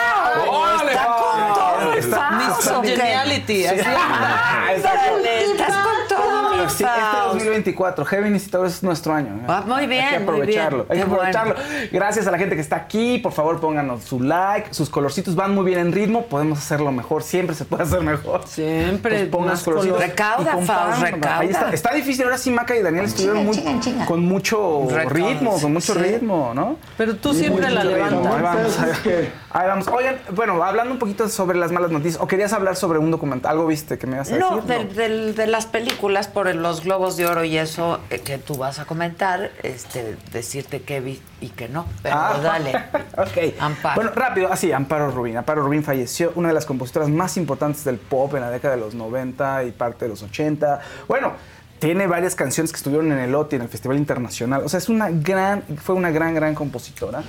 Sí, 6.76 6.84
este 6.84 7.00
Faust. 7.00 7.34
2024, 7.34 8.04
Heaven 8.04 8.32
Visitadores 8.32 8.74
es 8.74 8.82
nuestro 8.82 9.12
año. 9.14 9.40
Ah, 9.48 9.62
muy 9.66 9.86
bien, 9.86 10.04
Hay 10.04 10.10
que 10.10 10.22
aprovecharlo. 10.22 10.86
Hay 10.88 10.98
que 10.98 11.04
bueno. 11.04 11.14
aprovecharlo. 11.22 11.54
Gracias 11.92 12.26
a 12.26 12.30
la 12.30 12.38
gente 12.38 12.54
que 12.54 12.60
está 12.60 12.76
aquí. 12.76 13.18
Por 13.18 13.32
favor, 13.32 13.60
pónganos 13.60 14.04
su 14.04 14.20
like. 14.20 14.72
Sus 14.72 14.88
colorcitos 14.90 15.34
van 15.34 15.54
muy 15.54 15.64
bien 15.64 15.78
en 15.78 15.92
ritmo. 15.92 16.26
Podemos 16.26 16.58
hacerlo 16.58 16.92
mejor. 16.92 17.22
Siempre 17.22 17.54
se 17.54 17.64
puede 17.64 17.82
hacer 17.84 18.00
mejor. 18.02 18.46
Siempre 18.46 19.16
Pues 19.18 19.28
pongan 19.28 19.48
más 19.50 19.62
colorcitos. 19.62 19.96
color. 19.96 20.08
Recauda, 20.10 20.58
y. 20.60 20.64
Faust, 20.66 21.02
recauda. 21.02 21.38
Ahí 21.38 21.48
está. 21.50 21.70
Está 21.72 21.92
difícil. 21.94 22.24
Ahora 22.24 22.38
sí, 22.38 22.50
Maca 22.50 22.76
y 22.76 22.82
Daniel 22.82 23.04
estuvieron 23.06 23.44
muy, 23.44 23.58
con 24.06 24.20
mucho 24.24 24.86
ritmo, 25.08 25.60
con 25.60 25.72
mucho 25.72 25.94
sí. 25.94 25.98
ritmo, 26.00 26.52
¿no? 26.54 26.76
Pero 26.96 27.16
tú 27.16 27.34
siempre 27.34 27.70
la 27.70 27.80
Ahí 27.80 27.94
vamos, 27.98 28.24
levantas. 28.24 28.78
ahí 28.78 28.88
vamos. 28.92 29.28
Ahí 29.52 29.66
vamos. 29.68 29.88
Oigan, 29.88 30.16
bueno, 30.34 30.62
hablando 30.62 30.92
un 30.92 30.98
poquito 30.98 31.28
sobre 31.28 31.58
las 31.58 31.72
malas 31.72 31.90
noticias, 31.90 32.22
¿o 32.22 32.26
querías 32.26 32.52
hablar 32.52 32.76
sobre 32.76 32.98
un 32.98 33.10
documental? 33.10 33.52
¿Algo 33.52 33.66
viste 33.66 33.98
que 33.98 34.06
me 34.06 34.14
ibas 34.16 34.28
a 34.30 34.34
decir? 34.34 34.46
No, 34.48 34.60
del- 34.62 35.34
de 35.34 35.46
las 35.46 35.66
películas 35.66 36.28
por 36.28 36.46
los 36.60 36.84
Globos 36.84 37.16
de 37.16 37.26
Oro 37.26 37.44
y 37.44 37.58
eso 37.58 38.00
eh, 38.10 38.20
que 38.20 38.38
tú 38.38 38.56
vas 38.56 38.78
a 38.78 38.84
comentar, 38.84 39.50
este, 39.62 40.16
decirte 40.32 40.82
que 40.82 41.00
vi 41.00 41.20
y 41.40 41.48
que 41.48 41.68
no. 41.68 41.86
Pero 42.02 42.14
Ah, 42.16 42.38
dale. 42.42 42.72
ok. 43.16 43.54
Amparo. 43.58 43.94
Bueno, 43.96 44.10
rápido, 44.14 44.52
así, 44.52 44.70
Amparo 44.72 45.10
Rubín. 45.10 45.36
Amparo 45.36 45.62
Rubín 45.62 45.82
falleció, 45.82 46.32
una 46.36 46.48
de 46.48 46.54
las 46.54 46.66
compositoras 46.66 47.08
más 47.08 47.36
importantes 47.36 47.84
del 47.84 47.98
pop 47.98 48.34
en 48.34 48.42
la 48.42 48.50
década 48.50 48.76
de 48.76 48.80
los 48.80 48.94
90 48.94 49.64
y 49.64 49.72
parte 49.72 50.04
de 50.04 50.10
los 50.10 50.22
80. 50.22 50.80
Bueno, 51.08 51.32
tiene 51.78 52.06
varias 52.06 52.34
canciones 52.34 52.72
que 52.72 52.76
estuvieron 52.76 53.10
en 53.10 53.18
el 53.18 53.34
OTI, 53.34 53.56
en 53.56 53.62
el 53.62 53.68
Festival 53.68 53.96
Internacional. 53.96 54.62
O 54.64 54.68
sea, 54.68 54.78
es 54.78 54.88
una 54.88 55.10
gran, 55.10 55.62
fue 55.82 55.94
una 55.94 56.10
gran, 56.10 56.34
gran 56.34 56.54
compositora. 56.54 57.22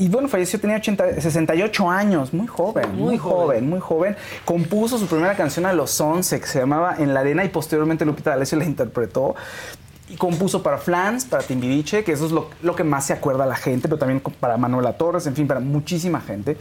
Y 0.00 0.08
bueno, 0.08 0.28
falleció, 0.28 0.58
tenía 0.58 0.76
80, 0.76 1.20
68 1.20 1.90
años, 1.90 2.32
muy 2.32 2.46
joven, 2.46 2.96
muy, 2.96 3.18
joven. 3.18 3.68
muy 3.68 3.80
joven. 3.80 4.16
Compuso 4.44 4.96
su 4.98 5.06
primera 5.06 5.36
canción 5.36 5.66
a 5.66 5.72
los 5.74 6.00
11, 6.00 6.40
que 6.40 6.46
se 6.46 6.58
llamaba 6.58 6.96
En 6.98 7.12
la 7.14 7.20
arena, 7.20 7.44
y 7.44 7.50
posteriormente 7.50 8.04
Lupita 8.06 8.30
D'Alessio 8.30 8.56
la 8.58 8.64
interpretó. 8.64 9.34
Y 10.08 10.16
compuso 10.16 10.62
para 10.62 10.78
Flans, 10.78 11.24
para 11.26 11.42
Timbiriche, 11.42 12.02
que 12.02 12.12
eso 12.12 12.24
es 12.26 12.32
lo, 12.32 12.48
lo 12.62 12.74
que 12.74 12.82
más 12.82 13.04
se 13.06 13.12
acuerda 13.12 13.44
a 13.44 13.46
la 13.46 13.56
gente, 13.56 13.88
pero 13.88 13.98
también 13.98 14.20
para 14.40 14.56
Manuela 14.56 14.94
Torres, 14.94 15.26
en 15.26 15.36
fin, 15.36 15.46
para 15.46 15.60
muchísima 15.60 16.20
gente 16.20 16.56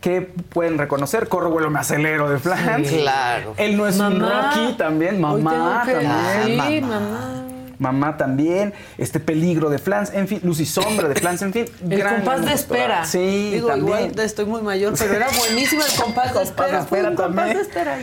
que 0.00 0.22
pueden 0.22 0.78
reconocer. 0.78 1.28
Corro, 1.28 1.50
vuelo, 1.50 1.70
me 1.70 1.80
acelero 1.80 2.30
de 2.30 2.38
Flans. 2.38 2.88
Sí, 2.88 2.96
claro. 3.00 3.52
Él 3.58 3.76
no 3.76 3.86
es 3.86 3.98
un 4.00 4.18
Mamá. 4.18 4.52
Rocky 4.56 4.72
también. 4.78 5.22
Hoy 5.22 5.42
Mamá 5.42 5.82
tengo 5.84 5.98
que- 6.00 6.06
también. 6.06 6.60
Sí, 6.66 6.80
mamá. 6.80 7.00
mamá. 7.00 7.44
Mamá 7.78 8.16
también, 8.16 8.74
este 8.96 9.20
peligro 9.20 9.70
de 9.70 9.78
Flans, 9.78 10.10
en 10.12 10.26
fin, 10.28 10.40
Luz 10.42 10.60
y 10.60 10.66
Sombra 10.66 11.08
de 11.08 11.14
Flans, 11.14 11.42
en 11.42 11.52
fin. 11.52 11.66
El 11.88 11.98
gran, 11.98 12.16
compás 12.16 12.36
gran 12.36 12.44
de 12.48 12.54
espera. 12.54 13.04
Sí, 13.04 13.50
Digo, 13.52 13.68
también. 13.68 14.06
igual 14.10 14.20
estoy 14.20 14.46
muy 14.46 14.62
mayor, 14.62 14.94
pero 14.98 15.14
era 15.14 15.28
buenísimo 15.38 15.82
el 15.84 16.00
compás 16.00 16.34
de 16.34 16.42
espera. 16.42 16.82
Fue 16.84 17.02
un 17.02 17.14
compás 17.14 17.54
de 17.54 17.60
espera. 17.60 17.98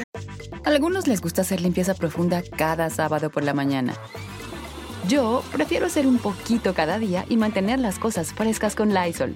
A 0.63 0.69
algunos 0.69 1.07
les 1.07 1.21
gusta 1.21 1.41
hacer 1.41 1.61
limpieza 1.61 1.93
profunda 1.93 2.41
cada 2.57 2.89
sábado 2.89 3.29
por 3.29 3.43
la 3.43 3.53
mañana. 3.53 3.93
Yo 5.07 5.43
prefiero 5.51 5.85
hacer 5.85 6.07
un 6.07 6.17
poquito 6.17 6.73
cada 6.73 6.97
día 6.97 7.25
y 7.29 7.37
mantener 7.37 7.79
las 7.79 7.99
cosas 7.99 8.33
frescas 8.33 8.75
con 8.75 8.93
Lysol. 8.93 9.35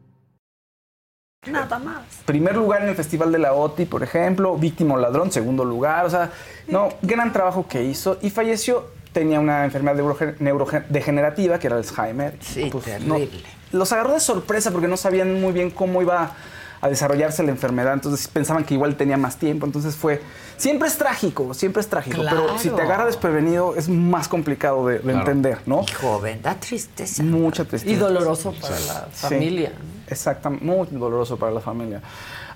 Nada 1.49 1.79
más. 1.79 2.03
Primer 2.25 2.55
lugar 2.55 2.83
en 2.83 2.89
el 2.89 2.95
Festival 2.95 3.31
de 3.31 3.39
la 3.39 3.53
OTI, 3.53 3.85
por 3.85 4.03
ejemplo, 4.03 4.55
Víctima 4.57 4.93
o 4.93 4.97
Ladrón, 4.97 5.31
segundo 5.31 5.65
lugar, 5.65 6.05
o 6.05 6.09
sea, 6.11 6.29
no, 6.67 6.89
gran 7.01 7.33
trabajo 7.33 7.65
que 7.67 7.83
hizo 7.83 8.19
y 8.21 8.29
falleció. 8.29 8.85
Tenía 9.11 9.39
una 9.39 9.65
enfermedad 9.65 9.95
neurodegenerativa 10.39 11.57
que 11.57 11.65
era 11.65 11.77
Alzheimer. 11.77 12.37
Sí, 12.41 12.69
no, 12.71 12.79
terrible. 13.15 13.43
los 13.71 13.91
agarró 13.91 14.13
de 14.13 14.19
sorpresa 14.19 14.69
porque 14.69 14.87
no 14.87 14.97
sabían 14.97 15.41
muy 15.41 15.51
bien 15.51 15.71
cómo 15.71 16.03
iba 16.03 16.31
a 16.79 16.89
desarrollarse 16.89 17.41
la 17.43 17.51
enfermedad, 17.51 17.93
entonces 17.93 18.27
pensaban 18.27 18.63
que 18.63 18.73
igual 18.75 18.95
tenía 18.95 19.17
más 19.17 19.37
tiempo, 19.37 19.65
entonces 19.65 19.95
fue... 19.95 20.21
Siempre 20.57 20.87
es 20.87 20.97
trágico, 20.97 21.53
siempre 21.55 21.81
es 21.81 21.87
trágico, 21.87 22.21
pero 22.27 22.57
si 22.59 22.69
te 22.69 22.81
agarra 22.81 23.05
desprevenido 23.05 23.75
es 23.75 23.89
más 23.89 24.27
complicado 24.27 24.85
de, 24.87 24.95
de 24.95 25.01
Claro. 25.01 25.19
entender, 25.19 25.59
¿no? 25.65 25.81
Y 25.87 25.91
joven, 25.93 26.41
da 26.41 26.55
tristeza. 26.55 27.21
Mucha 27.23 27.65
tristeza. 27.65 27.91
Y 27.91 27.95
doloroso 27.97 28.53
para 28.61 28.79
la 28.79 29.07
Sí. 29.13 29.67
Exactamente, 30.11 30.65
muy 30.65 30.87
doloroso 30.91 31.37
para 31.37 31.53
la 31.53 31.61
familia. 31.61 32.01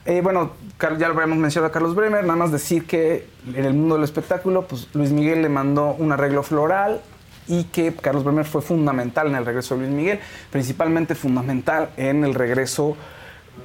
Eh, 0.06 0.22
bueno, 0.22 0.52
ya 0.80 1.08
lo 1.08 1.16
habíamos 1.16 1.38
mencionado 1.38 1.70
a 1.70 1.72
Carlos 1.72 1.96
Bremer, 1.96 2.24
nada 2.24 2.36
más 2.36 2.52
decir 2.52 2.86
que 2.86 3.28
en 3.48 3.64
el 3.64 3.74
mundo 3.74 3.96
del 3.96 4.04
espectáculo, 4.04 4.68
pues 4.68 4.90
Luis 4.94 5.12
Miguel 5.12 5.42
le 5.42 5.50
mandó 5.50 5.96
un 5.98 6.12
arreglo 6.12 6.44
floral 6.44 7.02
y 7.48 7.64
que 7.66 7.96
Carlos 7.96 8.26
Bremer 8.26 8.46
fue 8.46 8.62
fundamental 8.62 9.28
en 9.28 9.36
el 9.36 9.46
regreso 9.46 9.76
de 9.76 9.82
Luis 9.82 9.94
Miguel, 9.94 10.20
principalmente 10.52 11.16
fundamental 11.16 11.90
en 11.96 12.26
el 12.26 12.36
regreso, 12.36 12.98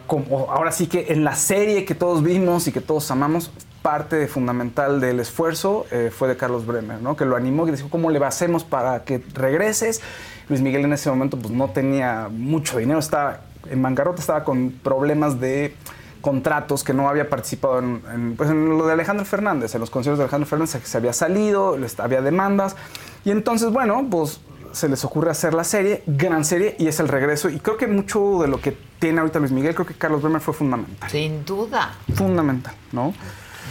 ahora 0.09 0.71
sí 0.71 0.87
que 0.87 1.07
en 1.09 1.25
la 1.25 1.35
serie 1.35 1.85
que 1.85 1.97
todos 1.97 2.23
vimos 2.23 2.69
y 2.69 2.73
que 2.73 2.81
todos 2.81 3.11
amamos, 3.11 3.51
parte 3.83 4.29
fundamental 4.29 5.01
del 5.01 5.21
esfuerzo 5.21 5.87
eh, 5.91 6.13
fue 6.17 6.29
de 6.29 6.37
Carlos 6.37 6.65
Bremer, 6.65 7.03
¿no? 7.03 7.17
que 7.17 7.25
lo 7.25 7.35
animó 7.35 7.67
y 7.67 7.73
dijo, 7.73 7.89
¿cómo 7.91 8.11
le 8.11 8.25
hacemos 8.25 8.63
para 8.63 9.05
que 9.05 9.23
regreses? 9.35 10.01
Luis 10.49 10.61
Miguel 10.61 10.85
en 10.85 10.93
ese 10.93 11.11
momento 11.11 11.39
pues 11.39 11.53
no 11.53 11.71
tenía 11.71 12.29
mucho 12.31 12.79
dinero, 12.79 12.99
estaba 12.99 13.41
en 13.69 13.83
bancarrota, 13.83 14.21
estaba 14.21 14.45
con 14.45 14.71
problemas 14.83 15.41
de 15.41 15.75
contratos 16.21 16.85
que 16.85 16.93
no 16.93 17.09
había 17.09 17.29
participado 17.31 17.79
en, 17.79 18.03
en, 18.13 18.37
pues, 18.37 18.51
en 18.51 18.77
lo 18.77 18.87
de 18.87 18.93
Alejandro 18.93 19.25
Fernández, 19.25 19.75
en 19.75 19.81
los 19.81 19.89
conciertos 19.91 20.19
de 20.19 20.25
Alejandro 20.25 20.47
Fernández 20.49 20.81
que 20.81 20.87
se 20.87 20.99
había 20.99 21.13
salido, 21.15 21.77
había 21.99 22.21
demandas 22.21 22.77
y 23.25 23.31
entonces 23.31 23.71
bueno, 23.73 24.07
pues 24.11 24.41
se 24.73 24.89
les 24.89 25.05
ocurre 25.05 25.31
hacer 25.31 25.55
la 25.55 25.65
serie, 25.65 26.03
gran 26.07 26.45
serie 26.45 26.77
y 26.79 26.87
es 26.89 27.01
el 27.01 27.09
regreso 27.09 27.49
y 27.49 27.59
creo 27.59 27.77
que 27.77 27.87
mucho 27.87 28.39
de 28.43 28.49
lo 28.49 28.61
que 28.61 28.77
tiene 28.99 29.21
ahorita 29.21 29.39
Luis 29.39 29.51
Miguel, 29.51 29.75
creo 29.75 29.87
que 29.87 29.95
Carlos 29.95 30.21
Bremer 30.23 30.41
fue 30.43 30.53
fundamental, 30.55 31.11
Sin 31.11 31.45
duda. 31.45 31.93
fundamental, 32.15 32.75
¿no? 32.93 33.15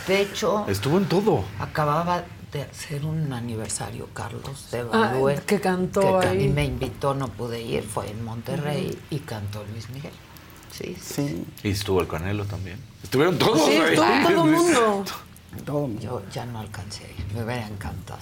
De 0.08 0.20
hecho, 0.22 0.66
Estuvo 0.68 0.98
en 0.98 1.06
todo. 1.06 1.44
acababa 1.60 2.24
de 2.52 2.64
hacer 2.64 3.06
un 3.06 3.32
aniversario, 3.34 4.08
Carlos, 4.14 4.70
de 4.72 4.80
Ah, 4.92 5.12
Balúe. 5.14 5.36
que 5.46 5.60
cantó 5.60 6.20
que 6.20 6.28
ahí. 6.28 6.38
mí 6.38 6.48
me 6.50 6.66
invitó, 6.66 7.14
no 7.14 7.28
pude 7.28 7.62
ir, 7.62 7.84
fue 7.84 8.10
en 8.10 8.24
Monterrey 8.24 8.98
y 9.10 9.20
cantó 9.20 9.64
Luis 9.72 9.90
Miguel. 9.90 10.12
Sí, 10.72 10.96
sí. 11.02 11.46
Y 11.64 11.72
estuvo 11.72 12.02
el 12.02 12.08
Canelo 12.08 12.46
también. 12.46 12.80
Estuvieron 13.04 13.38
todos. 13.38 13.66
Sí, 13.66 13.74
ahí. 13.74 13.94
estuvo 13.94 14.06
todo 14.34 14.46
el 14.46 14.52
mundo. 14.52 15.06
Yo 16.00 16.22
ya 16.32 16.46
no 16.46 16.60
alcancé, 16.60 17.04
me 17.34 17.44
hubiera 17.44 17.68
encantado. 17.68 18.20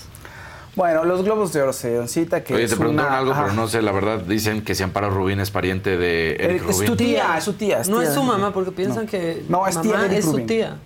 Bueno, 0.76 1.04
los 1.06 1.24
Globos 1.24 1.52
de 1.54 1.62
Oro 1.62 1.74
se 1.74 1.90
dieron 1.90 2.08
cita 2.08 2.44
que 2.44 2.54
Oye, 2.54 2.66
es 2.66 2.70
te 2.70 2.78
preguntaron 2.78 3.12
una- 3.12 3.20
algo, 3.20 3.32
ajá. 3.32 3.44
pero 3.44 3.54
no 3.56 3.68
sé, 3.68 3.82
la 3.82 3.92
verdad 3.92 4.20
dicen 4.20 4.62
que 4.64 4.76
si 4.76 4.84
Amparo 4.84 5.10
Rubín 5.10 5.40
es 5.40 5.50
pariente 5.50 5.98
de 5.98 6.36
Eric 6.36 6.70
Es 6.70 6.76
Rubín. 6.76 6.86
tu 6.88 6.96
tía, 6.96 7.36
es 7.38 7.44
su 7.44 7.54
tía. 7.54 7.82
No 7.90 8.00
tía 8.00 8.08
es 8.10 8.14
su 8.14 8.22
mamá 8.24 8.54
porque 8.54 8.72
piensan 8.72 9.06
No. 9.06 9.10
que 9.12 9.44
No, 9.50 9.68
es 9.68 9.82
tía 9.82 9.92
mamá 9.94 10.04
de 10.04 10.16
Eric 10.18 10.20
es 10.20 10.26
su 10.26 10.40
tía. 10.46 10.78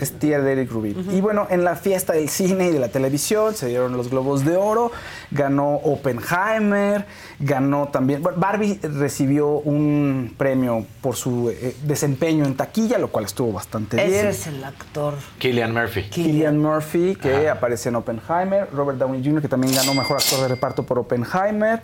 Es 0.00 0.18
tía 0.18 0.40
de 0.40 0.52
Eric 0.52 0.70
Rubin. 0.70 1.08
Y 1.12 1.20
bueno, 1.20 1.46
en 1.50 1.64
la 1.64 1.76
fiesta 1.76 2.12
del 2.12 2.28
cine 2.28 2.68
y 2.68 2.72
de 2.72 2.78
la 2.78 2.88
televisión 2.88 3.54
se 3.54 3.68
dieron 3.68 3.96
los 3.96 4.10
Globos 4.10 4.44
de 4.44 4.56
Oro, 4.56 4.90
ganó 5.30 5.76
Oppenheimer, 5.76 7.06
ganó 7.38 7.88
también... 7.88 8.22
bueno, 8.22 8.38
Barbie 8.38 8.78
recibió 8.82 9.48
un 9.48 10.34
premio 10.36 10.86
por 11.00 11.16
su 11.16 11.50
eh, 11.50 11.76
desempeño 11.84 12.44
en 12.44 12.56
taquilla, 12.56 12.98
lo 12.98 13.08
cual 13.08 13.24
estuvo 13.24 13.52
bastante 13.52 13.96
bien. 13.96 14.08
Ese 14.08 14.28
es 14.28 14.46
el 14.48 14.64
actor. 14.64 15.14
Killian 15.38 15.72
Murphy. 15.72 16.02
Killian 16.10 16.58
Murphy, 16.58 17.16
que 17.16 17.48
aparece 17.48 17.88
en 17.88 17.96
Oppenheimer, 17.96 18.68
Robert 18.72 18.98
Downey 18.98 19.24
Jr., 19.24 19.42
que 19.42 19.48
también 19.48 19.74
ganó 19.74 19.94
Mejor 19.94 20.16
Actor 20.18 20.42
de 20.42 20.48
Reparto 20.48 20.82
por 20.84 20.98
Oppenheimer. 20.98 21.82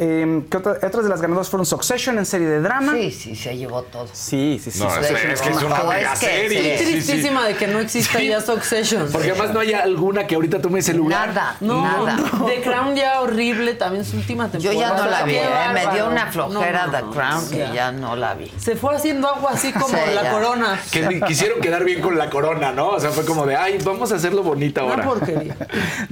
Eh, 0.00 0.42
¿qué 0.48 0.56
otra- 0.56 0.78
otras 0.80 1.02
de 1.02 1.08
las 1.10 1.20
ganadoras 1.20 1.48
fueron 1.48 1.66
Succession 1.66 2.18
en 2.18 2.26
serie 2.26 2.46
de 2.46 2.60
drama. 2.60 2.92
Sí, 2.94 3.10
sí, 3.10 3.34
se 3.34 3.56
llevó 3.56 3.82
todo. 3.82 4.06
Sí, 4.12 4.60
sí, 4.62 4.70
sí. 4.70 4.78
No, 4.78 4.96
es, 4.96 5.08
que 5.40 5.50
es 5.50 5.62
una 5.62 5.82
mega 5.82 6.12
es 6.12 6.20
que- 6.20 6.26
serie. 6.26 6.78
sí. 6.78 6.84
Sí, 6.84 6.92
sí. 7.02 7.06
Tristísima 7.12 7.46
de 7.46 7.54
que 7.56 7.66
no 7.66 7.80
exista 7.80 8.20
ya 8.20 8.40
Succession. 8.40 9.08
Porque 9.12 9.30
además 9.32 9.52
no 9.52 9.60
hay 9.60 9.72
alguna 9.72 10.26
que 10.26 10.36
ahorita 10.36 10.60
tome 10.60 10.78
ese 10.78 10.94
lugar. 10.94 11.28
Nada, 11.28 11.56
No, 11.60 11.82
nada. 11.82 12.16
The 12.46 12.60
Crown 12.62 12.94
ya 12.94 13.20
horrible 13.22 13.74
también 13.74 14.04
su 14.04 14.16
última 14.16 14.46
Yo 14.52 14.70
temporada. 14.70 14.96
ya 14.96 15.02
no 15.04 15.10
la 15.10 15.22
vi, 15.24 15.34
¿eh? 15.34 15.42
me 15.74 15.94
dio 15.94 16.08
una 16.08 16.26
flojera 16.30 16.86
No, 16.86 16.92
no, 16.92 16.98
The 17.10 17.14
Crown 17.18 17.50
que 17.50 17.58
ya. 17.58 17.72
ya 17.74 17.92
no 17.92 18.14
la 18.14 18.34
vi. 18.34 18.52
Se 18.56 18.76
fue 18.76 18.94
haciendo 18.94 19.28
agua 19.28 19.50
así 19.54 19.72
como 19.72 19.88
Sí, 19.88 19.96
la 20.14 20.22
ya. 20.22 20.30
corona. 20.30 20.80
Que 20.92 21.02
ni 21.08 21.20
quisieron 21.22 21.60
quedar 21.60 21.82
bien 21.84 22.00
con 22.00 22.16
la 22.16 22.30
corona, 22.30 22.70
¿no? 22.72 22.90
O 22.90 23.00
sea, 23.00 23.10
fue 23.10 23.24
como 23.24 23.46
de, 23.46 23.56
ay, 23.56 23.78
vamos 23.84 24.12
a 24.12 24.14
hacerlo 24.14 24.44
bonita 24.44 24.84
Una 24.84 24.92
ahora. 24.94 25.04
porquería. 25.06 25.56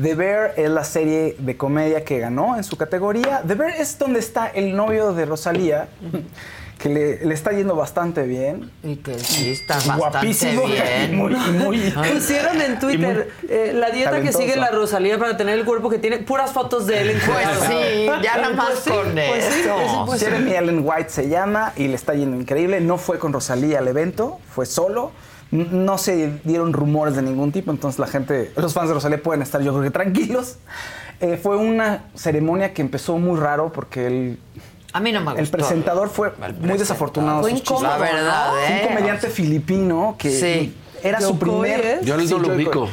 The 0.03 0.15
Bear 0.17 0.55
es 0.57 0.71
la 0.71 0.83
serie 0.83 1.37
de 1.39 1.57
comedia 1.57 2.05
que 2.05 2.19
ganó 2.19 2.57
en 2.57 2.65
su 2.65 2.77
categoría. 2.77 3.43
The 3.47 3.55
Bear 3.55 3.76
es 3.79 3.99
donde 3.99 4.21
está 4.21 4.47
el 4.49 4.75
novio 4.77 5.13
de 5.13 5.25
Rosalía, 5.27 5.89
que 6.79 6.89
le, 6.91 7.25
le 7.25 7.33
está 7.35 7.53
yendo 7.53 7.75
bastante 7.75 8.23
bien. 8.25 8.71
Y 8.83 8.97
que 8.97 9.19
sí 9.19 9.51
está 9.53 9.75
bastante 9.77 9.99
Guapísimo. 9.99 10.67
bien. 10.67 11.17
Muy, 11.17 11.35
muy. 11.35 11.79
Pusieron 12.13 12.61
en 12.61 12.79
Twitter 12.79 13.31
eh, 13.49 13.73
la 13.75 13.91
dieta 13.91 14.11
talentoso. 14.11 14.39
que 14.39 14.45
sigue 14.45 14.57
la 14.61 14.71
Rosalía 14.71 15.19
para 15.19 15.37
tener 15.37 15.59
el 15.59 15.65
cuerpo 15.65 15.89
que 15.89 15.99
tiene, 15.99 16.19
puras 16.19 16.53
fotos 16.53 16.87
de 16.87 17.01
él 17.01 17.11
en 17.11 17.21
Pues 17.21 17.47
sí, 17.67 18.07
ya 18.23 18.37
nada 18.37 18.51
más 18.51 18.69
Pues 18.85 18.97
con 18.97 19.13
pues 19.13 19.45
sí, 19.45 19.61
eso. 19.63 19.75
pues 19.75 19.91
sí, 19.91 19.97
pues 20.07 20.21
sí. 20.21 20.27
Jeremy 20.27 20.55
Allen 20.57 20.81
White 20.85 21.09
se 21.11 21.29
llama 21.29 21.73
y 21.77 21.89
le 21.89 21.95
está 21.95 22.15
yendo 22.15 22.37
increíble. 22.39 22.81
No 22.81 22.99
fue 22.99 23.19
con 23.19 23.33
Rosalía 23.33 23.79
al 23.79 23.89
evento, 23.89 24.39
fue 24.55 24.67
solo. 24.67 25.13
No 25.51 25.97
se 25.99 26.41
dieron 26.45 26.73
rumores 26.73 27.15
de 27.15 27.23
ningún 27.23 27.53
tipo, 27.53 27.71
entonces 27.71 27.99
la 28.01 28.07
gente, 28.09 28.53
los 28.57 28.75
fans 28.75 28.89
de 28.89 28.95
Rosalía 28.95 29.23
pueden 29.23 29.43
estar 29.43 29.63
yo 29.63 29.73
creo 29.73 29.85
que 29.85 29.91
tranquilos. 29.91 30.57
Eh, 31.21 31.39
fue 31.43 31.57
una 31.57 32.05
ceremonia 32.15 32.75
que 32.75 32.83
empezó 32.83 33.17
muy 33.19 33.39
raro 33.39 33.73
porque 33.73 34.07
el, 34.07 34.39
A 34.93 35.01
mí 35.01 35.13
no 35.13 35.21
me 35.21 35.27
gustó. 35.27 35.41
el 35.41 35.49
presentador 35.49 36.09
fue 36.11 36.33
muy 36.61 36.77
desafortunado. 36.79 37.41
Fue 37.43 37.51
sus 37.53 37.61
chistes. 37.61 37.79
incómodo, 37.81 37.99
La 37.99 38.05
verdad, 38.13 38.47
¿no? 38.49 38.53
Fue 38.55 38.69
¿eh? 38.69 38.81
un 38.83 38.89
comediante 38.89 39.29
filipino 39.29 40.17
que 40.19 40.31
Sí. 40.31 40.75
era 41.03 41.21
su 41.21 41.39
primer. 41.39 42.05
Yo 42.05 42.17
no 42.17 42.23
Sí, 42.23 42.29
lo 42.29 42.55
ubico. 42.55 42.89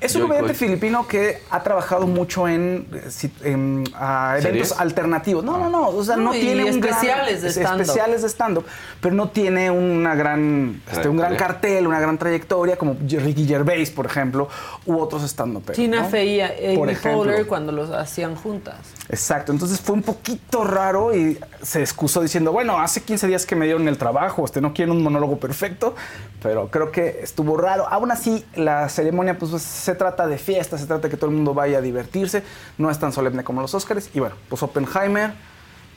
Es 0.00 0.14
un 0.14 0.22
comediante 0.22 0.54
filipino 0.54 1.06
que 1.06 1.42
ha 1.50 1.62
trabajado 1.62 2.06
mucho 2.06 2.48
en, 2.48 2.86
eh, 2.92 3.30
en, 3.44 3.84
eventos 3.86 4.42
¿Series? 4.42 4.72
alternativos. 4.80 5.44
No, 5.44 5.58
no, 5.58 5.68
no. 5.68 5.88
O 5.88 6.02
sea, 6.02 6.16
no, 6.16 6.22
No, 6.30 6.34
y 6.34 6.40
tiene 6.40 6.64
un 6.70 6.80
gran- 6.80 6.94
especiales 6.94 7.42
de 7.42 7.48
es- 7.48 7.56
stand-up. 7.56 7.80
especiales 7.82 8.22
de 8.22 8.28
stand-up, 8.28 8.64
pero 9.00 9.14
no 9.14 9.28
tiene 9.28 9.70
una 9.70 10.14
gran, 10.14 10.80
este, 10.90 11.08
un 11.08 11.18
gran 11.18 11.36
cartel, 11.36 11.86
una 11.86 12.00
gran 12.00 12.16
trayectoria 12.16 12.76
como 12.76 12.96
Ricky 13.00 13.46
Gervais, 13.46 13.90
por 13.90 14.06
ejemplo, 14.06 14.48
u 14.86 14.98
otros 14.98 15.22
stand-up. 15.24 15.70
Tina 15.72 16.02
¿no? 16.02 16.08
Fey 16.08 16.36
y 16.36 16.40
Amy 16.40 16.76
Por 16.76 16.88
ejemplo. 16.90 17.22
Poehler 17.24 17.46
cuando 17.46 17.72
los 17.72 17.90
hacían 17.90 18.36
juntas. 18.36 18.76
Exacto, 19.10 19.52
entonces 19.52 19.80
fue 19.80 19.94
un 19.96 20.02
poquito 20.02 20.64
raro 20.64 21.14
y 21.14 21.38
se 21.62 21.80
excusó 21.82 22.22
diciendo, 22.22 22.52
bueno, 22.52 22.78
hace 22.78 23.02
15 23.02 23.26
días 23.26 23.44
que 23.44 23.56
me 23.56 23.66
dieron 23.66 23.86
el 23.88 23.98
trabajo, 23.98 24.44
este, 24.44 24.60
no 24.60 24.72
quiero 24.72 24.92
un 24.92 25.02
monólogo 25.02 25.38
perfecto, 25.38 25.94
pero 26.42 26.68
creo 26.70 26.90
que 26.90 27.20
estuvo 27.22 27.56
raro. 27.56 27.86
Aún 27.90 28.10
así, 28.12 28.46
la 28.54 28.88
ceremonia 28.88 29.36
pues, 29.36 29.50
pues, 29.50 29.62
se 29.90 29.96
trata 29.96 30.28
de 30.28 30.38
fiesta, 30.38 30.78
se 30.78 30.86
trata 30.86 31.02
de 31.02 31.10
que 31.10 31.16
todo 31.16 31.30
el 31.30 31.36
mundo 31.36 31.52
vaya 31.52 31.78
a 31.78 31.80
divertirse, 31.80 32.44
no 32.78 32.90
es 32.90 32.98
tan 32.98 33.12
solemne 33.12 33.42
como 33.42 33.60
los 33.60 33.74
Oscars. 33.74 34.10
Y 34.14 34.20
bueno, 34.20 34.36
pues 34.48 34.62
Oppenheimer 34.62 35.32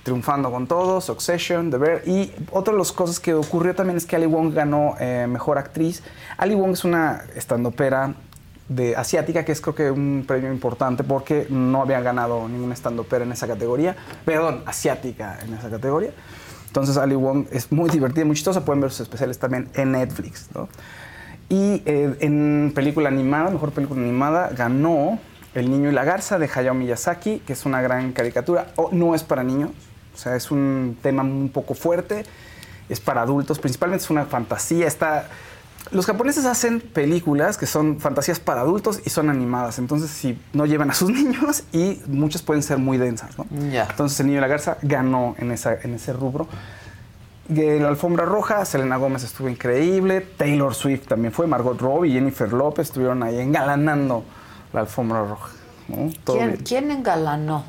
triunfando 0.01 0.51
con 0.51 0.65
todo, 0.65 0.99
Succession, 0.99 1.69
The 1.69 1.77
Bear. 1.77 2.07
Y 2.07 2.31
otra 2.51 2.73
de 2.73 2.79
las 2.79 2.91
cosas 2.91 3.19
que 3.19 3.35
ocurrió 3.35 3.75
también 3.75 3.97
es 3.97 4.05
que 4.05 4.15
Ali 4.15 4.25
Wong 4.25 4.53
ganó 4.53 4.95
eh, 4.99 5.27
Mejor 5.29 5.59
Actriz. 5.59 6.01
Ali 6.37 6.55
Wong 6.55 6.71
es 6.71 6.83
una 6.83 7.23
estandopera 7.35 8.15
de 8.67 8.95
asiática, 8.95 9.45
que 9.45 9.51
es 9.51 9.61
creo 9.61 9.75
que 9.75 9.91
un 9.91 10.23
premio 10.27 10.51
importante 10.51 11.03
porque 11.03 11.45
no 11.49 11.83
había 11.83 12.01
ganado 12.01 12.47
ninguna 12.49 12.73
estandopera 12.73 13.23
en 13.23 13.31
esa 13.31 13.47
categoría. 13.47 13.95
Perdón, 14.25 14.63
asiática 14.65 15.37
en 15.45 15.53
esa 15.53 15.69
categoría. 15.69 16.11
Entonces 16.65 16.97
Ali 16.97 17.13
Wong 17.13 17.45
es 17.51 17.71
muy 17.71 17.91
divertida, 17.91 18.25
muy 18.25 18.35
chistosa. 18.35 18.65
Pueden 18.65 18.81
ver 18.81 18.89
sus 18.89 19.01
especiales 19.01 19.37
también 19.37 19.69
en 19.75 19.91
Netflix. 19.91 20.49
¿no? 20.55 20.67
Y 21.49 21.81
eh, 21.85 22.15
en 22.21 22.71
película 22.73 23.09
animada, 23.09 23.49
mejor 23.51 23.71
película 23.71 24.01
animada, 24.01 24.49
ganó 24.55 25.19
El 25.53 25.69
niño 25.69 25.89
y 25.89 25.93
la 25.93 26.03
garza 26.03 26.39
de 26.39 26.49
Hayao 26.53 26.73
Miyazaki, 26.73 27.39
que 27.45 27.53
es 27.53 27.65
una 27.65 27.81
gran 27.81 28.11
caricatura. 28.13 28.67
O- 28.75 28.89
no 28.91 29.13
es 29.13 29.23
para 29.23 29.43
niños, 29.43 29.69
o 30.15 30.17
sea, 30.17 30.35
es 30.35 30.49
un 30.51 30.97
tema 31.03 31.21
un 31.23 31.49
poco 31.53 31.73
fuerte. 31.75 32.23
Es 32.89 32.99
para 32.99 33.21
adultos, 33.21 33.59
principalmente 33.59 34.03
es 34.03 34.09
una 34.09 34.25
fantasía. 34.25 34.87
Está 34.87 35.27
los 35.91 36.05
japoneses 36.05 36.45
hacen 36.45 36.79
películas 36.79 37.57
que 37.57 37.65
son 37.65 37.99
fantasías 37.99 38.39
para 38.39 38.61
adultos 38.61 39.01
y 39.05 39.09
son 39.09 39.29
animadas. 39.29 39.79
Entonces, 39.79 40.09
si 40.09 40.39
no 40.53 40.65
llevan 40.65 40.89
a 40.89 40.93
sus 40.93 41.09
niños 41.19 41.63
y 41.73 42.01
muchas 42.07 42.41
pueden 42.41 42.63
ser 42.63 42.77
muy 42.77 42.97
densas. 42.97 43.37
¿no? 43.37 43.45
Ya. 43.71 43.85
Entonces, 43.89 44.19
el 44.21 44.27
niño 44.27 44.37
y 44.39 44.41
la 44.41 44.47
garza 44.47 44.77
ganó 44.81 45.35
en, 45.37 45.51
esa, 45.51 45.73
en 45.75 45.93
ese 45.93 46.13
rubro. 46.13 46.47
De 47.47 47.79
la 47.79 47.89
alfombra 47.89 48.25
roja, 48.25 48.63
Selena 48.63 48.95
Gómez 48.97 49.23
estuvo 49.23 49.49
increíble. 49.49 50.21
Taylor 50.21 50.73
Swift 50.73 51.07
también 51.07 51.33
fue. 51.33 51.45
Margot 51.45 51.79
Robbie 51.79 52.11
y 52.11 52.13
Jennifer 52.13 52.51
López 52.51 52.87
estuvieron 52.87 53.21
ahí 53.21 53.39
engalanando 53.39 54.23
la 54.71 54.81
alfombra 54.81 55.25
roja. 55.25 55.51
¿no? 55.89 56.09
¿Quién. 56.25 56.57
¿Quién 56.57 56.91
engalanó? 56.91 57.65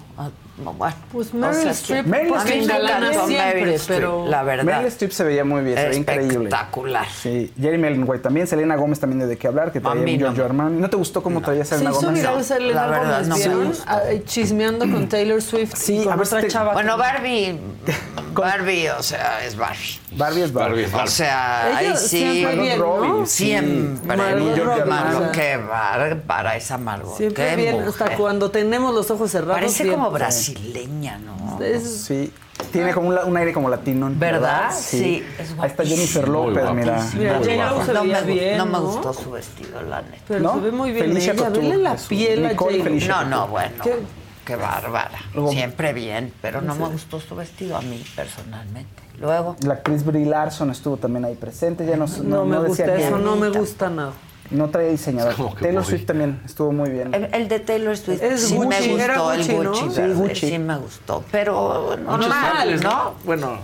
No, 0.56 0.72
bueno, 0.72 0.94
Pues 1.10 1.34
o 1.34 1.36
Meryl 1.36 1.54
sea, 1.62 1.70
Streep, 1.72 2.06
Meryl 2.06 2.34
Streep 2.36 2.62
encantó 2.62 3.26
siempre, 3.26 3.54
Meryl 3.60 3.74
Streep, 3.74 3.98
pero- 4.00 4.26
la 4.28 4.42
verdad. 4.44 4.64
Meryl 4.64 4.86
Streep 4.86 5.10
se 5.10 5.24
veía 5.24 5.44
muy 5.44 5.62
bien, 5.64 5.76
se 5.76 5.88
veía 5.88 5.98
increíble. 5.98 6.34
Espectacular. 6.48 7.06
Sí, 7.08 7.52
Jeremy 7.60 7.88
Allen 7.88 8.04
White 8.06 8.22
también, 8.22 8.46
Selena 8.46 8.76
Gómez 8.76 9.00
también 9.00 9.28
de, 9.28 9.36
qué 9.36 9.48
hablar, 9.48 9.72
que 9.72 9.80
traía 9.80 9.96
mí 9.96 10.12
un 10.14 10.20
no 10.20 10.26
Giorgio 10.26 10.44
Armani. 10.44 10.80
¿No 10.80 10.88
te 10.88 10.96
gustó 10.96 11.24
cómo 11.24 11.40
traía 11.40 11.64
Se 11.64 11.70
Selena 11.74 11.90
hizo 11.90 12.00
Gómez? 12.02 12.20
viral 12.20 12.44
Selena 12.44 12.74
la 12.74 12.86
verdad, 12.86 13.24
Gómez, 13.26 13.46
no. 13.48 13.84
Ah, 13.88 14.00
Chismeando 14.24 14.88
con 14.88 15.08
Taylor 15.08 15.42
Swift 15.42 15.74
Sí, 15.76 15.98
y 15.98 16.04
con 16.04 16.12
a 16.12 16.16
ver 16.16 16.26
otra 16.26 16.40
te- 16.40 16.48
chava. 16.48 16.72
Bueno, 16.72 16.96
Barbie 16.96 17.58
Barbie, 18.32 18.88
o 18.90 19.02
sea, 19.02 19.44
es 19.44 19.56
Barbie. 19.56 19.98
Barbie 20.16 20.42
es 20.42 20.52
Barbie. 20.52 20.68
Barbie 20.70 20.84
es 20.84 20.92
Barbie. 20.92 21.08
O 21.08 21.10
sea, 21.10 21.66
Ella 21.80 21.90
ahí 21.90 21.96
sí. 21.96 22.08
siempre 22.18 22.56
bien, 22.60 22.78
¿no? 22.78 23.26
Siempre. 23.26 24.16
Margot 24.16 24.56
Robbie, 24.58 24.84
Margot, 24.84 25.28
o 25.28 25.32
qué 25.32 25.56
bárbara 25.56 26.56
esa 26.56 26.78
Margot. 26.78 27.16
Siempre 27.16 27.56
bien, 27.56 27.80
hasta 27.80 28.16
cuando 28.16 28.50
tenemos 28.50 28.94
los 28.94 29.10
ojos 29.10 29.30
cerrados. 29.30 29.54
Parece 29.56 29.88
como 29.88 30.10
brasileña, 30.52 31.18
¿no? 31.18 31.60
Es- 31.62 32.04
Sí. 32.04 32.32
Tiene 32.70 32.94
como 32.94 33.08
un, 33.08 33.36
aire 33.36 33.52
como 33.52 33.68
latino. 33.68 34.10
¿Verdad? 34.14 34.70
Sí, 34.72 35.24
es 35.40 35.54
Ahí 35.58 35.70
está 35.70 35.84
Jennifer 35.84 36.28
López, 36.28 36.64
mira. 36.72 37.04
Mira, 37.16 37.38
Muy 37.38 37.48
J-Lo 37.48 37.74
guapa. 37.74 37.86
se 37.86 37.92
no, 37.92 38.04
me, 38.04 38.14
gu- 38.14 38.24
bien, 38.26 38.58
no 38.58 38.66
me 38.66 38.72
¿no? 38.72 38.80
gustó 38.82 39.12
su 39.12 39.30
vestido, 39.32 39.82
la 39.82 40.02
neta. 40.02 40.22
Pero 40.28 40.40
¿No? 40.40 40.54
se 40.54 40.60
ve 40.60 40.70
muy 40.70 40.92
bien 40.92 41.06
Felicia 41.08 41.32
ella. 41.32 41.44
Couture, 41.46 41.68
Vele 41.68 41.82
la 41.82 41.96
piel 41.96 42.46
a. 42.46 43.24
No, 43.24 43.24
no, 43.24 43.48
bueno. 43.48 43.82
¿Qué? 43.82 43.96
Qué, 44.44 44.54
bárbara. 44.56 45.18
Luego- 45.34 45.50
Siempre 45.50 45.92
bien, 45.92 46.32
pero 46.40 46.60
no 46.60 46.74
me 46.76 46.86
gustó 46.86 47.18
su 47.18 47.34
vestido 47.34 47.76
a 47.76 47.82
mí 47.82 48.02
personalmente. 48.14 49.02
Luego, 49.18 49.56
La 49.66 49.74
actriz 49.74 50.04
Brie 50.04 50.24
Larson 50.26 50.70
estuvo 50.70 50.96
también 50.96 51.24
ahí 51.24 51.34
presente. 51.34 51.84
Ya 51.84 51.96
no, 51.96 52.06
No, 52.22 52.44
me 52.44 52.56
decía 52.60 52.86
gusta 52.86 52.94
eso, 52.96 53.18
no 53.18 53.36
me 53.36 53.48
gusta 53.50 53.90
nada. 53.90 54.12
No 54.50 54.68
traía 54.70 54.90
diseñador. 54.90 55.34
¿Cómo 55.36 55.54
que 55.54 55.62
Taylor? 55.64 55.84
Swift 55.84 56.04
también 56.06 56.40
estuvo 56.44 56.70
muy 56.72 56.90
bien. 56.90 57.14
el, 57.14 57.28
el 57.32 57.48
de 57.48 57.60
Taylor 57.60 57.96
Swift 57.96 58.22
Es 58.22 58.42
sí 58.48 58.58
me 58.58 58.66
Gucci, 58.66 58.88
gustó, 58.90 59.04
era 59.04 59.14
el 59.34 59.38
Gucci, 59.38 59.52
¿no? 59.56 59.70
Gucci, 59.70 59.90
Sí, 59.90 60.00
verde, 60.00 60.14
Gucci. 60.14 60.48
sí 60.48 60.58
me 60.58 60.76
gustó, 60.78 61.24
pero 61.30 61.96
Muchos 61.98 62.28
normal, 62.28 62.80
¿no? 62.82 63.14
Bueno, 63.24 63.58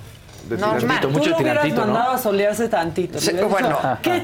de 0.57 0.61
Normal. 0.61 0.79
tirantito, 0.81 1.09
Tú 1.09 1.13
Tú 1.13 1.19
mucho 1.19 1.31
lo 1.31 1.37
hubieras 1.39 1.63
tirantito, 1.63 1.87
mandado 1.87 2.11
¿no? 2.13 2.15
a 2.15 2.19
solearse 2.19 2.69
tantito. 2.69 3.19
le 3.19 3.31
hubieras 3.33 3.51
bueno. 3.51 3.69
dicho, 3.69 3.99
¿Qué? 4.03 4.17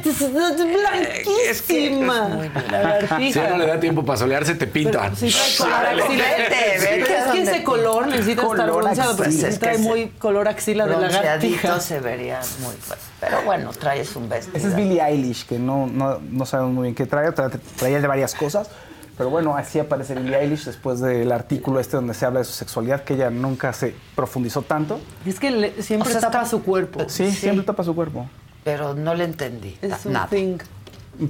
Es 1.51 1.67
blanquísima. 1.67 2.29
La 2.71 2.83
lagartija. 2.83 3.17
Si 3.47 3.51
no 3.53 3.59
le 3.59 3.67
da 3.67 3.81
tiempo 3.81 4.05
para 4.05 4.19
solearse, 4.19 4.55
te 4.55 4.67
pintan. 4.67 5.15
Sí 5.17 5.31
trae 5.31 5.57
color 5.57 5.87
axila. 5.87 6.25
vete, 6.25 6.57
Pero 6.79 6.81
vete 6.81 7.01
es 7.01 7.07
que 7.09 7.27
donde 7.27 7.43
ese 7.53 7.65
color 7.65 8.07
necesita 8.07 8.43
estar 8.43 8.47
Color 8.57 8.77
bronceado, 8.83 9.17
pero 9.17 9.29
axila. 9.29 9.43
sí 9.43 9.53
Es 9.53 9.55
que 9.59 9.61
trae 9.65 9.75
ese 9.75 9.83
muy 9.89 10.09
color 10.19 10.49
axila 10.49 10.87
de 10.87 10.93
lagartija. 10.93 11.69
Bronceadito 11.69 11.81
se 11.81 12.01
vería 12.01 12.41
muy 12.61 12.75
bueno. 12.87 13.03
Pero 13.21 13.43
bueno, 13.43 13.71
traes 13.79 14.15
un 14.17 14.29
vestido. 14.29 14.57
Ese 14.57 14.69
es 14.69 14.77
Billie 14.77 15.03
Eilish, 15.03 15.47
que 15.47 15.59
no, 15.59 15.87
no, 15.87 16.19
no 16.31 16.47
sabemos 16.47 16.73
muy 16.75 16.83
bien 16.85 16.95
qué 16.95 17.07
trae. 17.07 17.31
tra- 17.31 17.51
Traía 17.77 18.01
de 18.01 18.07
varias 18.07 18.35
cosas. 18.35 18.69
Pero 19.17 19.31
bueno, 19.31 19.57
así 19.57 19.79
aparece 19.79 20.15
Billie 20.15 20.37
Eilish 20.39 20.65
después 20.67 21.01
del 21.01 21.33
artículo 21.33 21.81
este 21.81 21.97
donde 21.97 22.13
se 22.13 22.27
habla 22.27 22.41
de 22.41 22.45
su 22.45 22.53
sexualidad, 22.53 23.03
que 23.05 23.15
ella 23.15 23.31
nunca 23.31 23.73
se 23.73 23.95
profundizó 24.15 24.61
tanto. 24.63 25.01
Es 25.25 25.41
que 25.41 25.51
le- 25.51 25.83
siempre 25.83 26.09
O 26.09 26.13
sea, 26.13 26.21
tapa 26.21 26.39
está- 26.43 26.51
su 26.51 26.63
cuerpo. 26.63 27.05
Sí, 27.09 27.31
siempre 27.31 27.65
tapa 27.65 27.83
su 27.83 27.95
cuerpo. 27.95 28.29
Pero 28.63 28.95
no 28.95 29.15
le 29.15 29.25
entendí. 29.25 29.79
Es 29.81 30.05
un 30.05 30.13
nada. 30.13 30.27
thing. 30.29 30.59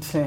Sí. 0.00 0.20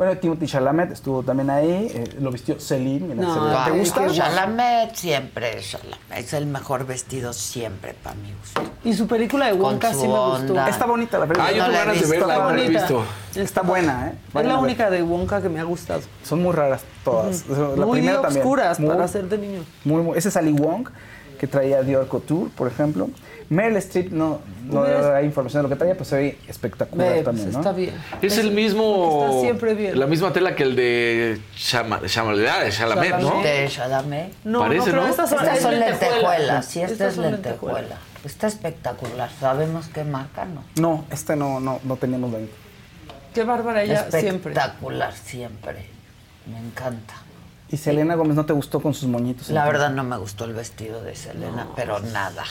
Bueno, 0.00 0.16
Timothy 0.16 0.46
Chalamet 0.46 0.92
estuvo 0.92 1.22
también 1.22 1.50
ahí. 1.50 1.90
eh, 1.94 2.04
lo 2.20 2.30
vistió 2.30 2.58
Celine. 2.58 3.14
mira, 3.14 3.20
No, 3.28 3.34
Celine. 3.34 3.64
¿Te 3.66 3.70
gusta? 3.80 4.06
Chalamet 4.10 4.94
siempre 4.94 5.58
es 5.58 5.72
Chalamet. 5.72 5.98
Es 6.16 6.32
el 6.32 6.46
mejor 6.46 6.86
vestido 6.86 7.34
siempre 7.34 7.92
para 7.92 8.16
mi 8.16 8.32
gusto. 8.32 8.62
Y 8.82 8.94
su 8.94 9.06
película 9.06 9.48
de 9.48 9.52
Wonka 9.52 9.92
sí 9.92 10.08
me 10.08 10.18
gustó. 10.18 10.66
Está 10.66 10.86
bonita 10.86 11.18
la 11.18 11.26
película. 11.26 11.48
Ah, 11.50 11.52
yo 11.52 11.58
No 11.58 11.64
tengo 11.70 11.84
la 11.84 11.92
he 11.92 12.00
de 12.00 12.06
verla, 12.06 12.38
no 12.38 12.50
la 12.50 12.62
he 12.62 12.68
visto. 12.70 13.04
Está 13.34 13.60
buena, 13.60 14.08
¿eh? 14.08 14.38
Es 14.38 14.46
la 14.46 14.56
única 14.56 14.88
de 14.88 15.02
Wonka 15.02 15.42
que 15.42 15.50
me 15.50 15.60
ha 15.60 15.64
gustado. 15.64 16.00
Son 16.24 16.40
muy 16.42 16.54
raras 16.54 16.80
todas. 17.04 17.46
La 17.46 17.84
Muy 17.84 17.98
primera 18.00 18.22
también. 18.22 18.40
oscuras 18.42 18.80
Muy- 18.80 18.88
para 18.88 19.06
ser 19.06 19.28
de 19.28 19.36
niños. 19.36 19.66
Muy, 19.84 20.02
muy- 20.02 20.16
ese 20.16 20.30
es 20.30 20.36
Ali 20.38 20.52
Wong, 20.52 20.88
que 21.38 21.46
traía 21.46 21.82
Dior 21.82 22.08
Couture, 22.08 22.50
por 22.56 22.68
ejemplo. 22.68 23.10
Meryl 23.50 23.76
Streep 23.78 24.12
no, 24.12 24.40
no 24.64 24.82
da 24.84 25.22
información 25.22 25.62
de 25.62 25.68
lo 25.68 25.68
que 25.74 25.76
traía, 25.76 25.96
pues 25.96 26.08
se 26.08 26.16
ve 26.16 26.38
espectacular 26.46 27.06
Ve, 27.08 27.12
pues, 27.14 27.24
también, 27.24 27.50
¿no? 27.52 27.58
está 27.58 27.72
bien. 27.72 27.94
Es 28.22 28.38
el 28.38 28.52
mismo. 28.52 29.26
Está 29.26 29.40
siempre 29.40 29.74
bien. 29.74 29.98
La 29.98 30.06
misma 30.06 30.32
tela 30.32 30.54
que 30.54 30.62
el 30.62 30.76
de 30.76 31.40
Chama- 31.58 32.00
Chama- 32.06 32.36
de 32.36 32.70
Chalamet, 32.70 33.18
¿no? 33.18 33.42
De 33.42 33.68
Chalamet. 33.68 34.32
No, 34.44 34.60
Parece, 34.60 34.78
no, 34.78 34.84
pero 34.86 35.02
¿no? 35.02 35.08
estas 35.08 35.30
son, 35.30 35.38
Estas 35.40 35.56
es 35.56 35.62
son 35.62 35.80
lentejuela. 35.80 36.12
lentejuelas. 36.14 36.64
Sí, 36.66 36.80
esta 36.80 36.92
Estas 36.92 37.08
es 37.08 37.14
son 37.16 37.24
lentejuela. 37.32 37.96
Está 38.24 38.46
espectacular. 38.46 39.30
¿Sabemos 39.40 39.88
qué 39.88 40.04
marca, 40.04 40.44
no? 40.44 40.62
No, 40.80 41.04
este 41.10 41.34
no, 41.34 41.58
no, 41.58 41.80
no 41.82 41.96
teníamos 41.96 42.30
la 42.32 42.38
Qué 43.34 43.42
bárbara 43.44 43.82
ella 43.82 44.08
siempre. 44.10 44.52
Espectacular 44.52 45.12
siempre. 45.12 45.86
Me 46.46 46.58
encanta. 46.58 47.14
¿Y 47.68 47.76
Selena 47.76 48.14
Gómez 48.14 48.36
no 48.36 48.46
te 48.46 48.52
gustó 48.52 48.80
con 48.80 48.94
sus 48.94 49.08
moñitos? 49.08 49.48
La 49.50 49.60
entonces? 49.62 49.72
verdad 49.80 49.90
no 49.94 50.04
me 50.04 50.16
gustó 50.18 50.44
el 50.44 50.54
vestido 50.54 51.02
de 51.02 51.16
Selena, 51.16 51.66
pero 51.74 51.98
nada. 52.00 52.44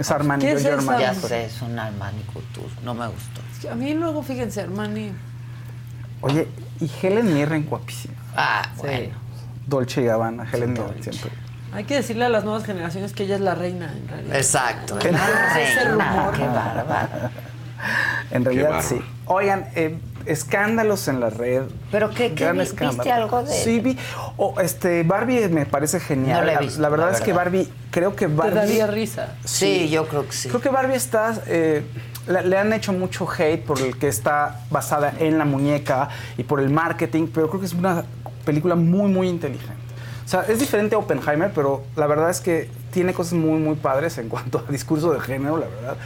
Es 0.00 0.10
Armani, 0.10 0.42
¿Qué 0.44 0.52
es 0.52 0.62
Giorgio 0.62 0.80
esa? 0.80 0.92
Armani. 0.92 1.02
Ya 1.02 1.28
sé, 1.28 1.44
es 1.44 1.62
un 1.62 1.78
Armani 1.78 2.22
Couture. 2.32 2.68
No 2.82 2.94
me 2.94 3.06
gustó. 3.06 3.40
Es 3.52 3.58
que 3.60 3.68
A 3.70 3.74
mí 3.74 3.92
luego, 3.94 4.22
fíjense, 4.22 4.62
Armani. 4.62 5.12
Oye, 6.22 6.48
y 6.80 6.90
Helen 7.02 7.32
Mirren, 7.34 7.66
guapísima. 7.66 8.14
Ah, 8.34 8.62
Sí. 8.74 8.80
bueno. 8.80 9.14
Dolce 9.66 10.00
y 10.02 10.04
Gabbana, 10.06 10.48
Helen 10.52 10.72
Mirren 10.72 11.02
siempre. 11.02 11.30
Hay 11.72 11.84
que 11.84 11.94
decirle 11.96 12.24
a 12.24 12.28
las 12.30 12.42
nuevas 12.44 12.64
generaciones 12.64 13.12
que 13.12 13.22
ella 13.24 13.36
es 13.36 13.40
la 13.42 13.54
reina, 13.54 13.92
en 13.92 14.08
realidad. 14.08 14.36
Exacto. 14.36 14.98
Ese 14.98 15.10
Reina, 15.12 15.84
rumor. 16.14 16.34
qué 16.36 16.46
bárbaro. 16.46 17.30
En 18.30 18.44
realidad, 18.44 18.82
sí. 18.82 19.00
Oigan, 19.26 19.68
eh, 19.76 19.98
escándalos 20.26 21.08
en 21.08 21.20
la 21.20 21.30
red. 21.30 21.62
¿Pero 21.90 22.10
qué, 22.10 22.32
qué 22.34 22.44
Gran 22.44 22.56
vi- 22.56 22.62
escándalo. 22.62 22.92
viste 22.98 23.12
algo 23.12 23.42
de 23.42 23.52
Sí, 23.52 23.80
vi. 23.80 23.96
Oh, 24.36 24.60
este, 24.60 25.02
Barbie 25.02 25.48
me 25.48 25.66
parece 25.66 26.00
genial. 26.00 26.40
No 26.40 26.46
la 26.46 26.54
he 26.54 26.58
visto, 26.58 26.80
la 26.80 26.88
verdad 26.88 27.06
la 27.10 27.12
es 27.18 27.20
que 27.20 27.32
verdad. 27.32 27.44
Barbie, 27.44 27.68
creo 27.90 28.16
que 28.16 28.26
Te 28.28 28.34
Barbie. 28.34 28.54
daría 28.54 28.86
risa. 28.86 29.34
Sí, 29.44 29.88
yo 29.90 30.06
creo 30.06 30.26
que 30.26 30.32
sí. 30.32 30.48
Creo 30.48 30.60
que 30.60 30.68
Barbie 30.70 30.94
está. 30.96 31.34
eh, 31.46 31.82
le, 32.26 32.42
le 32.44 32.58
han 32.58 32.72
hecho 32.72 32.92
mucho 32.92 33.26
hate 33.30 33.64
por 33.64 33.80
el 33.80 33.96
que 33.98 34.06
está 34.08 34.60
basada 34.70 35.12
en 35.18 35.38
la 35.38 35.44
muñeca 35.44 36.08
y 36.36 36.44
por 36.44 36.60
el 36.60 36.70
marketing, 36.70 37.28
pero 37.32 37.48
creo 37.48 37.60
que 37.60 37.66
es 37.66 37.72
una 37.72 38.04
película 38.44 38.74
muy, 38.76 39.10
muy 39.10 39.28
inteligente. 39.28 39.74
O 40.24 40.28
sea, 40.30 40.42
es 40.42 40.60
diferente 40.60 40.94
a 40.94 40.98
Oppenheimer, 40.98 41.50
pero 41.52 41.82
la 41.96 42.06
verdad 42.06 42.30
es 42.30 42.40
que 42.40 42.68
tiene 42.92 43.12
cosas 43.14 43.32
muy, 43.32 43.58
muy 43.58 43.74
padres 43.74 44.16
en 44.18 44.28
cuanto 44.28 44.58
a 44.58 44.62
discurso 44.70 45.12
de 45.12 45.18
género, 45.20 45.56
la 45.56 45.66
verdad. 45.66 45.96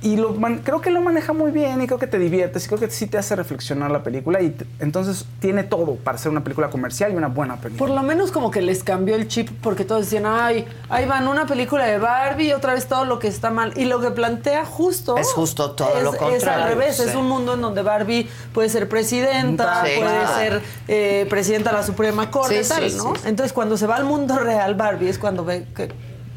Y 0.00 0.16
lo 0.16 0.32
man- 0.34 0.60
creo 0.62 0.80
que 0.80 0.90
lo 0.90 1.00
maneja 1.00 1.32
muy 1.32 1.50
bien 1.50 1.82
y 1.82 1.86
creo 1.86 1.98
que 1.98 2.06
te 2.06 2.20
diviertes 2.20 2.64
y 2.64 2.68
creo 2.68 2.78
que 2.78 2.88
sí 2.88 3.08
te 3.08 3.18
hace 3.18 3.34
reflexionar 3.34 3.90
la 3.90 4.04
película 4.04 4.40
y 4.40 4.56
entonces 4.78 5.24
tiene 5.40 5.64
todo 5.64 5.96
para 5.96 6.16
ser 6.18 6.30
una 6.30 6.44
película 6.44 6.70
comercial 6.70 7.12
y 7.12 7.16
una 7.16 7.26
buena 7.26 7.56
película. 7.56 7.78
Por 7.78 7.90
lo 7.96 8.02
menos 8.04 8.30
como 8.30 8.52
que 8.52 8.62
les 8.62 8.84
cambió 8.84 9.16
el 9.16 9.26
chip 9.26 9.50
porque 9.60 9.84
todos 9.84 10.02
decían, 10.02 10.24
ay, 10.24 10.66
ahí 10.88 11.04
van 11.04 11.26
una 11.26 11.46
película 11.46 11.84
de 11.84 11.98
Barbie 11.98 12.46
y 12.48 12.52
otra 12.52 12.74
vez 12.74 12.86
todo 12.86 13.04
lo 13.06 13.18
que 13.18 13.26
está 13.26 13.50
mal. 13.50 13.72
Y 13.76 13.86
lo 13.86 14.00
que 14.00 14.12
plantea 14.12 14.64
justo... 14.64 15.16
Es 15.16 15.32
justo 15.32 15.72
todo 15.72 15.96
es, 15.96 16.04
lo 16.04 16.12
Es 16.12 16.18
contrario, 16.18 16.62
al 16.64 16.68
revés, 16.70 16.96
sí. 16.96 17.02
es 17.08 17.16
un 17.16 17.26
mundo 17.28 17.54
en 17.54 17.60
donde 17.60 17.82
Barbie 17.82 18.28
puede 18.54 18.68
ser 18.68 18.88
presidenta, 18.88 19.84
Sí, 19.84 19.90
puede 19.98 20.10
claro. 20.20 20.36
ser 20.38 20.62
eh, 20.86 21.26
presidenta 21.28 21.70
de 21.70 21.76
la 21.76 21.82
Suprema 21.82 22.30
Corte, 22.30 22.62
Sí, 22.62 22.68
tal, 22.68 22.88
sí, 22.88 22.96
¿no? 22.98 23.16
sí. 23.16 23.22
Entonces 23.24 23.52
cuando 23.52 23.76
se 23.76 23.88
va 23.88 23.96
al 23.96 24.04
mundo 24.04 24.38
real 24.38 24.76
Barbie 24.76 25.08
es 25.08 25.18
cuando 25.18 25.44
ve 25.44 25.66
que 25.74 25.88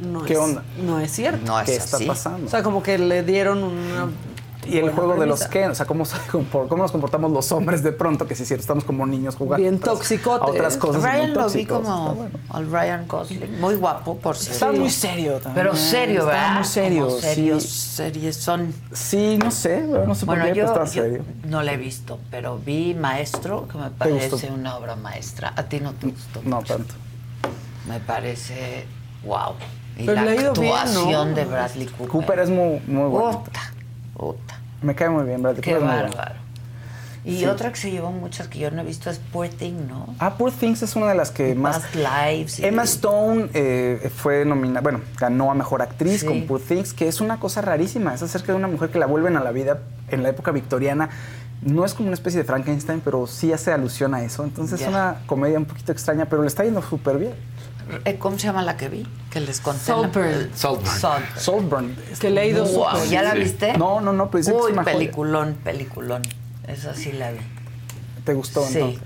no, 0.02 0.24
¿Qué 0.24 0.34
es, 0.34 0.40
onda? 0.40 0.64
no 0.84 1.00
es 1.00 1.12
cierto. 1.12 1.46
No 1.46 1.60
es 1.60 1.66
¿Qué 1.70 1.76
está 1.76 1.98
pasando? 2.06 2.48
O 2.48 2.50
sea, 2.50 2.64
como 2.64 2.82
que 2.84 2.98
le 2.98 3.24
dieron 3.24 3.64
una... 3.64 4.10
Y 4.68 4.78
el 4.78 4.92
juego 4.92 5.16
de 5.20 5.26
los. 5.26 5.48
Ken, 5.48 5.72
o 5.72 5.76
sea, 5.76 5.88
cómo, 5.88 6.04
cómo 6.52 6.84
nos 6.84 6.92
comportamos 6.92 7.32
los 7.32 7.52
hombres 7.52 7.82
de 7.82 7.92
pronto, 7.94 8.28
que 8.28 8.36
si 8.36 8.44
es 8.44 8.48
cierto, 8.48 8.62
estamos 8.62 8.84
como 8.84 9.08
niños 9.08 9.36
jugando. 9.36 9.58
Bien. 9.64 9.82
A 9.84 10.46
otras 10.46 10.78
cosas 10.78 11.02
muy 11.02 11.12
Ryan 11.12 11.34
lo 11.34 11.50
vi 11.50 11.66
como 11.66 11.80
Está 11.82 12.12
bueno. 12.14 12.40
al 12.50 12.72
Ryan 12.72 13.08
Gosling. 13.08 13.60
Muy 13.60 13.74
guapo, 13.74 14.18
por 14.18 14.38
cierto. 14.38 14.54
Está 14.68 14.72
muy 14.80 14.92
serio 14.92 15.34
también. 15.40 15.56
Pero 15.66 15.76
serio, 15.76 16.20
Está 16.20 16.32
¿verdad? 16.32 16.56
muy 16.58 16.64
serio, 16.66 17.06
Como 17.08 17.20
sí. 17.20 17.60
series 17.60 18.36
son. 18.38 18.72
Sí, 18.94 19.40
no 19.44 19.50
sé, 19.50 19.82
no 19.82 20.14
sé 20.14 20.26
Bueno, 20.28 20.44
por 20.44 20.54
qué, 20.54 20.60
yo, 20.60 20.66
pero 20.68 20.84
está 20.84 20.96
yo 20.96 21.04
serio. 21.06 21.24
no 21.46 21.64
la 21.64 21.74
he 21.74 21.78
visto, 21.78 22.20
pero 22.30 22.60
vi 22.60 22.94
Maestro, 22.94 23.68
que 23.68 23.80
me 23.80 23.86
¿Te 23.86 23.90
parece 23.98 24.52
una 24.52 24.78
obra 24.78 24.96
maestra. 24.96 25.54
A 25.56 25.64
ti 25.64 25.80
no 25.80 25.94
te 25.94 26.06
gustó. 26.06 26.40
No 26.44 26.58
mucho. 26.58 26.76
tanto. 26.76 26.94
Me 27.88 28.00
parece 28.00 28.86
wow. 29.26 29.54
Y 29.98 30.06
Pero 30.06 30.14
la 30.16 30.24
le 30.26 30.32
ha 30.32 30.42
ido 30.42 30.54
bien, 30.54 30.74
actuación 30.74 31.30
¿no? 31.30 31.36
de 31.36 31.46
Bradley 31.46 31.86
Cooper. 31.88 32.08
Cooper 32.08 32.40
es 32.40 32.50
muy, 32.50 32.80
muy 32.88 33.10
bueno. 33.10 33.44
Me 34.82 34.96
cae 34.96 35.10
muy 35.10 35.26
bien, 35.26 35.42
Bradley 35.42 35.62
Qué 35.62 35.72
Cooper 35.74 35.88
bueno. 35.88 36.04
bárbaro. 36.10 36.36
Y 37.24 37.38
Sí. 37.40 37.46
otra 37.46 37.70
que 37.72 37.76
se 37.80 37.92
llevó 37.92 38.12
muchas 38.12 38.48
que 38.48 38.58
yo 38.58 38.72
no 38.72 38.82
he 38.82 38.84
visto 38.84 39.12
es 39.12 39.20
Poor 39.20 39.48
Thing, 39.48 39.88
¿no? 39.88 40.08
Ah, 40.18 40.38
Poor 40.38 40.52
Things 40.52 40.82
es 40.82 40.96
una 40.96 41.08
de 41.08 41.14
las 41.14 41.30
que 41.30 41.54
más... 41.54 41.78
Past 41.78 41.96
Lives. 41.96 42.60
y- 42.60 42.66
Emma 42.66 42.82
Stone 42.82 43.50
eh, 43.54 44.10
fue 44.16 44.44
nominada, 44.44 44.82
bueno, 44.82 45.02
ganó 45.20 45.52
a 45.52 45.54
Mejor 45.54 45.84
Actriz 45.84 46.22
Sí. 46.22 46.26
con 46.26 46.42
Poor 46.48 46.60
Things, 46.62 46.94
que 46.94 47.08
es 47.08 47.22
una 47.22 47.40
cosa 47.40 47.62
rarísima. 47.62 48.16
Es 48.16 48.24
acerca 48.24 48.54
de 48.54 48.58
una 48.58 48.68
mujer 48.68 48.90
que 48.90 48.98
la 48.98 49.06
vuelven 49.06 49.38
a 49.38 49.42
la 49.44 49.52
vida 49.52 49.82
en 50.10 50.24
la 50.24 50.30
época 50.30 50.50
victoriana. 50.52 51.10
No 51.62 51.86
es 51.86 51.94
como 51.94 52.08
una 52.08 52.16
especie 52.16 52.40
de 52.40 52.44
Frankenstein, 52.44 53.02
pero 53.06 53.28
sí 53.28 53.54
hace 53.54 53.72
alusión 53.72 54.16
a 54.16 54.24
eso. 54.24 54.44
Entonces 54.44 54.82
es 54.82 54.88
una 54.88 55.18
comedia 55.28 55.60
un 55.60 55.66
poquito 55.66 55.92
extraña, 55.92 56.26
pero 56.26 56.42
le 56.42 56.48
está 56.48 56.64
yendo 56.64 56.82
súper 56.82 57.20
bien. 57.20 57.34
Eh, 58.06 58.18
¿Cómo 58.18 58.38
se 58.40 58.48
llama 58.48 58.62
la 58.64 58.78
que 58.78 58.90
vi? 58.90 59.06
Que 59.30 59.40
les 59.40 59.60
conté. 59.62 59.80
la- 59.92 59.96
Saltburn. 59.98 60.50
Saltburn. 60.56 61.24
Saltburn. 61.38 61.96
Que 62.20 62.30
le 62.30 62.42
ha 62.42 62.46
ido 62.46 62.66
Wow, 62.66 63.06
¿ya 63.10 63.22
la 63.24 63.34
viste? 63.34 63.74
No, 63.78 64.02
no, 64.02 64.14
no, 64.14 64.30
pero 64.32 64.44
que 64.44 64.50
es 64.52 64.56
Uy, 64.56 64.72
joya. 64.72 64.84
peliculón, 64.84 65.56
peliculón. 65.64 66.22
Esa 66.68 66.94
sí 66.96 67.12
la 67.12 67.32
vi. 67.32 67.40
¿Te 68.24 68.34
gustó 68.34 68.66
Sí. 68.66 68.78
entonces? 68.80 69.02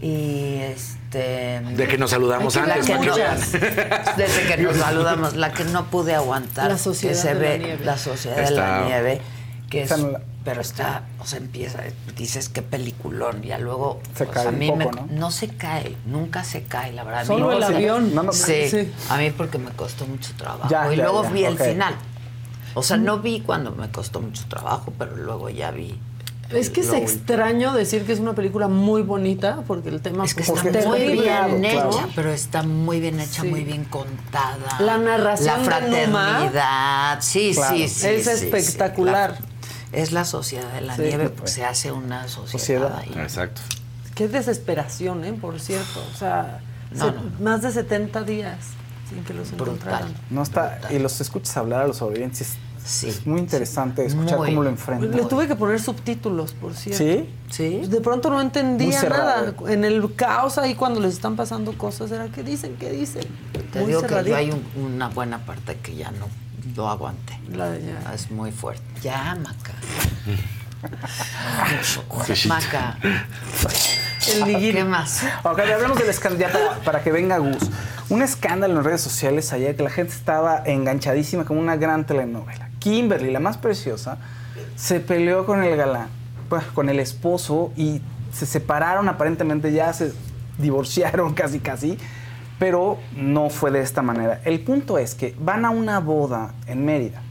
Y 0.00 0.58
este. 0.62 1.60
De 1.74 1.88
que 1.88 1.98
nos 1.98 2.10
saludamos 2.10 2.56
antes, 2.56 2.86
que 2.86 2.98
vean. 2.98 3.38
Desde 4.16 4.46
que 4.46 4.56
nos 4.62 4.76
saludamos, 4.76 5.34
la 5.34 5.52
que 5.52 5.64
no 5.64 5.86
pude 5.86 6.14
aguantar. 6.14 6.70
La 6.70 6.78
Sociedad 6.78 7.14
que 7.14 7.18
se 7.20 7.28
de 7.28 7.34
la 7.34 7.40
ve 7.40 7.58
Nieve. 7.58 7.84
la 7.84 7.98
sociedad 7.98 8.36
de 8.36 8.50
la 8.52 8.84
nieve, 8.84 9.20
que 9.70 9.82
es 9.82 9.92
Pero 10.48 10.60
está, 10.62 11.02
o 11.20 11.26
sea, 11.26 11.38
empieza, 11.38 11.80
dices 12.16 12.48
qué 12.48 12.62
peliculón, 12.62 13.42
ya 13.42 13.58
luego 13.58 14.00
Se 14.14 14.24
pues, 14.24 14.36
cae 14.36 14.46
a 14.46 14.50
un 14.50 14.58
mí 14.58 14.72
me- 14.72 14.88
¿no? 15.10 15.30
se 15.30 15.48
cae, 15.48 15.94
nunca 16.06 16.44
se 16.44 16.62
cae, 16.64 16.92
la 16.92 17.04
verdad. 17.04 17.26
Solo 17.26 17.52
el 17.52 17.62
avión. 17.62 18.14
No, 18.14 18.22
no, 18.22 18.32
sí, 18.32 18.68
sí. 18.68 18.92
a 19.10 19.16
mí 19.18 19.30
porque 19.30 19.58
me 19.58 19.70
costó 19.72 20.06
mucho 20.06 20.32
trabajo. 20.36 20.68
Ya, 20.70 20.92
y 20.92 20.96
ya, 20.96 21.04
luego 21.04 21.22
ya, 21.24 21.30
vi 21.30 21.44
el 21.44 21.58
final. 21.58 21.94
O 22.74 22.82
sea, 22.82 22.96
no 22.96 23.18
vi 23.18 23.40
cuando 23.40 23.72
me 23.72 23.90
costó 23.90 24.20
mucho 24.20 24.44
trabajo, 24.48 24.92
pero 24.98 25.16
luego 25.16 25.48
ya 25.50 25.70
vi. 25.70 25.98
Es 26.50 26.70
que 26.70 26.80
es 26.80 26.92
extraño 26.94 27.74
decir 27.74 28.06
que 28.06 28.12
es 28.14 28.20
una 28.20 28.32
película 28.34 28.68
muy 28.68 29.02
bonita 29.02 29.64
porque 29.66 29.90
el 29.90 30.00
tema 30.00 30.24
Es 30.24 30.34
que 30.34 30.44
pues, 30.44 30.64
está 30.64 30.88
muy 30.88 31.00
bien 31.12 31.62
hecha, 31.62 32.08
pero 32.14 32.30
está 32.30 32.62
muy 32.62 33.00
bien 33.00 33.20
hecha, 33.20 33.42
Sí. 33.42 33.48
muy 33.48 33.64
bien 33.64 33.84
contada. 33.84 34.78
La 34.80 34.96
narración 34.96 35.46
La 35.48 35.58
de 35.58 35.64
fraternidad. 35.66 37.18
Sí, 37.20 37.52
Claro. 37.54 37.76
sí, 37.76 37.88
sí. 37.88 38.06
Es 38.08 38.24
sí, 38.24 38.30
sí. 38.36 38.46
espectacular. 38.46 39.36
Es 39.92 40.12
la 40.12 40.24
sociedad 40.24 40.72
de 40.72 40.82
la 40.82 40.96
Sí. 40.96 41.02
nieve, 41.02 41.30
pues, 41.30 41.52
se 41.52 41.64
hace 41.64 41.92
una 41.92 42.28
sociedad, 42.28 42.98
ahí. 42.98 43.12
Exacto. 43.16 43.60
Qué 44.14 44.28
desesperación, 44.28 45.24
¿eh? 45.24 45.32
Por 45.32 45.60
cierto. 45.60 46.04
O 46.12 46.16
sea, 46.16 46.60
No, 46.92 47.06
se- 47.06 47.12
no. 47.12 47.22
más 47.40 47.62
de 47.62 47.70
70 47.72 48.22
días 48.22 48.56
sin 49.08 49.24
que 49.24 49.32
los 49.32 49.52
encontraran. 49.52 50.12
No 50.30 50.42
está, 50.42 50.80
y 50.90 50.98
los 50.98 51.20
escuchas 51.20 51.56
hablar 51.56 51.82
a 51.82 51.86
los 51.86 51.96
sobrevivientes. 51.98 52.56
Es 53.02 53.26
muy 53.26 53.38
interesante 53.40 54.04
escuchar 54.06 54.38
Muy. 54.38 54.48
cómo 54.48 54.62
lo 54.62 54.70
enfrentan. 54.70 55.10
Le 55.10 55.24
tuve 55.26 55.46
que 55.46 55.54
poner 55.54 55.78
subtítulos, 55.80 56.52
por 56.54 56.74
cierto. 56.74 57.04
¿Sí? 57.04 57.28
Sí. 57.50 57.86
De 57.86 58.00
pronto 58.00 58.30
no 58.30 58.40
entendía 58.40 59.02
nada. 59.02 59.52
En 59.68 59.84
el 59.84 60.14
caos 60.14 60.56
ahí 60.56 60.74
cuando 60.74 60.98
les 61.00 61.12
están 61.14 61.36
pasando 61.36 61.76
cosas, 61.76 62.10
era 62.12 62.28
¿qué 62.28 62.42
dicen? 62.42 62.76
¿Qué 62.78 62.90
dicen? 62.90 63.24
Te 63.72 63.80
Muy 63.80 63.88
digo 63.88 64.02
que 64.02 64.14
hay 64.34 64.50
un- 64.50 64.64
una 64.94 65.08
buena 65.08 65.38
parte 65.44 65.76
que 65.82 65.96
ya 65.96 66.10
no 66.12 66.26
lo 66.78 66.88
aguanté. 66.88 67.36
La 67.50 67.70
de 67.70 67.84
ya. 67.84 68.14
Es 68.14 68.30
muy 68.30 68.52
fuerte. 68.52 68.82
Ya, 69.02 69.36
Maca. 69.42 69.74
Maca. 72.46 72.98
El 74.32 74.72
¿Qué 74.72 74.84
más? 74.84 75.24
Ok, 75.42 75.58
hablemos 75.58 75.98
del 75.98 76.08
escándalo, 76.08 76.40
ya 76.40 76.52
para, 76.52 76.78
para 76.84 77.02
que 77.02 77.10
venga 77.10 77.38
Gus. 77.38 77.68
Un 78.10 78.22
escándalo 78.22 78.74
en 78.74 78.76
las 78.76 78.86
redes 78.86 79.00
sociales 79.00 79.52
ayer 79.52 79.74
que 79.74 79.82
la 79.82 79.90
gente 79.90 80.12
estaba 80.12 80.62
enganchadísima 80.64 81.44
como 81.44 81.58
una 81.58 81.74
gran 81.74 82.06
telenovela. 82.06 82.70
Kimberly, 82.78 83.32
la 83.32 83.40
más 83.40 83.58
preciosa, 83.58 84.18
se 84.76 85.00
peleó 85.00 85.46
con 85.46 85.64
el 85.64 85.76
galán, 85.76 86.06
pues, 86.48 86.62
con 86.74 86.88
el 86.88 87.00
esposo 87.00 87.72
y 87.76 88.00
se 88.32 88.46
separaron 88.46 89.08
aparentemente, 89.08 89.72
ya 89.72 89.92
se 89.92 90.12
divorciaron 90.58 91.34
casi 91.42 91.58
casi, 91.58 91.98
pero 92.58 92.98
no 93.16 93.50
fue 93.50 93.70
de 93.70 93.80
esta 93.80 94.02
manera. 94.02 94.40
El 94.44 94.60
punto 94.60 94.98
es 94.98 95.14
que 95.14 95.34
van 95.38 95.64
a 95.64 95.70
una 95.70 96.00
boda 96.00 96.54
en 96.66 96.84
Mérida 96.84 97.22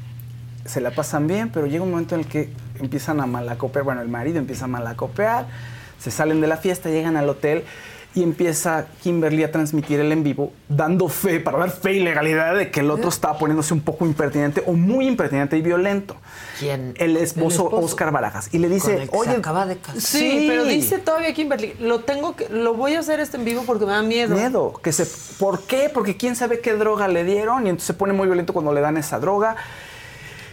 se 0.68 0.82
la 0.82 0.92
pasan 0.92 1.28
bien, 1.28 1.50
pero 1.50 1.66
llega 1.66 1.84
un 1.84 1.92
momento 1.92 2.16
en 2.16 2.22
el 2.22 2.28
que 2.28 2.50
empiezan 2.80 3.20
a 3.20 3.26
malacopear, 3.26 3.84
bueno, 3.84 4.02
el 4.02 4.10
marido 4.10 4.38
empieza 4.38 4.66
a 4.66 4.68
malacopear, 4.68 5.48
se 5.98 6.12
salen 6.12 6.42
de 6.42 6.48
la 6.48 6.58
fiesta, 6.58 6.90
llegan 6.90 7.18
al 7.18 7.28
hotel 7.30 7.64
y 8.18 8.24
empieza 8.24 8.88
Kimberly 9.04 9.44
a 9.44 9.52
transmitir 9.52 10.00
el 10.00 10.12
en 10.12 10.24
vivo, 10.24 10.52
dando 10.68 11.08
fe, 11.08 11.40
para 11.40 11.60
dar 11.60 11.70
fe 11.70 11.94
y 11.94 12.00
legalidad 12.00 12.56
de 12.56 12.72
que 12.72 12.80
el 12.80 12.90
otro 12.90 13.10
estaba 13.10 13.38
poniéndose 13.38 13.76
un 13.76 13.82
poco 13.82 14.08
impertinente 14.08 14.64
o 14.66 14.74
muy 14.74 15.06
impertinente 15.08 15.56
y 15.56 15.62
violento. 15.62 16.16
¿Quién? 16.58 16.96
El 16.98 17.16
esposo, 17.16 17.68
El 17.68 17.68
esposo. 17.68 17.86
Oscar 17.86 18.12
Barajas. 18.12 18.50
Y 18.52 18.58
le 18.58 18.70
dice, 18.70 19.08
oye, 19.12 19.34
acaba 19.34 19.68
de 19.68 19.78
casar. 19.78 20.02
Sí, 20.02 20.46
pero 20.50 20.66
dice 20.66 20.98
todavía 20.98 21.32
Kimberly, 21.36 21.76
lo 21.80 22.00
tengo 22.00 22.36
que, 22.36 22.50
lo 22.50 22.74
voy 22.74 22.96
a 22.96 23.02
hacer 23.02 23.20
este 23.20 23.38
en 23.38 23.46
vivo 23.46 23.62
porque 23.68 23.86
me 23.86 23.92
da 23.92 24.02
miedo. 24.02 24.34
Miedo. 24.34 24.74
Que 24.82 24.92
se, 24.92 25.06
¿Por 25.38 25.62
qué? 25.66 25.92
Porque 25.94 26.18
quién 26.18 26.36
sabe 26.36 26.60
qué 26.60 26.74
droga 26.74 27.08
le 27.08 27.24
dieron 27.24 27.68
y 27.68 27.70
entonces 27.70 27.86
se 27.86 27.94
pone 27.94 28.14
muy 28.14 28.26
violento 28.26 28.52
cuando 28.52 28.74
le 28.74 28.82
dan 28.82 28.98
esa 28.98 29.20
droga. 29.20 29.58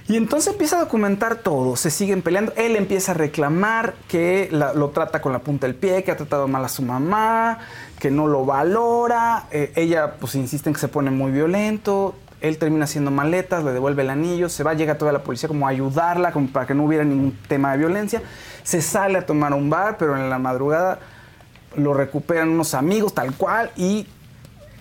Y 0.07 0.17
entonces 0.17 0.53
empieza 0.53 0.77
a 0.77 0.81
documentar 0.81 1.37
todo, 1.37 1.77
se 1.77 1.91
siguen 1.91 2.21
peleando. 2.21 2.53
Él 2.57 2.77
empieza 2.77 3.13
a 3.13 3.15
reclamar 3.15 3.95
que 4.07 4.51
lo 4.51 4.91
trata 4.91 5.23
con 5.23 5.33
la 5.33 5.39
punta 5.39 5.67
del 5.67 5.75
pie, 5.75 6.05
que 6.05 6.11
ha 6.11 6.17
tratado 6.17 6.47
mal 6.47 6.63
a 6.63 6.69
su 6.69 6.83
mamá, 6.83 7.59
que 7.99 8.11
no 8.11 8.27
lo 8.27 8.45
valora. 8.45 9.47
Eh, 9.51 9.73
ella 9.77 10.17
pues 10.21 10.35
insiste 10.35 10.69
en 10.69 10.75
que 10.75 10.81
se 10.81 10.89
pone 10.89 11.11
muy 11.11 11.33
violento. 11.33 12.15
Él 12.43 12.59
termina 12.59 12.85
haciendo 12.85 13.11
maletas, 13.11 13.65
le 13.65 13.73
devuelve 13.73 14.03
el 14.03 14.11
anillo, 14.11 14.51
se 14.51 14.63
va, 14.63 14.75
llega 14.75 14.99
toda 14.99 15.11
la 15.13 15.23
policía 15.23 15.49
como 15.49 15.67
a 15.67 15.71
ayudarla, 15.71 16.33
como 16.33 16.49
para 16.49 16.67
que 16.67 16.75
no 16.75 16.85
hubiera 16.85 17.03
ningún 17.03 17.39
tema 17.49 17.73
de 17.73 17.79
violencia. 17.79 18.21
Se 18.63 18.83
sale 18.83 19.17
a 19.17 19.25
tomar 19.25 19.55
un 19.55 19.71
bar, 19.71 19.97
pero 19.97 20.15
en 20.19 20.29
la 20.29 20.39
madrugada 20.39 20.99
lo 21.77 21.95
recuperan 21.95 22.51
unos 22.51 22.75
amigos 22.75 23.15
tal 23.15 23.35
cual 23.35 23.71
y 23.75 24.07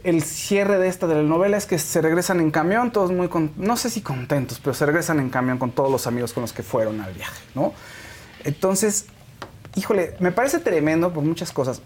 el 0.04 0.22
cierre 0.24 0.78
de 0.80 0.88
esta 0.88 1.08
de 1.08 1.16
la 1.16 1.22
novela 1.24 1.58
es 1.58 1.66
que 1.66 1.80
se 1.80 2.02
regresan 2.02 2.40
en 2.40 2.52
camión, 2.52 2.92
todos 2.92 3.12
muy, 3.12 3.28
con- 3.30 3.52
no 3.58 3.78
sé 3.78 3.90
si 3.90 4.02
contentos, 4.02 4.60
pero 4.62 4.74
se 4.74 4.86
regresan 4.86 5.20
en 5.20 5.30
camión 5.30 5.58
con 5.58 5.72
todos 5.72 5.92
los 5.92 6.08
amigos 6.08 6.34
con 6.34 6.42
los 6.42 6.54
que 6.54 6.64
fueron 6.64 7.00
al 7.02 7.14
viaje, 7.14 7.42
¿no? 7.56 7.74
Entonces, 8.44 9.06
híjole, 9.76 10.16
me 10.20 10.32
parece 10.32 10.60
tremendo 10.60 11.14
por 11.14 11.24
muchas 11.24 11.52
cosas, 11.52 11.82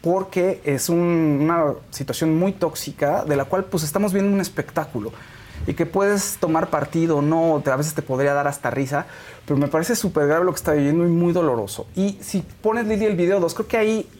porque 0.00 0.60
es 0.64 0.88
un- 0.88 1.38
una 1.42 1.74
situación 1.90 2.36
muy 2.36 2.52
tóxica 2.52 3.24
de 3.24 3.36
la 3.36 3.44
cual 3.44 3.64
pues 3.64 3.84
estamos 3.84 4.12
viendo 4.12 4.32
un 4.32 4.40
espectáculo 4.40 5.12
y 5.66 5.74
que 5.74 5.86
puedes 5.86 6.38
tomar 6.40 6.70
partido 6.70 7.18
o 7.18 7.22
no, 7.22 7.62
a 7.64 7.76
veces 7.76 7.94
te 7.94 8.02
podría 8.02 8.34
dar 8.34 8.48
hasta 8.48 8.68
risa, 8.70 9.06
pero 9.46 9.56
me 9.56 9.68
parece 9.68 9.94
súper 9.94 10.26
grave 10.26 10.44
lo 10.44 10.50
que 10.52 10.56
está 10.56 10.72
viviendo 10.72 11.04
y 11.04 11.08
muy 11.08 11.32
doloroso. 11.32 11.86
Y 11.94 12.18
si 12.20 12.42
pones 12.60 12.86
Lili 12.88 13.04
el 13.04 13.14
video 13.14 13.38
2, 13.38 13.54
creo 13.54 13.68
que 13.68 13.76
ahí 13.76 14.10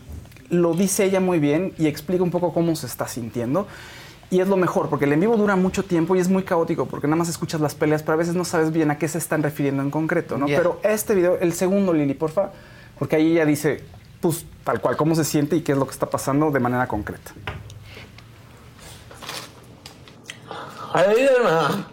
lo 0.53 0.75
dice 0.75 1.05
ella 1.05 1.19
muy 1.19 1.39
bien 1.39 1.73
y 1.79 1.87
explica 1.87 2.23
un 2.23 2.31
poco 2.31 2.53
cómo 2.53 2.77
se 2.77 2.87
está 2.87 3.09
sintiendo. 3.09 3.67
Y 4.31 4.41
es 4.41 4.49
lo 4.49 4.57
mejor, 4.57 4.89
porque 4.89 5.07
el 5.07 5.13
en 5.13 5.21
vivo 5.21 5.37
dura 5.37 5.57
mucho 5.57 5.83
tiempo 5.83 6.15
y 6.15 6.21
es 6.21 6.29
muy 6.29 6.43
caótico, 6.43 6.87
porque 6.87 7.07
nada 7.07 7.17
más 7.17 7.29
escuchas 7.29 7.61
las 7.61 7.75
peleas, 7.75 8.03
pero 8.03 8.15
a 8.15 8.17
veces 8.17 8.35
no 8.35 8.45
sabes 8.45 8.71
bien 8.71 8.91
a 8.91 8.99
qué 8.99 9.09
se 9.09 9.19
están 9.19 9.43
refiriendo 9.43 9.83
en 9.83 9.91
concreto, 9.91 10.39
¿no? 10.39 10.47
Pero 10.47 10.79
este 10.83 11.15
video, 11.15 11.39
el 11.39 11.53
segundo, 11.53 11.93
Lili, 11.93 12.15
porfa, 12.15 12.51
porque 12.99 13.17
ahí 13.17 13.33
ella 13.33 13.45
dice, 13.45 13.83
pues, 14.21 14.47
tal 14.65 14.81
cual, 14.81 14.97
cómo 14.97 15.15
se 15.15 15.25
siente 15.25 15.57
y 15.57 15.63
qué 15.63 15.73
es 15.73 15.79
lo 15.79 15.87
que 15.87 15.93
está 15.93 16.09
pasando 16.09 16.51
de 16.51 16.61
manera 16.61 16.87
concreta. 16.87 17.33
Ay, 20.95 21.29
hermano. 21.37 21.87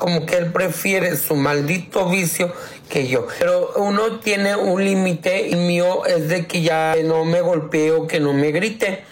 Como 0.00 0.24
que 0.24 0.38
él 0.38 0.50
prefiere 0.50 1.14
su 1.14 1.36
maldito 1.36 2.08
vicio 2.08 2.50
que 2.88 3.06
yo. 3.06 3.26
Pero 3.38 3.74
uno 3.76 4.18
tiene 4.20 4.56
un 4.56 4.82
límite 4.82 5.46
y 5.48 5.56
mío 5.56 6.06
es 6.06 6.28
de 6.30 6.46
que 6.46 6.62
ya 6.62 6.96
no 7.04 7.26
me 7.26 7.42
golpee 7.42 7.92
o 7.92 8.06
que 8.06 8.18
no 8.18 8.32
me 8.32 8.50
grite. 8.50 9.04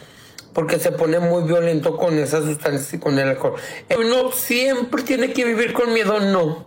Porque 0.54 0.78
se 0.78 0.90
pone 0.90 1.18
muy 1.18 1.42
violento 1.42 1.98
con 1.98 2.18
esas 2.18 2.44
sustancias 2.44 2.94
y 2.94 2.98
con 2.98 3.18
el 3.18 3.28
alcohol. 3.28 3.56
Uno 3.98 4.32
siempre 4.32 5.02
tiene 5.02 5.34
que 5.34 5.44
vivir 5.44 5.74
con 5.74 5.92
miedo, 5.92 6.20
no. 6.20 6.64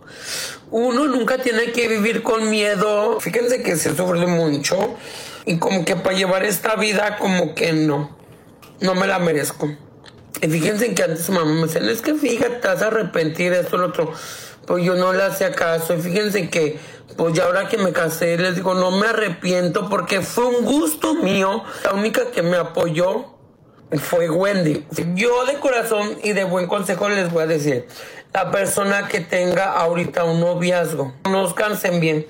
Uno 0.70 1.06
nunca 1.06 1.38
tiene 1.38 1.72
que 1.72 1.88
vivir 1.88 2.22
con 2.22 2.48
miedo. 2.48 3.18
Fíjense 3.18 3.60
que 3.64 3.74
se 3.74 3.96
sufre 3.96 4.24
mucho. 4.28 4.94
Y 5.46 5.58
como 5.58 5.84
que 5.84 5.96
para 5.96 6.16
llevar 6.16 6.44
esta 6.44 6.76
vida, 6.76 7.18
como 7.18 7.56
que 7.56 7.72
no. 7.72 8.16
No 8.80 8.94
me 8.94 9.08
la 9.08 9.18
merezco. 9.18 9.68
Y 10.40 10.48
fíjense 10.48 10.94
que 10.94 11.02
antes 11.02 11.26
su 11.26 11.32
mamá 11.32 11.52
me 11.52 11.62
decía, 11.62 11.80
es 11.90 12.02
que 12.02 12.14
fíjate, 12.14 12.56
te 12.56 12.68
vas 12.68 12.82
a 12.82 12.86
arrepentir 12.88 13.52
esto, 13.52 13.76
lo 13.76 13.86
otro. 13.88 14.12
Pues 14.66 14.84
yo 14.84 14.94
no 14.94 15.12
le 15.12 15.22
hacía 15.22 15.52
caso. 15.52 15.94
Y 15.94 16.00
fíjense 16.00 16.48
que, 16.48 16.78
pues 17.16 17.34
ya 17.34 17.44
ahora 17.44 17.68
que 17.68 17.78
me 17.78 17.92
casé, 17.92 18.38
les 18.38 18.56
digo, 18.56 18.74
no 18.74 18.90
me 18.90 19.08
arrepiento 19.08 19.88
porque 19.88 20.22
fue 20.22 20.46
un 20.46 20.64
gusto 20.64 21.14
mío. 21.14 21.62
La 21.84 21.92
única 21.92 22.30
que 22.30 22.42
me 22.42 22.56
apoyó 22.56 23.26
fue 23.98 24.30
Wendy. 24.30 24.86
Yo 25.14 25.44
de 25.44 25.54
corazón 25.54 26.18
y 26.22 26.32
de 26.32 26.44
buen 26.44 26.66
consejo 26.66 27.08
les 27.08 27.30
voy 27.30 27.42
a 27.42 27.46
decir, 27.46 27.86
la 28.32 28.50
persona 28.50 29.08
que 29.08 29.20
tenga 29.20 29.72
ahorita 29.72 30.24
un 30.24 30.40
noviazgo, 30.40 31.12
conozcanse 31.22 31.90
bien. 32.00 32.26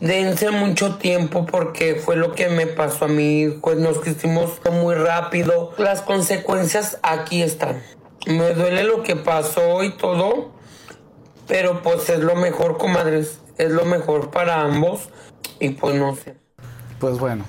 Dense 0.00 0.50
mucho 0.50 0.96
tiempo 0.96 1.46
porque 1.46 1.94
fue 1.94 2.16
lo 2.16 2.32
que 2.34 2.48
me 2.48 2.66
pasó 2.66 3.06
a 3.06 3.08
mí, 3.08 3.48
pues 3.62 3.78
nos 3.78 3.98
quisimos 4.00 4.60
muy 4.72 4.94
rápido. 4.94 5.72
Las 5.78 6.02
consecuencias 6.02 6.98
aquí 7.02 7.42
están. 7.42 7.80
Me 8.26 8.54
duele 8.54 8.84
lo 8.84 9.02
que 9.02 9.16
pasó 9.16 9.82
y 9.84 9.96
todo, 9.96 10.50
pero 11.46 11.82
pues 11.82 12.08
es 12.10 12.20
lo 12.20 12.34
mejor, 12.34 12.78
comadres. 12.78 13.38
Es 13.56 13.70
lo 13.70 13.84
mejor 13.84 14.30
para 14.30 14.62
ambos 14.62 15.08
y 15.60 15.70
pues 15.70 15.94
no 15.94 16.16
sé. 16.16 16.34
Pues 16.98 17.18
bueno, 17.18 17.44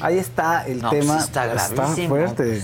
ahí 0.00 0.18
está 0.18 0.66
el 0.66 0.82
No, 0.82 0.90
pues 0.90 1.00
tema. 1.00 1.18
está 1.20 1.46
gravísimo. 1.46 2.08
fuerte. 2.08 2.62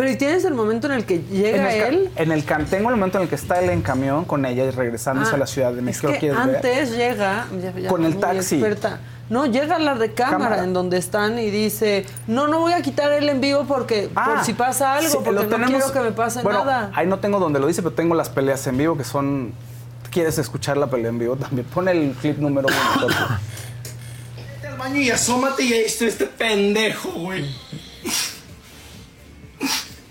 Pero 0.00 0.12
¿y 0.12 0.16
tienes 0.16 0.46
el 0.46 0.54
momento 0.54 0.86
en 0.86 0.94
el 0.94 1.04
que 1.04 1.18
llega 1.30 1.58
en 1.58 1.66
el, 1.92 1.94
él? 1.94 2.10
En 2.16 2.32
el 2.32 2.46
cam- 2.46 2.64
tengo 2.64 2.88
el 2.88 2.96
momento 2.96 3.18
en 3.18 3.24
el 3.24 3.28
que 3.28 3.34
está 3.34 3.60
él 3.60 3.68
en 3.68 3.82
camión 3.82 4.24
con 4.24 4.46
ella 4.46 4.64
y 4.64 4.70
regresándose 4.70 5.32
Ah, 5.32 5.34
a 5.34 5.38
la 5.38 5.46
Ciudad 5.46 5.72
de 5.74 5.82
México. 5.82 6.08
Antes 6.34 6.92
llega 6.96 7.46
ya- 7.62 7.78
ya 7.78 7.88
Con 7.90 8.06
el 8.06 8.16
taxi. 8.18 8.54
experta. 8.54 8.98
No, 9.28 9.44
llega 9.44 9.76
a 9.76 9.78
la 9.78 9.94
de 9.96 10.14
cámara, 10.14 10.64
en 10.64 10.72
donde 10.72 10.96
están 10.96 11.38
y 11.38 11.50
dice, 11.50 12.06
no, 12.26 12.48
no 12.48 12.60
voy 12.60 12.72
a 12.72 12.80
quitar 12.80 13.12
el 13.12 13.28
en 13.28 13.42
vivo 13.42 13.64
porque 13.68 14.08
por 14.12 14.42
si 14.42 14.54
pasa 14.54 14.94
algo, 14.94 15.06
Ah, 15.06 15.10
sí, 15.10 15.16
porque 15.16 15.32
lo 15.32 15.42
no 15.42 15.48
tenemos- 15.50 15.70
quiero 15.84 15.92
que 15.92 16.00
me 16.00 16.12
pase 16.12 16.40
bueno, 16.42 16.64
nada. 16.64 16.90
Ahí 16.94 17.06
no 17.06 17.18
tengo 17.18 17.38
donde 17.38 17.60
lo 17.60 17.66
dice, 17.66 17.82
pero 17.82 17.94
tengo 17.94 18.14
las 18.14 18.30
peleas 18.30 18.66
en 18.66 18.78
vivo 18.78 18.96
que 18.96 19.04
son. 19.04 19.52
¿Quieres 20.10 20.38
escuchar 20.38 20.78
la 20.78 20.88
pelea 20.88 21.10
en 21.10 21.18
vivo 21.18 21.36
también? 21.36 21.66
Pon 21.66 21.86
el 21.88 22.12
clip 22.20 22.38
número 22.38 22.68
uno. 22.68 23.06
Vete 24.34 24.66
al 24.66 24.78
baño 24.78 24.96
y 24.96 25.10
asómate 25.10 25.62
y 25.62 25.72
ahí 25.74 25.84
está 25.84 26.06
este 26.06 26.24
pendejo, 26.26 27.10
güey. 27.12 27.44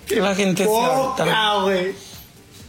Que 0.09 0.15
la 0.19 0.35
gente 0.35 0.65
se 0.65 0.69
harta. 0.81 1.53
güey. 1.61 1.93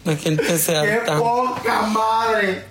La 0.05 0.17
gente 0.17 0.59
se 0.59 0.73
¡Qué 0.73 0.79
harta. 0.79 1.19
poca 1.19 1.83
madre! 1.83 2.65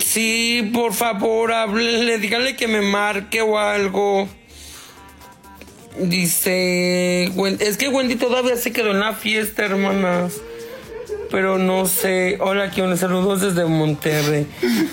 Sí, 0.00 0.70
por 0.74 0.92
favor, 0.92 1.52
háblele, 1.52 2.18
dígale 2.18 2.56
que 2.56 2.68
me 2.68 2.80
marque 2.82 3.42
o 3.42 3.58
algo. 3.58 4.28
Dice, 5.98 7.24
es 7.60 7.76
que 7.76 7.88
Wendy 7.88 8.16
todavía 8.16 8.56
se 8.56 8.72
quedó 8.72 8.90
en 8.90 9.00
la 9.00 9.12
fiesta, 9.14 9.64
hermanas. 9.64 10.34
Pero 11.30 11.58
no 11.58 11.86
sé. 11.86 12.38
Hola, 12.40 12.64
aquí 12.64 12.80
unos 12.80 13.00
saludos 13.00 13.40
desde 13.40 13.64
Monterrey. 13.64 14.46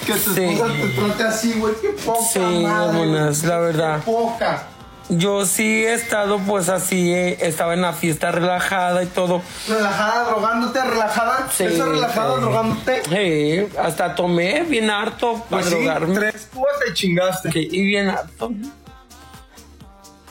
Que 0.06 0.14
tu 0.14 0.34
Sí. 0.34 0.44
esposa 0.44 0.74
te 0.74 0.88
trate 0.88 1.24
así, 1.24 1.54
güey. 1.54 1.74
Qué 1.82 1.90
poca 1.90 2.20
Sí, 2.34 2.40
madre. 2.40 3.02
hermanas, 3.02 3.44
la 3.44 3.58
verdad. 3.60 4.00
Qué 4.00 4.06
poca. 4.12 4.68
Yo 5.10 5.46
sí 5.46 5.84
he 5.86 5.94
estado 5.94 6.40
pues 6.40 6.70
así, 6.70 7.12
eh, 7.14 7.38
estaba 7.42 7.74
en 7.74 7.82
la 7.82 7.92
fiesta 7.92 8.32
relajada 8.32 9.04
y 9.04 9.08
todo. 9.08 9.42
Relajada, 9.68 10.30
drogándote, 10.30 10.82
relajada. 10.82 11.48
Sí, 11.52 11.66
Eso 11.66 11.86
relajada, 11.92 12.36
sí. 12.36 12.42
drogándote. 12.42 13.02
Sí, 13.10 13.78
hasta 13.78 14.16
tomé 14.16 14.62
bien 14.64 14.90
harto 14.90 15.34
para 15.50 15.64
Pues 15.64 15.66
sí, 15.66 15.72
drogarme. 15.72 16.16
tres 16.18 16.48
cubas 16.54 16.74
te 16.86 16.94
chingaste. 16.94 17.52
Sí, 17.52 17.68
y 17.72 17.86
bien 17.88 18.10
harto. 18.10 18.52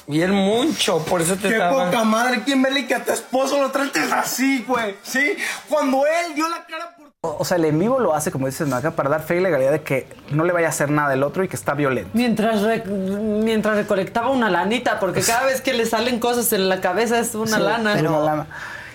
Bien 0.06 0.32
mucho, 0.32 0.98
por 1.04 1.20
eso 1.20 1.34
te 1.36 1.48
Qué 1.48 1.54
estaba... 1.54 1.84
poca 1.84 2.02
madre, 2.02 2.42
Kimberly, 2.42 2.86
que 2.86 2.94
a 2.96 3.04
tu 3.04 3.12
esposo 3.12 3.60
lo 3.60 3.70
trates 3.70 4.10
así, 4.10 4.64
güey. 4.66 4.96
Sí, 5.02 5.36
cuando 5.68 6.04
él 6.06 6.34
dio 6.34 6.48
la 6.48 6.64
cara. 6.66 6.96
O 7.22 7.44
sea, 7.44 7.58
el 7.58 7.66
en 7.66 7.78
vivo 7.78 8.00
lo 8.00 8.14
hace, 8.14 8.30
como 8.32 8.46
dices, 8.46 8.66
Maca, 8.66 8.92
para 8.92 9.10
dar 9.10 9.22
fe 9.22 9.36
y 9.36 9.40
legalidad 9.40 9.72
de 9.72 9.82
que 9.82 10.06
no 10.30 10.42
le 10.42 10.54
vaya 10.54 10.68
a 10.68 10.70
hacer 10.70 10.90
nada 10.90 11.10
del 11.10 11.22
otro 11.22 11.44
y 11.44 11.48
que 11.48 11.56
está 11.56 11.74
violento. 11.74 12.08
Mientras, 12.14 12.62
re- 12.62 12.82
mientras 12.86 13.76
recolectaba 13.76 14.30
una 14.30 14.48
lanita, 14.48 14.98
porque 14.98 15.20
cada 15.20 15.44
vez 15.44 15.60
que 15.60 15.74
le 15.74 15.84
salen 15.84 16.18
cosas 16.18 16.50
en 16.54 16.70
la 16.70 16.80
cabeza 16.80 17.18
es 17.18 17.34
una 17.34 17.58
Sí, 17.58 17.62
lana. 17.62 17.92
una 18.00 18.20
lana. 18.20 18.46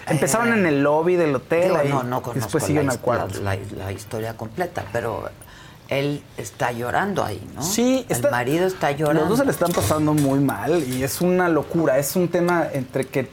Empezaron 0.07 0.53
en 0.53 0.65
el 0.65 0.81
lobby 0.81 1.17
del 1.17 1.35
hotel. 1.35 1.65
Digo, 1.65 1.77
ahí, 1.77 1.89
no, 1.89 2.01
no 2.01 2.17
y 2.17 2.21
conozco 2.21 2.33
después 2.33 2.63
siguen 2.63 2.89
al 2.89 2.99
cuarto. 2.99 3.39
la- 3.43 3.57
la- 3.77 3.91
historia 3.91 4.35
completa, 4.35 4.85
pero 4.91 5.29
él 5.89 6.23
está 6.35 6.71
llorando 6.71 7.23
ahí, 7.23 7.47
¿no? 7.53 7.61
Sí, 7.61 8.07
el 8.09 8.21
marido 8.31 8.65
está 8.65 8.89
llorando. 8.89 9.21
Los 9.21 9.29
dos 9.29 9.37
se 9.37 9.45
le 9.45 9.51
están 9.51 9.71
pasando 9.71 10.15
muy 10.15 10.39
mal 10.39 10.83
y 10.83 11.03
es 11.03 11.21
una 11.21 11.47
locura. 11.47 11.99
Es 11.99 12.15
un 12.15 12.27
tema 12.29 12.65
entre 12.73 13.05
que 13.05 13.29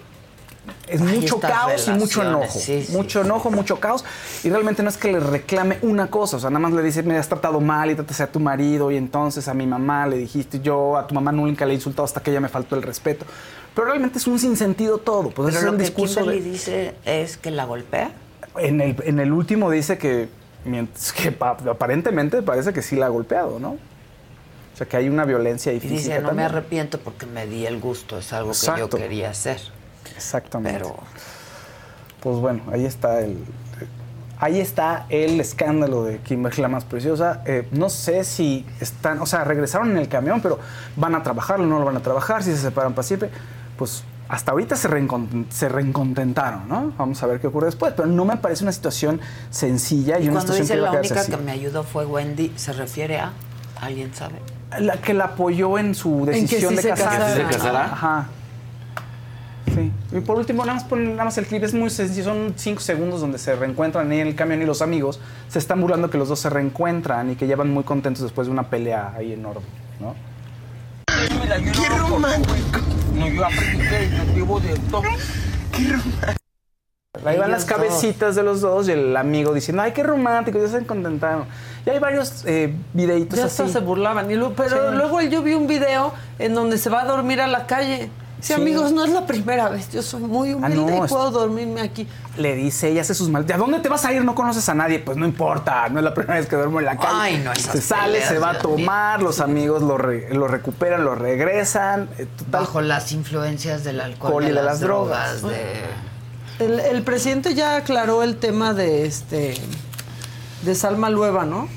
es 0.89 1.01
mucho 1.01 1.41
caos 1.41 1.89
y 1.89 1.91
mucho 1.93 2.23
enojo. 2.23 2.59
sí, 2.59 2.85
sí. 2.85 2.93
mucho 2.93 3.23
enojo, 3.23 3.51
mucho 3.51 3.81
caos. 3.81 4.05
Y 4.45 4.51
realmente 4.51 4.83
no 4.83 4.89
es 4.89 4.97
que 4.97 5.11
le 5.13 5.19
reclame 5.21 5.79
una 5.83 6.09
cosa. 6.09 6.37
O 6.37 6.41
sea, 6.41 6.51
nada 6.51 6.61
más 6.61 6.73
le 6.73 6.83
dice, 6.83 7.03
me 7.03 7.17
has 7.17 7.29
tratado 7.29 7.61
mal 7.61 7.91
y 7.91 7.95
tratas 7.95 8.21
a 8.21 8.27
tu 8.29 8.39
marido. 8.41 8.91
Y 8.91 8.97
entonces 8.97 9.49
a 9.49 9.55
mi 9.55 9.67
mamá 9.67 10.07
le 10.07 10.17
dijiste, 10.19 10.61
yo 10.61 10.97
a 10.97 11.07
tu 11.07 11.15
mamá 11.15 11.33
nunca 11.33 11.65
le 11.67 11.73
he 11.73 11.75
insultado 11.77 12.05
hasta 12.05 12.23
que 12.23 12.31
ella 12.31 12.41
me 12.41 12.49
faltó 12.49 12.77
el 12.77 12.83
respeto. 12.83 13.25
Pero 13.75 13.87
realmente 13.89 14.19
es 14.19 14.27
un 14.27 14.39
sinsentido 14.39 14.99
todo. 14.99 15.31
Pues 15.31 15.47
Pero 15.49 15.59
es 15.59 15.65
lo 15.65 15.73
un 15.73 15.79
que 15.79 15.85
discurso 15.85 16.21
Kimberly 16.21 16.41
de- 16.43 16.51
dice 16.51 16.95
es 17.05 17.37
que 17.39 17.51
la 17.51 17.65
golpea. 17.65 18.13
en 18.59 18.81
el, 18.81 18.97
en 19.05 19.19
el 19.19 19.33
último 19.33 19.71
dice 19.71 19.99
que, 19.99 20.29
aparentemente 21.71 22.43
parece 22.43 22.73
que 22.73 22.83
sí 22.83 22.97
la 22.97 23.07
ha 23.07 23.09
golpeado, 23.09 23.59
¿no? 23.59 23.71
O 24.75 24.77
sea, 24.77 24.87
que 24.87 24.97
hay 24.97 25.09
una 25.09 25.25
violencia 25.25 25.73
Y 25.73 25.81
física 25.81 26.15
dice, 26.17 26.21
no 26.21 26.33
me 26.33 26.45
arrepiento 26.45 26.99
porque 26.99 27.27
me 27.27 27.47
di 27.47 27.67
el 27.67 27.79
gusto, 27.81 28.19
es 28.19 28.33
algo 28.33 28.53
que 28.53 28.79
yo 28.79 28.89
quería 28.89 29.31
hacer. 29.31 29.59
Exactamente. 30.17 30.79
Pero 30.79 30.97
Pues 32.21 32.37
bueno, 32.37 32.63
ahí 32.73 32.85
está 32.87 33.21
el... 33.21 33.39
Ahí 34.39 34.61
está 34.61 35.07
el 35.09 35.39
escándalo 35.41 36.03
de 36.03 36.19
Kimberly 36.19 36.63
la 36.63 36.69
más 36.69 36.85
preciosa. 36.85 37.43
Eh, 37.47 37.69
no 37.71 37.89
sé 37.89 38.25
si 38.25 38.67
están, 38.81 39.21
o 39.21 39.27
sea, 39.27 39.45
regresaron 39.45 39.93
en 39.93 39.99
el 39.99 40.09
camión, 40.09 40.41
pero 40.41 40.59
van 40.97 41.15
a 41.15 41.23
trabajarlo, 41.23 41.65
no 41.65 41.79
lo 41.79 41.85
van 41.85 41.97
a 41.97 42.01
trabajar, 42.01 42.43
si 42.43 42.51
se 42.51 42.57
separan 42.59 42.93
para 42.93 43.05
siempre. 43.07 43.31
Pues 43.79 44.03
hasta 44.29 44.51
ahorita 44.51 44.75
se, 44.75 44.89
se 45.51 45.69
reencontentaron, 45.69 46.69
¿no? 46.69 46.93
Vamos 46.99 47.23
a 47.23 47.27
ver 47.27 47.41
qué 47.41 47.47
ocurre 47.47 47.67
después. 47.67 47.93
Pero 47.97 48.09
no 48.09 48.25
me 48.25 48.37
parece 48.37 48.65
una 48.65 48.73
situación 48.73 49.21
sencilla 49.51 50.19
y, 50.19 50.25
y 50.25 50.29
una 50.29 50.41
cuando 50.41 50.55
situación 50.55 50.63
dice 50.65 50.75
que 50.75 50.81
la 50.81 50.89
a 50.89 50.91
quedarse 50.91 51.13
única 51.13 51.21
así. 51.21 51.31
que 51.31 51.37
me 51.37 51.53
ayudó 51.53 51.85
fue 51.85 52.05
Wendy, 52.07 52.53
¿se 52.57 52.73
refiere 52.73 53.21
a? 53.21 53.31
¿Alguien 53.81 54.13
sabe? 54.13 54.35
La 54.81 54.97
que 55.01 55.15
la 55.15 55.25
apoyó 55.27 55.79
en 55.79 55.95
su 55.95 56.19
En 56.21 56.49
que 56.49 56.57
decisión 56.57 56.71
sí 56.71 56.77
de 56.77 56.83
se 56.83 56.89
casarse. 56.89 57.17
casara. 57.19 57.35
¿Que 57.35 57.43
sí 57.45 57.47
se 57.53 57.59
casara? 57.59 57.85
Ajá. 57.85 58.27
Sí. 59.75 59.91
Y 60.13 60.21
por 60.21 60.37
último, 60.37 60.65
nada 60.65 60.75
más, 60.75 60.85
ponen, 60.85 61.13
nada 61.13 61.25
más 61.25 61.39
el 61.39 61.47
clip, 61.47 61.63
es 61.65 61.73
muy 61.75 61.89
sencillo, 61.91 62.25
son 62.25 62.53
cinco 62.57 62.81
segundos 62.81 63.21
donde 63.21 63.39
se 63.39 63.55
reencuentran 63.57 64.11
ahí 64.11 64.21
en 64.21 64.29
el 64.29 64.35
camión 64.35 64.61
y 64.63 64.67
los 64.67 64.83
amigos 64.83 65.19
se 65.49 65.59
están 65.59 65.81
burlando 65.81 66.11
que 66.11 66.19
los 66.19 66.29
dos 66.29 66.41
se 66.41 66.51
reencuentran 66.51 67.31
y 67.31 67.37
que 67.37 67.47
llevan 67.47 67.71
muy 67.71 67.85
contentos 67.85 68.23
después 68.23 68.47
de 68.49 68.53
una 68.53 68.65
pelea 68.69 69.15
ahí 69.17 69.33
enorme, 69.33 69.63
¿no? 70.01 70.15
¡Qué 71.07 71.89
romántico! 71.99 72.81
No, 73.15 73.29
yo 73.29 73.45
aprendí 73.45 73.79
que 73.89 74.11
yo 74.17 74.35
vivo 74.35 74.61
de 74.61 74.73
esto. 74.73 75.03
¡Qué 75.73 75.89
romántico! 75.89 76.33
Ahí 77.27 77.39
van 77.39 77.51
las 77.51 77.65
cabecitas 77.67 78.35
de 78.37 78.43
los 78.43 78.63
dos 78.63 78.89
y 78.89 78.93
el 78.93 79.17
amigo 79.17 79.53
diciendo, 79.53 79.83
ay, 79.83 79.93
qué 79.93 80.03
romántico, 80.03 80.59
ya 80.59 80.67
se 80.69 80.85
contentaron. 80.87 81.45
Y 81.87 81.91
hay 81.91 81.99
varios 81.99 82.43
eh, 82.47 82.75
videitos 82.95 83.39
Ya 83.39 83.45
así. 83.47 83.63
hasta 83.63 83.81
se 83.81 83.85
burlaban. 83.85 84.31
Y 84.31 84.35
luego- 84.35 84.55
pero 84.57 84.91
Sí. 84.91 84.97
luego 84.97 85.21
yo 85.21 85.43
vi 85.43 85.53
un 85.55 85.67
video 85.67 86.13
en 86.39 86.55
donde 86.55 86.79
se 86.79 86.89
va 86.91 87.03
a 87.03 87.05
dormir 87.05 87.41
a 87.41 87.47
la 87.47 87.67
calle. 87.67 88.11
Sí, 88.43 88.49
Sí. 88.49 88.53
amigos, 88.55 88.91
no 88.93 89.05
es 89.05 89.11
la 89.11 89.25
primera 89.25 89.69
vez. 89.69 89.89
Yo 89.93 90.03
soy 90.03 90.21
muy 90.23 90.53
humilde 90.53 90.75
no, 90.99 91.05
y 91.05 91.09
puedo 91.09 91.31
dormirme 91.31 91.81
aquí. 91.81 92.09
Le 92.37 92.57
dice, 92.57 92.89
ella 92.89 93.03
hace 93.03 93.15
sus 93.15 93.29
mal. 93.29 93.47
¿A 93.51 93.57
dónde 93.57 93.79
te 93.79 93.89
vas 93.89 94.05
a 94.05 94.13
ir? 94.13 94.25
No 94.25 94.35
conoces 94.35 94.69
a 94.69 94.75
nadie. 94.75 94.99
Pues 94.99 95.17
no 95.17 95.25
importa, 95.25 95.89
no 95.89 96.01
es 96.01 96.05
la 96.05 96.13
primera 96.13 96.35
vez 96.41 96.49
que 96.49 96.57
duermo 96.57 96.81
en 96.81 96.87
la 96.87 96.97
calle. 96.97 97.13
Ay, 97.15 97.39
no, 97.45 97.53
esas 97.53 97.73
Se 97.77 97.81
sale, 97.81 98.21
se 98.27 98.39
va 98.41 98.51
a 98.51 98.59
tomar, 98.59 99.23
los 99.23 99.39
amigos 99.41 99.81
lo, 99.83 99.97
re- 99.97 100.35
lo 100.35 100.49
recuperan, 100.49 101.05
lo 101.05 101.15
regresan. 101.15 102.09
eh, 102.19 102.27
total. 102.37 102.63
Bajo 102.63 102.81
las 102.81 103.13
influencias 103.13 103.85
del 103.85 104.01
alcohol 104.01 104.43
y 104.43 104.47
de, 104.47 104.53
de 104.53 104.57
las 104.57 104.65
las 104.65 104.81
drogas. 104.81 105.41
drogas. 105.43 105.57
de... 106.59 106.65
El, 106.65 106.81
el 106.81 107.03
presidente 107.05 107.55
ya 107.55 107.77
aclaró 107.77 108.25
el 108.25 108.37
tema 108.39 108.75
de 108.75 109.07
este 109.07 109.55
de 110.63 110.75
Salma 110.75 111.11
Lueva, 111.11 111.45
¿no? 111.45 111.69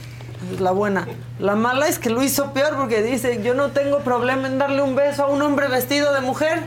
La 0.60 0.72
buena. 0.72 1.08
La 1.40 1.56
mala 1.56 1.88
es 1.88 2.00
que 2.00 2.10
lo 2.10 2.22
hizo 2.24 2.54
peor 2.54 2.76
porque 2.78 3.02
dice, 3.02 3.42
yo 3.44 3.54
no 3.54 3.70
tengo 3.72 4.00
problema 4.00 4.48
en 4.48 4.58
darle 4.58 4.82
un 4.82 4.96
beso 4.96 5.24
a 5.24 5.28
un 5.28 5.42
hombre 5.42 5.68
vestido 5.68 6.14
de 6.14 6.22
mujer. 6.22 6.64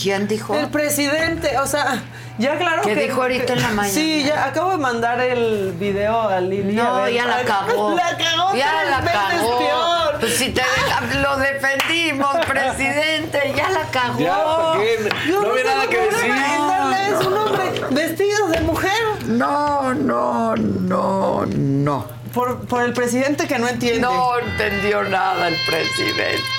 ¿Quién 0.00 0.28
dijo? 0.28 0.54
El 0.54 0.68
presidente, 0.68 1.58
o 1.58 1.66
sea, 1.66 2.02
ya 2.38 2.58
claro 2.58 2.82
¿Qué 2.82 2.94
que... 2.94 3.02
dijo 3.04 3.22
ahorita 3.22 3.54
en 3.54 3.62
la 3.62 3.68
mañana? 3.68 3.88
Sí, 3.94 4.24
ya 4.24 4.44
acabo 4.44 4.72
de 4.72 4.76
mandar 4.76 5.20
el 5.20 5.72
video 5.78 6.20
a 6.20 6.38
Lili. 6.40 6.78
a 6.78 6.84
No, 6.84 7.02
ver, 7.02 7.14
ya 7.14 7.26
la 7.26 7.42
cagó. 7.44 7.94
La 7.96 8.16
cagó 8.16 8.54
Ya 8.54 8.72
tres 8.80 8.90
la 8.90 9.00
veces 9.00 9.38
cagó. 9.40 9.58
peor. 9.58 10.20
Pues 10.20 10.36
si 10.36 10.48
te 10.50 10.60
deja- 10.62 11.20
lo 11.22 11.36
defendimos, 11.38 12.36
presidente, 12.46 13.54
ya 13.56 13.70
la 13.70 13.82
cagó. 13.90 14.18
Ya, 14.18 14.44
¿para 14.44 14.80
qué? 14.80 15.08
Yo 15.28 15.40
No 15.42 15.50
había 15.50 15.62
tengo 15.62 15.76
nada 15.76 15.88
que 15.90 16.00
decir. 16.00 16.24
en 16.30 16.68
darles 16.68 17.26
un 17.26 17.32
hombre 17.38 17.64
vestido 17.90 18.48
de 18.48 18.60
mujer. 18.60 18.90
No, 19.26 19.94
no, 19.94 20.56
no, 20.56 21.46
no. 21.46 22.15
Por, 22.36 22.66
por 22.66 22.82
el 22.82 22.92
presidente 22.92 23.48
que 23.48 23.58
no 23.58 23.66
entiende. 23.66 24.02
No 24.02 24.38
entendió 24.38 25.02
nada 25.04 25.48
el 25.48 25.56
presidente. 25.66 26.42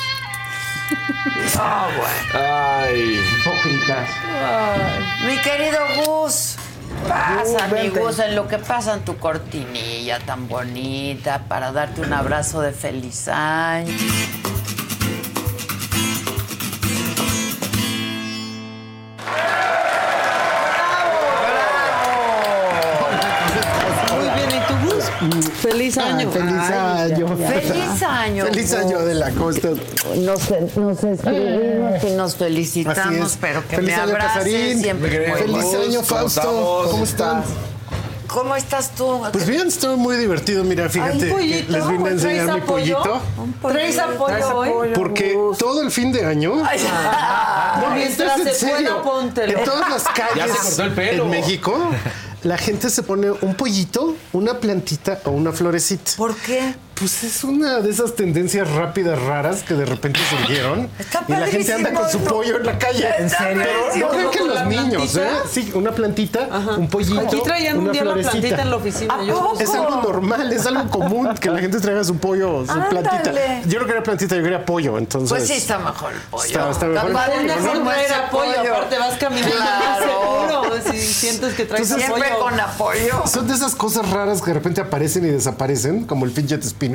Ah, 1.59 1.87
bueno. 1.97 2.45
Ay. 2.45 3.19
Hipócritas. 3.39 4.09
Mi 5.25 5.37
querido 5.37 5.79
Gus, 5.95 6.55
pasa, 7.07 7.67
Gus, 7.67 7.79
mi. 7.79 7.89
Gus, 7.89 8.19
en 8.19 8.35
lo 8.35 8.47
que 8.47 8.57
pasa 8.57 8.93
en 8.93 9.05
tu 9.05 9.17
cortinilla 9.17 10.19
tan 10.19 10.47
bonita 10.47 11.45
para 11.47 11.71
darte 11.71 12.01
un 12.01 12.13
abrazo 12.13 12.61
de 12.61 12.73
feliz 12.73 13.27
año. 13.27 13.91
Feliz 25.77 25.97
año. 25.99 26.31
Feliz 26.31 26.53
Ay, 26.59 27.11
año. 27.13 27.37
ya, 27.37 27.49
ya. 27.49 27.61
Feliz 27.61 28.03
año. 28.03 28.45
Feliz 28.45 28.73
año 28.73 28.99
de 29.05 29.13
la 29.13 29.29
costa. 29.31 29.69
Nos, 30.15 30.49
nos 30.75 31.03
escribimos 31.03 32.03
y 32.03 32.11
nos 32.15 32.35
felicitamos, 32.35 33.31
es. 33.33 33.37
pero 33.39 33.61
que 33.67 33.75
Feliz 33.75 33.89
me 33.95 34.01
año, 34.01 34.11
abraces 34.11 34.81
siempre. 34.81 35.33
Feliz 35.35 35.55
año, 35.75 36.01
¿cómo 36.01 36.03
Fausto. 36.03 36.87
¿Cómo 36.91 37.03
están? 37.03 37.43
¿Cómo 38.27 38.55
estás 38.57 38.91
tú? 38.91 39.21
Pues 39.31 39.47
bien, 39.47 39.67
estuvo 39.67 39.95
muy 39.97 40.17
divertido. 40.17 40.63
Mira, 40.63 40.89
fíjate, 40.89 41.33
Ay, 41.37 41.65
les 41.69 41.87
vine 41.87 42.09
a 42.09 42.11
enseñar 42.11 42.45
¿traes 42.45 42.55
mi 42.55 42.59
apoyo? 42.61 42.97
pollito. 43.03 43.21
¿Traes 43.71 43.99
apoyo 43.99 44.57
hoy? 44.57 44.89
Porque 44.93 45.37
todo 45.57 45.81
el 45.81 45.91
fin 45.91 46.11
de 46.11 46.25
año. 46.25 46.53
Ay, 46.67 46.79
No, 47.81 47.95
Mientras 47.95 48.39
en 48.39 48.45
se 48.47 48.53
serio. 48.53 49.01
En 49.37 49.63
todas 49.63 49.89
las 49.89 50.03
calles 50.05 50.35
Ya 50.35 50.47
se 50.47 50.59
cortó 50.61 50.83
el 50.83 50.91
pelo. 50.93 51.23
en 51.23 51.29
México, 51.29 51.89
la 52.43 52.57
gente 52.57 52.89
se 52.89 53.03
pone 53.03 53.31
un 53.31 53.55
pollito, 53.55 54.15
una 54.34 54.59
plantita 54.59 55.22
o 55.26 55.31
una 55.31 55.51
florecita. 55.51 56.11
¿Por 56.18 56.35
qué? 56.35 56.76
Pues 56.99 57.23
es 57.23 57.43
una 57.43 57.79
de 57.79 57.91
esas 57.91 58.15
tendencias 58.15 58.69
rápidas, 58.71 59.21
raras 59.21 59.61
que 59.61 59.75
de 59.75 59.85
repente 59.85 60.19
surgieron. 60.29 60.89
y 61.27 61.31
la 61.31 61.45
gente 61.47 61.71
anda 61.73 61.93
con 61.93 62.09
su 62.09 62.19
pollo 62.23 62.57
en 62.57 62.65
la 62.65 62.79
calle. 62.79 63.07
¿En 63.19 63.29
serio? 63.29 63.63
Pero 63.93 64.07
no 64.07 64.09
crean 64.09 64.31
que 64.31 64.39
¿Con 64.39 64.47
los 64.49 64.65
niños, 64.65 65.11
plantita? 65.11 65.27
¿eh? 65.27 65.41
Sí, 65.51 65.71
una 65.75 65.91
plantita, 65.91 66.47
un 66.77 66.89
pollito. 66.89 67.19
Aquí 67.21 67.41
traían 67.43 67.77
un 67.77 67.83
una 67.83 67.91
día 67.91 68.03
la 68.03 68.11
florecita. 68.13 68.31
plantita 68.39 68.61
en 68.63 68.69
la 68.71 68.75
oficina. 68.77 69.23
Yo 69.25 69.53
Es 69.59 69.69
algo 69.75 70.01
normal, 70.01 70.51
es 70.51 70.65
algo 70.65 70.89
común 70.89 71.29
que 71.39 71.51
la 71.51 71.59
gente 71.59 71.79
traiga 71.79 72.03
su 72.03 72.17
pollo, 72.17 72.65
su 72.65 72.71
Ándale. 72.71 73.01
plantita. 73.01 73.31
Yo 73.67 73.79
no 73.79 73.85
quería 73.85 74.01
plantita, 74.03 74.35
yo 74.35 74.41
quería 74.41 74.65
pollo, 74.65 74.97
entonces. 74.97 75.29
Pues 75.29 75.47
sí, 75.47 75.53
está 75.53 75.77
mejor 75.77 76.13
el 76.13 76.19
pollo. 76.31 76.45
Está- 76.45 76.71
está 76.71 76.85
mejor 76.87 77.07
el 77.09 77.13
padre 77.13 77.35
pollo, 77.35 77.83
¿no? 77.83 77.91
era 77.91 78.29
pollo, 78.31 78.55
pollo. 78.55 78.73
aparte 78.75 78.97
vas 78.97 79.17
caminando 79.19 79.55
Claro. 79.55 79.85
más 79.85 79.99
seguro 80.83 80.91
si 80.91 80.97
sientes 80.99 81.53
que 81.53 81.65
traes 81.65 81.83
Entonces, 81.91 82.09
pollo. 82.09 82.23
Siempre 82.25 82.43
con 82.43 82.59
apoyo. 82.59 83.27
Son 83.27 83.47
de 83.47 83.53
esas 83.53 83.75
cosas 83.75 84.09
raras 84.09 84.41
que 84.41 84.47
de 84.47 84.53
repente 84.55 84.81
aparecen 84.81 85.25
y 85.25 85.29
desaparecen, 85.29 86.05
como 86.05 86.25
el 86.25 86.31
fidget 86.31 86.63
spinner. 86.63 86.86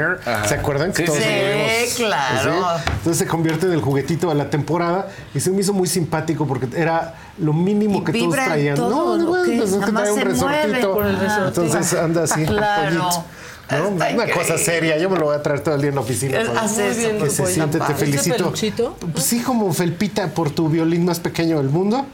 ¿Se 0.47 0.55
acuerdan? 0.55 0.90
Que 0.93 0.98
Sí, 0.98 1.05
todos 1.05 1.19
sí. 1.19 1.24
vimos. 1.28 1.94
Claro. 1.97 2.52
Sí. 2.78 2.82
Entonces 2.98 3.19
se 3.19 3.27
convierte 3.27 3.66
en 3.66 3.73
el 3.73 3.81
juguetito 3.81 4.28
de 4.28 4.35
la 4.35 4.51
temporada 4.51 5.09
y 5.35 5.40
se 5.40 5.51
me 5.51 5.60
hizo 5.60 5.73
muy 5.73 5.89
simpático 5.89 6.47
porque 6.47 6.69
era 6.77 7.14
lo 7.39 7.52
mínimo 7.52 7.98
Y 8.01 8.05
que 8.05 8.12
todos 8.12 8.35
traían. 8.35 8.77
todo, 8.77 9.16
no, 9.19 9.24
¿o 9.24 9.28
bueno, 9.28 9.44
pues 9.59 9.70
es 9.70 9.77
Nada 9.77 9.86
que 9.86 9.93
más 9.93 10.02
trae 10.02 10.12
un 10.12 10.20
resortito. 10.31 11.47
Entonces 11.48 11.94
anda 11.94 12.23
así, 12.24 12.44
Claro. 12.44 12.94
¿no? 12.94 13.24
Una 13.89 14.10
increíble. 14.10 14.35
cosa 14.35 14.59
seria, 14.59 14.98
yo 14.98 15.09
me 15.09 15.19
lo 15.19 15.27
voy 15.27 15.36
a 15.36 15.43
traer 15.43 15.60
todo 15.60 15.77
el 15.77 15.81
día 15.81 15.89
en 15.89 15.94
la 15.94 16.02
oficina. 16.02 16.40
Es- 16.40 16.48
para 16.48 16.60
que 16.62 16.69
se 17.31 17.47
siente, 17.47 17.78
te 17.78 17.85
¿Este 17.85 17.94
felicito. 17.94 18.52
Pues 19.12 19.24
sí, 19.24 19.40
como 19.40 19.73
felpita 19.73 20.28
por 20.28 20.51
tu 20.51 20.69
violín 20.69 21.06
más 21.06 21.20
pequeño 21.20 21.56
del 21.56 21.70
mundo, 21.70 22.05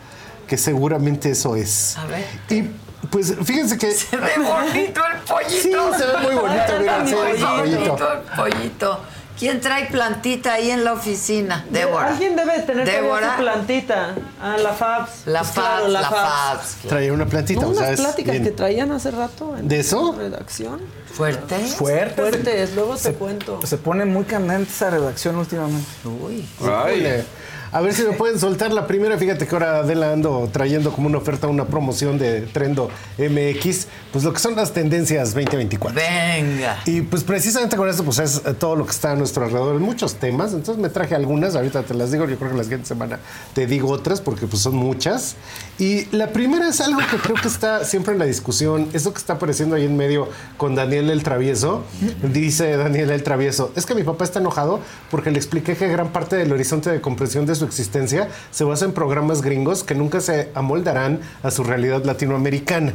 que 0.47 0.57
seguramente 0.57 1.31
eso 1.31 1.57
es. 1.57 1.97
A 1.97 2.07
ver. 2.07 2.25
Y 2.51 2.71
pues 3.11 3.35
fíjense 3.45 3.79
que 3.79 3.91
Se 3.93 4.17
ve 4.17 4.33
bonito 4.39 5.01
el 5.15 5.21
pollito. 5.23 5.53
Sí, 5.63 5.99
se 5.99 6.07
ve 6.07 6.19
muy 6.23 6.35
bonito, 6.35 6.73
mira, 6.81 7.07
sí, 7.07 7.15
pollito. 7.15 8.13
el 8.13 8.21
pollito. 8.37 9.01
¿Quién 9.39 9.61
trae 9.61 9.87
plantita 9.87 10.55
ahí 10.55 10.73
en 10.73 10.83
la 10.85 10.95
oficina? 10.95 11.65
Débora. 11.71 12.09
Alguien 12.09 12.35
debe 12.35 12.59
tener 12.59 12.85
Débora. 12.85 13.37
su 13.37 13.43
plantita. 13.43 14.15
Ah, 14.43 14.57
la 14.61 14.73
Fabs. 14.73 15.11
La 15.27 15.41
Pues 15.43 15.53
claro, 15.53 15.79
Fabs, 15.83 15.93
la 15.93 16.03
Fabs. 16.11 16.77
traía 16.89 17.13
una 17.13 17.25
plantita, 17.27 17.61
No, 17.61 17.69
o 17.69 17.75
sea, 17.75 17.87
unas 17.87 18.01
pláticas 18.01 18.33
bien. 18.33 18.43
que 18.45 18.51
traían 18.51 18.91
hace 18.91 19.13
rato 19.13 19.57
en 19.57 19.69
¿De 19.69 19.79
eso? 19.79 20.13
la 20.17 20.25
redacción. 20.25 20.81
¿Fuerte? 21.13 21.57
Fuerte. 21.57 22.21
Fuertes, 22.21 22.75
luego 22.75 22.97
te 22.97 23.13
cuento. 23.13 23.61
Se 23.65 23.77
pone 23.77 24.05
muy 24.07 24.25
candente 24.25 24.73
esa 24.73 24.91
redacción 24.91 25.37
últimamente. 25.37 25.87
Uy. 26.05 26.45
Híjole. 26.61 27.25
A 27.73 27.81
ver 27.81 27.93
si 27.95 28.03
me 28.03 28.13
pueden 28.13 28.39
soltar 28.39 28.73
la 28.73 28.87
primera. 28.87 29.19
Fíjate 29.19 29.47
que 29.47 29.55
ahora 29.55 29.79
Adela 29.79 30.13
ando 30.13 30.49
trayendo 30.53 30.93
como 30.93 31.09
una 31.09 31.19
oferta, 31.19 31.49
una 31.49 31.67
promoción 31.67 32.19
de 32.19 32.43
Trendo 32.43 32.91
MX, 33.19 33.87
pues 34.13 34.25
lo 34.25 34.33
que 34.33 34.39
son 34.39 34.57
las 34.57 34.73
tendencias 34.73 35.35
2024. 35.35 36.01
Venga. 36.01 36.79
Y 36.87 37.03
pues 37.03 37.25
precisamente 37.25 37.77
con 37.77 37.89
esto 37.89 38.05
pues 38.05 38.19
es 38.19 38.43
todo 38.59 38.77
lo 38.77 38.85
que 38.85 38.93
está 38.93 39.13
a 39.13 39.17
nuestro 39.17 39.45
alrededor 39.45 39.79
muchos 39.81 40.15
temas. 40.15 40.53
Entonces 40.53 40.81
me 40.81 40.89
traje 40.89 41.15
algunas, 41.15 41.55
ahorita 41.55 41.83
te 41.83 41.95
las 41.95 42.11
digo, 42.13 42.27
yo 42.27 42.37
creo 42.37 42.51
que 42.51 42.57
la 42.57 42.63
siguiente 42.63 42.87
semana 42.87 43.19
te 43.55 43.67
digo 43.67 43.89
otras 43.91 44.21
porque 44.21 44.47
pues 44.47 44.63
son 44.63 44.77
muchas. 44.77 45.37
Y 45.79 46.07
la 46.15 46.29
primera 46.29 46.69
es 46.69 46.81
algo 46.81 47.01
que 47.11 47.17
creo 47.19 47.37
que 47.37 47.49
está 47.49 47.85
siempre 47.85 48.13
en 48.13 48.19
la 48.19 48.25
discusión, 48.25 48.89
eso 48.93 49.13
que 49.13 49.19
está 49.19 49.35
apareciendo 49.35 49.77
ahí 49.77 49.85
en 49.85 49.97
medio 49.97 50.29
con 50.57 50.75
Daniel 50.75 51.11
el 51.11 51.23
Travieso. 51.23 51.85
Dice 52.23 52.77
Daniel 52.77 53.11
el 53.11 53.23
Travieso, 53.23 53.73
es 53.77 53.87
que 53.87 53.95
mi 53.95 54.03
papá 54.03 54.25
está 54.25 54.39
enojado 54.39 54.81
porque 55.11 55.31
le 55.31 55.39
expliqué 55.39 55.77
que 55.77 55.89
gran 55.89 56.09
parte 56.09 56.37
del 56.37 56.53
horizonte 56.53 56.91
de 56.91 57.01
comprensión 57.01 57.47
de 57.47 57.55
su 57.59 57.65
existencia 57.65 58.29
se 58.51 58.65
basa 58.65 58.85
en 58.85 58.93
programas 58.93 59.43
gringos 59.43 59.85
que 59.85 59.95
nunca 59.95 60.21
se 60.21 60.51
amoldarán 60.55 61.21
a 61.43 61.51
su 61.51 61.65
realidad 61.65 62.05
latinoamericana. 62.05 62.93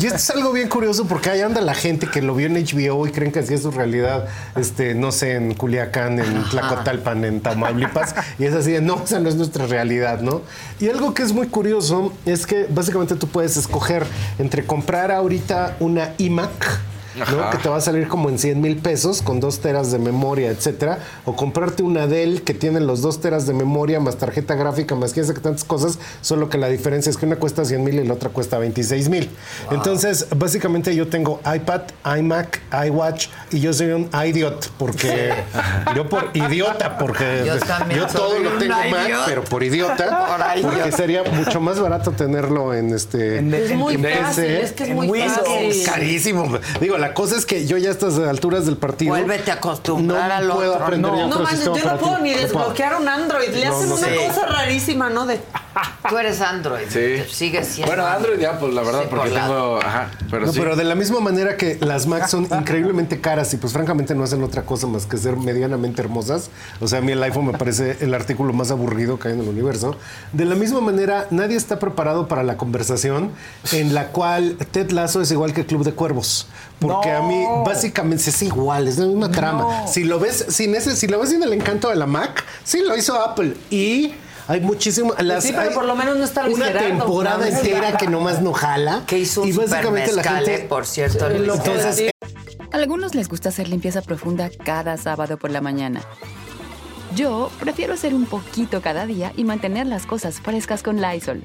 Y 0.00 0.06
esto 0.06 0.16
es 0.16 0.30
algo 0.30 0.52
bien 0.52 0.68
curioso 0.68 1.06
porque 1.06 1.30
ahí 1.30 1.40
anda 1.40 1.60
la 1.60 1.74
gente 1.74 2.06
que 2.06 2.22
lo 2.22 2.34
vio 2.34 2.46
en 2.46 2.54
HBO 2.54 3.06
y 3.06 3.12
creen 3.12 3.32
que 3.32 3.40
así 3.40 3.54
es 3.54 3.62
su 3.62 3.70
realidad, 3.70 4.26
este, 4.56 4.94
no 4.94 5.12
sé, 5.12 5.34
en 5.34 5.54
Culiacán, 5.54 6.18
en 6.18 6.44
Tlacotalpan, 6.50 7.24
en 7.24 7.40
Tamaulipas, 7.40 8.14
y 8.38 8.44
es 8.44 8.54
así 8.54 8.72
de, 8.72 8.80
no, 8.80 9.02
esa 9.04 9.20
no 9.20 9.28
es 9.28 9.36
nuestra 9.36 9.66
realidad, 9.66 10.20
¿no? 10.20 10.42
Y 10.78 10.88
algo 10.88 11.14
que 11.14 11.22
es 11.22 11.32
muy 11.32 11.48
curioso 11.48 12.12
es 12.26 12.46
que 12.46 12.66
básicamente 12.68 13.14
tú 13.16 13.28
puedes 13.28 13.56
escoger 13.56 14.04
entre 14.38 14.64
comprar 14.64 15.10
ahorita 15.10 15.76
una 15.80 16.14
iMac, 16.18 16.89
¿no? 17.16 17.50
Que 17.50 17.58
te 17.58 17.68
va 17.68 17.76
a 17.76 17.80
salir 17.80 18.08
como 18.08 18.28
en 18.28 18.38
100 18.38 18.60
mil 18.60 18.76
pesos 18.76 19.22
con 19.22 19.40
dos 19.40 19.60
teras 19.60 19.90
de 19.92 19.98
memoria, 19.98 20.50
etcétera. 20.50 20.98
O 21.24 21.36
comprarte 21.36 21.82
una 21.82 22.06
Dell 22.06 22.42
que 22.42 22.54
tiene 22.54 22.80
los 22.80 23.02
dos 23.02 23.20
teras 23.20 23.46
de 23.46 23.52
memoria 23.54 24.00
más 24.00 24.16
tarjeta 24.16 24.54
gráfica, 24.54 24.94
más 24.94 25.12
quién 25.12 25.24
sabe 25.26 25.36
qué 25.38 25.42
tantas 25.42 25.64
cosas. 25.64 25.98
Solo 26.20 26.48
que 26.48 26.58
la 26.58 26.68
diferencia 26.68 27.10
es 27.10 27.16
que 27.16 27.26
una 27.26 27.36
cuesta 27.36 27.64
100 27.64 27.82
mil 27.84 27.94
y 27.98 28.04
la 28.04 28.14
otra 28.14 28.30
cuesta 28.30 28.58
26 28.58 29.08
mil. 29.08 29.30
Entonces, 29.70 30.26
básicamente 30.36 30.94
yo 30.94 31.08
tengo 31.08 31.40
iPad, 31.54 31.82
iMac, 32.18 32.60
iWatch 32.86 33.28
y 33.52 33.60
yo 33.60 33.72
soy 33.72 33.88
un 33.90 34.08
idiot 34.26 34.70
porque 34.78 35.32
yo 35.96 36.08
por 36.08 36.30
idiota, 36.34 36.98
porque 36.98 37.44
Yo 37.94 38.06
todo 38.06 38.38
lo 38.38 38.50
tengo 38.58 38.74
Mac, 38.90 39.06
idiot. 39.06 39.20
pero 39.26 39.44
por 39.44 39.62
idiota, 39.62 40.26
Por 40.60 40.62
porque 40.62 40.80
idiot. 40.80 40.96
sería 40.96 41.22
mucho 41.24 41.60
más 41.60 41.78
barato 41.80 42.12
tenerlo 42.12 42.74
en 42.74 42.92
este 42.94 43.38
En- 43.38 43.52
Es 43.54 43.72
muy 43.74 43.94
en 43.94 44.02
fácil, 44.02 44.44
PC. 44.44 44.62
es 44.62 44.72
que 44.72 44.84
es 44.84 44.90
muy 44.90 45.20
fácil. 45.20 45.84
Carísimo. 45.84 46.58
Digo, 46.80 46.96
la 46.98 47.09
cosa 47.14 47.36
es 47.36 47.46
que 47.46 47.66
yo 47.66 47.76
ya 47.78 47.88
a 47.88 47.92
estas 47.92 48.18
alturas 48.18 48.66
del 48.66 48.76
partido. 48.76 49.10
Vuélvete 49.12 49.50
a 49.50 49.54
acostumbrar 49.54 50.28
no 50.28 50.34
al 50.34 50.56
puedo 50.56 50.72
otro. 50.72 50.84
aprender 50.84 51.10
No, 51.12 51.16
No 51.18 51.26
otro 51.26 51.40
manches, 51.42 51.64
yo 51.64 51.74
no 51.76 51.96
puedo 51.98 52.18
ni 52.18 52.30
puedo. 52.32 52.42
desbloquear 52.46 52.96
un 53.00 53.08
Android. 53.08 53.48
Le 53.50 53.66
No, 53.66 53.76
hacen 53.76 53.88
no 53.88 53.94
una 53.96 54.06
sé. 54.06 54.16
cosa 54.26 54.46
rarísima, 54.46 55.10
¿no? 55.10 55.26
De 55.26 55.40
Tú 56.08 56.18
eres 56.18 56.40
Android. 56.40 56.84
Sí. 56.88 57.22
Sigue 57.30 57.62
siendo. 57.64 57.92
Bueno, 57.94 58.06
Android 58.06 58.38
ya, 58.40 58.58
pues 58.58 58.74
la 58.74 58.82
verdad, 58.82 59.02
Sí, 59.02 59.06
porque 59.10 59.28
por 59.28 59.32
la- 59.38 59.46
tengo. 59.46 59.76
Ajá, 59.80 60.10
pero 60.30 60.46
No, 60.46 60.52
sí. 60.52 60.58
pero 60.58 60.74
de 60.76 60.84
la 60.84 60.94
misma 60.94 61.20
manera 61.20 61.56
que 61.56 61.78
las 61.80 62.06
Mac 62.06 62.26
son 62.28 62.44
increíblemente 62.50 63.20
caras 63.20 63.52
y 63.54 63.56
pues 63.56 63.72
francamente 63.72 64.14
no 64.14 64.24
hacen 64.24 64.42
otra 64.42 64.62
cosa 64.62 64.86
más 64.86 65.06
que 65.06 65.16
ser 65.16 65.36
medianamente 65.36 66.02
hermosas. 66.02 66.50
O 66.80 66.88
sea, 66.88 66.98
a 66.98 67.02
mí 67.02 67.12
el 67.12 67.22
iPhone 67.22 67.46
me 67.46 67.52
parece 67.58 67.98
el 68.00 68.14
artículo 68.14 68.52
más 68.52 68.70
aburrido 68.70 69.18
que 69.18 69.28
hay 69.28 69.34
en 69.34 69.40
el 69.40 69.48
universo. 69.48 69.96
De 70.32 70.44
la 70.44 70.54
misma 70.56 70.80
manera, 70.80 71.26
nadie 71.30 71.56
está 71.56 71.78
preparado 71.78 72.26
para 72.26 72.42
la 72.42 72.56
conversación 72.56 73.30
en 73.72 73.94
la 73.94 74.08
cual 74.08 74.56
Ted 74.72 74.90
Lasso 74.90 75.20
es 75.22 75.30
igual 75.30 75.52
que 75.52 75.66
Club 75.66 75.84
de 75.84 75.92
Cuervos. 75.92 76.48
Porque 76.80 77.10
a 77.12 77.20
mí 77.20 77.44
básicamente 77.64 78.30
es 78.30 78.42
igual, 78.42 78.88
es 78.88 78.96
la 78.98 79.06
misma 79.06 79.30
trama. 79.30 79.86
Si 79.86 80.04
lo 80.04 80.18
ves 80.18 80.46
sin 80.48 80.74
ese, 80.74 80.96
si 80.96 81.06
lo 81.06 81.20
ves 81.20 81.30
sin 81.30 81.42
el 81.42 81.52
encanto 81.52 81.90
de 81.90 81.96
la 81.96 82.06
Mac, 82.06 82.42
sí 82.64 82.80
lo 82.86 82.96
hizo 82.96 83.20
Apple 83.22 83.54
y 83.70 84.14
hay 84.50 84.60
muchísimo 84.60 85.14
las 85.20 85.44
sí, 85.44 85.50
pero 85.52 85.68
hay 85.68 85.74
por 85.74 85.84
lo 85.84 85.94
menos 85.94 86.16
no 86.16 86.24
está 86.24 86.44
Luis 86.44 86.56
una 86.56 86.66
Gerardo. 86.66 86.88
temporada 86.88 87.48
No, 87.48 87.56
entera 87.56 87.96
que 87.96 88.08
nomás 88.08 88.42
no 88.42 88.52
jala 88.52 89.04
Que 89.06 89.20
hizo 89.20 89.42
un 89.42 89.48
y 89.48 89.52
básicamente 89.52 90.12
la 90.12 90.24
gente 90.24 90.66
por 90.68 90.86
cierto. 90.86 91.28
Sí, 91.28 91.34
Luis. 91.36 91.46
lo 91.46 91.54
entonces 91.54 92.10
algunos 92.72 93.14
les 93.14 93.28
gusta 93.28 93.50
hacer 93.50 93.68
limpieza 93.68 94.02
profunda 94.02 94.50
cada 94.64 94.96
sábado 94.96 95.36
por 95.38 95.50
la 95.52 95.60
mañana. 95.60 96.00
Yo 97.14 97.50
prefiero 97.60 97.94
hacer 97.94 98.12
un 98.12 98.26
poquito 98.26 98.80
cada 98.80 99.06
día 99.06 99.32
y 99.36 99.44
mantener 99.44 99.86
las 99.86 100.04
cosas 100.04 100.40
frescas 100.40 100.82
con 100.82 101.00
Lysol. 101.00 101.44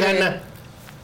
Gana. 0.00 0.40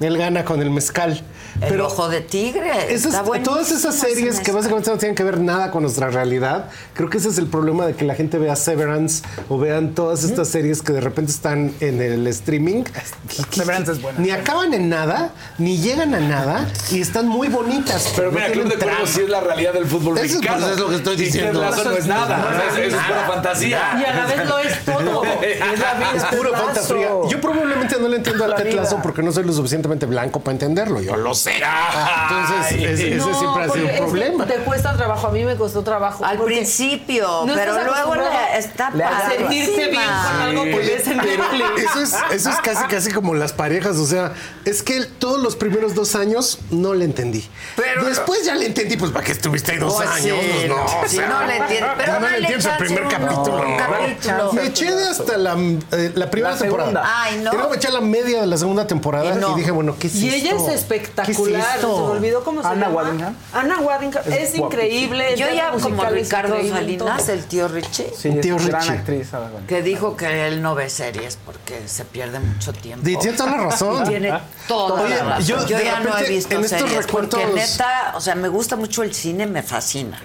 Él 0.01 0.16
gana 0.16 0.44
con 0.44 0.62
el 0.62 0.70
mezcal. 0.70 1.22
El 1.60 1.81
ojo 1.81 2.09
de 2.09 2.20
tigre. 2.22 2.93
Esas- 2.94 3.14
Está 3.14 3.43
todas 3.43 3.70
esas 3.70 3.94
series 3.94 4.40
que 4.40 4.51
básicamente 4.52 4.90
no 4.90 4.97
tienen 4.97 5.14
que 5.14 5.24
ver 5.24 5.39
nada 5.40 5.70
con 5.70 5.82
nuestra 5.82 6.09
realidad, 6.09 6.70
creo 6.94 7.10
que 7.10 7.18
ese 7.18 7.28
es 7.28 7.36
el 7.39 7.47
problema 7.48 7.85
de 7.86 7.94
que 7.94 8.05
la 8.06 8.14
gente 8.14 8.39
vea 8.39 8.56
Severance 8.56 9.22
o 9.48 9.59
vean 9.59 9.94
todas 9.94 10.24
estas 10.24 10.48
series 10.48 10.81
que 10.82 10.93
de 10.93 11.01
repente 11.02 11.31
están 11.32 11.74
en 11.81 12.01
el 12.01 12.27
streaming. 12.28 12.85
Severance 13.51 13.93
es 13.93 14.01
buena. 14.01 14.18
Ni 14.20 14.31
acaban 14.31 14.72
en 14.74 14.89
nada, 14.89 15.32
ni 15.59 15.78
llegan 15.78 16.14
a 16.14 16.20
nada 16.20 16.66
y 16.90 17.01
están 17.01 17.28
muy 17.28 17.48
bonitas. 17.48 18.12
Pero 18.16 18.31
no 18.31 18.39
mira, 18.39 18.51
Club 18.52 18.68
de 18.68 18.77
Cuervos 18.77 19.10
sí 19.10 19.20
es 19.22 19.28
la 19.28 19.40
realidad 19.40 19.72
del 19.74 19.86
fútbol 19.86 20.16
Eso 20.16 20.24
es- 20.27 20.32
mexicano. 20.35 20.60
pues, 20.60 20.72
es 20.72 20.78
lo 20.78 20.89
que 20.89 20.94
estoy 20.97 21.16
diciendo. 21.16 21.60
Lasso 21.60 21.85
no 21.85 21.97
es 21.97 22.06
nada. 22.06 22.62
es, 22.70 22.78
eso 22.78 22.97
es 22.97 23.02
pura 23.05 23.27
fantasía. 23.27 23.81
Y 24.01 24.05
a 24.05 24.14
la 24.14 24.27
vez 24.27 24.48
lo 24.48 24.59
es 24.59 24.85
todo. 24.85 25.22
Es 25.40 25.78
la 25.78 25.94
vida, 25.94 26.12
Es 26.16 26.24
puro 26.36 26.51
Ted 26.51 26.59
fanta 26.59 26.81
Lasso. 26.81 26.94
fría. 26.94 27.09
Yo 27.28 27.40
probablemente 27.40 27.97
no 28.01 28.09
le 28.09 28.16
entiendo 28.16 28.44
a 28.44 28.48
La 28.48 28.56
Ted 28.56 28.66
vida. 28.66 28.82
Lasso 28.82 28.98
porque 29.02 29.22
no 29.22 29.32
soy 29.32 29.44
lo 29.44 29.52
suficientemente 29.52 29.89
suficientemente 29.90 30.06
blanco 30.06 30.40
para 30.40 30.52
entenderlo. 30.52 31.00
Yo 31.00 31.16
lo 31.16 31.34
sé. 31.34 31.54
Entonces, 31.56 32.72
es- 32.72 33.00
ese 33.00 33.14
No, 33.16 33.34
siempre 33.38 33.62
ha 33.64 33.68
sido 33.68 33.76
es 33.76 33.82
un 33.82 33.88
que 33.90 33.96
problema. 34.02 34.46
Te 34.46 34.54
cuesta 34.56 34.96
trabajo, 34.96 35.26
a 35.26 35.30
mí 35.30 35.44
me 35.44 35.56
costó 35.56 35.82
trabajo. 35.82 36.24
Al 36.24 36.38
principio, 36.38 37.44
no 37.46 37.54
pero 37.54 37.72
luego 37.84 38.14
le- 38.14 38.58
está 38.58 38.90
le- 38.90 39.04
a 39.04 39.30
sentirte 39.30 39.88
bien 39.88 40.02
con 40.04 40.42
algo 40.42 40.62
que 40.64 40.70
Netflix. 40.70 41.84
eso 41.90 42.00
es, 42.02 42.14
eso 42.32 42.50
es 42.50 42.56
casi, 42.62 42.84
casi 42.86 43.10
como 43.10 43.34
las 43.34 43.52
parejas. 43.52 43.96
O 43.96 44.06
sea, 44.06 44.32
es 44.64 44.82
que 44.82 45.02
todos 45.04 45.40
los 45.40 45.56
primeros 45.56 45.94
dos 45.94 46.14
años 46.14 46.58
no 46.70 46.94
le 46.94 47.04
entendí. 47.04 47.48
Pero- 47.76 48.04
Después 48.10 48.44
ya 48.44 48.54
le 48.54 48.66
entendí, 48.66 48.96
pues 48.96 49.10
para 49.12 49.24
qué 49.24 49.32
estuviste 49.32 49.72
ahí 49.72 49.78
dos 49.78 49.94
Pues 49.94 50.08
años. 50.08 50.38
sí, 50.40 50.50
Pues, 50.52 50.68
no, 50.68 50.76
no, 50.76 50.84
o 50.84 50.88
sí, 51.06 51.16
sea, 51.16 51.26
no 51.28 51.46
le 51.46 51.56
entiendes, 51.56 51.90
pero 51.96 52.12
ya 52.12 52.18
no 52.20 52.28
le 52.28 52.36
entiendes 52.38 52.66
el 52.66 52.76
primer 52.78 53.08
capítulo. 53.08 53.64
¿no? 53.68 53.76
capítulo. 53.76 54.52
Me 54.52 54.66
eché 54.66 54.90
de 54.94 55.08
hasta 55.08 55.36
la, 55.36 55.56
eh, 55.92 56.12
la 56.14 56.30
primera 56.30 56.54
La 56.54 56.58
temporada. 56.60 57.02
Ay, 57.04 57.38
no. 57.42 57.52
Y 57.52 57.54
luego 57.54 57.70
me 57.70 57.76
eché 57.76 57.88
a 57.88 57.92
la 57.92 58.00
media 58.00 58.40
de 58.40 58.46
la 58.46 58.56
segunda 58.56 58.86
temporada 58.86 59.26
Y 59.26 59.38
y, 59.38 59.40
no. 59.40 59.54
dije, 59.54 59.70
bueno, 59.82 59.97
¿qué 59.98 60.07
es 60.09 60.15
Y 60.16 60.28
esto? 60.28 60.36
ella 60.39 60.57
es 60.57 60.62
¿Qué 60.65 60.74
espectacular. 60.74 61.77
es? 61.77 61.81
Se 61.81 61.86
me 61.86 61.93
olvidó 61.93 62.44
cómo 62.44 62.62
se 62.62 62.69
Anna 62.69 62.86
llama. 62.89 62.94
Waddingham. 62.97 63.36
Anna 63.52 63.81
Waddingham. 63.81 64.23
Es, 64.27 64.31
guapísima. 64.59 64.66
increíble. 64.66 65.36
Yo 65.36 65.47
ya 65.51 65.70
como 65.73 66.05
es 66.05 66.12
Ricardo 66.12 66.57
Salinas, 66.69 67.28
el 67.28 67.44
tío 67.47 67.69
Richie, 67.69 68.12
Sí, 68.16 68.28
es 68.28 68.40
Tío 68.40 68.57
gran 68.57 68.81
Richie. 68.82 68.93
actriz. 68.94 69.35
Ana 69.35 69.43
Waddingham. 69.44 69.66
que 69.66 69.82
dijo 69.82 70.16
que 70.16 70.47
él 70.48 70.61
no 70.62 70.74
ve 70.74 70.90
series 70.90 71.39
porque 71.44 71.82
se 71.86 72.05
pierde 72.05 72.40
mucho 72.40 72.73
tiempo. 72.73 73.09
Y 73.09 73.16
tiene 73.16 73.36
toda 73.36 73.51
la 73.52 73.57
razón. 73.65 74.02
Y 74.05 74.09
tiene 74.09 74.32
toda 74.69 75.02
Oye, 75.02 75.16
la 75.16 75.24
razón. 75.24 75.44
yo 75.47 75.66
Yo, 75.66 75.78
ya 75.81 76.01
no 76.01 76.09
he 76.11 76.12
repente, 76.12 76.31
visto 76.31 76.55
en 76.55 76.65
estos 76.65 76.78
series 76.81 77.07
porque 77.07 77.36
recuentos- 77.39 77.55
neta, 77.73 78.12
o 78.15 78.20
sea, 78.20 78.35
me 78.35 78.48
gusta 78.48 78.77
mucho 78.77 79.02
el 79.02 79.15
cine, 79.15 79.47
me 79.47 79.62
fascina. 79.62 80.20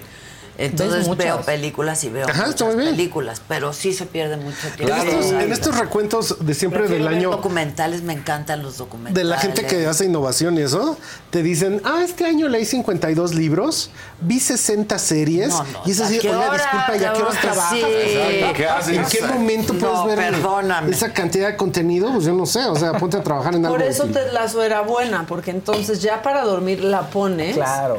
Entonces 0.57 1.15
veo 1.17 1.41
películas 1.41 2.03
y 2.03 2.09
veo 2.09 2.27
Ajá, 2.29 2.47
muchas 2.47 2.75
películas, 2.75 3.41
pero 3.47 3.73
sí 3.73 3.93
se 3.93 4.05
pierde 4.05 4.37
mucho 4.37 4.67
tiempo. 4.75 4.95
En, 4.95 5.07
estos, 5.07 5.31
en 5.31 5.51
estos 5.51 5.77
recuentos 5.77 6.37
de 6.45 6.53
siempre 6.53 6.79
prefiero 6.81 7.05
del 7.05 7.13
año 7.13 7.31
documentales, 7.31 8.03
me 8.03 8.13
encantan 8.13 8.63
los 8.63 8.77
documentales. 8.77 9.15
de 9.15 9.23
la 9.29 9.37
gente 9.37 9.65
que 9.65 9.85
hace 9.85 10.05
innovación 10.05 10.57
y 10.57 10.61
eso, 10.61 10.97
te 11.29 11.43
dicen, 11.43 11.81
ah, 11.83 12.01
este 12.03 12.25
año 12.25 12.47
leí 12.47 12.65
52 12.65 13.35
libros, 13.35 13.89
vi 14.21 14.39
60 14.39 14.97
series, 14.97 15.49
No, 15.49 15.63
no, 15.63 15.81
y 15.85 15.91
es 15.91 15.99
así, 15.99 16.17
¿a 16.17 16.21
qué 16.21 16.29
oye, 16.29 16.37
hora, 16.37 16.53
disculpa, 16.53 16.95
¿ya 16.95 17.13
qué 17.13 17.21
horas 17.21 17.41
trabajas? 17.41 17.71
Sí. 17.71 17.81
Exacto, 17.83 18.53
¿qué 18.55 18.67
haces? 18.67 18.97
¿En 18.97 19.05
qué 19.05 19.21
momento 19.33 19.73
No, 19.73 19.79
puedes 20.03 20.17
ver 20.17 20.31
perdóname. 20.31 20.91
esa 20.91 21.11
cantidad 21.11 21.49
de 21.49 21.57
contenido? 21.57 22.11
Pues 22.13 22.25
yo 22.25 22.33
no 22.33 22.45
sé, 22.45 22.65
o 22.65 22.75
sea, 22.75 22.93
ponte 22.93 23.17
a 23.17 23.23
trabajar 23.23 23.55
en 23.55 23.65
algo. 23.65 23.77
Por 23.77 23.85
eso. 23.85 24.05
Ted 24.05 24.31
Lasso 24.31 24.63
era 24.63 24.81
buena, 24.81 25.25
porque 25.27 25.51
entonces 25.51 26.01
ya 26.01 26.21
para 26.21 26.43
dormir 26.43 26.81
la 26.83 27.09
pones. 27.09 27.55
Claro. 27.55 27.97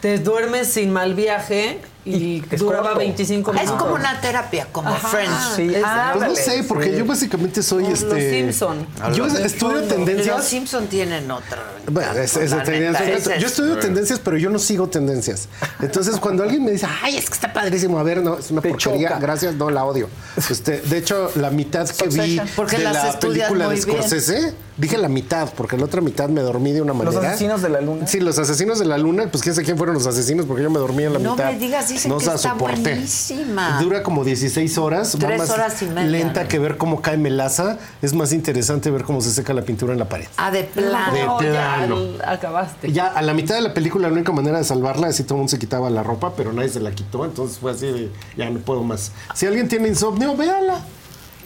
Te 0.00 0.18
duermes 0.18 0.68
sin 0.68 0.92
mal 0.92 1.14
viaje 1.14 1.80
y, 2.04 2.44
es 2.50 2.60
duraba 2.60 2.82
corto. 2.90 2.98
25 2.98 3.50
Es 3.52 3.56
minutos. 3.62 3.82
como 3.82 3.94
una 3.94 4.20
terapia, 4.20 4.66
como 4.72 4.90
Ajá. 4.90 5.08
Friends. 5.08 5.34
Sí, 5.56 5.74
Es- 5.74 5.82
ah, 5.84 6.12
Pues 6.16 6.28
no 6.28 6.34
sé, 6.36 6.64
porque 6.64 6.90
sí. 6.92 6.98
yo 6.98 7.04
básicamente 7.06 7.62
soy 7.62 7.86
este. 7.86 8.04
los 8.06 8.18
Simpson. 8.52 8.86
Yo 9.14 9.26
estudio 9.26 9.78
Los 9.78 9.88
tendencias. 9.88 10.44
Simpson 10.44 10.86
tienen 10.86 11.30
otra. 11.30 11.62
Bueno, 11.90 12.12
es, 12.12 12.36
es 12.36 12.52
ese 12.52 13.40
Yo 13.40 13.46
es- 13.46 13.52
estudio 13.52 13.78
tendencias, 13.78 14.18
pero 14.22 14.36
yo 14.36 14.50
no 14.50 14.58
sigo 14.58 14.88
tendencias. 14.88 15.48
Entonces, 15.80 16.16
cuando 16.16 16.42
alguien 16.42 16.64
me 16.64 16.72
dice, 16.72 16.86
ay, 17.02 17.16
es 17.16 17.26
que 17.28 17.34
está 17.34 17.52
padrísimo, 17.52 17.98
a 17.98 18.02
ver, 18.02 18.22
no, 18.22 18.38
es 18.38 18.50
una 18.50 18.60
Te 18.60 18.70
porquería, 18.70 19.08
choca. 19.08 19.20
gracias, 19.20 19.54
no, 19.54 19.70
la 19.70 19.84
odio. 19.84 20.08
Este, 20.36 20.80
de 20.80 20.98
hecho, 20.98 21.30
la 21.36 21.50
mitad 21.50 21.88
que 21.88 22.08
vi. 22.08 22.40
Porque 22.56 22.78
de 22.78 22.84
las 22.84 22.94
la 23.14 23.18
película 23.20 23.68
de 23.68 23.74
bien. 23.74 23.82
Scorsese, 23.82 24.54
dije 24.76 24.98
la 24.98 25.08
mitad, 25.08 25.48
porque 25.56 25.76
la 25.76 25.84
otra 25.84 26.00
mitad 26.00 26.28
me 26.28 26.40
dormí 26.42 26.72
de 26.72 26.82
una 26.82 26.92
Los 26.92 27.14
manera. 27.14 27.30
asesinos 27.30 27.62
de 27.62 27.68
la 27.68 27.80
luna. 27.80 28.06
Sí, 28.06 28.20
los 28.20 28.38
asesinos 28.38 28.78
de 28.78 28.84
la 28.86 28.98
luna, 28.98 29.28
pues 29.30 29.42
quién 29.42 29.54
sabe 29.54 29.64
quién 29.64 29.76
fueron 29.78 29.94
los 29.94 30.06
asesinos, 30.06 30.46
porque 30.46 30.62
yo 30.62 30.70
me 30.70 30.78
dormí 30.78 31.04
en 31.04 31.12
la 31.14 31.18
No 31.18 31.32
mitad. 31.32 31.52
me 31.52 31.58
digas, 31.58 31.90
dicen 31.94 32.10
no 32.10 32.18
que 32.18 32.26
la 32.26 32.34
está 32.34 32.50
soporté. 32.50 32.80
buenísima. 32.94 33.80
Dura 33.80 34.02
como 34.02 34.24
16 34.24 34.78
horas. 34.78 35.16
Tres 35.18 35.38
más 35.38 35.50
horas 35.50 35.82
y 35.82 35.86
media, 35.86 36.02
Lenta 36.10 36.42
¿no? 36.42 36.48
que 36.48 36.58
ver 36.58 36.76
cómo 36.76 37.00
cae 37.02 37.16
melaza. 37.16 37.78
Es 38.02 38.12
más 38.14 38.32
interesante 38.32 38.90
ver 38.90 39.04
cómo 39.04 39.20
se 39.20 39.30
seca 39.30 39.52
la 39.54 39.62
pintura 39.62 39.92
en 39.92 39.98
la 39.98 40.08
pared. 40.08 40.26
Ah, 40.36 40.50
de 40.50 40.64
plano. 40.64 41.38
De 41.40 41.52
ya 41.52 41.76
plano. 41.76 41.98
acabaste. 42.26 42.92
Ya 42.92 43.06
a 43.08 43.22
la 43.22 43.34
mitad 43.34 43.54
de 43.54 43.62
la 43.62 43.72
película 43.74 44.08
la 44.08 44.14
única 44.14 44.32
manera 44.32 44.58
de 44.58 44.64
salvarla 44.64 45.08
es 45.08 45.16
si 45.16 45.24
todo 45.24 45.34
el 45.34 45.38
mundo 45.38 45.50
se 45.50 45.58
quitaba 45.58 45.88
la 45.90 46.02
ropa, 46.02 46.34
pero 46.36 46.52
nadie 46.52 46.68
se 46.68 46.80
la 46.80 46.90
quitó, 46.90 47.24
entonces 47.24 47.58
fue 47.58 47.72
así 47.72 47.86
de 47.86 48.10
ya 48.36 48.50
no 48.50 48.60
puedo 48.60 48.82
más. 48.82 49.12
Si 49.34 49.46
alguien 49.46 49.68
tiene 49.68 49.88
insomnio, 49.88 50.36
véala. 50.36 50.80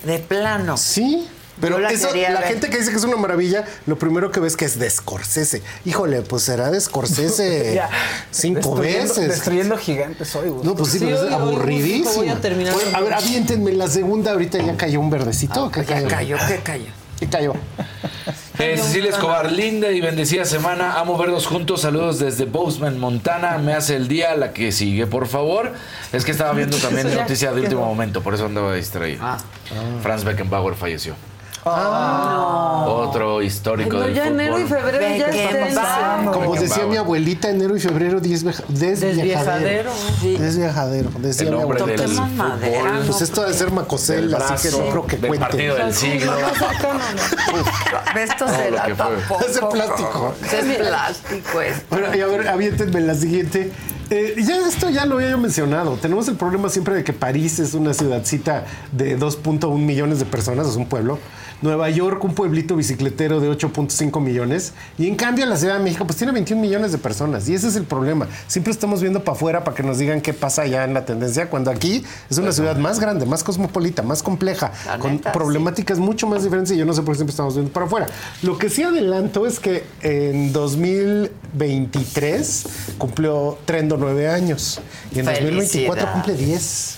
De 0.04 0.18
plano. 0.18 0.76
Sí. 0.76 1.26
Pero 1.60 1.78
la 1.78 1.90
eso, 1.90 2.08
quería 2.08 2.30
la 2.30 2.40
ver. 2.40 2.50
gente 2.50 2.70
que 2.70 2.78
dice 2.78 2.90
que 2.90 2.96
es 2.96 3.04
una 3.04 3.16
maravilla, 3.16 3.64
lo 3.86 3.98
primero 3.98 4.30
que 4.30 4.40
ves 4.40 4.56
que 4.56 4.64
es 4.64 4.78
de 4.78 4.88
Scorsese. 4.88 5.62
Híjole, 5.84 6.22
pues 6.22 6.42
será 6.44 6.70
de 6.70 6.80
Scorsese 6.80 7.72
Ya. 7.74 7.88
cinco 8.30 8.60
Destruyendo- 8.76 8.80
veces. 9.08 9.28
Destruyendo 9.28 9.76
gigantes 9.76 10.34
hoy, 10.36 10.48
Gusto. 10.50 10.68
No, 10.68 10.76
pues 10.76 10.90
sí, 10.92 10.98
Sí, 11.00 11.08
es 11.08 11.20
aburridísimo. 11.20 12.14
voy 12.14 12.28
a 12.28 12.40
terminar 12.40 12.74
a 12.94 13.00
ver, 13.00 13.14
aviéntenme 13.14 13.72
la 13.72 13.88
segunda, 13.88 14.32
ahorita 14.32 14.58
ya 14.58 14.76
cayó 14.76 15.00
un 15.00 15.10
verdecito. 15.10 15.70
¿Qué 15.70 15.80
Ah, 15.80 15.84
Ya 16.00 16.06
cayó, 16.08 16.36
¿qué 16.46 16.56
cayó? 16.58 16.84
¿Qué 17.18 17.28
cayó? 17.28 17.52
Eh, 18.60 18.76
Cecilia 18.76 19.10
Escobar, 19.10 19.50
linda 19.52 19.90
y 19.90 20.00
bendecida 20.00 20.44
semana. 20.44 20.98
Amo 20.98 21.16
verlos 21.16 21.46
juntos. 21.46 21.80
Saludos 21.82 22.18
desde 22.18 22.44
Bozeman, 22.44 22.98
Montana. 22.98 23.58
Me 23.58 23.72
hace 23.74 23.94
el 23.96 24.08
día 24.08 24.34
la 24.36 24.52
que 24.52 24.72
sigue, 24.72 25.06
por 25.06 25.26
favor. 25.28 25.72
Es 26.12 26.24
que 26.24 26.30
estaba 26.32 26.52
viendo 26.52 26.76
también 26.78 27.12
noticia 27.14 27.52
de 27.52 27.60
último 27.62 27.84
momento, 27.84 28.20
por 28.22 28.34
eso 28.34 28.46
andaba 28.46 28.74
distraído. 28.74 29.20
Ah. 29.24 29.38
Franz 30.02 30.24
Beckenbauer 30.24 30.74
falleció. 30.74 31.14
Ah. 31.64 32.84
Otro 32.88 33.42
histórico 33.42 33.96
No, 33.96 34.02
del 34.04 34.14
ya 34.14 34.24
fútbol. 34.24 34.40
enero 34.40 34.58
y 34.58 34.64
febrero 34.64 35.16
ya 35.16 36.30
Como 36.32 36.54
decía 36.56 36.86
mi 36.86 36.96
abuelita, 36.96 37.48
enero 37.50 37.76
y 37.76 37.80
febrero, 37.80 38.20
desviajadero. 38.20 38.68
Desviajadero. 38.68 39.90
Desviajadero, 40.22 41.10
decía 41.18 41.48
El 41.48 41.54
mi 41.56 41.62
abuelita. 41.62 41.86
del 42.02 42.14
madera. 42.36 43.00
Pues 43.06 43.22
esto 43.22 43.42
debe 43.42 43.54
ser 43.54 43.70
Macosel, 43.72 44.34
así 44.34 44.68
que 44.68 44.76
no 44.76 44.88
creo 44.90 45.06
que 45.06 45.16
del 45.16 45.28
cuente. 45.28 45.46
partido 45.46 45.74
del 45.76 45.94
siglo. 45.94 46.32
Esto 46.38 46.66
que 48.46 48.94
fue. 48.94 48.96
tampoco. 48.96 49.44
Es 49.46 49.54
de 49.54 49.60
plástico. 49.66 50.34
Es 50.52 50.76
plástico 50.78 51.60
esto. 51.60 51.86
Bueno, 51.90 52.16
y 52.16 52.20
a 52.20 52.26
ver, 52.26 52.48
aviéntenme 52.48 53.00
la 53.00 53.14
siguiente. 53.14 53.72
Eh, 54.10 54.36
ya 54.38 54.66
esto 54.66 54.88
ya 54.88 55.04
lo 55.04 55.16
había 55.16 55.30
yo 55.30 55.38
mencionado. 55.38 55.96
Tenemos 55.96 56.26
el 56.28 56.36
problema 56.36 56.70
siempre 56.70 56.94
de 56.94 57.04
que 57.04 57.12
París 57.12 57.58
es 57.58 57.74
una 57.74 57.92
ciudadcita 57.92 58.64
de 58.92 59.18
2.1 59.18 59.76
millones 59.78 60.18
de 60.18 60.24
personas, 60.24 60.66
es 60.66 60.76
un 60.76 60.86
pueblo. 60.86 61.18
Nueva 61.60 61.90
York, 61.90 62.22
un 62.24 62.34
pueblito 62.34 62.76
bicicletero 62.76 63.40
de 63.40 63.50
8.5 63.50 64.20
millones. 64.20 64.74
Y 64.96 65.08
en 65.08 65.16
cambio 65.16 65.44
la 65.46 65.56
Ciudad 65.56 65.78
de 65.78 65.84
México, 65.84 66.06
pues 66.06 66.16
tiene 66.16 66.32
21 66.32 66.60
millones 66.60 66.92
de 66.92 66.98
personas. 66.98 67.48
Y 67.48 67.54
ese 67.54 67.68
es 67.68 67.76
el 67.76 67.84
problema. 67.84 68.28
Siempre 68.46 68.70
estamos 68.72 69.00
viendo 69.00 69.24
para 69.24 69.36
afuera 69.36 69.64
para 69.64 69.76
que 69.76 69.82
nos 69.82 69.98
digan 69.98 70.20
qué 70.20 70.32
pasa 70.32 70.62
allá 70.62 70.84
en 70.84 70.94
la 70.94 71.04
tendencia, 71.04 71.50
cuando 71.50 71.70
aquí 71.70 72.04
es 72.30 72.38
una 72.38 72.52
ciudad 72.52 72.76
más 72.76 73.00
grande, 73.00 73.26
más 73.26 73.42
cosmopolita, 73.42 74.02
más 74.02 74.22
compleja, 74.22 74.72
La 74.86 74.98
con 74.98 75.12
neta, 75.12 75.32
problemáticas 75.32 75.98
mucho 75.98 76.26
más 76.26 76.42
diferentes. 76.44 76.74
Y 76.74 76.78
yo 76.78 76.84
no 76.84 76.92
sé 76.92 77.00
por 77.02 77.14
qué 77.14 77.18
siempre 77.18 77.32
estamos 77.32 77.54
viendo 77.54 77.72
para 77.72 77.86
afuera. 77.86 78.06
Lo 78.42 78.58
que 78.58 78.68
sí 78.70 78.82
adelanto 78.82 79.46
es 79.46 79.60
que 79.60 79.84
en 80.02 80.52
2023 80.52 82.66
cumplió 82.98 83.56
Trendo 83.64 83.96
nueve 83.96 84.28
años. 84.28 84.80
Y 85.12 85.20
en 85.20 85.26
2024 85.26 85.94
Felicidades. 85.94 86.12
cumple 86.12 86.34
10. 86.34 86.97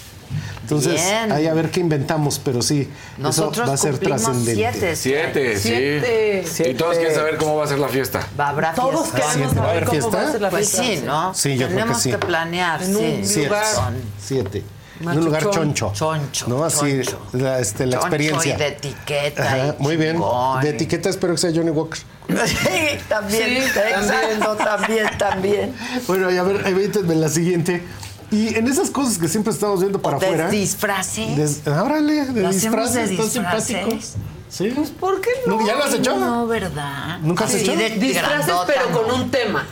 Entonces, 0.71 0.95
Bien. 1.03 1.33
ahí 1.33 1.47
a 1.49 1.55
ver 1.55 1.71
qué 1.71 1.81
inventamos, 1.81 2.39
pero 2.45 2.63
sí, 2.63 2.89
Nosotros 3.19 3.59
eso 3.59 3.67
va 3.67 3.75
a 3.75 3.77
ser 3.77 3.99
trascendente. 3.99 4.55
siete. 4.55 4.97
Siete, 4.97 5.59
sí. 5.59 6.45
Siete. 6.49 6.71
Y 6.71 6.75
todos 6.75 6.97
quieren 6.97 7.15
saber 7.15 7.37
cómo 7.39 7.57
va 7.57 7.65
a 7.65 7.69
ser 7.69 7.79
la 7.81 7.89
fiesta. 7.89 8.27
Habrá 8.39 8.73
Todos 8.75 9.09
fiesta. 9.09 9.33
queremos 9.33 9.57
¿Va 9.59 9.63
a 9.65 9.71
haber 9.71 9.85
saber 9.87 10.01
cómo 10.01 10.11
va 10.13 10.19
a 10.19 10.21
fiesta? 10.23 10.33
ser 10.33 10.41
la 10.43 10.51
Pues 10.51 10.71
fiesta. 10.71 10.85
sí, 11.01 11.03
¿no? 11.05 11.35
Sí, 11.35 11.51
yo 11.51 11.57
creo 11.57 11.69
que 11.69 11.75
Tenemos 11.75 12.03
sí. 12.03 12.13
planear, 12.13 12.83
En 12.83 12.97
un 12.97 13.03
sí. 13.03 13.21
Siete. 13.25 13.49
lugar. 13.49 13.93
Siete. 14.23 14.63
En 15.01 15.09
un 15.09 15.25
lugar 15.25 15.49
choncho. 15.51 15.93
Choncho, 15.95 16.47
¿No? 16.47 16.63
Así, 16.63 17.01
choncho. 17.03 17.19
la, 17.33 17.59
este, 17.59 17.87
la 17.87 17.93
Choncho 17.97 18.07
experiencia. 18.07 18.55
y 18.55 18.59
de 18.59 18.67
etiqueta. 18.69 19.43
Ajá, 19.43 19.75
y 19.79 19.83
muy 19.83 19.97
bien. 19.97 20.13
chingón. 20.17 20.61
De 20.63 20.69
etiqueta 20.71 21.09
espero 21.09 21.33
que 21.35 21.39
sea 21.39 21.51
Johnny 21.55 21.71
Walker. 21.71 21.99
Sí, 22.47 22.99
también. 23.09 23.49
Sí, 23.49 23.57
exacto, 23.81 24.57
también, 24.57 25.07
también. 25.19 25.75
Bueno, 26.07 26.31
y 26.31 26.37
a 26.37 26.43
ver, 26.43 26.67
avítenme 26.67 27.15
la 27.15 27.29
siguiente. 27.31 27.83
Y 28.31 28.55
en 28.55 28.69
esas 28.69 28.91
cosas 28.91 29.19
que 29.19 29.29
siempre 29.29 29.53
estamos 29.53 29.81
viendo 29.81 30.01
para 30.01 30.19
De 30.19 30.27
afuera. 30.27 30.49
disfraces. 30.51 31.37
des- 31.37 31.67
árale, 31.67 32.27
de 32.27 32.43
¿Lo 32.43 32.49
hacemos 32.49 32.53
disfraces. 32.53 32.95
de 32.95 33.15
está 33.15 33.23
disfraces? 33.25 33.67
simpático. 33.67 33.99
Sí. 34.49 34.73
Pues, 34.75 34.91
¿por 34.91 35.21
qué 35.21 35.31
no? 35.47 35.65
¿Ya 35.67 35.75
lo 35.77 35.85
has 35.85 35.95
hecho? 35.95 36.17
No, 36.17 36.47
¿verdad? 36.47 37.19
¿Nunca 37.23 37.45
has 37.45 37.53
Sí, 37.53 37.59
hecho? 37.61 37.77
de 37.77 37.91
Disfraces, 37.91 38.55
pero 38.67 38.91
con 38.91 39.21
un 39.21 39.31
tema. 39.31 39.67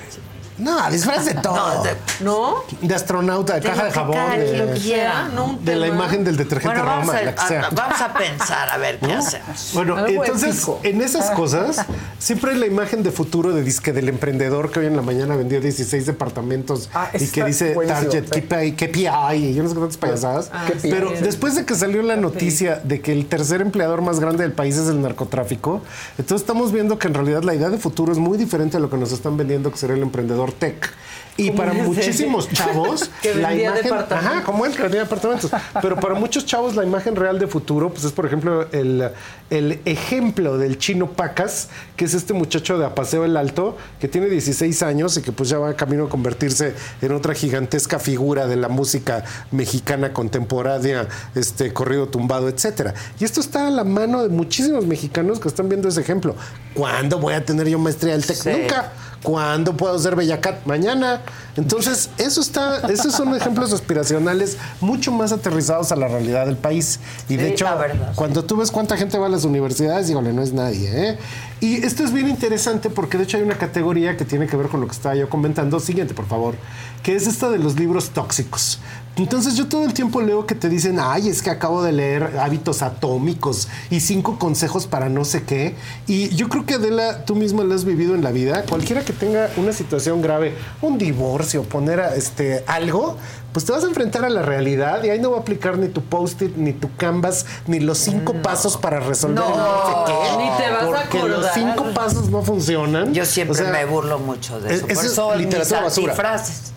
No, 0.59 0.91
disfraz 0.91 1.25
de 1.27 1.35
todo. 1.35 1.85
No, 2.21 2.57
de, 2.81 2.95
astronauta, 2.95 3.55
de, 3.55 3.61
de 3.61 3.69
caja 3.69 3.83
lo 3.83 3.87
de 3.87 3.93
jabón, 3.93 4.17
quien 4.35 4.67
de, 4.75 4.81
quiera, 4.81 5.29
No, 5.35 5.45
un 5.45 5.65
de 5.65 5.77
la 5.77 5.87
imagen 5.87 6.25
del 6.25 6.37
detergente 6.37 6.77
Bueno, 6.81 6.85
vamos 6.91 7.07
Roma, 7.07 7.19
a, 7.19 7.23
la 7.23 7.35
que 7.35 7.47
sea. 7.47 7.61
a- 7.67 7.71
vamos 7.71 8.01
a 8.01 8.13
pensar 8.15 8.71
a 8.71 8.77
ver 8.79 8.99
qué 8.99 9.07
¿No? 9.07 9.19
hacemos. 9.19 9.71
Bueno, 9.75 9.97
Algo 9.97 10.25
entonces, 10.25 10.57
épico. 10.57 10.81
en 10.83 11.01
esas 11.01 11.31
cosas, 11.31 11.85
siempre 12.19 12.53
hay 12.53 12.59
la 12.59 12.67
imagen 12.67 13.03
de 13.03 13.11
futuro 13.13 13.53
de 13.53 13.63
disque 13.63 13.93
del 13.93 14.09
emprendedor 14.09 14.71
que 14.71 14.81
hoy 14.81 14.87
en 14.87 14.97
la 14.97 15.03
mañana 15.03 15.37
vendió 15.37 15.61
16 15.61 16.07
departamentos 16.07 16.91
Ah, 16.93 17.09
y 17.15 17.27
que 17.29 17.45
dice 17.45 17.75
buenísimo, 17.75 18.11
Target. 18.11 18.25
KPI, 18.29 18.73
KPI, 18.73 19.37
y 19.37 19.55
yo 19.55 19.63
no 19.63 19.69
sé 19.69 19.75
cuántas 19.77 19.97
payasadas. 19.97 20.51
Ah, 20.53 20.67
pero 20.83 21.11
sí. 21.11 21.23
después 21.23 21.55
de 21.55 21.65
que 21.65 21.75
salió 21.75 22.03
la 22.03 22.17
noticia 22.17 22.81
de 22.83 23.01
que 23.01 23.13
el 23.13 23.27
tercer 23.27 23.61
empleador 23.61 24.03
más 24.03 24.19
grande 24.21 24.43
del 24.43 24.53
país 24.53 24.77
es 24.77 24.89
el 24.89 25.01
narcotráfico, 25.03 25.83
entonces 26.19 26.43
estamos 26.43 26.73
viendo 26.73 26.99
que 26.99 27.07
en 27.09 27.15
realidad 27.15 27.43
la 27.45 27.55
idea 27.55 27.69
de 27.71 27.79
futuro 27.79 28.11
es 28.13 28.19
muy 28.19 28.37
diferente 28.39 28.77
a 28.77 28.81
lo 28.81 28.91
que 28.91 28.97
nos 28.97 29.13
están 29.13 29.37
vendiendo 29.37 29.71
que 29.71 29.77
será 29.79 29.95
el 29.95 30.03
emprendedor 30.03 30.48
tech. 30.53 30.99
Y 31.39 31.53
para 31.53 31.73
muchísimos 31.73 32.49
chavos, 32.53 33.11
Que 33.23 33.33
la 33.37 33.55
imagen, 33.55 33.93
ajá, 33.95 34.43
como 34.43 34.67
él 34.67 34.75
que 34.75 34.83
vendía 34.83 35.03
departamentos. 35.03 35.51
Pero 35.81 35.95
para 35.95 36.15
muchos 36.15 36.45
chavos 36.45 36.75
la 36.75 36.83
imagen 36.83 37.15
real 37.15 37.39
de 37.39 37.47
futuro, 37.47 37.91
pues 37.91 38.05
es 38.05 38.13
por 38.13 38.27
ejemplo 38.27 38.67
el, 38.73 39.09
el 39.49 39.81
ejemplo 39.85 40.59
del 40.59 40.79
chino 40.79 41.13
Pacas, 41.13 41.69
que 41.95 42.07
es 42.07 42.15
este 42.15 42.35
muchacho 42.35 42.77
de 42.77 42.87
Apaseo 42.87 43.25
el 43.25 43.37
Alto, 43.37 43.77
que 44.01 44.09
tiene 44.09 44.27
16 44.27 44.83
años 44.83 45.17
y 45.17 45.23
que 45.23 45.31
pues 45.31 45.49
ya 45.49 45.59
va 45.59 45.75
camino 45.75 46.07
a 46.07 46.09
convertirse 46.09 46.75
en 47.01 47.13
otra 47.13 47.35
gigantesca 47.35 48.01
figura 48.01 48.49
de 48.49 48.57
la 48.57 48.69
música 48.69 49.23
mexicana 49.53 50.13
contemporánea, 50.13 51.07
este 51.37 51.73
corrido 51.73 52.09
tumbado, 52.09 52.49
etcétera. 52.49 52.95
Y 53.21 53.25
esto 53.25 53.41
está 53.41 53.69
a 53.69 53.71
la 53.71 53.85
mano 53.85 54.25
de 54.25 54.29
muchísimos 54.29 54.87
mexicanos 54.87 55.39
que 55.39 55.47
están 55.47 55.69
viendo 55.69 55.89
ese 55.89 56.01
ejemplo. 56.01 56.35
¿Cuándo 56.75 57.21
voy 57.21 57.35
a 57.35 57.45
tener 57.45 57.69
yo 57.69 57.79
maestría 57.79 58.15
del 58.15 58.27
TEC? 58.27 58.37
Sí. 58.37 58.51
Nunca. 58.51 58.93
¿Cuándo 59.23 59.77
puedo 59.77 59.99
ser 59.99 60.15
Bellacat? 60.15 60.65
Mañana. 60.65 61.21
Entonces, 61.57 62.09
eso 62.19 62.41
está, 62.41 62.87
esos 62.89 63.13
son 63.13 63.35
ejemplos 63.35 63.73
aspiracionales 63.73 64.57
mucho 64.81 65.11
más 65.11 65.33
aterrizados 65.33 65.91
a 65.91 65.97
la 65.97 66.07
realidad 66.07 66.47
del 66.47 66.57
país. 66.57 67.01
Y 67.29 67.35
de 67.37 67.47
Sí, 67.47 67.53
hecho, 67.53 67.65
verdad. 67.77 68.13
cuando 68.15 68.45
tú 68.45 68.57
ves 68.57 68.71
cuánta 68.71 68.97
gente 68.97 69.19
va 69.19 69.27
a 69.27 69.29
las 69.29 69.45
universidades, 69.45 70.09
híjole, 70.09 70.33
no 70.33 70.41
es 70.43 70.53
nadie. 70.53 70.89
¿eh? 71.11 71.19
Y 71.61 71.85
esto 71.85 72.05
es 72.05 72.13
bien 72.13 72.29
interesante 72.29 72.91
porque 72.91 73.19
de 73.19 73.25
hecho 73.25 73.39
hay 73.39 73.43
una 73.43 73.59
categoría 73.59 74.17
que 74.17 74.25
tiene 74.25 74.47
que 74.47 74.57
ver 74.57 74.69
con 74.69 74.81
lo 74.81 74.87
que 74.87 74.93
estaba 74.93 75.17
yo 75.17 75.29
comentando. 75.29 75.81
Siguiente, 75.81 76.15
por 76.15 76.27
favor. 76.29 76.55
Que 77.03 77.17
es 77.17 77.27
esta 77.27 77.51
de 77.51 77.59
los 77.59 77.75
libros 77.77 78.11
tóxicos. 78.11 78.79
Entonces 79.19 79.57
yo 79.57 79.67
todo 79.67 79.85
el 79.85 79.93
tiempo 79.95 80.21
leo 80.21 80.47
que 80.47 80.55
te 80.55 80.69
dicen, 80.69 80.99
ay, 81.01 81.29
es 81.29 81.43
que 81.43 81.51
acabo 81.51 81.83
de 81.83 81.93
leer 81.93 82.39
hábitos 82.41 82.83
atómicos 82.83 83.69
y 83.91 84.01
cinco 84.01 84.39
consejos 84.39 84.87
para 84.87 85.09
no 85.09 85.25
sé 85.25 85.43
qué. 85.43 85.75
Y 86.07 86.29
yo 86.37 86.49
creo 86.49 86.65
que 86.65 86.75
Adela, 86.75 87.25
tú 87.25 87.35
misma 87.35 87.65
lo 87.65 87.75
has 87.75 87.85
vivido 87.85 88.15
en 88.15 88.23
la 88.23 88.31
vida. 88.31 88.63
Cualquiera 88.69 89.05
que 89.05 89.13
tenga 89.13 89.51
una 89.57 89.73
situación 89.73 90.23
grave, 90.23 90.55
un 90.83 90.99
divorcio, 90.99 91.65
poner 91.65 92.01
a, 92.01 92.15
este, 92.15 92.63
algo, 92.67 93.17
pues 93.53 93.65
te 93.65 93.73
vas 93.73 93.83
a 93.83 93.89
enfrentar 93.89 94.25
a 94.25 94.29
la 94.29 94.43
realidad 94.43 95.03
y 95.03 95.11
ahí 95.11 95.19
no 95.19 95.33
va 95.33 95.39
a 95.39 95.41
aplicar 95.41 95.79
ni 95.79 95.89
tu 95.89 96.03
post-it, 96.03 96.55
ni 96.57 96.73
tu 96.73 96.95
canvas, 96.97 97.45
ni 97.67 97.81
los 97.81 97.99
cinco 97.99 98.35
pasos 98.35 98.77
para 98.77 99.01
resolver 99.01 99.37
No, 99.43 99.49
no 99.57 100.07
sé 100.07 100.13
qué. 100.13 100.37
ni 100.45 100.51
te 100.65 100.71
vas 100.71 100.83
a 100.83 100.87
porque 100.87 101.19
los 101.29 101.45
acordar. 101.47 101.55
cinco 101.55 101.85
pasos 101.95 102.31
no 102.31 102.43
funcionan. 102.43 103.13
Yo 103.15 103.25
siempre 103.25 103.59
O 103.59 103.63
sea, 103.65 103.73
me 103.73 103.85
burlo 103.85 104.19
mucho 104.21 104.61
de 104.61 104.75
eso. 104.75 104.77
es- 104.77 104.83
Por 104.83 104.91
eso 104.93 105.01
es 105.07 105.13
eso 105.13 105.35
literatura 105.35 105.81
basura. 105.83 106.13
antifrases. 106.13 106.73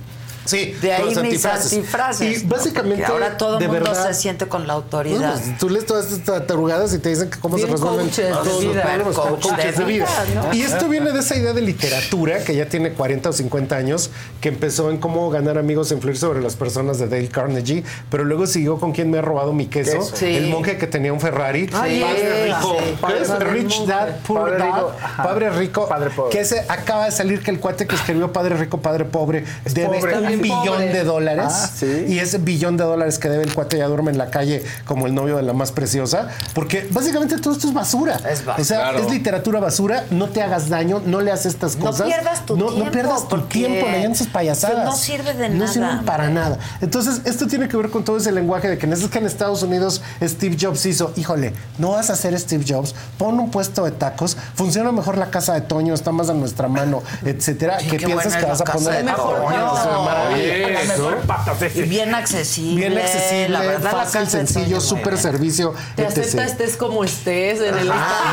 Sí, 0.45 0.75
De 0.81 0.91
ahí 0.93 1.01
con 1.01 1.09
mis 1.09 1.17
antifrases. 1.45 1.73
antifrases. 1.73 2.41
Y 2.43 2.45
básicamente, 2.47 2.97
porque 3.03 3.11
ahora 3.11 3.37
todo 3.37 3.59
el 3.59 3.67
mundo 3.67 3.83
verdad, 3.85 4.07
se 4.07 4.13
siente 4.15 4.47
con 4.47 4.65
la 4.67 4.73
autoridad. 4.73 5.33
pues, 5.39 5.57
tú 5.59 5.69
lees 5.69 5.85
todas 5.85 6.11
estas 6.11 6.47
tarugadas 6.47 6.93
y 6.93 6.99
te 6.99 7.09
dicen 7.09 7.29
que 7.29 7.39
cómo 7.39 7.55
Bien 7.55 7.67
se 7.67 7.73
resuelven 7.73 8.09
todos 8.09 8.63
los 8.63 8.75
problemas 8.77 9.15
como 9.15 9.29
Coach 9.35 9.41
coaches 9.47 9.77
de 9.77 9.85
vida. 9.85 10.05
vida, 10.05 10.41
¿no? 10.43 10.53
Y 10.53 10.61
esto 10.63 10.87
viene 10.89 11.11
de 11.11 11.19
esa 11.19 11.35
idea 11.35 11.53
de 11.53 11.61
literatura 11.61 12.43
que 12.43 12.55
ya 12.55 12.65
tiene 12.67 12.93
40 12.93 13.29
o 13.29 13.33
50 13.33 13.75
años, 13.75 14.09
que 14.41 14.49
empezó 14.49 14.89
en 14.89 14.97
cómo 14.97 15.29
ganar 15.29 15.57
amigos 15.57 15.91
e 15.91 15.95
influir 15.95 16.17
sobre 16.17 16.41
las 16.41 16.55
personas 16.55 16.97
de 16.99 17.07
Dale 17.07 17.27
Carnegie, 17.29 17.83
pero 18.09 18.23
luego 18.23 18.47
siguió 18.47 18.79
con 18.79 18.91
quién 18.93 19.09
me 19.11 19.19
ha 19.19 19.21
robado 19.21 19.53
mi 19.53 19.67
queso, 19.67 19.99
Queso. 19.99 20.15
Sí. 20.15 20.25
el 20.35 20.47
monje 20.49 20.77
que 20.77 20.87
tenía 20.87 21.13
un 21.13 21.19
Ferrari, 21.21 21.69
Ay, 21.73 22.01
padre 22.01 22.45
rico, 22.45 22.77
sí. 22.79 22.95
¿qué 23.07 23.21
es? 23.21 23.27
Padre 23.29 23.51
Rich. 23.51 23.85
Dad, 23.85 24.07
Poor 24.27 24.41
Padre 24.41 24.57
Dad, 24.57 24.65
rico, 24.67 24.91
padre 25.17 25.49
rico, 25.51 25.87
Padre 25.87 26.09
pobre. 26.09 26.31
que 26.31 26.39
ese 26.41 26.65
acaba 26.67 27.05
de 27.05 27.11
salir 27.11 27.41
que 27.43 27.51
el 27.51 27.59
cuate 27.59 27.85
que 27.87 27.95
escribió 27.95 28.31
Padre 28.33 28.55
rico, 28.57 28.79
padre 28.81 29.05
pobre 29.05 29.43
debe 29.65 29.87
pobre. 29.99 30.17
un 30.17 30.30
También 30.31 30.41
billón 30.59 30.75
pobre. 30.77 30.93
de 30.93 31.03
dólares. 31.03 31.45
Ah, 31.49 31.69
sí. 31.73 32.05
Y 32.07 32.19
ese 32.19 32.37
billón 32.37 32.77
de 32.77 32.83
dólares 32.83 33.19
que 33.19 33.29
debe 33.29 33.43
el 33.43 33.53
cuate 33.53 33.77
ya 33.77 33.87
duerme 33.87 34.11
en 34.11 34.17
la 34.17 34.29
calle 34.29 34.63
como 34.85 35.07
el 35.07 35.15
novio 35.15 35.37
de 35.37 35.43
la 35.43 35.53
más 35.53 35.71
preciosa. 35.71 36.27
Porque 36.53 36.87
básicamente 36.91 37.37
todo 37.37 37.53
esto 37.53 37.67
es 37.67 37.73
basura. 37.73 38.15
Es 38.29 38.45
basura. 38.45 38.55
O 38.61 38.63
sea, 38.63 38.77
Claro. 38.81 38.99
es 38.99 39.11
literatura 39.11 39.59
basura. 39.59 40.05
No 40.11 40.29
te 40.29 40.41
hagas 40.41 40.69
daño, 40.69 41.01
no 41.05 41.21
leas 41.21 41.45
estas 41.45 41.77
No 41.77 41.85
cosas. 41.87 42.07
pierdas 42.07 42.45
tu 42.45 42.57
no, 42.57 42.67
tiempo, 42.67 42.85
No 42.85 42.91
pierdas 42.91 43.27
tu 43.27 43.41
tiempo 43.43 43.87
leyendo 43.87 44.15
esas 44.15 44.27
payasadas. 44.27 44.85
no 44.85 44.95
sirve 44.95 45.33
de 45.33 45.49
No 45.49 45.59
nada. 45.59 45.71
sirven 45.73 46.05
para 46.05 46.29
nada. 46.29 46.57
Entonces, 46.81 47.21
esto 47.25 47.47
tiene 47.47 47.67
que 47.67 47.77
ver 47.77 47.89
con 47.89 48.03
todo 48.03 48.17
ese 48.17 48.31
lenguaje 48.31 48.69
de 48.69 48.77
que 48.77 48.87
necesitas 48.87 49.11
que 49.13 49.19
en 49.19 49.25
Estados 49.25 49.63
Unidos 49.63 50.01
Steve 50.21 50.57
Jobs 50.59 50.85
hizo, 50.85 51.11
híjole, 51.15 51.53
no 51.77 51.91
vas 51.91 52.09
a 52.09 52.15
ser 52.15 52.37
Steve 52.39 52.63
Jobs, 52.67 52.95
pon 53.17 53.39
un 53.39 53.51
puesto 53.51 53.83
de 53.85 53.91
tacos, 53.91 54.37
funciona 54.55 54.91
mejor 54.91 55.17
la 55.17 55.29
casa 55.29 55.53
de 55.53 55.61
Toño, 55.61 55.93
está 55.93 56.11
más 56.11 56.29
a 56.29 56.33
nuestra 56.33 56.67
mano, 56.67 57.01
etcétera. 57.25 57.77
¿Qué 57.77 57.97
qué 57.97 58.05
piensas 58.05 58.35
que 58.35 58.45
vas 58.45 58.59
la 58.59 58.63
a 58.63 58.65
casa 58.65 58.77
poner 58.85 59.05
de 59.05 59.11
Toño? 59.11 59.21
Toño. 59.21 59.73
Es 59.77 59.85
bien 60.29 62.13
accesible. 62.15 62.75
Bien 62.87 62.97
accesible, 62.97 63.49
la 63.49 63.59
verdad, 63.61 63.83
la 63.83 64.03
fácil, 64.05 64.21
de 64.21 64.29
sencillo, 64.29 64.81
súper 64.81 65.17
servicio, 65.17 65.73
Te 65.95 66.03
etc. 66.03 66.17
acepta 66.19 66.45
estés 66.45 66.77
como 66.77 67.03
estés 67.03 67.59
en 67.61 67.77
el 67.77 67.87
estado 67.87 68.23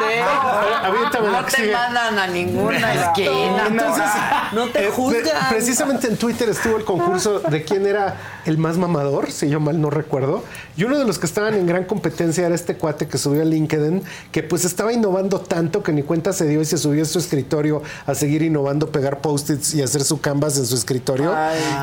que 0.00 0.08
estés. 0.08 0.24
Ah, 0.26 0.82
la 0.82 1.30
No 1.30 1.44
te 1.46 1.72
mandan 1.72 2.18
a 2.18 2.26
ninguna 2.26 2.94
esquina. 2.94 3.66
Entonces, 3.68 4.04
No 4.52 4.68
te 4.68 4.86
eh, 4.86 4.90
juzgan. 4.90 5.22
pre- 5.22 5.32
precisamente 5.50 6.06
en 6.08 6.16
Twitter 6.16 6.48
estuvo 6.48 6.76
el 6.76 6.84
concurso 6.84 7.40
de 7.40 7.64
quién 7.64 7.86
era 7.86 8.16
el 8.46 8.58
más 8.58 8.76
mamador, 8.78 9.30
si 9.30 9.48
yo 9.48 9.60
mal 9.60 9.80
no 9.80 9.90
recuerdo. 9.90 10.44
Y 10.76 10.84
uno 10.84 10.98
de 10.98 11.04
los 11.04 11.18
que 11.18 11.26
estaban 11.26 11.54
en 11.54 11.66
gran 11.66 11.84
competencia 11.84 12.46
era 12.46 12.54
este 12.54 12.74
cuate 12.76 13.06
que 13.06 13.18
subió 13.18 13.42
a 13.42 13.44
LinkedIn, 13.44 14.02
que 14.32 14.42
pues 14.42 14.64
estaba 14.64 14.92
innovando 14.92 15.40
tanto 15.40 15.82
que 15.82 15.92
ni 15.92 16.02
cuenta 16.02 16.32
se 16.32 16.46
dio 16.46 16.60
y 16.60 16.64
se 16.64 16.78
subió 16.78 17.02
a 17.02 17.06
su 17.06 17.18
escritorio 17.18 17.82
a 18.06 18.14
seguir 18.14 18.42
innovando, 18.42 18.88
pegar 18.90 19.18
post-its 19.20 19.74
y 19.74 19.82
hacer 19.82 20.02
su 20.04 20.20
canvas 20.20 20.56
en 20.58 20.66
su 20.66 20.74
escritorio. 20.74 21.19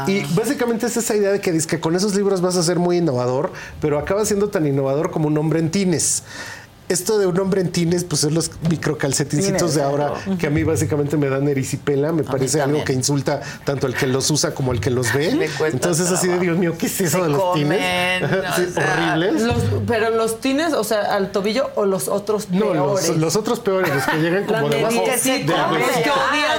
Y 0.07 0.23
básicamente 0.35 0.85
es 0.85 0.97
esa 0.97 1.15
idea 1.15 1.31
de 1.31 1.41
que 1.41 1.57
que 1.67 1.79
con 1.79 1.95
esos 1.95 2.15
libros 2.15 2.41
vas 2.41 2.55
a 2.55 2.63
ser 2.63 2.79
muy 2.79 2.97
innovador, 2.97 3.51
pero 3.81 3.97
acaba 3.97 4.25
siendo 4.25 4.49
tan 4.49 4.65
innovador 4.65 5.11
como 5.11 5.27
un 5.27 5.37
hombre 5.37 5.59
en 5.59 5.71
tines. 5.71 6.23
Esto 6.89 7.17
de 7.19 7.27
un 7.27 7.37
hombre 7.39 7.59
en 7.61 7.69
tines, 7.71 8.03
pues 8.05 8.21
son 8.21 8.33
los 8.33 8.49
microcalcetincitos 8.69 9.57
Tines, 9.59 9.75
de 9.75 9.83
ahora 9.83 10.13
que 10.39 10.47
a 10.47 10.49
mí 10.49 10.63
básicamente 10.63 11.17
me 11.17 11.27
dan 11.29 11.47
erisipela, 11.47 12.11
me 12.13 12.23
parece 12.23 12.61
algo 12.61 12.83
que 12.85 12.93
insulta 12.93 13.41
tanto 13.65 13.87
al 13.87 13.93
que 13.93 14.07
los 14.07 14.29
usa 14.31 14.53
como 14.53 14.71
al 14.71 14.79
que 14.79 14.89
los 14.89 15.13
ve. 15.13 15.49
Entonces 15.71 16.09
así 16.11 16.27
de. 16.27 16.37
Dios 16.39 16.57
mío, 16.57 16.75
¿qué 16.77 16.85
es 16.85 17.01
eso 17.01 17.17
Se 17.17 17.23
de 17.23 17.29
los 17.29 17.41
comen, 17.41 17.67
tines? 17.67 18.31
o 18.31 18.55
Sí, 18.55 18.65
sea, 18.73 19.13
horribles. 19.15 19.41
Los- 19.43 19.63
pero 19.85 20.09
los 20.11 20.39
tines, 20.39 20.71
o 20.73 20.83
sea, 20.83 21.13
al 21.15 21.31
tobillo 21.31 21.69
o 21.75 21.85
los 21.85 22.07
otros 22.07 22.49
No, 22.51 22.71
peores. 22.71 23.09
los, 23.09 23.17
los 23.17 23.35
otros 23.35 23.59
peores, 23.59 23.93
los 23.93 24.05
que 24.05 24.17
llegan 24.21 24.45
La 24.47 24.59
como 24.59 24.69
debajo 24.69 25.03
Que 25.03 25.17
se 25.17 25.31
del 25.39 25.45
come. 25.47 25.79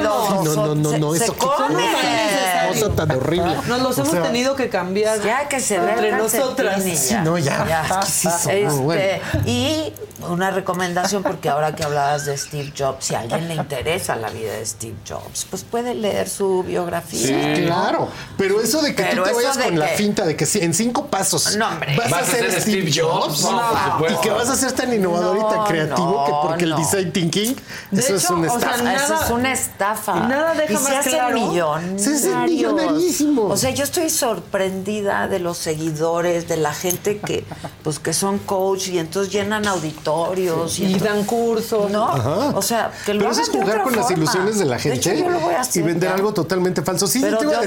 no, 0.02 0.44
no, 0.44 0.74
no, 0.74 0.98
no, 0.98 1.14
Se- 1.14 1.24
eso 1.24 1.32
se 1.32 1.38
come. 1.38 1.74
cosa, 1.84 2.68
cosa 2.86 2.96
tan 2.96 3.10
horrible. 3.12 3.54
Nos 3.66 3.82
los 3.82 3.98
O 3.98 4.00
hemos 4.02 4.12
sea, 4.12 4.22
tenido 4.24 4.54
que 4.56 4.68
cambiar 4.68 5.22
Ya 5.22 5.48
que 5.48 5.60
se 5.60 5.78
ve 5.78 5.90
entre 5.92 6.12
nosotras. 6.12 6.82
Sí, 6.82 7.14
no, 7.24 7.38
ya. 7.38 7.64
¿Qué 8.02 8.06
es 8.08 8.24
eso? 8.26 8.50
Este, 8.50 8.64
No, 8.64 8.76
bueno. 8.78 9.02
Y 9.46 9.92
una 10.28 10.50
recomendación, 10.50 11.22
porque 11.22 11.48
ahora 11.48 11.74
que 11.74 11.84
hablabas 11.84 12.24
de 12.26 12.36
Steve 12.36 12.72
Jobs, 12.76 13.04
si 13.06 13.14
a 13.14 13.20
alguien 13.20 13.48
le 13.48 13.54
interesa 13.54 14.16
la 14.16 14.30
vida 14.30 14.52
de 14.52 14.66
Steve 14.66 14.96
Jobs, 15.08 15.46
pues 15.48 15.64
puede 15.64 15.94
leer 15.94 16.28
su 16.28 16.62
biografía. 16.64 17.54
Sí, 17.56 17.62
claro. 17.64 18.08
Pero 18.36 18.60
eso 18.60 18.82
de 18.82 18.94
que 18.94 19.02
Pero 19.04 19.22
tú 19.22 19.28
te 19.30 19.34
vayas 19.36 19.58
con 19.58 19.78
la 19.78 19.86
finta 19.88 20.24
de 20.26 20.36
que 20.36 20.46
sí, 20.46 20.58
en 20.60 20.74
cinco 20.74 21.06
pasos 21.06 21.56
No, 21.56 21.68
hombre. 21.68 21.96
vas, 21.96 22.12
a 22.12 22.24
ser 22.24 22.50
Steve 22.60 22.90
Jobs 22.92 23.42
No, 23.42 23.60
por 23.70 23.92
supuesto. 23.92 24.18
y 24.18 24.22
que 24.22 24.30
vas 24.30 24.48
a 24.48 24.56
ser 24.56 24.72
tan 24.72 24.92
innovador 24.92 25.36
y 25.36 25.40
tan 25.40 25.56
No, 25.58 25.64
creativo 25.64 26.24
que 26.26 26.32
porque 26.48 26.66
no. 26.66 26.76
el 26.76 26.82
design 26.82 27.12
thinking, 27.12 27.56
De 27.90 28.00
eso 28.00 28.14
es 28.16 28.24
hecho, 28.24 28.34
un 28.34 28.48
o 28.48 28.58
sea, 28.58 28.70
estafa. 28.70 28.82
nada- 28.82 29.04
Eso 29.04 29.14
es 29.24 29.30
una 29.30 29.52
estafa. 29.52 30.14
nada 30.28 30.54
deja 30.54 30.72
y 30.72 30.76
se 30.76 30.82
más 30.82 30.92
hacen 30.94 31.12
claro. 31.12 31.34
millonarios. 31.40 32.02
Se 32.02 32.14
hacen 32.14 32.44
millonarísimos. 32.44 33.52
O 33.52 33.56
sea, 33.56 33.70
yo 33.70 33.84
estoy 33.84 34.10
sorprendida 34.10 35.28
de 35.28 35.38
los 35.38 35.58
seguidores, 35.58 36.48
de 36.48 36.56
la 36.56 36.74
gente 36.74 37.18
que, 37.18 37.44
pues, 37.82 37.98
que 37.98 38.12
son 38.12 38.38
coach 38.38 38.88
y 38.88 38.98
entonces 38.98 39.32
llenan 39.32 39.66
auditorios 39.68 40.07
y, 40.78 40.98
dan 40.98 41.24
cursos. 41.24 41.90
No, 41.90 42.08
Ajá. 42.08 42.52
o 42.54 42.62
sea, 42.62 42.92
que 43.04 43.14
lo 43.14 43.20
Pero 43.20 43.32
eso 43.32 43.42
es 43.42 43.52
de 43.52 43.58
jugar 43.58 43.82
con 43.82 43.96
las 43.96 44.10
ilusiones 44.10 44.58
de 44.58 44.64
la 44.64 44.78
gente 44.78 44.98
hecho, 44.98 45.12
yo 45.12 45.30
lo 45.30 45.40
voy 45.40 45.54
a 45.54 45.60
hacer 45.60 45.82
y 45.82 45.86
vender 45.86 46.10
ya. 46.10 46.16
algo 46.16 46.32
totalmente 46.32 46.82
falso. 46.82 47.06
Sí, 47.06 47.20
Pero 47.20 47.34
yo 47.34 47.38
te 47.38 47.44
iba 47.44 47.58
a 47.58 47.60
de 47.60 47.66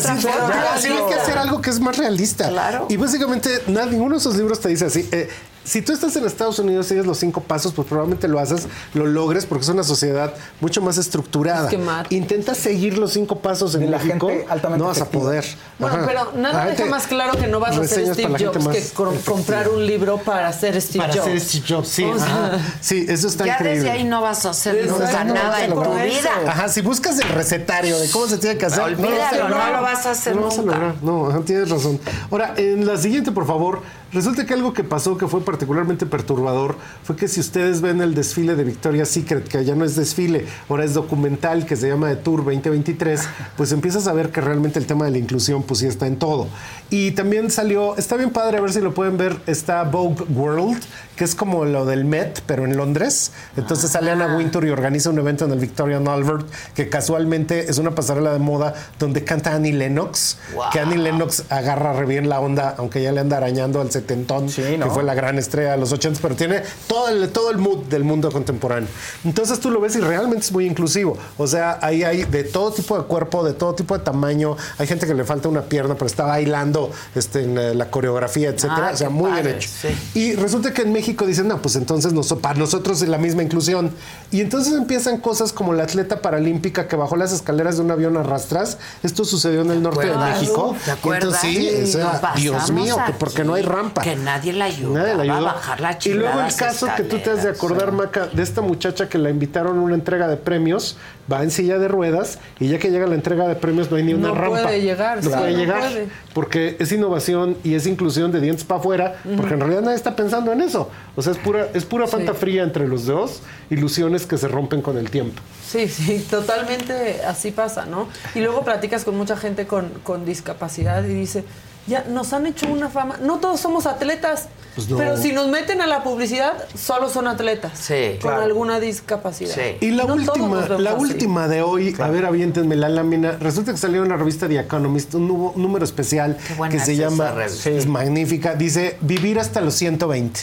decir, 0.75 0.91
hay 0.91 1.05
que 1.07 1.13
hacer 1.13 1.37
algo 1.37 1.61
que 1.61 1.69
es 1.69 1.79
más 1.79 1.97
realista. 1.97 2.49
Claro. 2.49 2.85
Y 2.89 2.97
básicamente, 2.97 3.63
nada, 3.67 3.87
ninguno 3.87 4.15
de 4.15 4.19
esos 4.19 4.35
libros 4.35 4.59
te 4.59 4.69
dice 4.69 4.85
así. 4.85 5.07
eh, 5.11 5.29
si 5.63 5.81
tú 5.81 5.93
estás 5.93 6.15
en 6.15 6.25
Estados 6.25 6.57
Unidos, 6.59 6.87
sigues 6.87 7.05
los 7.05 7.17
cinco 7.19 7.41
pasos, 7.41 7.73
pues 7.73 7.87
probablemente 7.87 8.27
lo 8.27 8.39
haces, 8.39 8.67
lo 8.93 9.05
logres, 9.05 9.45
porque 9.45 9.63
es 9.63 9.69
una 9.69 9.83
sociedad 9.83 10.33
mucho 10.59 10.81
más 10.81 10.97
estructurada. 10.97 11.65
Es 11.65 11.69
que 11.69 11.77
Matt- 11.77 12.11
Intenta 12.11 12.55
seguir 12.55 12.97
los 12.97 13.13
cinco 13.13 13.39
pasos 13.39 13.75
en 13.75 13.81
De 13.81 13.87
México, 13.87 14.27
gente 14.27 14.45
altamente 14.49 14.83
no 14.83 14.87
vas 14.89 15.01
a 15.01 15.05
poder. 15.09 15.45
Bueno, 15.79 15.97
Ajá. 15.97 16.05
pero 16.07 16.31
nada 16.35 16.53
La 16.59 16.65
deja 16.65 16.77
gente- 16.77 16.89
más 16.91 17.07
claro 17.07 17.37
que 17.39 17.47
no 17.47 17.59
vas 17.59 17.71
a 17.71 17.73
ser 17.73 17.81
reseñas 17.83 18.07
para 18.07 18.13
Steve 18.13 18.29
la 18.31 18.37
gente 18.39 18.59
Jobs 18.71 19.17
que 19.17 19.23
comprar 19.25 19.69
un 19.69 19.85
libro 19.85 20.17
para 20.17 20.51
ser 20.53 20.81
Steve 20.81 21.05
Para 21.05 21.13
Jobs. 21.13 21.25
ser 21.25 21.39
Steve 21.41 21.65
Jobs, 21.69 21.87
sí. 21.87 22.03
O 22.03 22.17
sea, 22.17 22.25
ajá. 22.25 22.59
Sí, 22.81 23.05
eso 23.07 23.27
está 23.27 23.45
Ya 23.45 23.53
increíble. 23.53 23.79
desde 23.83 23.91
ahí 23.91 24.03
no 24.03 24.21
vas 24.21 24.45
a 24.45 24.49
hacer 24.51 24.87
nunca 24.89 25.23
no 25.23 25.33
nada 25.33 25.49
vas 25.49 25.61
en 25.61 25.73
tu 25.73 25.79
vida. 25.93 26.31
Ajá, 26.47 26.69
si 26.69 26.81
buscas 26.81 27.19
el 27.19 27.29
recetario 27.29 27.97
de 27.99 28.09
cómo 28.09 28.27
se 28.27 28.37
tiene 28.37 28.57
que 28.57 28.65
hacer, 28.65 28.79
no 28.99 29.09
lo 29.09 29.17
vas 29.17 29.21
a 29.21 29.29
Olvídalo, 29.35 29.49
no 29.49 29.71
lo 29.77 29.81
vas 29.81 30.05
a 30.05 30.11
hacer 30.11 30.35
No 30.35 30.41
vas 30.43 30.53
a 30.57 30.61
nunca. 30.61 30.77
lograr. 30.77 30.95
No, 31.03 31.41
tienes 31.45 31.69
razón. 31.69 31.99
Ahora, 32.29 32.53
en 32.57 32.85
la 32.85 32.97
siguiente, 32.97 33.31
por 33.31 33.45
favor, 33.47 33.81
resulta 34.11 34.45
que 34.45 34.53
algo 34.53 34.73
que 34.73 34.83
pasó 34.83 35.17
que 35.17 35.27
fue 35.27 35.43
particularmente 35.43 36.05
perturbador 36.05 36.75
fue 37.03 37.15
que 37.15 37.27
si 37.27 37.39
ustedes 37.39 37.81
ven 37.81 38.01
el 38.01 38.13
desfile 38.13 38.55
de 38.55 38.63
Victoria's 38.63 39.09
Secret, 39.09 39.47
que 39.47 39.63
ya 39.63 39.75
no 39.75 39.85
es 39.85 39.95
desfile, 39.95 40.45
ahora 40.69 40.83
es 40.83 40.93
documental 40.93 41.65
que 41.65 41.75
se 41.75 41.87
llama 41.87 42.09
The 42.09 42.17
Tour 42.17 42.43
2023, 42.43 43.21
pues 43.57 43.71
empiezas 43.71 44.07
a 44.07 44.13
ver 44.13 44.31
que 44.31 44.41
realmente 44.41 44.79
el 44.79 44.85
tema 44.85 45.05
de 45.05 45.11
la 45.11 45.17
inclusión 45.17 45.63
pues 45.63 45.79
sí 45.79 45.87
está 45.87 46.07
en 46.07 46.17
todo. 46.17 46.47
Y 46.89 47.11
también 47.11 47.51
salió, 47.51 47.95
está 47.97 48.17
bien 48.17 48.31
padre, 48.31 48.57
a 48.57 48.61
ver 48.61 48.73
si 48.73 48.81
lo 48.81 48.93
pueden 48.93 49.17
ver, 49.17 49.37
está 49.47 49.83
Vogue 49.83 50.25
World, 50.33 50.83
que 51.21 51.25
es 51.25 51.35
como 51.35 51.65
lo 51.65 51.85
del 51.85 52.03
Met, 52.03 52.41
pero 52.47 52.65
en 52.65 52.75
Londres. 52.75 53.31
Entonces 53.55 53.91
sale 53.91 54.09
Anna 54.09 54.35
Wintour 54.35 54.65
y 54.65 54.71
organiza 54.71 55.11
un 55.11 55.19
evento 55.19 55.45
en 55.45 55.51
el 55.51 55.59
Victorian 55.59 56.07
Albert, 56.07 56.47
que 56.73 56.89
casualmente 56.89 57.69
es 57.69 57.77
una 57.77 57.93
pasarela 57.93 58.33
de 58.33 58.39
moda 58.39 58.73
donde 58.97 59.23
canta 59.23 59.53
Annie 59.53 59.71
Lennox, 59.71 60.39
que 60.73 60.79
Annie 60.79 60.97
Lennox 60.97 61.43
agarra 61.49 61.93
re 61.93 62.07
bien 62.07 62.27
la 62.27 62.39
onda, 62.39 62.73
aunque 62.79 63.03
ya 63.03 63.11
le 63.11 63.19
anda 63.19 63.37
arañando 63.37 63.81
al 63.81 63.91
setentón, 63.91 64.47
que 64.47 64.89
fue 64.91 65.03
la 65.03 65.13
gran 65.13 65.37
estrella 65.37 65.73
de 65.73 65.77
los 65.77 65.91
80, 65.91 66.19
pero 66.23 66.35
tiene 66.35 66.63
todo 66.87 67.09
el, 67.09 67.29
todo 67.29 67.51
el 67.51 67.59
mood 67.59 67.83
del 67.83 68.03
mundo 68.03 68.31
contemporáneo. 68.31 68.89
Entonces 69.23 69.59
tú 69.59 69.69
lo 69.69 69.79
ves 69.79 69.95
y 69.97 69.99
realmente 69.99 70.45
es 70.45 70.51
muy 70.51 70.65
inclusivo. 70.65 71.19
O 71.37 71.45
sea, 71.45 71.77
ahí 71.83 72.01
hay 72.01 72.23
de 72.23 72.45
todo 72.45 72.71
tipo 72.71 72.97
de 72.97 73.03
cuerpo, 73.03 73.43
de 73.43 73.53
todo 73.53 73.75
tipo 73.75 73.95
de 73.95 74.03
tamaño. 74.03 74.57
Hay 74.79 74.87
gente 74.87 75.05
que 75.05 75.13
le 75.13 75.23
falta 75.23 75.49
una 75.49 75.61
pierna, 75.61 75.93
pero 75.93 76.07
está 76.07 76.23
bailando 76.23 76.89
este, 77.13 77.43
en 77.43 77.59
eh, 77.59 77.75
la 77.75 77.91
coreografía, 77.91 78.49
etcétera. 78.49 78.87
Ah, 78.87 78.91
o 78.95 78.97
sea, 78.97 79.09
muy 79.11 79.29
padre, 79.29 79.43
bien 79.43 79.55
hecho. 79.57 79.69
sí. 79.69 80.19
Y 80.19 80.33
resulta 80.33 80.73
que 80.73 80.81
en 80.81 80.91
México 80.91 81.10
dicen, 81.25 81.47
no, 81.47 81.61
pues 81.61 81.75
entonces 81.75 82.13
nos- 82.13 82.31
para 82.33 82.57
nosotros 82.57 83.01
es 83.01 83.09
la 83.09 83.17
misma 83.17 83.43
inclusión. 83.43 83.91
Y 84.31 84.41
entonces 84.41 84.73
empiezan 84.73 85.17
cosas 85.17 85.53
como 85.53 85.73
la 85.73 85.83
atleta 85.83 86.21
paralímpica 86.21 86.87
que 86.87 86.95
bajó 86.95 87.15
las 87.15 87.31
escaleras 87.33 87.77
de 87.77 87.83
un 87.83 87.91
avión 87.91 88.17
a 88.17 88.23
rastras. 88.23 88.77
Esto 89.03 89.25
sucedió 89.25 89.61
en 89.61 89.71
el 89.71 89.81
norte 89.81 90.07
de? 90.07 90.15
México. 90.17 90.75
¿Te 90.83 90.91
Y 90.91 90.93
acuerdas? 90.93 91.43
entonces 91.43 91.91
sí, 91.91 92.41
Dios 92.41 92.71
mío, 92.71 92.97
que 93.05 93.13
porque 93.13 93.43
no 93.43 93.53
hay 93.53 93.63
rampa. 93.63 94.01
Que 94.01 94.15
nadie 94.15 94.53
la 94.53 94.69
Nadie 94.69 95.15
la 95.25 95.37
a 95.37 95.41
bajar 95.41 95.81
la 95.81 95.97
y 96.03 96.09
luego 96.13 96.39
el 96.41 96.53
caso 96.55 96.87
que 96.95 97.03
tú 97.03 97.17
te 97.19 97.29
has 97.31 97.43
de 97.43 97.49
acordar, 97.49 97.91
Maca, 97.91 98.27
de 98.27 98.41
esta 98.43 98.61
muchacha 98.61 99.09
que 99.09 99.17
la 99.17 99.29
invitaron 99.29 99.77
a 99.77 99.81
una 99.81 99.95
entrega 99.95 100.27
de 100.27 100.37
premios, 100.37 100.97
va 101.31 101.43
en 101.43 101.51
silla 101.51 101.77
de 101.77 101.87
ruedas 101.87 102.39
y 102.59 102.67
ya 102.67 102.79
que 102.79 102.89
llega 102.89 103.07
la 103.07 103.15
entrega 103.15 103.47
de 103.47 103.55
premios 103.55 103.89
no 103.91 103.97
hay 103.97 104.03
ni 104.03 104.13
una 104.13 104.29
No 104.29 104.35
rampa. 104.35 104.63
puede 104.63 104.81
llegar, 104.81 105.23
No 105.23 105.29
puede 105.29 105.51
no 105.51 105.57
llegar. 105.57 105.79
puede. 105.79 106.07
Porque 106.33 106.77
es 106.79 106.91
innovación 106.91 107.57
y 107.63 107.75
es 107.75 107.85
inclusión 107.87 108.31
de 108.31 108.39
dientes 108.41 108.63
para 108.65 108.79
afuera, 108.79 109.15
porque 109.37 109.53
en 109.53 109.59
realidad 109.59 109.81
nadie 109.81 109.95
está 109.95 110.15
pensando 110.15 110.51
en 110.51 110.61
eso. 110.61 110.89
O 111.15 111.21
sea, 111.21 111.33
es 111.33 111.37
pura, 111.37 111.69
es 111.73 111.85
pura 111.85 112.07
fría 112.07 112.63
entre 112.63 112.87
los 112.87 113.05
dos, 113.05 113.41
ilusiones 113.69 114.25
que 114.25 114.37
se 114.37 114.47
rompen 114.47 114.81
con 114.81 114.97
el 114.97 115.09
tiempo. 115.09 115.41
Sí, 115.65 115.87
sí, 115.87 116.25
totalmente 116.29 117.21
así 117.25 117.51
pasa, 117.51 117.85
¿no? 117.85 118.07
Y 118.35 118.39
luego 118.39 118.63
platicas 118.63 119.03
con 119.03 119.15
mucha 119.17 119.37
gente 119.37 119.67
con, 119.67 119.89
con 120.03 120.25
discapacidad 120.25 121.03
y 121.03 121.13
dice, 121.13 121.43
ya 121.87 122.05
nos 122.09 122.33
han 122.33 122.45
hecho 122.45 122.67
una 122.67 122.89
fama, 122.89 123.17
no 123.21 123.39
todos 123.39 123.59
somos 123.59 123.85
atletas, 123.85 124.47
Pues 124.75 124.87
no. 124.89 124.97
pero 124.97 125.17
si 125.17 125.33
nos 125.33 125.47
meten 125.49 125.81
a 125.81 125.87
la 125.87 126.03
publicidad, 126.03 126.53
solo 126.75 127.09
son 127.09 127.27
atletas 127.27 127.71
Sí. 127.77 128.17
con 128.21 128.31
Claro. 128.31 128.43
alguna 128.43 128.79
discapacidad. 128.79 129.55
Y 129.81 129.91
la 129.91 130.05
No 130.05 130.13
última, 130.13 130.65
la 130.67 130.91
así. 130.91 131.01
última 131.01 131.47
de 131.49 131.61
hoy, 131.61 131.93
a 131.99 132.07
ver, 132.09 132.25
aviéntenme 132.25 132.75
la 132.77 132.87
lámina. 132.87 133.33
Resulta 133.39 133.71
que 133.71 133.77
salió 133.77 134.03
en 134.03 134.09
la 134.09 134.15
revista 134.17 134.47
The 134.47 134.59
Economist 134.59 135.13
un 135.15 135.27
nuevo- 135.27 135.53
número 135.57 135.83
especial 135.83 136.37
que 136.69 136.79
se 136.79 136.95
llama, 136.95 137.33
es 137.65 137.87
magnífica, 137.87 138.55
dice 138.55 138.97
vivir 139.01 139.39
hasta 139.39 139.59
los 139.61 139.73
120. 139.75 140.39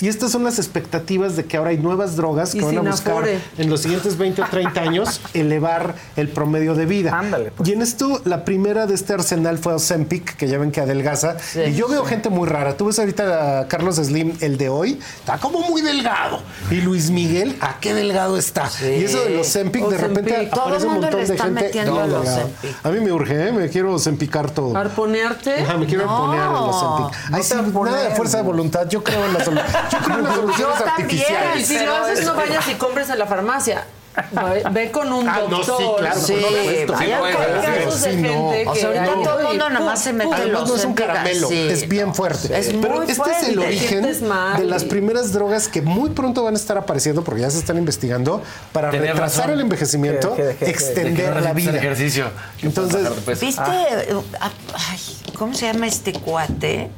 Y 0.00 0.08
estas 0.08 0.30
son 0.32 0.44
las 0.44 0.58
expectativas 0.58 1.36
de 1.36 1.44
que 1.44 1.56
ahora 1.58 1.70
hay 1.70 1.78
nuevas 1.78 2.16
drogas 2.16 2.52
que 2.52 2.58
Y 2.58 2.60
van 2.62 2.78
a 2.78 2.90
buscar 2.92 3.12
Afore. 3.14 3.38
en 3.58 3.68
los 3.70 3.80
siguientes 3.82 4.16
20 4.16 4.40
o 4.42 4.46
30 4.46 4.80
años 4.80 5.20
elevar 5.34 5.94
el 6.16 6.28
promedio 6.28 6.74
de 6.74 6.86
vida. 6.86 7.20
pues. 7.56 7.68
Y 7.68 7.72
en 7.72 7.82
esto, 7.82 8.22
la 8.24 8.44
primera 8.44 8.86
de 8.86 8.94
este 8.94 9.12
arsenal 9.12 9.58
fue 9.58 9.74
Ozempic, 9.74 10.36
que 10.36 10.48
ya 10.48 10.58
ven 10.58 10.70
que 10.76 10.82
adelgaza. 10.82 11.36
Sí. 11.40 11.60
y 11.60 11.74
yo 11.74 11.88
veo 11.88 12.02
Sí. 12.04 12.10
gente 12.10 12.28
muy 12.28 12.46
rara. 12.46 12.76
Tú 12.76 12.84
ves 12.86 12.98
ahorita 12.98 13.60
a 13.60 13.66
Carlos 13.68 13.96
Slim, 13.96 14.36
el 14.42 14.58
de 14.58 14.68
hoy, 14.68 15.00
está 15.20 15.38
como 15.38 15.60
muy 15.62 15.80
delgado. 15.80 16.42
Y 16.70 16.82
Luis 16.82 17.08
Miguel, 17.10 17.56
¿a 17.62 17.80
qué 17.80 17.94
delgado 17.94 18.36
está? 18.36 18.68
Y 18.82 19.04
eso 19.04 19.24
de 19.24 19.30
los 19.30 19.46
Ozempic, 19.46 19.86
de 19.88 19.96
repente 19.96 20.48
aparece 20.52 20.86
un 20.86 20.92
montón 20.94 21.10
le 21.12 21.26
de 21.26 21.32
está 21.34 21.44
gente. 21.44 21.80
Ozempic. 21.90 22.76
A 22.84 22.90
mí 22.90 23.00
me 23.00 23.10
urge, 23.10 23.48
¿eh? 23.48 23.52
me 23.52 23.70
quiero 23.70 23.94
Ozempicar 23.94 24.50
todo. 24.50 24.76
¿Arponearte? 24.76 25.62
Ajá, 25.62 25.78
me 25.78 25.86
quiero 25.86 26.04
No. 26.04 26.26
poner 26.26 26.40
el 26.42 26.46
Ozempic. 26.48 27.18
Ay, 27.32 27.42
sí, 27.42 27.54
nada 27.54 28.02
de 28.02 28.10
fuerza 28.14 28.36
de 28.36 28.42
voluntad. 28.42 28.86
Yo 28.90 29.02
creo 29.02 29.24
en 29.24 29.32
las, 29.32 29.46
solu- 29.48 29.64
yo 29.90 29.98
creo 29.98 30.18
en 30.18 30.24
las 30.24 30.34
soluciones 30.36 30.78
Yo 30.78 30.84
también. 30.84 31.06
Artificiales. 31.06 31.66
si 31.66 31.78
lo 31.86 31.96
haces, 31.96 32.18
es- 32.20 32.26
no 32.26 32.34
vayas 32.34 32.68
y 32.68 32.74
compres 32.74 33.08
en 33.08 33.18
la 33.18 33.26
farmacia. 33.26 33.84
Ve, 34.32 34.62
ve 34.70 34.90
con 34.90 35.12
un 35.12 35.28
Ah, 35.28 35.40
no, 35.48 35.56
doctor. 35.58 35.78
sí, 35.78 35.84
claro, 35.98 36.20
Sí, 36.20 36.32
por 36.32 36.42
supuesto. 36.42 36.92
vaya 36.94 37.20
sí, 37.20 37.66
casos 37.84 38.02
de 38.02 38.10
sí, 38.10 38.16
no. 38.16 38.28
gente 38.50 38.64
O 38.68 38.74
sea, 38.74 38.80
que 38.92 38.98
ahorita 38.98 39.14
hay- 39.18 39.24
todo 39.24 39.40
el 39.40 39.46
mundo 39.46 39.66
Uy, 39.66 39.72
nomás 39.74 40.02
se 40.02 40.12
mete 40.12 40.34
Además 40.34 40.60
los 40.60 40.68
no 40.68 40.76
es 40.76 40.84
un 40.84 40.94
caramelo, 40.94 41.50
es 41.50 41.88
bien 41.88 42.14
fuerte. 42.14 42.58
Es 42.58 42.66
Pero 42.68 42.94
muy 42.94 43.00
este 43.02 43.14
fuerte. 43.14 43.36
es 43.42 43.48
el 43.48 43.58
origen 43.58 44.02
de 44.02 44.64
las 44.64 44.84
primeras 44.84 45.32
drogas 45.32 45.68
que 45.68 45.82
muy 45.82 46.10
pronto 46.10 46.42
van 46.44 46.54
a 46.54 46.56
estar 46.56 46.78
apareciendo 46.78 47.22
porque 47.24 47.42
ya 47.42 47.50
se 47.50 47.58
están 47.58 47.76
investigando 47.78 48.42
para 48.72 48.90
Tienes 48.90 49.10
retrasar 49.10 49.40
razón. 49.44 49.54
el 49.54 49.60
envejecimiento, 49.60 50.34
Que- 50.34 50.42
que- 50.42 50.48
que- 50.56 50.64
que- 50.64 50.70
extender 50.70 51.34
no 51.34 51.40
la 51.40 51.52
vida. 51.52 51.76
ejercicio. 51.76 52.26
Entonces. 52.62 53.06
¿Viste? 53.40 53.60
Ah, 53.60 54.50
ay, 54.90 54.98
¿Cómo 55.38 55.52
se 55.54 55.66
llama 55.66 55.86
este 55.86 56.12
cuate? 56.14 56.88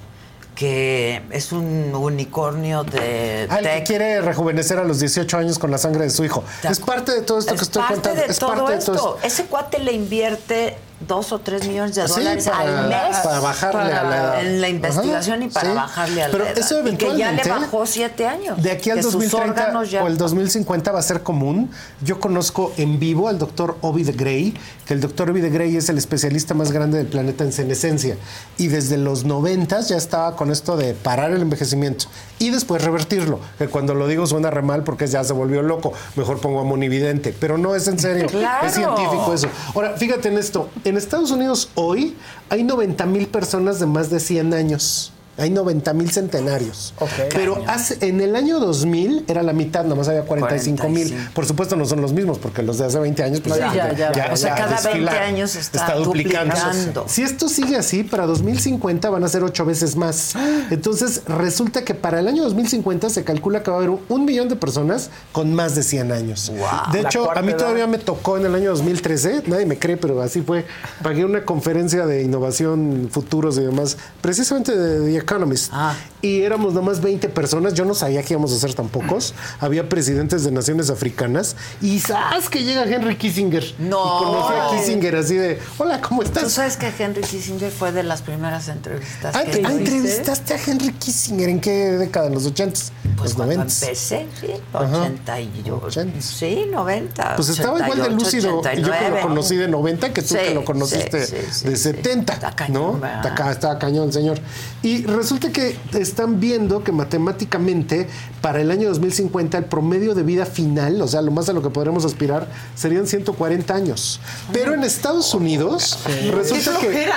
Que 0.58 1.22
es 1.30 1.52
un 1.52 1.94
unicornio 1.94 2.82
de 2.82 3.46
Ah, 3.48 3.60
el 3.60 3.64
que 3.64 3.84
quiere 3.84 4.20
rejuvenecer 4.20 4.76
a 4.80 4.82
los 4.82 4.98
18 4.98 5.36
años 5.38 5.56
con 5.56 5.70
la 5.70 5.78
sangre 5.78 6.02
de 6.02 6.10
su 6.10 6.24
hijo. 6.24 6.42
¿Te 6.62 6.66
Es 6.66 6.80
parte 6.80 7.12
de 7.12 7.22
todo 7.22 7.38
esto 7.38 7.54
es 7.54 7.60
que 7.60 7.64
estoy 7.64 7.82
contando. 7.84 8.20
Es 8.22 8.40
parte 8.40 8.72
de 8.72 8.78
todo 8.78 8.96
esto. 8.96 9.18
Ese 9.22 9.44
cuate 9.44 9.78
le 9.78 9.92
invierte 9.92 10.76
dos 11.00 11.32
o 11.32 11.38
tres 11.38 11.66
millones 11.66 11.94
de 11.94 12.06
Sí, 12.08 12.14
dólares 12.14 12.48
para- 12.48 12.80
al 12.82 12.88
mes 12.88 13.16
para 13.22 13.40
bajarle 13.40 13.92
a 13.92 14.02
la 14.02 14.16
edad. 14.16 14.40
en 14.46 14.60
la 14.60 14.68
investigación 14.68 15.36
Ajá, 15.36 15.44
y 15.44 15.48
para 15.50 15.68
sí. 15.70 15.74
bajarle 15.76 16.22
a 16.22 16.26
la 16.28 16.32
Pero 16.32 16.44
edad. 16.46 16.58
eso 16.58 16.80
Y 16.80 16.96
que 16.96 17.06
ya 17.06 17.12
le 17.12 17.14
eventualmente, 17.40 17.48
bajó 17.50 17.86
siete 17.86 18.26
años. 18.26 18.62
De 18.62 18.70
aquí 18.72 18.90
al 18.90 18.96
que 18.96 19.02
sus 19.04 19.12
2030 19.12 19.60
órganos 19.62 19.90
ya- 19.90 20.02
o 20.02 20.08
el 20.08 20.16
2050 20.18 20.90
va 20.92 20.98
a 20.98 21.02
ser 21.02 21.22
común. 21.22 21.70
Yo 22.02 22.18
conozco 22.18 22.72
en 22.76 22.98
vivo 22.98 23.28
al 23.28 23.38
doctor 23.38 23.76
Ovid 23.80 24.10
Gray, 24.16 24.54
que 24.86 24.94
el 24.94 25.00
doctor 25.00 25.30
Ovid 25.30 25.52
Gray 25.52 25.76
es 25.76 25.88
el 25.88 25.98
especialista 25.98 26.54
más 26.54 26.72
grande 26.72 26.98
del 26.98 27.06
planeta 27.06 27.44
en 27.44 27.52
senescencia. 27.52 28.16
Y 28.56 28.66
desde 28.66 28.96
los 28.98 29.24
90 29.24 29.80
ya 29.80 29.96
estaba 29.96 30.34
con 30.34 30.50
esto 30.50 30.76
de 30.76 30.94
parar 30.94 31.30
el 31.30 31.42
envejecimiento 31.42 32.06
y 32.38 32.50
después 32.50 32.82
revertirlo. 32.82 33.38
Que 33.58 33.68
cuando 33.68 33.94
lo 33.94 34.06
digo 34.08 34.26
suena 34.26 34.50
re 34.50 34.62
mal 34.62 34.82
porque 34.82 35.06
ya 35.06 35.22
se 35.22 35.32
volvió 35.32 35.62
loco. 35.62 35.92
Mejor 36.16 36.40
pongo 36.40 36.60
a 36.60 36.64
monividente. 36.64 37.34
Pero 37.38 37.56
no 37.56 37.74
es 37.74 37.86
en 37.88 37.98
serio. 37.98 38.26
Claro. 38.26 38.66
Es 38.66 38.74
científico 38.74 39.32
eso. 39.32 39.48
Ahora, 39.74 39.94
fíjate 39.96 40.28
en 40.28 40.38
esto. 40.38 40.68
En 40.88 40.96
Estados 40.96 41.30
Unidos 41.32 41.68
hoy 41.74 42.14
hay 42.48 42.62
90 42.62 43.04
mil 43.04 43.26
personas 43.26 43.78
de 43.78 43.84
más 43.84 44.08
de 44.08 44.20
100 44.20 44.54
años. 44.54 45.12
Hay 45.38 45.50
90 45.50 45.92
mil 45.94 46.10
centenarios. 46.10 46.94
Pero 47.30 47.62
hace, 47.66 47.96
en 48.06 48.20
el 48.20 48.34
año 48.34 48.58
2000 48.58 49.24
era 49.28 49.42
la 49.42 49.52
mitad, 49.52 49.84
nomás 49.84 50.08
había 50.08 50.22
45 50.22 50.88
mil. 50.88 51.08
45. 51.08 51.32
Por 51.34 51.46
supuesto, 51.46 51.76
no 51.76 51.84
son 51.84 52.00
los 52.00 52.12
mismos, 52.12 52.38
porque 52.38 52.62
los 52.62 52.78
de 52.78 52.86
hace 52.86 52.98
20 52.98 53.22
años, 53.22 53.40
pues 53.40 53.54
Sí, 53.54 53.60
ya, 53.60 54.12
ya. 54.12 54.30
O 54.32 54.36
sea, 54.36 54.54
cada 54.54 54.70
20 54.72 54.88
desfilaron. 54.88 55.22
años 55.22 55.54
está 55.54 55.94
duplicando. 55.94 57.04
Si 57.06 57.22
esto 57.22 57.48
sigue 57.48 57.76
así, 57.76 58.02
para 58.02 58.26
2050 58.26 59.10
van 59.10 59.24
a 59.24 59.28
ser 59.28 59.42
ocho 59.44 59.64
veces 59.64 59.96
más. 59.96 60.34
Entonces, 60.70 61.22
resulta 61.26 61.84
que 61.84 61.94
para 61.94 62.20
el 62.20 62.28
año 62.28 62.42
2050 62.42 63.10
se 63.10 63.24
calcula 63.24 63.62
que 63.62 63.70
va 63.70 63.76
a 63.76 63.80
haber 63.80 63.98
un, 64.08 64.24
millón 64.24 64.48
de 64.48 64.56
personas 64.56 65.10
con 65.32 65.54
más 65.54 65.74
de 65.74 65.82
100 65.82 66.12
años. 66.12 66.52
De 66.92 67.00
hecho, 67.00 67.30
a 67.30 67.40
mí 67.42 67.50
edad. 67.50 67.58
todavía 67.58 67.86
me 67.86 67.98
tocó 67.98 68.36
en 68.36 68.46
el 68.46 68.54
año 68.54 68.70
2013, 68.70 69.44
nadie 69.46 69.64
me 69.66 69.78
cree, 69.78 69.96
pero 69.96 70.20
así 70.20 70.42
fue. 70.42 70.66
Pagué 71.02 71.24
una 71.24 71.44
conferencia 71.44 72.06
de 72.06 72.22
innovación, 72.22 73.08
futuros 73.10 73.56
y 73.58 73.62
demás, 73.62 73.96
precisamente 74.20 74.76
de 74.76 75.00
Economist. 75.28 75.72
Y 76.20 76.40
éramos 76.42 76.74
nomás 76.74 77.00
20 77.00 77.28
personas, 77.28 77.74
yo 77.74 77.84
no 77.84 77.94
sabía 77.94 78.22
que 78.24 78.34
íbamos 78.34 78.52
a 78.52 78.58
ser 78.58 78.74
tan 78.74 78.88
pocos. 78.88 79.34
Había 79.60 79.88
presidentes 79.88 80.42
de 80.42 80.50
naciones 80.50 80.90
africanas 80.90 81.54
y 81.80 82.00
¿sabes 82.00 82.48
que 82.48 82.64
llega 82.64 82.84
Henry 82.84 83.14
Kissinger? 83.16 83.62
No. 83.78 84.20
Y 84.20 84.24
conocí 84.24 84.54
a 84.54 84.76
Kissinger 84.80 85.16
así 85.16 85.34
de, 85.36 85.60
hola, 85.78 86.00
¿cómo 86.00 86.22
Tú 86.22 86.28
estás? 86.28 86.50
sabes 86.52 86.76
que 86.76 86.90
Henry 86.98 87.20
Kissinger 87.22 87.70
fue 87.70 87.92
de 87.92 88.02
las 88.02 88.22
primeras 88.22 88.66
entrevistas 88.68 89.36
Ah, 89.36 89.44
que 89.44 89.62
ah, 89.64 89.70
entrevistaste 89.70 90.54
a 90.54 90.58
Henry 90.66 90.92
Kissinger 90.94 91.48
en 91.50 91.60
qué 91.60 91.70
década? 91.92 92.26
¿En 92.26 92.34
los 92.34 92.52
80s? 92.52 92.90
Pues 93.16 93.30
los 93.30 93.34
cuando 93.34 93.54
90s. 93.54 93.82
empecé, 93.84 93.94
sí, 93.94 94.26
Ajá. 94.72 95.02
88. 95.02 96.00
Sí, 96.20 96.66
90. 96.70 97.36
Pues 97.36 97.48
estaba 97.48 97.78
igual 97.78 97.98
de 97.98 98.04
88, 98.14 98.24
lúcido. 98.24 98.56
Yo 98.56 98.62
que 98.62 98.68
89. 98.80 99.10
lo 99.22 99.28
conocí 99.28 99.56
de 99.56 99.68
90, 99.68 100.12
que 100.12 100.22
tú 100.22 100.28
Sí, 100.28 100.36
que 100.36 100.54
lo 100.54 100.64
conociste 100.64 101.26
sí, 101.26 101.36
sí, 101.50 101.68
de 101.68 101.76
sí. 101.76 101.82
70. 101.82 102.32
Está 102.32 102.50
cañón, 102.56 103.00
¿no? 103.00 103.06
Está, 103.06 103.50
está 103.52 103.78
cañón, 103.78 104.12
señor. 104.12 104.38
Y 104.82 105.02
resulta 105.18 105.50
que 105.52 105.76
están 105.94 106.40
viendo 106.40 106.82
que 106.84 106.92
matemáticamente 106.92 108.08
para 108.40 108.60
el 108.60 108.70
año 108.70 108.88
2050 108.88 109.58
el 109.58 109.64
promedio 109.64 110.14
de 110.14 110.22
vida 110.22 110.46
final, 110.46 111.02
o 111.02 111.08
sea, 111.08 111.20
lo 111.22 111.30
más 111.32 111.48
a 111.48 111.52
lo 111.52 111.60
que 111.60 111.70
podremos 111.70 112.04
aspirar, 112.04 112.48
serían 112.74 113.06
140 113.06 113.74
años. 113.74 114.20
Pero 114.52 114.74
en 114.74 114.84
Estados 114.84 115.34
Unidos 115.34 115.98
resulta 116.32 116.78
Qué 116.80 116.86
que 116.86 117.10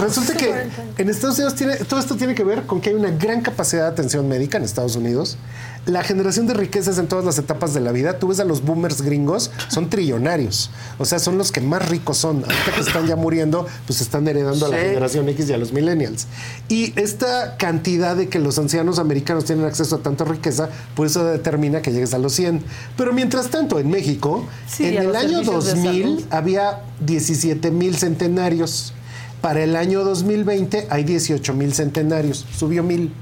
resulta 0.00 0.34
que 0.34 0.46
140. 0.46 1.02
en 1.02 1.08
Estados 1.08 1.36
Unidos 1.38 1.54
tiene, 1.54 1.76
todo 1.76 1.98
esto 1.98 2.16
tiene 2.16 2.34
que 2.34 2.44
ver 2.44 2.66
con 2.66 2.80
que 2.80 2.90
hay 2.90 2.94
una 2.94 3.10
gran 3.10 3.40
capacidad 3.40 3.82
de 3.82 3.88
atención 3.88 4.28
médica 4.28 4.58
en 4.58 4.64
Estados 4.64 4.94
Unidos. 4.96 5.38
La 5.86 6.02
generación 6.02 6.48
de 6.48 6.54
riquezas 6.54 6.98
en 6.98 7.06
todas 7.06 7.24
las 7.24 7.38
etapas 7.38 7.72
de 7.72 7.78
la 7.80 7.92
vida, 7.92 8.18
tú 8.18 8.26
ves 8.26 8.40
a 8.40 8.44
los 8.44 8.64
boomers 8.64 9.02
gringos, 9.02 9.52
son 9.68 9.88
trillonarios. 9.88 10.70
O 10.98 11.04
sea, 11.04 11.20
son 11.20 11.38
los 11.38 11.52
que 11.52 11.60
más 11.60 11.88
ricos 11.88 12.18
son. 12.18 12.38
Ahorita 12.44 12.72
que 12.74 12.80
están 12.80 13.06
ya 13.06 13.14
muriendo, 13.14 13.68
pues 13.86 14.00
están 14.00 14.26
heredando 14.26 14.66
a 14.66 14.68
la 14.70 14.78
generación 14.78 15.28
X 15.28 15.48
y 15.48 15.52
a 15.52 15.58
los 15.58 15.72
millennials. 15.72 16.26
Y 16.68 16.92
esta 16.98 17.56
cantidad 17.56 18.16
de 18.16 18.28
que 18.28 18.40
los 18.40 18.58
ancianos 18.58 18.98
americanos 18.98 19.44
tienen 19.44 19.64
acceso 19.64 19.94
a 19.94 19.98
tanta 20.00 20.24
riqueza, 20.24 20.70
pues 20.96 21.12
eso 21.12 21.24
determina 21.24 21.82
que 21.82 21.92
llegues 21.92 22.14
a 22.14 22.18
los 22.18 22.32
100. 22.32 22.64
Pero 22.96 23.12
mientras 23.12 23.48
tanto, 23.50 23.78
en 23.78 23.88
México, 23.88 24.44
Sí, 24.68 24.86
en 24.86 24.96
el 24.98 25.14
año 25.14 25.44
servicios 25.44 25.64
de 25.66 25.70
2000 25.74 26.02
salud. 26.02 26.24
había 26.30 26.80
17 27.06 27.70
mil 27.70 27.96
centenarios. 27.96 28.92
Para 29.40 29.62
el 29.62 29.76
año 29.76 30.02
2020 30.02 30.88
hay 30.90 31.04
18 31.04 31.54
mil 31.54 31.72
centenarios. 31.72 32.44
Subió 32.58 32.82
mil. 32.82 33.12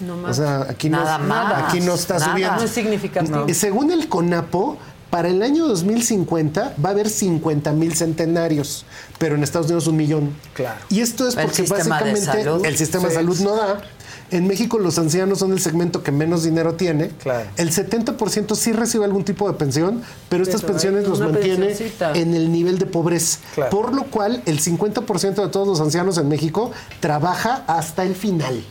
No 0.00 0.14
o 0.14 0.16
más. 0.16 0.36
sea, 0.36 0.66
aquí 0.68 0.88
no, 0.88 0.98
Nada 0.98 1.18
más. 1.18 1.64
aquí 1.64 1.80
no 1.80 1.94
está 1.94 2.18
Nada. 2.18 2.32
subiendo. 2.32 2.56
No 2.56 2.62
es 2.62 2.70
significativo. 2.70 3.44
Y 3.48 3.54
según 3.54 3.90
el 3.90 4.08
CONAPO, 4.08 4.76
para 5.10 5.28
el 5.28 5.42
año 5.42 5.66
2050 5.66 6.74
va 6.84 6.90
a 6.90 6.92
haber 6.92 7.08
50 7.08 7.72
mil 7.72 7.94
centenarios, 7.94 8.84
pero 9.18 9.34
en 9.36 9.42
Estados 9.42 9.66
Unidos 9.66 9.86
un 9.86 9.96
millón. 9.96 10.30
Claro. 10.52 10.78
Y 10.90 11.00
esto 11.00 11.26
es 11.26 11.34
porque 11.34 11.62
básicamente 11.62 12.42
el 12.64 12.76
sistema 12.76 13.08
de 13.08 13.14
salud 13.14 13.38
no 13.40 13.56
da. 13.56 13.80
En 14.30 14.46
México 14.46 14.78
los 14.78 14.98
ancianos 14.98 15.38
son 15.38 15.52
el 15.52 15.60
segmento 15.60 16.02
que 16.02 16.12
menos 16.12 16.42
dinero 16.42 16.74
tiene. 16.74 17.08
Claro. 17.22 17.48
El 17.56 17.70
70% 17.70 18.54
sí 18.54 18.72
recibe 18.72 19.04
algún 19.04 19.24
tipo 19.24 19.46
de 19.50 19.54
pensión, 19.56 20.02
pero 20.28 20.42
estas 20.42 20.62
pensiones 20.62 21.06
los 21.08 21.20
mantiene 21.20 21.66
pensioncita. 21.66 22.12
en 22.12 22.34
el 22.34 22.52
nivel 22.52 22.78
de 22.78 22.86
pobreza. 22.86 23.38
Claro. 23.54 23.70
Por 23.70 23.94
lo 23.94 24.04
cual 24.04 24.42
el 24.46 24.60
50% 24.60 25.34
de 25.34 25.48
todos 25.48 25.66
los 25.66 25.80
ancianos 25.80 26.18
en 26.18 26.28
México 26.28 26.70
trabaja 27.00 27.64
hasta 27.66 28.04
el 28.04 28.14
final. 28.14 28.62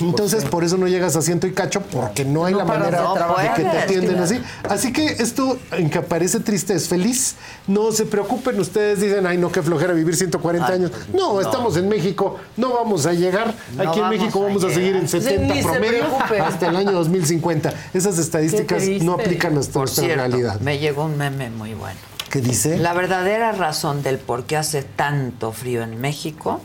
Entonces 0.00 0.44
por 0.44 0.64
eso 0.64 0.76
no 0.76 0.88
llegas 0.88 1.16
a 1.16 1.22
ciento 1.22 1.46
y 1.46 1.52
cacho 1.52 1.80
porque 1.82 2.24
no 2.24 2.44
hay 2.44 2.54
la 2.54 2.64
manera 2.64 3.02
de 3.02 3.54
que 3.54 3.62
te 3.68 3.78
atienden 3.78 4.18
así. 4.18 4.40
Así 4.68 4.92
que 4.92 5.06
esto, 5.06 5.58
en 5.72 5.90
que 5.90 6.00
parece 6.00 6.40
triste, 6.40 6.74
es 6.74 6.88
feliz. 6.88 7.36
No 7.66 7.92
se 7.92 8.04
preocupen, 8.06 8.58
ustedes 8.60 9.00
dicen, 9.00 9.26
ay, 9.26 9.38
no, 9.38 9.50
qué 9.52 9.62
flojera 9.62 9.92
vivir 9.92 10.16
140 10.16 10.66
Ay, 10.66 10.74
años. 10.74 10.90
pues, 10.90 11.08
No, 11.14 11.34
no. 11.34 11.40
estamos 11.40 11.76
en 11.76 11.88
México, 11.88 12.36
no 12.56 12.72
vamos 12.74 13.06
a 13.06 13.12
llegar. 13.12 13.54
No 13.76 13.90
Aquí 13.90 14.00
en 14.00 14.08
México 14.08 14.43
vamos 14.44 14.64
a, 14.64 14.70
seguir 14.70 14.96
en 14.96 15.06
llegar. 15.06 15.22
70 15.22 15.54
Ni 15.54 15.62
se 15.62 15.68
promedio 15.68 16.04
hasta 16.44 16.68
el 16.68 16.76
año 16.76 16.92
2050. 16.92 17.74
Esas 17.92 18.18
estadísticas 18.18 18.86
no 19.02 19.14
aplican 19.14 19.52
a 19.52 19.54
nuestra 19.56 19.80
Por 19.80 19.88
cierto, 19.90 20.14
realidad. 20.16 20.60
me 20.60 20.78
llegó 20.78 21.04
un 21.04 21.18
meme 21.18 21.50
muy 21.50 21.74
bueno. 21.74 21.98
¿Qué 22.30 22.40
dice? 22.40 22.78
La 22.78 22.94
verdadera 22.94 23.52
razón 23.52 24.02
del 24.02 24.18
por 24.18 24.44
qué 24.44 24.56
hace 24.56 24.82
tanto 24.82 25.52
frío 25.52 25.82
en 25.82 26.00
México 26.00 26.60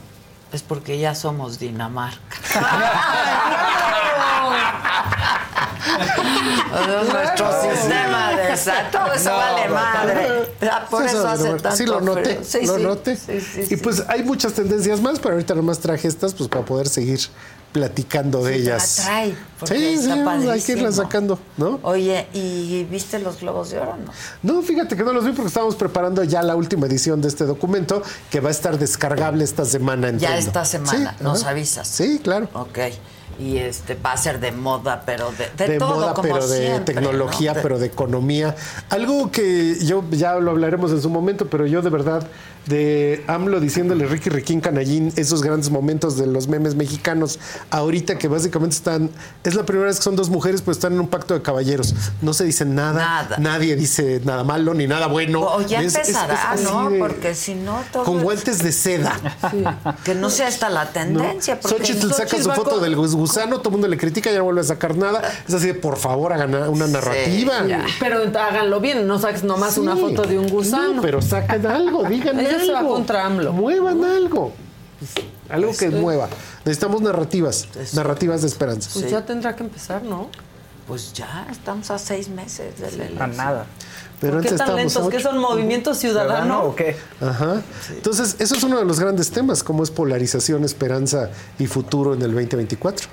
es 0.52 0.64
porque 0.64 0.98
ya 0.98 1.14
somos 1.14 1.60
Dinamarca. 1.60 2.38
Nuestro 7.12 7.62
sistema 7.62 8.29
todo 8.92 9.14
eso 9.14 9.30
No, 9.30 9.36
vale 9.38 9.68
no, 9.68 9.74
madre. 9.74 10.28
Ah, 10.72 10.86
Por 10.90 11.04
Sí, 11.04 11.16
eso 11.16 11.28
hace 11.28 11.50
tanto 11.56 11.72
Sí, 11.78 11.86
lo 11.86 12.02
noté. 12.02 12.44
Sí, 12.44 12.66
lo 12.66 12.76
sí. 12.78 12.84
noté. 12.84 13.16
Sí, 13.16 13.42
sí, 13.42 13.66
y 13.70 13.78
pues 13.78 14.04
hay 14.08 14.24
muchas 14.24 14.54
tendencias 14.54 15.02
más, 15.02 15.20
pero 15.20 15.34
ahorita 15.36 15.54
nomás 15.56 15.80
traje 15.80 16.08
estas 16.08 16.34
pues 16.34 16.50
para 16.50 16.66
poder 16.66 16.88
seguir 16.88 17.20
platicando 17.72 18.44
de 18.44 18.56
ellas. 18.56 18.84
sí, 18.84 19.36
sí, 19.66 19.74
hay 19.74 19.76
que 19.76 19.78
irla 19.92 20.26
padrísimo. 20.26 20.92
sacando, 20.92 21.40
¿no? 21.58 21.80
Oye, 21.84 22.28
¿y 22.34 22.84
viste 22.86 23.20
los 23.20 23.40
globos 23.42 23.70
de 23.70 23.78
oro 23.80 23.96
no? 23.96 24.12
No, 24.56 24.62
fíjate 24.64 24.96
que 24.98 25.04
no 25.04 25.14
los 25.14 25.24
vi 25.24 25.34
porque 25.34 25.50
estábamos 25.50 25.76
preparando 25.76 26.24
ya 26.24 26.42
la 26.42 26.56
última 26.56 26.88
edición 26.88 27.22
de 27.22 27.28
este 27.28 27.46
documento 27.46 28.02
que 28.32 28.40
va 28.40 28.48
a 28.50 28.52
estar 28.52 28.80
descargable 28.80 29.44
esta 29.44 29.66
semana. 29.66 30.12
Ya 30.18 30.36
esta 30.38 30.66
semana, 30.66 31.16
nos 31.20 31.42
ajá. 31.44 31.52
avisas. 31.52 31.88
Sí, 31.88 32.20
claro. 32.24 32.50
Ok. 32.54 32.80
Y 33.40 33.58
este 33.58 33.96
va 33.96 34.12
a 34.14 34.18
ser 34.18 34.40
de 34.40 34.52
moda, 34.52 35.04
pero 35.06 35.32
de, 35.32 35.50
de, 35.58 35.72
de 35.74 35.78
todo 35.80 35.96
moda, 35.96 36.14
como 36.14 36.28
pero 36.28 36.48
de 36.48 36.58
siempre, 36.58 36.94
tecnología, 36.94 37.52
¿no? 37.52 37.56
De- 37.58 37.62
pero 37.64 37.80
de 37.80 37.86
economía. 37.88 38.56
Algo 38.90 39.32
que 39.32 39.78
yo 39.82 40.04
ya 40.12 40.36
lo 40.36 40.52
hablaremos 40.52 40.92
en 40.92 41.02
su 41.02 41.10
momento, 41.10 41.46
pero 41.48 41.66
yo 41.66 41.82
de 41.82 41.90
verdad, 41.90 42.28
de 42.66 43.24
AMLO 43.28 43.60
diciéndole 43.60 44.06
Ricky 44.06 44.30
Riquín 44.30 44.62
Canallín, 44.62 45.12
esos 45.16 45.42
grandes 45.42 45.70
momentos 45.72 46.18
de 46.18 46.28
los 46.28 46.48
memes 46.48 46.76
mexicanos, 46.76 47.40
ahorita 47.72 48.18
que 48.18 48.28
básicamente 48.28 48.76
están, 48.76 49.10
es 49.44 49.56
la 49.56 49.66
primera 49.66 49.88
vez 49.88 49.98
que 49.98 50.04
son 50.04 50.16
dos 50.16 50.30
mujeres, 50.30 50.62
pues 50.62 50.78
están 50.78 50.94
en 50.94 51.00
un 51.00 51.08
pacto 51.08 51.34
de 51.34 51.42
caballeros. 51.42 51.96
No 52.22 52.34
se 52.34 52.44
dice 52.46 52.66
nada, 52.66 53.00
Nada. 53.00 53.38
nadie 53.40 53.76
dice 53.76 54.22
nada 54.24 54.44
malo 54.44 54.74
ni 54.74 54.86
nada 54.88 55.08
bueno. 55.08 55.42
O 55.42 55.62
ya 55.62 55.82
Es- 55.82 55.96
empezará, 55.96 56.54
es 56.56 56.64
¿no? 56.64 56.90
de- 56.90 57.00
Porque 57.00 57.34
si 57.36 57.56
no, 57.56 57.82
todo. 57.92 58.04
con 58.04 58.18
es- 58.18 58.24
guantes 58.24 58.60
de 58.64 58.72
seda. 58.72 59.14
Que 60.04 60.14
no 60.16 60.30
sea 60.30 60.48
esta 60.48 60.70
la 60.70 60.92
tendencia. 60.92 61.56
¿no? 61.56 61.62
porque 61.62 61.78
Xochitl 61.78 62.10
saca 62.12 62.30
Xochitl 62.30 62.44
su 62.44 62.52
foto 62.52 62.70
con- 62.72 62.82
del 62.84 62.96
gusano, 62.96 63.58
todo 63.60 63.70
el 63.70 63.72
mundo 63.74 63.88
le 63.88 63.98
critica, 63.98 64.32
ya 64.32 64.40
no 64.40 64.44
vuelve 64.46 64.62
a 64.62 64.66
sacar 64.66 64.96
nada. 64.96 65.22
Es 65.48 65.54
así 65.54 65.68
de, 65.68 65.74
por 65.74 65.98
favor, 65.98 66.34
hagan 66.34 66.54
una 66.70 66.88
narrativa. 66.88 67.54
Pero 68.00 68.20
háganlo 68.40 68.80
bien, 68.80 69.08
no 69.08 69.18
saques 69.20 69.44
nomás 69.44 69.78
una 69.78 69.96
Sí. 69.96 70.02
foto 70.02 70.24
de 70.24 70.38
un 70.38 70.48
gusano. 70.50 70.96
No, 70.96 71.02
pero 71.02 71.22
sacan 71.22 71.66
algo, 71.66 72.06
Ella 72.08 72.34
algo. 72.56 72.66
se 72.66 72.72
va 72.72 72.84
contra 72.84 73.26
AMLO. 73.26 73.54
Muevan 73.54 74.04
algo. 74.04 74.54
Algo 75.50 75.72
que 75.78 75.90
mueva. 75.90 76.28
Necesitamos 76.66 77.02
narrativas, 77.02 77.68
narrativas 77.94 78.42
de 78.42 78.48
esperanza. 78.48 78.90
Pues 78.94 79.10
ya 79.10 79.26
tendrá 79.26 79.56
que 79.56 79.64
empezar, 79.64 80.04
¿no? 80.04 80.28
Pues 80.88 81.14
ya, 81.14 81.48
estamos 81.52 81.90
a 81.92 82.00
seis 82.00 82.30
meses 82.30 82.80
de 82.80 82.92
la 82.92 83.04
A 83.04 83.08
elección. 83.08 83.38
nada. 83.38 83.66
Pero 84.20 84.34
¿Por 84.34 84.42
qué 84.42 84.50
antes 84.50 84.66
tan 84.66 84.76
lentos? 84.76 85.08
a 85.08 85.10
¿Qué 85.10 85.20
son 85.20 85.38
movimiento 85.38 85.94
ciudadano? 85.94 86.64
¿O 86.64 86.76
qué? 86.76 86.98
Ajá. 87.22 87.62
Entonces, 87.92 88.36
eso 88.40 88.56
es 88.56 88.64
uno 88.64 88.78
de 88.80 88.86
los 88.86 89.00
grandes 89.00 89.30
temas, 89.32 89.64
cómo 89.64 89.84
es 89.84 89.92
polarización, 89.92 90.64
esperanza 90.66 91.30
y 91.60 91.68
futuro 91.68 92.14
en 92.16 92.22
el 92.24 92.32
2024. 92.34 93.08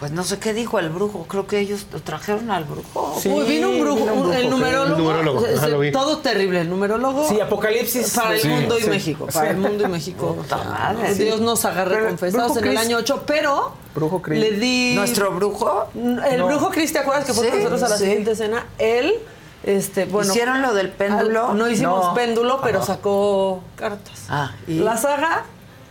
Pues 0.00 0.12
no 0.12 0.24
sé 0.24 0.38
qué 0.38 0.54
dijo 0.54 0.78
el 0.78 0.88
brujo. 0.88 1.26
Creo 1.28 1.46
que 1.46 1.58
ellos 1.60 1.86
trajeron 2.04 2.50
al 2.50 2.64
brujo. 2.64 3.20
Uy, 3.22 3.44
vino 3.44 3.68
un 3.68 3.80
brujo, 3.80 3.96
vino 4.00 4.12
un 4.14 4.18
un- 4.18 4.22
brujo, 4.24 4.32
el 4.38 4.42
sí. 4.44 4.48
numerólogo. 4.48 4.96
El 4.96 4.98
numerólogo, 5.04 5.46
lo 5.86 5.92
todo 5.92 6.18
terrible, 6.18 6.60
el 6.62 6.70
numerólogo. 6.70 7.28
Sí, 7.28 7.38
Apocalipsis. 7.38 8.14
Para 8.14 8.34
el 8.34 8.40
Sí, 8.40 8.48
mundo 8.48 8.78
y 8.78 8.82
sí. 8.82 8.88
México. 8.90 9.26
Sí. 9.28 9.34
Para 9.38 9.50
el 9.50 9.58
mundo 9.58 9.84
y 9.84 9.88
México. 9.88 10.36
madre. 10.50 11.14
Dios 11.14 11.40
nos 11.42 11.64
agarre 11.66 11.96
Pero, 11.96 12.06
confesados 12.08 12.56
en 12.56 12.64
el 12.64 12.78
año 12.78 12.96
8, 12.96 13.24
pero 13.26 13.72
Brujo 13.94 14.22
Cris. 14.22 14.40
le 14.40 14.52
di. 14.52 14.94
¿Nuestro 14.94 15.32
brujo? 15.32 15.88
El 15.94 16.38
No. 16.38 16.46
brujo 16.46 16.70
Cris, 16.70 16.92
¿te 16.94 16.98
acuerdas 17.00 17.26
que 17.26 17.34
fue 17.34 17.44
Sí, 17.44 17.50
con 17.50 17.58
nosotros 17.64 17.82
a 17.82 17.88
la 17.90 17.96
sí. 17.98 18.04
siguiente 18.04 18.30
escena? 18.30 18.66
Él, 18.78 19.12
este, 19.64 20.06
bueno. 20.06 20.30
¿Hicieron 20.32 20.62
lo 20.62 20.72
del 20.72 20.88
péndulo? 20.88 21.48
al- 21.48 21.58
no 21.58 21.68
hicimos 21.68 22.06
No. 22.06 22.14
péndulo, 22.14 22.60
pero 22.62 22.78
Ajá. 22.78 22.86
sacó 22.94 23.62
cartas. 23.76 24.24
Ah, 24.30 24.52
y- 24.66 24.78
La 24.78 24.96
saga, 24.96 25.44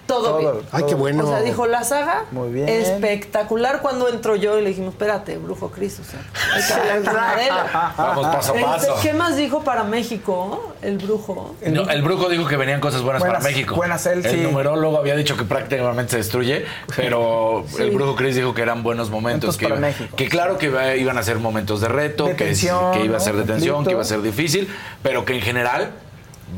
todo, 0.09 0.39
Todo. 0.39 0.51
bien. 0.53 0.65
Ay, 0.71 0.83
qué 0.87 0.95
bueno. 0.95 1.23
O 1.23 1.27
sea, 1.29 1.41
dijo 1.41 1.67
la 1.67 1.83
saga, 1.83 2.25
Muy 2.31 2.49
bien. 2.51 2.67
espectacular. 2.67 3.81
Cuando 3.81 4.09
entró 4.09 4.35
yo 4.35 4.57
y 4.59 4.61
le 4.63 4.69
dijimos, 4.69 4.93
espérate, 4.93 5.37
brujo 5.37 5.69
Cris, 5.69 5.99
o 5.99 6.03
sea, 6.03 6.19
hay 6.53 6.63
que 7.01 7.09
hablar. 7.09 7.93
Vamos 7.97 8.25
paso 8.27 8.53
a 8.53 8.55
Este, 8.57 8.65
paso. 8.87 8.95
¿Qué 9.01 9.13
más 9.13 9.37
dijo 9.37 9.63
para 9.63 9.83
México 9.83 10.73
el 10.81 10.97
brujo? 10.97 11.55
No, 11.65 11.89
el 11.89 12.01
brujo 12.01 12.27
dijo 12.29 12.47
que 12.47 12.57
venían 12.57 12.81
cosas 12.81 13.01
buenas, 13.01 13.21
Buenas- 13.21 13.37
para 13.37 13.49
México. 13.49 13.75
buenas 13.75 14.05
él, 14.07 14.25
el 14.25 14.31
sí. 14.31 14.37
numerólogo 14.41 14.97
había 14.97 15.15
dicho 15.15 15.37
que 15.37 15.43
prácticamente 15.43 16.11
se 16.11 16.17
destruye, 16.17 16.65
pero 16.95 17.63
el 17.79 17.91
brujo 17.91 18.15
Chris 18.15 18.35
dijo 18.35 18.53
que 18.53 18.61
eran 18.63 18.83
buenos 18.83 19.09
momentos. 19.09 19.19
Momentos 19.29 19.57
Que, 19.57 19.65
para 19.67 19.75
iba- 19.79 19.87
México. 19.87 20.15
que 20.15 20.27
claro 20.27 20.57
que 20.57 20.65
iba- 20.67 20.95
iban 20.95 21.17
a 21.17 21.23
ser 21.23 21.37
momentos 21.37 21.81
de 21.81 21.87
reto, 21.87 22.25
De 22.25 22.35
que, 22.35 22.45
tensión, 22.45 22.91
que 22.93 23.05
iba 23.05 23.17
a 23.17 23.19
ser 23.19 23.35
de 23.35 23.41
¿no? 23.41 23.45
tensión, 23.45 23.75
Conflicto. 23.75 23.89
que 23.89 23.93
iba 23.93 24.01
a 24.01 24.05
ser 24.05 24.21
difícil, 24.21 24.73
pero 25.03 25.23
que 25.23 25.35
en 25.35 25.41
general 25.41 25.91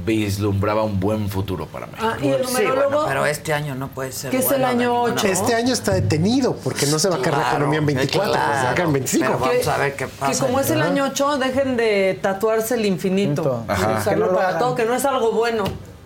vislumbraba 0.06 0.84
un 0.84 1.00
buen 1.00 1.30
futuro 1.30 1.66
para 1.68 1.88
México. 1.88 2.08
Ah, 2.10 2.18
y 2.22 2.28
el 2.30 2.46
Sí, 2.46 2.64
bueno, 2.66 3.06
pero 3.08 3.26
este 3.26 3.54
año 3.54 3.76
no 3.76 3.90
puede 3.90 4.12
ser. 4.12 4.32
¿Qué 4.32 4.38
es 4.38 4.52
el 4.52 4.64
año 4.64 4.94
ninguna 4.94 5.14
ocho? 5.14 5.28
Este 5.28 5.56
año 5.56 5.74
está 5.74 5.94
detenido 5.94 6.56
porque 6.56 6.86
no 6.88 7.00
se 7.00 7.10
va 7.10 7.18
a 7.18 7.22
caer 7.22 7.38
la 7.38 7.50
economía 7.50 7.80
en 7.80 7.86
24, 7.86 8.32
claro, 8.32 8.60
se 8.60 8.66
va 8.66 8.72
a 8.72 8.76
caer 8.76 8.88
en 8.88 8.94
25. 8.94 9.26
pero 9.26 9.40
vamos 9.40 9.68
a 9.68 9.78
ver 9.78 9.96
qué 9.96 10.08
pasa. 10.08 10.32
que 10.32 10.40
como 10.40 10.60
es 10.60 10.70
el 10.72 10.82
año 10.82 11.06
8, 11.12 11.38
dejen 11.38 11.78
de 11.78 12.20
tatuarse 12.22 12.76
el 12.76 12.86
infinito. 12.86 13.64
Ajá. 13.68 13.94
Y 13.94 14.02
usarlo 14.02 14.10
Que 14.12 14.16
no 14.20 14.26
lo 14.28 14.36
para 14.36 14.48
hagan. 14.50 14.60
todo, 14.60 14.76
que 14.76 14.86
no 14.86 14.96
es 14.96 15.06
algo 15.06 15.32
bueno. 15.32 15.64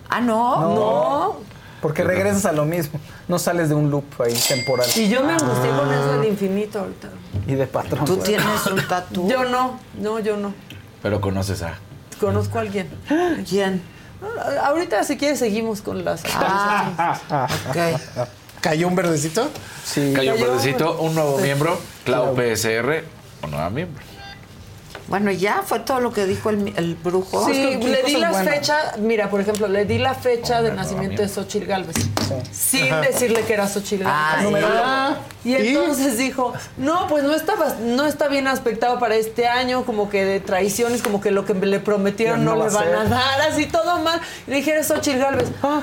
Ah, 0.08 0.20
no. 0.20 0.74
No. 0.74 1.36
Porque 1.80 2.02
regresas 2.02 2.46
a 2.46 2.52
lo 2.52 2.64
mismo. 2.64 2.98
No 3.28 3.38
sales 3.38 3.68
de 3.68 3.74
un 3.74 3.90
loop 3.90 4.04
ahí 4.20 4.34
temporal. 4.48 4.86
Y 4.96 5.08
yo 5.08 5.22
me 5.22 5.32
angustié 5.32 5.70
con 5.70 5.92
eso 5.92 6.12
del 6.18 6.28
infinito 6.30 6.80
ahorita. 6.80 7.08
Y 7.46 7.54
de 7.54 7.66
patrón. 7.66 8.04
Tú 8.04 8.16
pues. 8.16 8.28
tienes 8.28 8.66
un 8.66 8.86
tatu. 8.88 9.28
Yo 9.28 9.44
no, 9.44 9.78
no, 10.00 10.18
yo 10.18 10.36
no. 10.36 10.52
Pero 11.02 11.20
conoces 11.20 11.62
a... 11.62 11.78
Conozco 12.20 12.58
a 12.58 12.62
alguien. 12.62 12.88
¿Quién? 13.48 13.82
Ah, 14.22 14.68
Ahorita, 14.68 15.04
si 15.04 15.16
quieres, 15.16 15.38
seguimos 15.38 15.82
con 15.82 16.04
las. 16.04 16.22
Ah, 16.34 17.18
ok. 17.68 18.26
¿Cayó 18.60 18.88
un 18.88 18.96
verdecito? 18.96 19.48
Sí. 19.84 20.12
Cayó 20.14 20.34
un 20.34 20.40
verdecito, 20.40 20.98
un 21.00 21.14
nuevo 21.14 21.38
miembro, 21.38 21.78
Clau 22.04 22.34
PSR, 22.34 23.04
o 23.42 23.46
nueva 23.46 23.70
miembro. 23.70 24.02
Bueno, 25.08 25.30
ya 25.30 25.62
fue 25.64 25.78
todo 25.80 26.00
lo 26.00 26.12
que 26.12 26.26
dijo 26.26 26.50
el, 26.50 26.72
el 26.76 26.96
brujo. 26.96 27.46
Sí, 27.46 27.76
le 27.76 28.02
di 28.02 28.16
la 28.16 28.30
buenas. 28.30 28.54
fecha, 28.54 28.76
mira, 28.98 29.30
por 29.30 29.40
ejemplo, 29.40 29.68
le 29.68 29.84
di 29.84 29.98
la 29.98 30.14
fecha 30.14 30.62
de 30.62 30.72
nacimiento 30.72 31.22
de 31.22 31.28
Xochitl 31.28 31.66
Galvez, 31.66 31.94
sin 32.50 32.88
decirle 33.02 33.42
que 33.42 33.52
era 33.54 33.68
Xochitl 33.68 34.02
Ah, 34.04 34.38
Galvez. 34.42 34.62
ya. 34.62 35.18
Y 35.44 35.54
entonces 35.54 36.18
dijo, 36.18 36.52
no, 36.76 37.06
pues 37.06 37.22
no 37.22 37.34
estaba, 37.34 37.76
no 37.80 38.04
está 38.04 38.26
bien 38.26 38.48
aspectado 38.48 38.98
para 38.98 39.14
este 39.14 39.46
año, 39.46 39.84
como 39.84 40.10
que 40.10 40.24
de 40.24 40.40
traiciones, 40.40 41.02
como 41.02 41.20
que 41.20 41.30
lo 41.30 41.44
que 41.44 41.54
le 41.54 41.78
prometieron 41.78 42.44
no, 42.44 42.56
no 42.56 42.64
le 42.64 42.70
a 42.70 42.74
van 42.74 42.94
a 42.94 43.04
dar, 43.04 43.40
así 43.42 43.66
todo 43.66 43.98
mal. 44.00 44.20
Y 44.48 44.50
le 44.50 44.56
dije, 44.56 44.72
eres 44.72 44.88
Xochitl 44.88 45.18
Galvez. 45.20 45.48
Ah, 45.62 45.80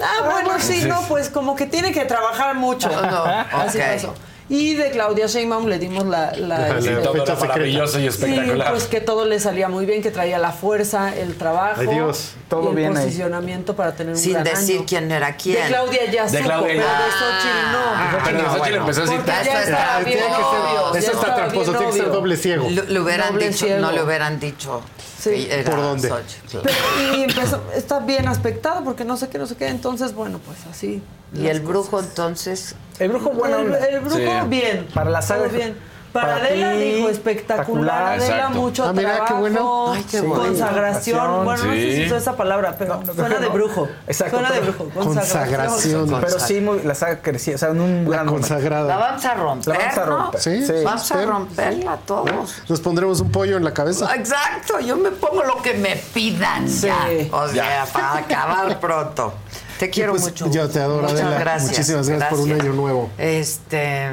ah, 0.00 0.30
bueno, 0.30 0.50
sí, 0.60 0.84
no, 0.86 1.02
pues 1.08 1.28
como 1.28 1.56
que 1.56 1.66
tiene 1.66 1.90
que 1.90 2.04
trabajar 2.04 2.54
mucho. 2.54 2.88
No, 2.88 3.24
Así 3.24 3.78
ok. 3.78 3.84
pasó. 3.94 4.14
Y 4.50 4.74
de 4.74 4.90
Claudia 4.90 5.26
Sheinbaum 5.26 5.66
le 5.68 5.78
dimos 5.78 6.04
la... 6.04 6.32
la- 6.36 6.68
La 6.74 6.80
Sí, 6.82 6.88
fecha 6.90 7.34
maravilloso 7.34 7.98
y 7.98 8.02
Sí, 8.02 8.08
espectacular. 8.08 8.70
pues 8.72 8.84
que 8.84 9.00
todo 9.00 9.24
le 9.24 9.40
salía 9.40 9.68
muy 9.70 9.86
bien, 9.86 10.02
que 10.02 10.10
traía 10.10 10.38
la 10.38 10.52
fuerza, 10.52 11.16
el 11.16 11.34
trabajo, 11.36 11.80
Ay, 11.80 11.86
Dios, 11.86 12.32
todo 12.50 12.64
y 12.64 12.68
el 12.68 12.74
bien 12.76 12.96
ahí. 12.96 13.04
posicionamiento 13.04 13.74
para 13.74 13.94
tener 13.94 14.12
un 14.12 14.18
Sin 14.20 14.32
gran 14.34 14.44
decir 14.44 14.76
año. 14.78 14.86
quién 14.86 15.10
era 15.10 15.34
quién. 15.36 15.62
De 15.62 15.68
Claudia 15.68 16.10
ya 16.12 16.24
De 16.24 16.28
supo, 16.28 16.44
Claudia 16.44 16.68
pero 16.68 16.82
de 16.82 17.10
Xochitl 17.10 17.72
no. 17.72 18.24
Pero 18.24 18.38
no, 18.38 18.44
Xochitl 18.44 18.58
bueno. 18.58 18.76
empezó 18.76 19.02
a 19.02 19.06
citar. 19.06 19.44
ya 19.46 19.94
Ah, 19.94 19.98
bien 20.04 20.18
tiene 20.18 20.26
que 20.28 20.34
ser- 20.34 20.44
obvio, 20.44 20.94
eso 20.98 21.12
está 21.12 21.34
tramposo, 21.36 21.70
bien 21.70 21.78
tiene 21.78 21.92
que 21.94 21.98
ser 22.00 22.10
doble 22.12 22.36
ciego. 22.36 22.68
Le, 22.68 22.82
le 22.84 23.00
hubieran 23.00 23.32
Doble 23.32 23.48
dicho, 23.48 23.64
ciego. 23.64 23.80
no 23.80 23.92
le 23.92 24.02
hubieran 24.02 24.38
dicho. 24.40 24.82
Sí. 25.30 25.48
Era 25.50 25.70
¿Por 25.70 25.80
dónde? 25.80 26.08
Xochitl. 26.08 26.58
Pero- 26.62 27.16
y 27.16 27.22
empezó, 27.22 27.62
está 27.74 28.00
bien 28.00 28.28
aspectado 28.28 28.84
porque 28.84 29.04
no 29.04 29.16
sé 29.16 29.28
qué, 29.28 29.38
no 29.38 29.46
sé 29.46 29.56
qué. 29.56 29.68
Entonces, 29.68 30.14
bueno, 30.14 30.38
pues 30.44 30.58
así. 30.70 31.02
Y 31.34 31.46
el 31.48 31.60
brujo 31.60 31.98
entonces. 32.00 32.74
El 32.98 33.08
brujo, 33.10 33.30
buena 33.30 33.60
El, 33.60 33.74
el 33.74 34.00
brujo, 34.00 34.16
Sí. 34.16 34.24
bien. 34.48 34.86
Para 34.94 35.10
la 35.10 35.20
saga- 35.22 35.44
Todo 35.48 35.54
bien. 35.56 35.76
Para, 36.14 36.34
para 36.34 36.46
Adela 36.46 36.72
ti, 36.72 36.78
dijo 36.78 37.08
espectacular. 37.10 37.10
espectacular. 37.10 38.02
Adela, 38.20 38.36
Exacto. 38.36 38.60
mucho 38.60 38.84
Ah, 38.84 38.92
mira, 38.92 39.10
qué 39.10 39.16
trabajo. 39.16 39.36
bueno. 39.40 39.92
Ay, 39.92 40.04
qué 40.08 40.20
bueno. 40.20 40.44
Consagración. 40.44 41.44
Bueno, 41.44 41.64
no 41.64 41.72
sé 41.72 41.96
si 41.96 42.06
usó 42.06 42.16
esa 42.16 42.36
palabra, 42.36 42.76
pero 42.78 43.02
suena 43.16 43.38
de 43.40 43.48
brujo. 43.48 43.88
Exacto, 44.06 44.36
Suena 44.38 44.52
de 44.52 44.60
brujo. 44.60 44.88
Consagración. 44.94 46.20
Pero 46.20 46.38
sí, 46.38 46.60
muy- 46.60 46.82
la 46.84 46.94
saga 46.94 47.20
crecía, 47.20 47.56
o 47.56 47.58
sea, 47.58 47.70
en 47.70 47.80
un 47.80 48.08
La 48.08 48.22
gran. 48.58 48.86
La 48.86 48.96
vamos 48.96 49.24
a 49.24 49.34
romper. 49.34 49.74
La 49.76 49.78
vamos 49.78 49.98
a 49.98 50.04
¿no? 50.06 50.16
romper. 50.18 50.40
Sí, 50.40 50.64
Sí. 50.66 50.72
Vamos 50.84 51.10
a 51.12 51.24
romperla 51.26 51.96
todos. 52.06 52.62
Nos 52.68 52.80
pondremos 52.80 53.20
un 53.20 53.32
pollo 53.32 53.56
en 53.56 53.64
la 53.64 53.74
cabeza. 53.74 54.14
Exacto, 54.14 54.78
yo 54.80 54.96
me 54.96 55.10
pongo 55.10 55.42
lo 55.42 55.60
que 55.62 55.74
me 55.74 55.96
pidan 55.96 56.68
Sí. 56.68 56.86
ya. 56.86 56.96
O 57.32 57.48
sea, 57.48 57.86
para 57.92 58.18
acabar 58.18 58.78
pronto. 58.78 59.34
Te 59.78 59.90
quiero 59.90 60.12
pues, 60.12 60.22
mucho. 60.24 60.50
yo 60.50 60.68
te 60.68 60.80
adoro, 60.80 61.02
Muchas 61.08 61.20
Adela. 61.20 61.38
gracias. 61.40 61.70
Muchísimas 61.72 62.08
gracias 62.08 62.30
por 62.30 62.40
un 62.40 62.52
año 62.52 62.72
nuevo. 62.72 63.10
Este, 63.18 64.08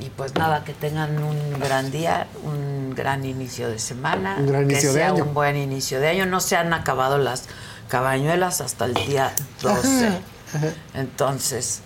y 0.00 0.08
pues 0.10 0.34
nada, 0.34 0.64
que 0.64 0.72
tengan 0.72 1.22
un 1.22 1.58
gran 1.60 1.90
día, 1.90 2.26
un 2.44 2.94
gran 2.94 3.24
inicio 3.24 3.68
de 3.68 3.78
semana. 3.78 4.36
Un 4.38 4.46
gran 4.46 4.62
inicio 4.64 4.80
que 4.92 4.98
de 4.98 5.02
sea 5.04 5.08
año. 5.12 5.24
un 5.24 5.34
buen 5.34 5.56
inicio 5.56 6.00
de 6.00 6.08
año. 6.08 6.26
No 6.26 6.40
se 6.40 6.56
han 6.56 6.72
acabado 6.72 7.18
las 7.18 7.44
cabañuelas 7.88 8.60
hasta 8.60 8.86
el 8.86 8.94
día 8.94 9.32
12. 9.60 10.10
Entonces, 10.94 11.80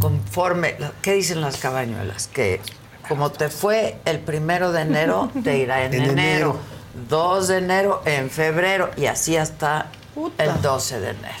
conforme, 0.00 0.76
¿qué 1.02 1.14
dicen 1.14 1.40
las 1.40 1.56
cabañuelas? 1.58 2.28
Que 2.28 2.60
como 3.08 3.30
te 3.30 3.48
fue 3.48 3.98
el 4.04 4.20
primero 4.20 4.72
de 4.72 4.82
enero, 4.82 5.30
te 5.44 5.58
irá 5.58 5.84
en, 5.84 5.94
En 5.94 6.02
enero. 6.02 6.12
enero. 6.12 6.56
2 7.08 7.48
de 7.48 7.58
enero, 7.58 8.02
en 8.04 8.30
febrero 8.30 8.90
y 8.96 9.06
así 9.06 9.36
hasta 9.36 9.86
Puta. 10.14 10.44
el 10.44 10.60
12 10.60 11.00
de 11.00 11.10
enero. 11.10 11.34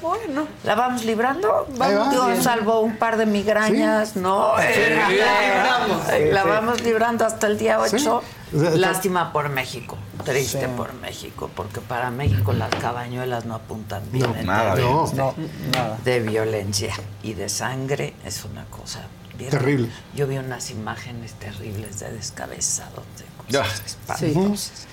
Bueno. 0.00 0.46
¿La 0.64 0.74
vamos 0.74 1.04
librando? 1.04 1.66
Ahí 1.80 1.94
va. 1.94 2.08
Dios 2.10 2.26
Bien. 2.28 2.42
salvó 2.42 2.80
un 2.80 2.96
par 2.96 3.16
de 3.16 3.26
migrañas, 3.26 4.16
¿no? 4.16 4.56
La 4.56 5.08
libramos. 5.08 6.06
La 6.08 6.16
Sí, 6.16 6.22
sí. 6.30 6.48
vamos 6.48 6.80
librando 6.82 7.26
hasta 7.26 7.46
el 7.48 7.58
día 7.58 7.80
8. 7.80 7.98
Sí. 7.98 8.06
O 8.08 8.22
sea, 8.60 8.70
Lástima 8.76 9.32
por 9.32 9.48
México. 9.48 9.98
Triste 10.24 10.68
por 10.68 10.94
México, 10.94 11.50
porque 11.54 11.80
para 11.80 12.10
México 12.10 12.52
las 12.52 12.70
cabañuelas 12.70 13.44
no 13.46 13.54
apuntan 13.56 14.02
bien. 14.12 14.30
No, 14.36 14.42
nada 14.42 14.74
de- 14.74 14.82
No, 14.82 15.34
nada. 15.72 15.98
de 16.04 16.20
violencia 16.20 16.94
y 17.22 17.34
de 17.34 17.48
sangre 17.48 18.14
es 18.24 18.44
una 18.44 18.64
cosa 18.66 19.00
¿vieron? 19.36 19.58
Terrible. 19.58 19.88
Yo 20.14 20.26
vi 20.26 20.38
unas 20.38 20.70
imágenes 20.70 21.34
terribles 21.34 22.00
de 22.00 22.10
descabezados, 22.12 23.04
de 23.18 23.58
cosas 23.58 23.82
espantosas. 23.86 24.86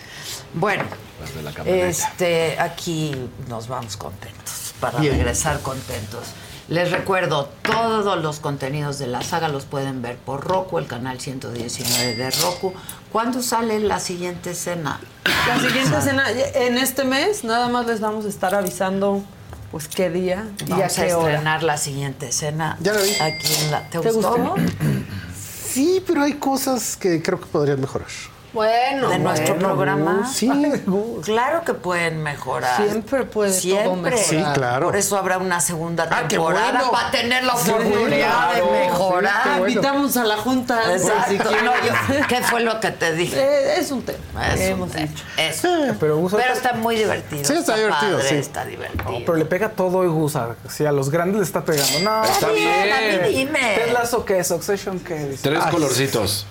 Bueno, 0.53 0.83
Las 1.19 1.35
de 1.35 1.41
la 1.43 1.51
camioneta. 1.51 1.87
este, 1.87 2.59
aquí 2.59 3.29
nos 3.47 3.67
vamos 3.67 3.97
contentos 3.97 4.64
para 4.79 4.99
Bien. 4.99 5.13
regresar 5.15 5.59
contentos. 5.61 6.23
Les 6.67 6.89
recuerdo, 6.91 7.49
todos 7.61 8.21
los 8.23 8.39
contenidos 8.39 8.97
de 8.97 9.05
la 9.05 9.21
saga 9.21 9.49
los 9.49 9.65
pueden 9.65 10.01
ver 10.01 10.17
por 10.17 10.43
Roku, 10.45 10.79
el 10.79 10.87
canal 10.87 11.19
119 11.19 12.15
de 12.15 12.31
Roku. 12.31 12.73
¿Cuándo 13.11 13.43
sale 13.43 13.79
la 13.79 13.99
siguiente 13.99 14.51
escena? 14.51 14.99
La 15.47 15.59
siguiente 15.59 16.01
cena, 16.01 16.25
en 16.31 16.77
este 16.79 17.03
mes, 17.03 17.43
nada 17.43 17.67
más 17.67 17.85
les 17.85 17.99
vamos 17.99 18.25
a 18.25 18.29
estar 18.29 18.55
avisando, 18.55 19.23
pues, 19.71 19.87
qué 19.87 20.09
día 20.09 20.47
y 20.65 20.71
a 20.71 20.75
Vamos 20.77 20.97
a 20.99 21.05
qué 21.05 21.13
hora. 21.13 21.29
estrenar 21.33 21.61
la 21.63 21.77
siguiente 21.77 22.29
escena. 22.29 22.77
Ya 22.79 22.93
la 22.93 23.01
vi. 23.01 23.11
Aquí 23.21 23.53
en 23.63 23.71
la, 23.71 23.81
¿Te, 23.89 23.99
¿Te 23.99 24.11
gustó? 24.11 24.35
gustó? 24.35 24.55
Sí, 25.69 26.03
pero 26.07 26.23
hay 26.23 26.33
cosas 26.33 26.97
que 26.97 27.21
creo 27.21 27.39
que 27.39 27.45
podrían 27.45 27.79
mejorar. 27.79 28.07
Bueno, 28.55 29.09
de 29.09 29.19
nuestro 29.19 29.53
bueno, 29.55 29.67
programa. 29.67 30.27
Sí. 30.33 30.49
Claro 31.23 31.63
que 31.63 31.73
pueden 31.75 32.23
mejorar. 32.23 32.81
Siempre 32.81 33.23
puede 33.25 33.51
todo 33.51 33.59
Siempre. 33.59 34.11
mejorar. 34.15 34.17
Sí, 34.25 34.43
claro. 34.55 34.85
Por 34.87 34.95
eso 34.95 35.17
habrá 35.17 35.37
una 35.37 35.59
segunda 35.61 36.07
Ah, 36.09 36.21
qué 36.23 36.35
temporada 36.37 36.71
bueno. 36.71 36.91
para 36.91 37.11
tener 37.11 37.43
la 37.43 37.55
Sí, 37.57 37.69
oportunidad 37.69 38.27
claro, 38.49 38.53
de 38.53 38.61
sí, 38.61 38.87
mejorar. 38.89 39.43
qué 39.43 39.49
bueno. 39.59 39.67
Invitamos 39.67 40.17
a 40.17 40.23
la 40.23 40.37
junta. 40.37 40.81
por 40.85 40.99
si 40.99 41.05
Exacto. 41.07 41.49
quieren. 41.49 41.65
No, 41.65 41.71
yo- 41.85 42.27
¿Qué 42.27 42.41
fue 42.41 42.61
lo 42.61 42.79
que 42.79 42.91
te 42.91 43.13
dije? 43.13 43.39
Eh, 43.39 43.79
es 43.79 43.91
un 43.91 44.01
tema. 44.03 44.47
Es 44.47 44.55
un 44.55 44.61
hemos 44.61 44.91
tema. 44.91 45.05
dicho. 45.07 45.23
Eso. 45.37 45.67
Pero 45.99 46.17
Gus, 46.17 46.33
Pero 46.33 46.53
está 46.53 46.73
muy 46.73 46.95
divertido. 46.95 47.43
Sí, 47.43 47.53
está 47.53 47.75
divertido, 47.75 48.17
padre, 48.17 48.29
sí. 48.29 48.35
Está 48.35 48.65
divertido. 48.65 49.11
No, 49.11 49.19
pero 49.25 49.35
le 49.37 49.45
pega 49.45 49.69
todo 49.69 49.97
hoy 49.99 50.07
Gusar. 50.07 50.55
Sí, 50.69 50.85
a 50.85 50.91
los 50.91 51.09
grandes 51.09 51.37
le 51.39 51.43
está 51.43 51.63
pegando. 51.65 51.99
No, 51.99 52.23
Está 52.23 52.47
bien. 52.49 52.91
a 52.93 53.25
mí 53.27 53.33
dime. 53.33 53.75
¿Ted 53.75 53.91
Lasso 53.91 54.23
qué? 54.25 54.43
¿Succession 54.43 54.99
qué? 54.99 55.15
Dice. 55.15 55.49
Tres 55.49 55.63
colorcitos. 55.65 56.45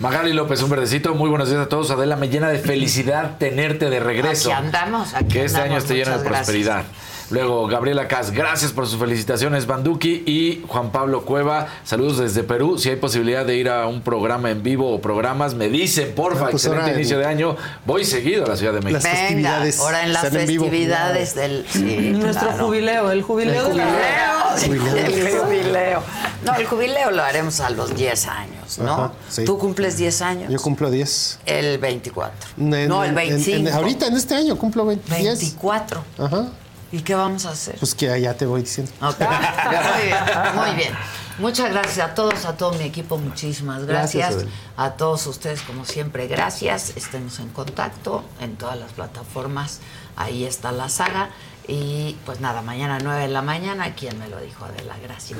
Magali 0.00 0.32
López, 0.32 0.62
un 0.62 0.70
verdecito. 0.70 1.14
Muy 1.14 1.28
buenos 1.28 1.48
días 1.48 1.60
a 1.60 1.68
todos. 1.68 1.90
Adela, 1.90 2.14
me 2.14 2.28
llena 2.28 2.48
de 2.48 2.60
felicidad 2.60 3.36
tenerte 3.38 3.90
de 3.90 3.98
regreso. 3.98 4.52
Aquí 4.52 4.64
andamos. 4.66 5.14
Aquí 5.14 5.26
que 5.26 5.44
este 5.44 5.58
andamos. 5.58 5.70
año 5.70 5.78
esté 5.78 5.94
lleno 5.94 6.18
de 6.18 6.24
gracias. 6.28 6.84
Luego, 7.30 7.66
Gabriela 7.66 8.08
Cas, 8.08 8.30
gracias 8.30 8.72
por 8.72 8.86
sus 8.86 8.98
felicitaciones, 8.98 9.66
Banduki. 9.66 10.22
Y 10.26 10.64
Juan 10.66 10.90
Pablo 10.92 11.24
Cueva, 11.24 11.68
saludos 11.84 12.18
desde 12.18 12.42
Perú. 12.42 12.78
Si 12.78 12.88
hay 12.88 12.96
posibilidad 12.96 13.44
de 13.44 13.56
ir 13.56 13.68
a 13.68 13.86
un 13.86 14.00
programa 14.02 14.50
en 14.50 14.62
vivo 14.62 14.90
o 14.94 15.00
programas, 15.00 15.54
me 15.54 15.68
dicen, 15.68 16.14
porfa, 16.14 16.46
Ah, 16.46 16.50
pues 16.50 16.64
excelente 16.64 16.90
en- 16.92 16.96
inicio 17.00 17.18
de 17.18 17.26
año. 17.26 17.56
Voy 17.84 18.04
seguido 18.04 18.44
a 18.46 18.48
la 18.48 18.56
Ciudad 18.56 18.72
de 18.72 18.80
México. 18.80 18.94
Las 18.94 19.04
Venga, 19.04 19.18
festividades 19.18 19.78
ahora 19.80 20.04
en 20.04 20.12
las 20.12 20.24
en 20.24 20.32
festividades 20.32 21.34
del. 21.34 21.66
Sí, 21.70 22.12
Nuestro 22.16 22.48
claro. 22.48 22.66
jubileo, 22.66 23.10
el 23.10 23.22
jubileo 23.22 23.68
de 23.68 23.74
la 23.74 23.84
Jubileo. 23.84 24.78
Jubileo. 24.78 24.96
El 24.96 25.38
jubileo. 25.38 26.02
No, 26.44 26.54
el 26.54 26.66
jubileo 26.66 27.10
lo 27.10 27.22
haremos 27.22 27.60
a 27.60 27.68
los 27.70 27.94
10 27.94 28.26
años, 28.26 28.78
¿no? 28.78 28.92
Ajá, 28.94 29.12
sí. 29.28 29.44
¿Tú 29.44 29.58
cumples 29.58 29.96
10 29.96 30.22
años? 30.22 30.50
Yo 30.50 30.58
cumplo 30.60 30.90
10. 30.90 31.40
El 31.44 31.78
24. 31.78 32.34
En- 32.58 32.88
no, 32.88 33.02
el 33.02 33.10
en- 33.10 33.14
25. 33.14 33.68
en- 33.68 33.74
ahorita, 33.74 34.06
en 34.06 34.16
este 34.16 34.34
año, 34.34 34.56
cumplo 34.56 34.86
20, 34.86 35.14
10. 35.16 35.38
24. 35.40 36.02
Ajá. 36.18 36.46
¿Y 36.90 37.00
qué 37.00 37.14
vamos 37.14 37.44
a 37.46 37.50
hacer? 37.50 37.76
Pues 37.78 37.94
que 37.94 38.20
ya 38.20 38.34
te 38.34 38.46
voy 38.46 38.62
diciendo. 38.62 38.90
Ok. 39.02 39.20
Muy 39.20 40.06
bien, 40.06 40.56
muy 40.56 40.76
bien. 40.76 40.94
Muchas 41.38 41.70
gracias 41.70 41.98
a 42.00 42.14
todos, 42.14 42.44
a 42.46 42.56
todo 42.56 42.72
mi 42.72 42.84
equipo, 42.84 43.16
muchísimas 43.16 43.84
gracias. 43.84 44.32
Gracias, 44.32 44.52
a 44.76 44.90
todos 44.94 45.24
ustedes, 45.28 45.62
como 45.62 45.84
siempre, 45.84 46.26
gracias. 46.26 46.96
Estemos 46.96 47.38
en 47.38 47.48
contacto 47.50 48.24
en 48.40 48.56
todas 48.56 48.76
las 48.76 48.92
plataformas. 48.92 49.80
Ahí 50.16 50.44
está 50.44 50.72
la 50.72 50.88
saga. 50.88 51.30
Y 51.68 52.16
pues 52.26 52.40
nada, 52.40 52.62
mañana 52.62 52.98
9 53.00 53.22
de 53.22 53.28
la 53.28 53.42
mañana, 53.42 53.94
¿quién 53.94 54.18
me 54.18 54.26
lo 54.28 54.40
dijo? 54.40 54.64
Adela, 54.64 54.96
gracias. 55.00 55.38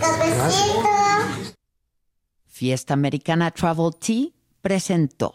Fiesta 2.46 2.94
Americana 2.94 3.50
Travel 3.50 3.90
Tea 3.98 4.28
presentó. 4.60 5.34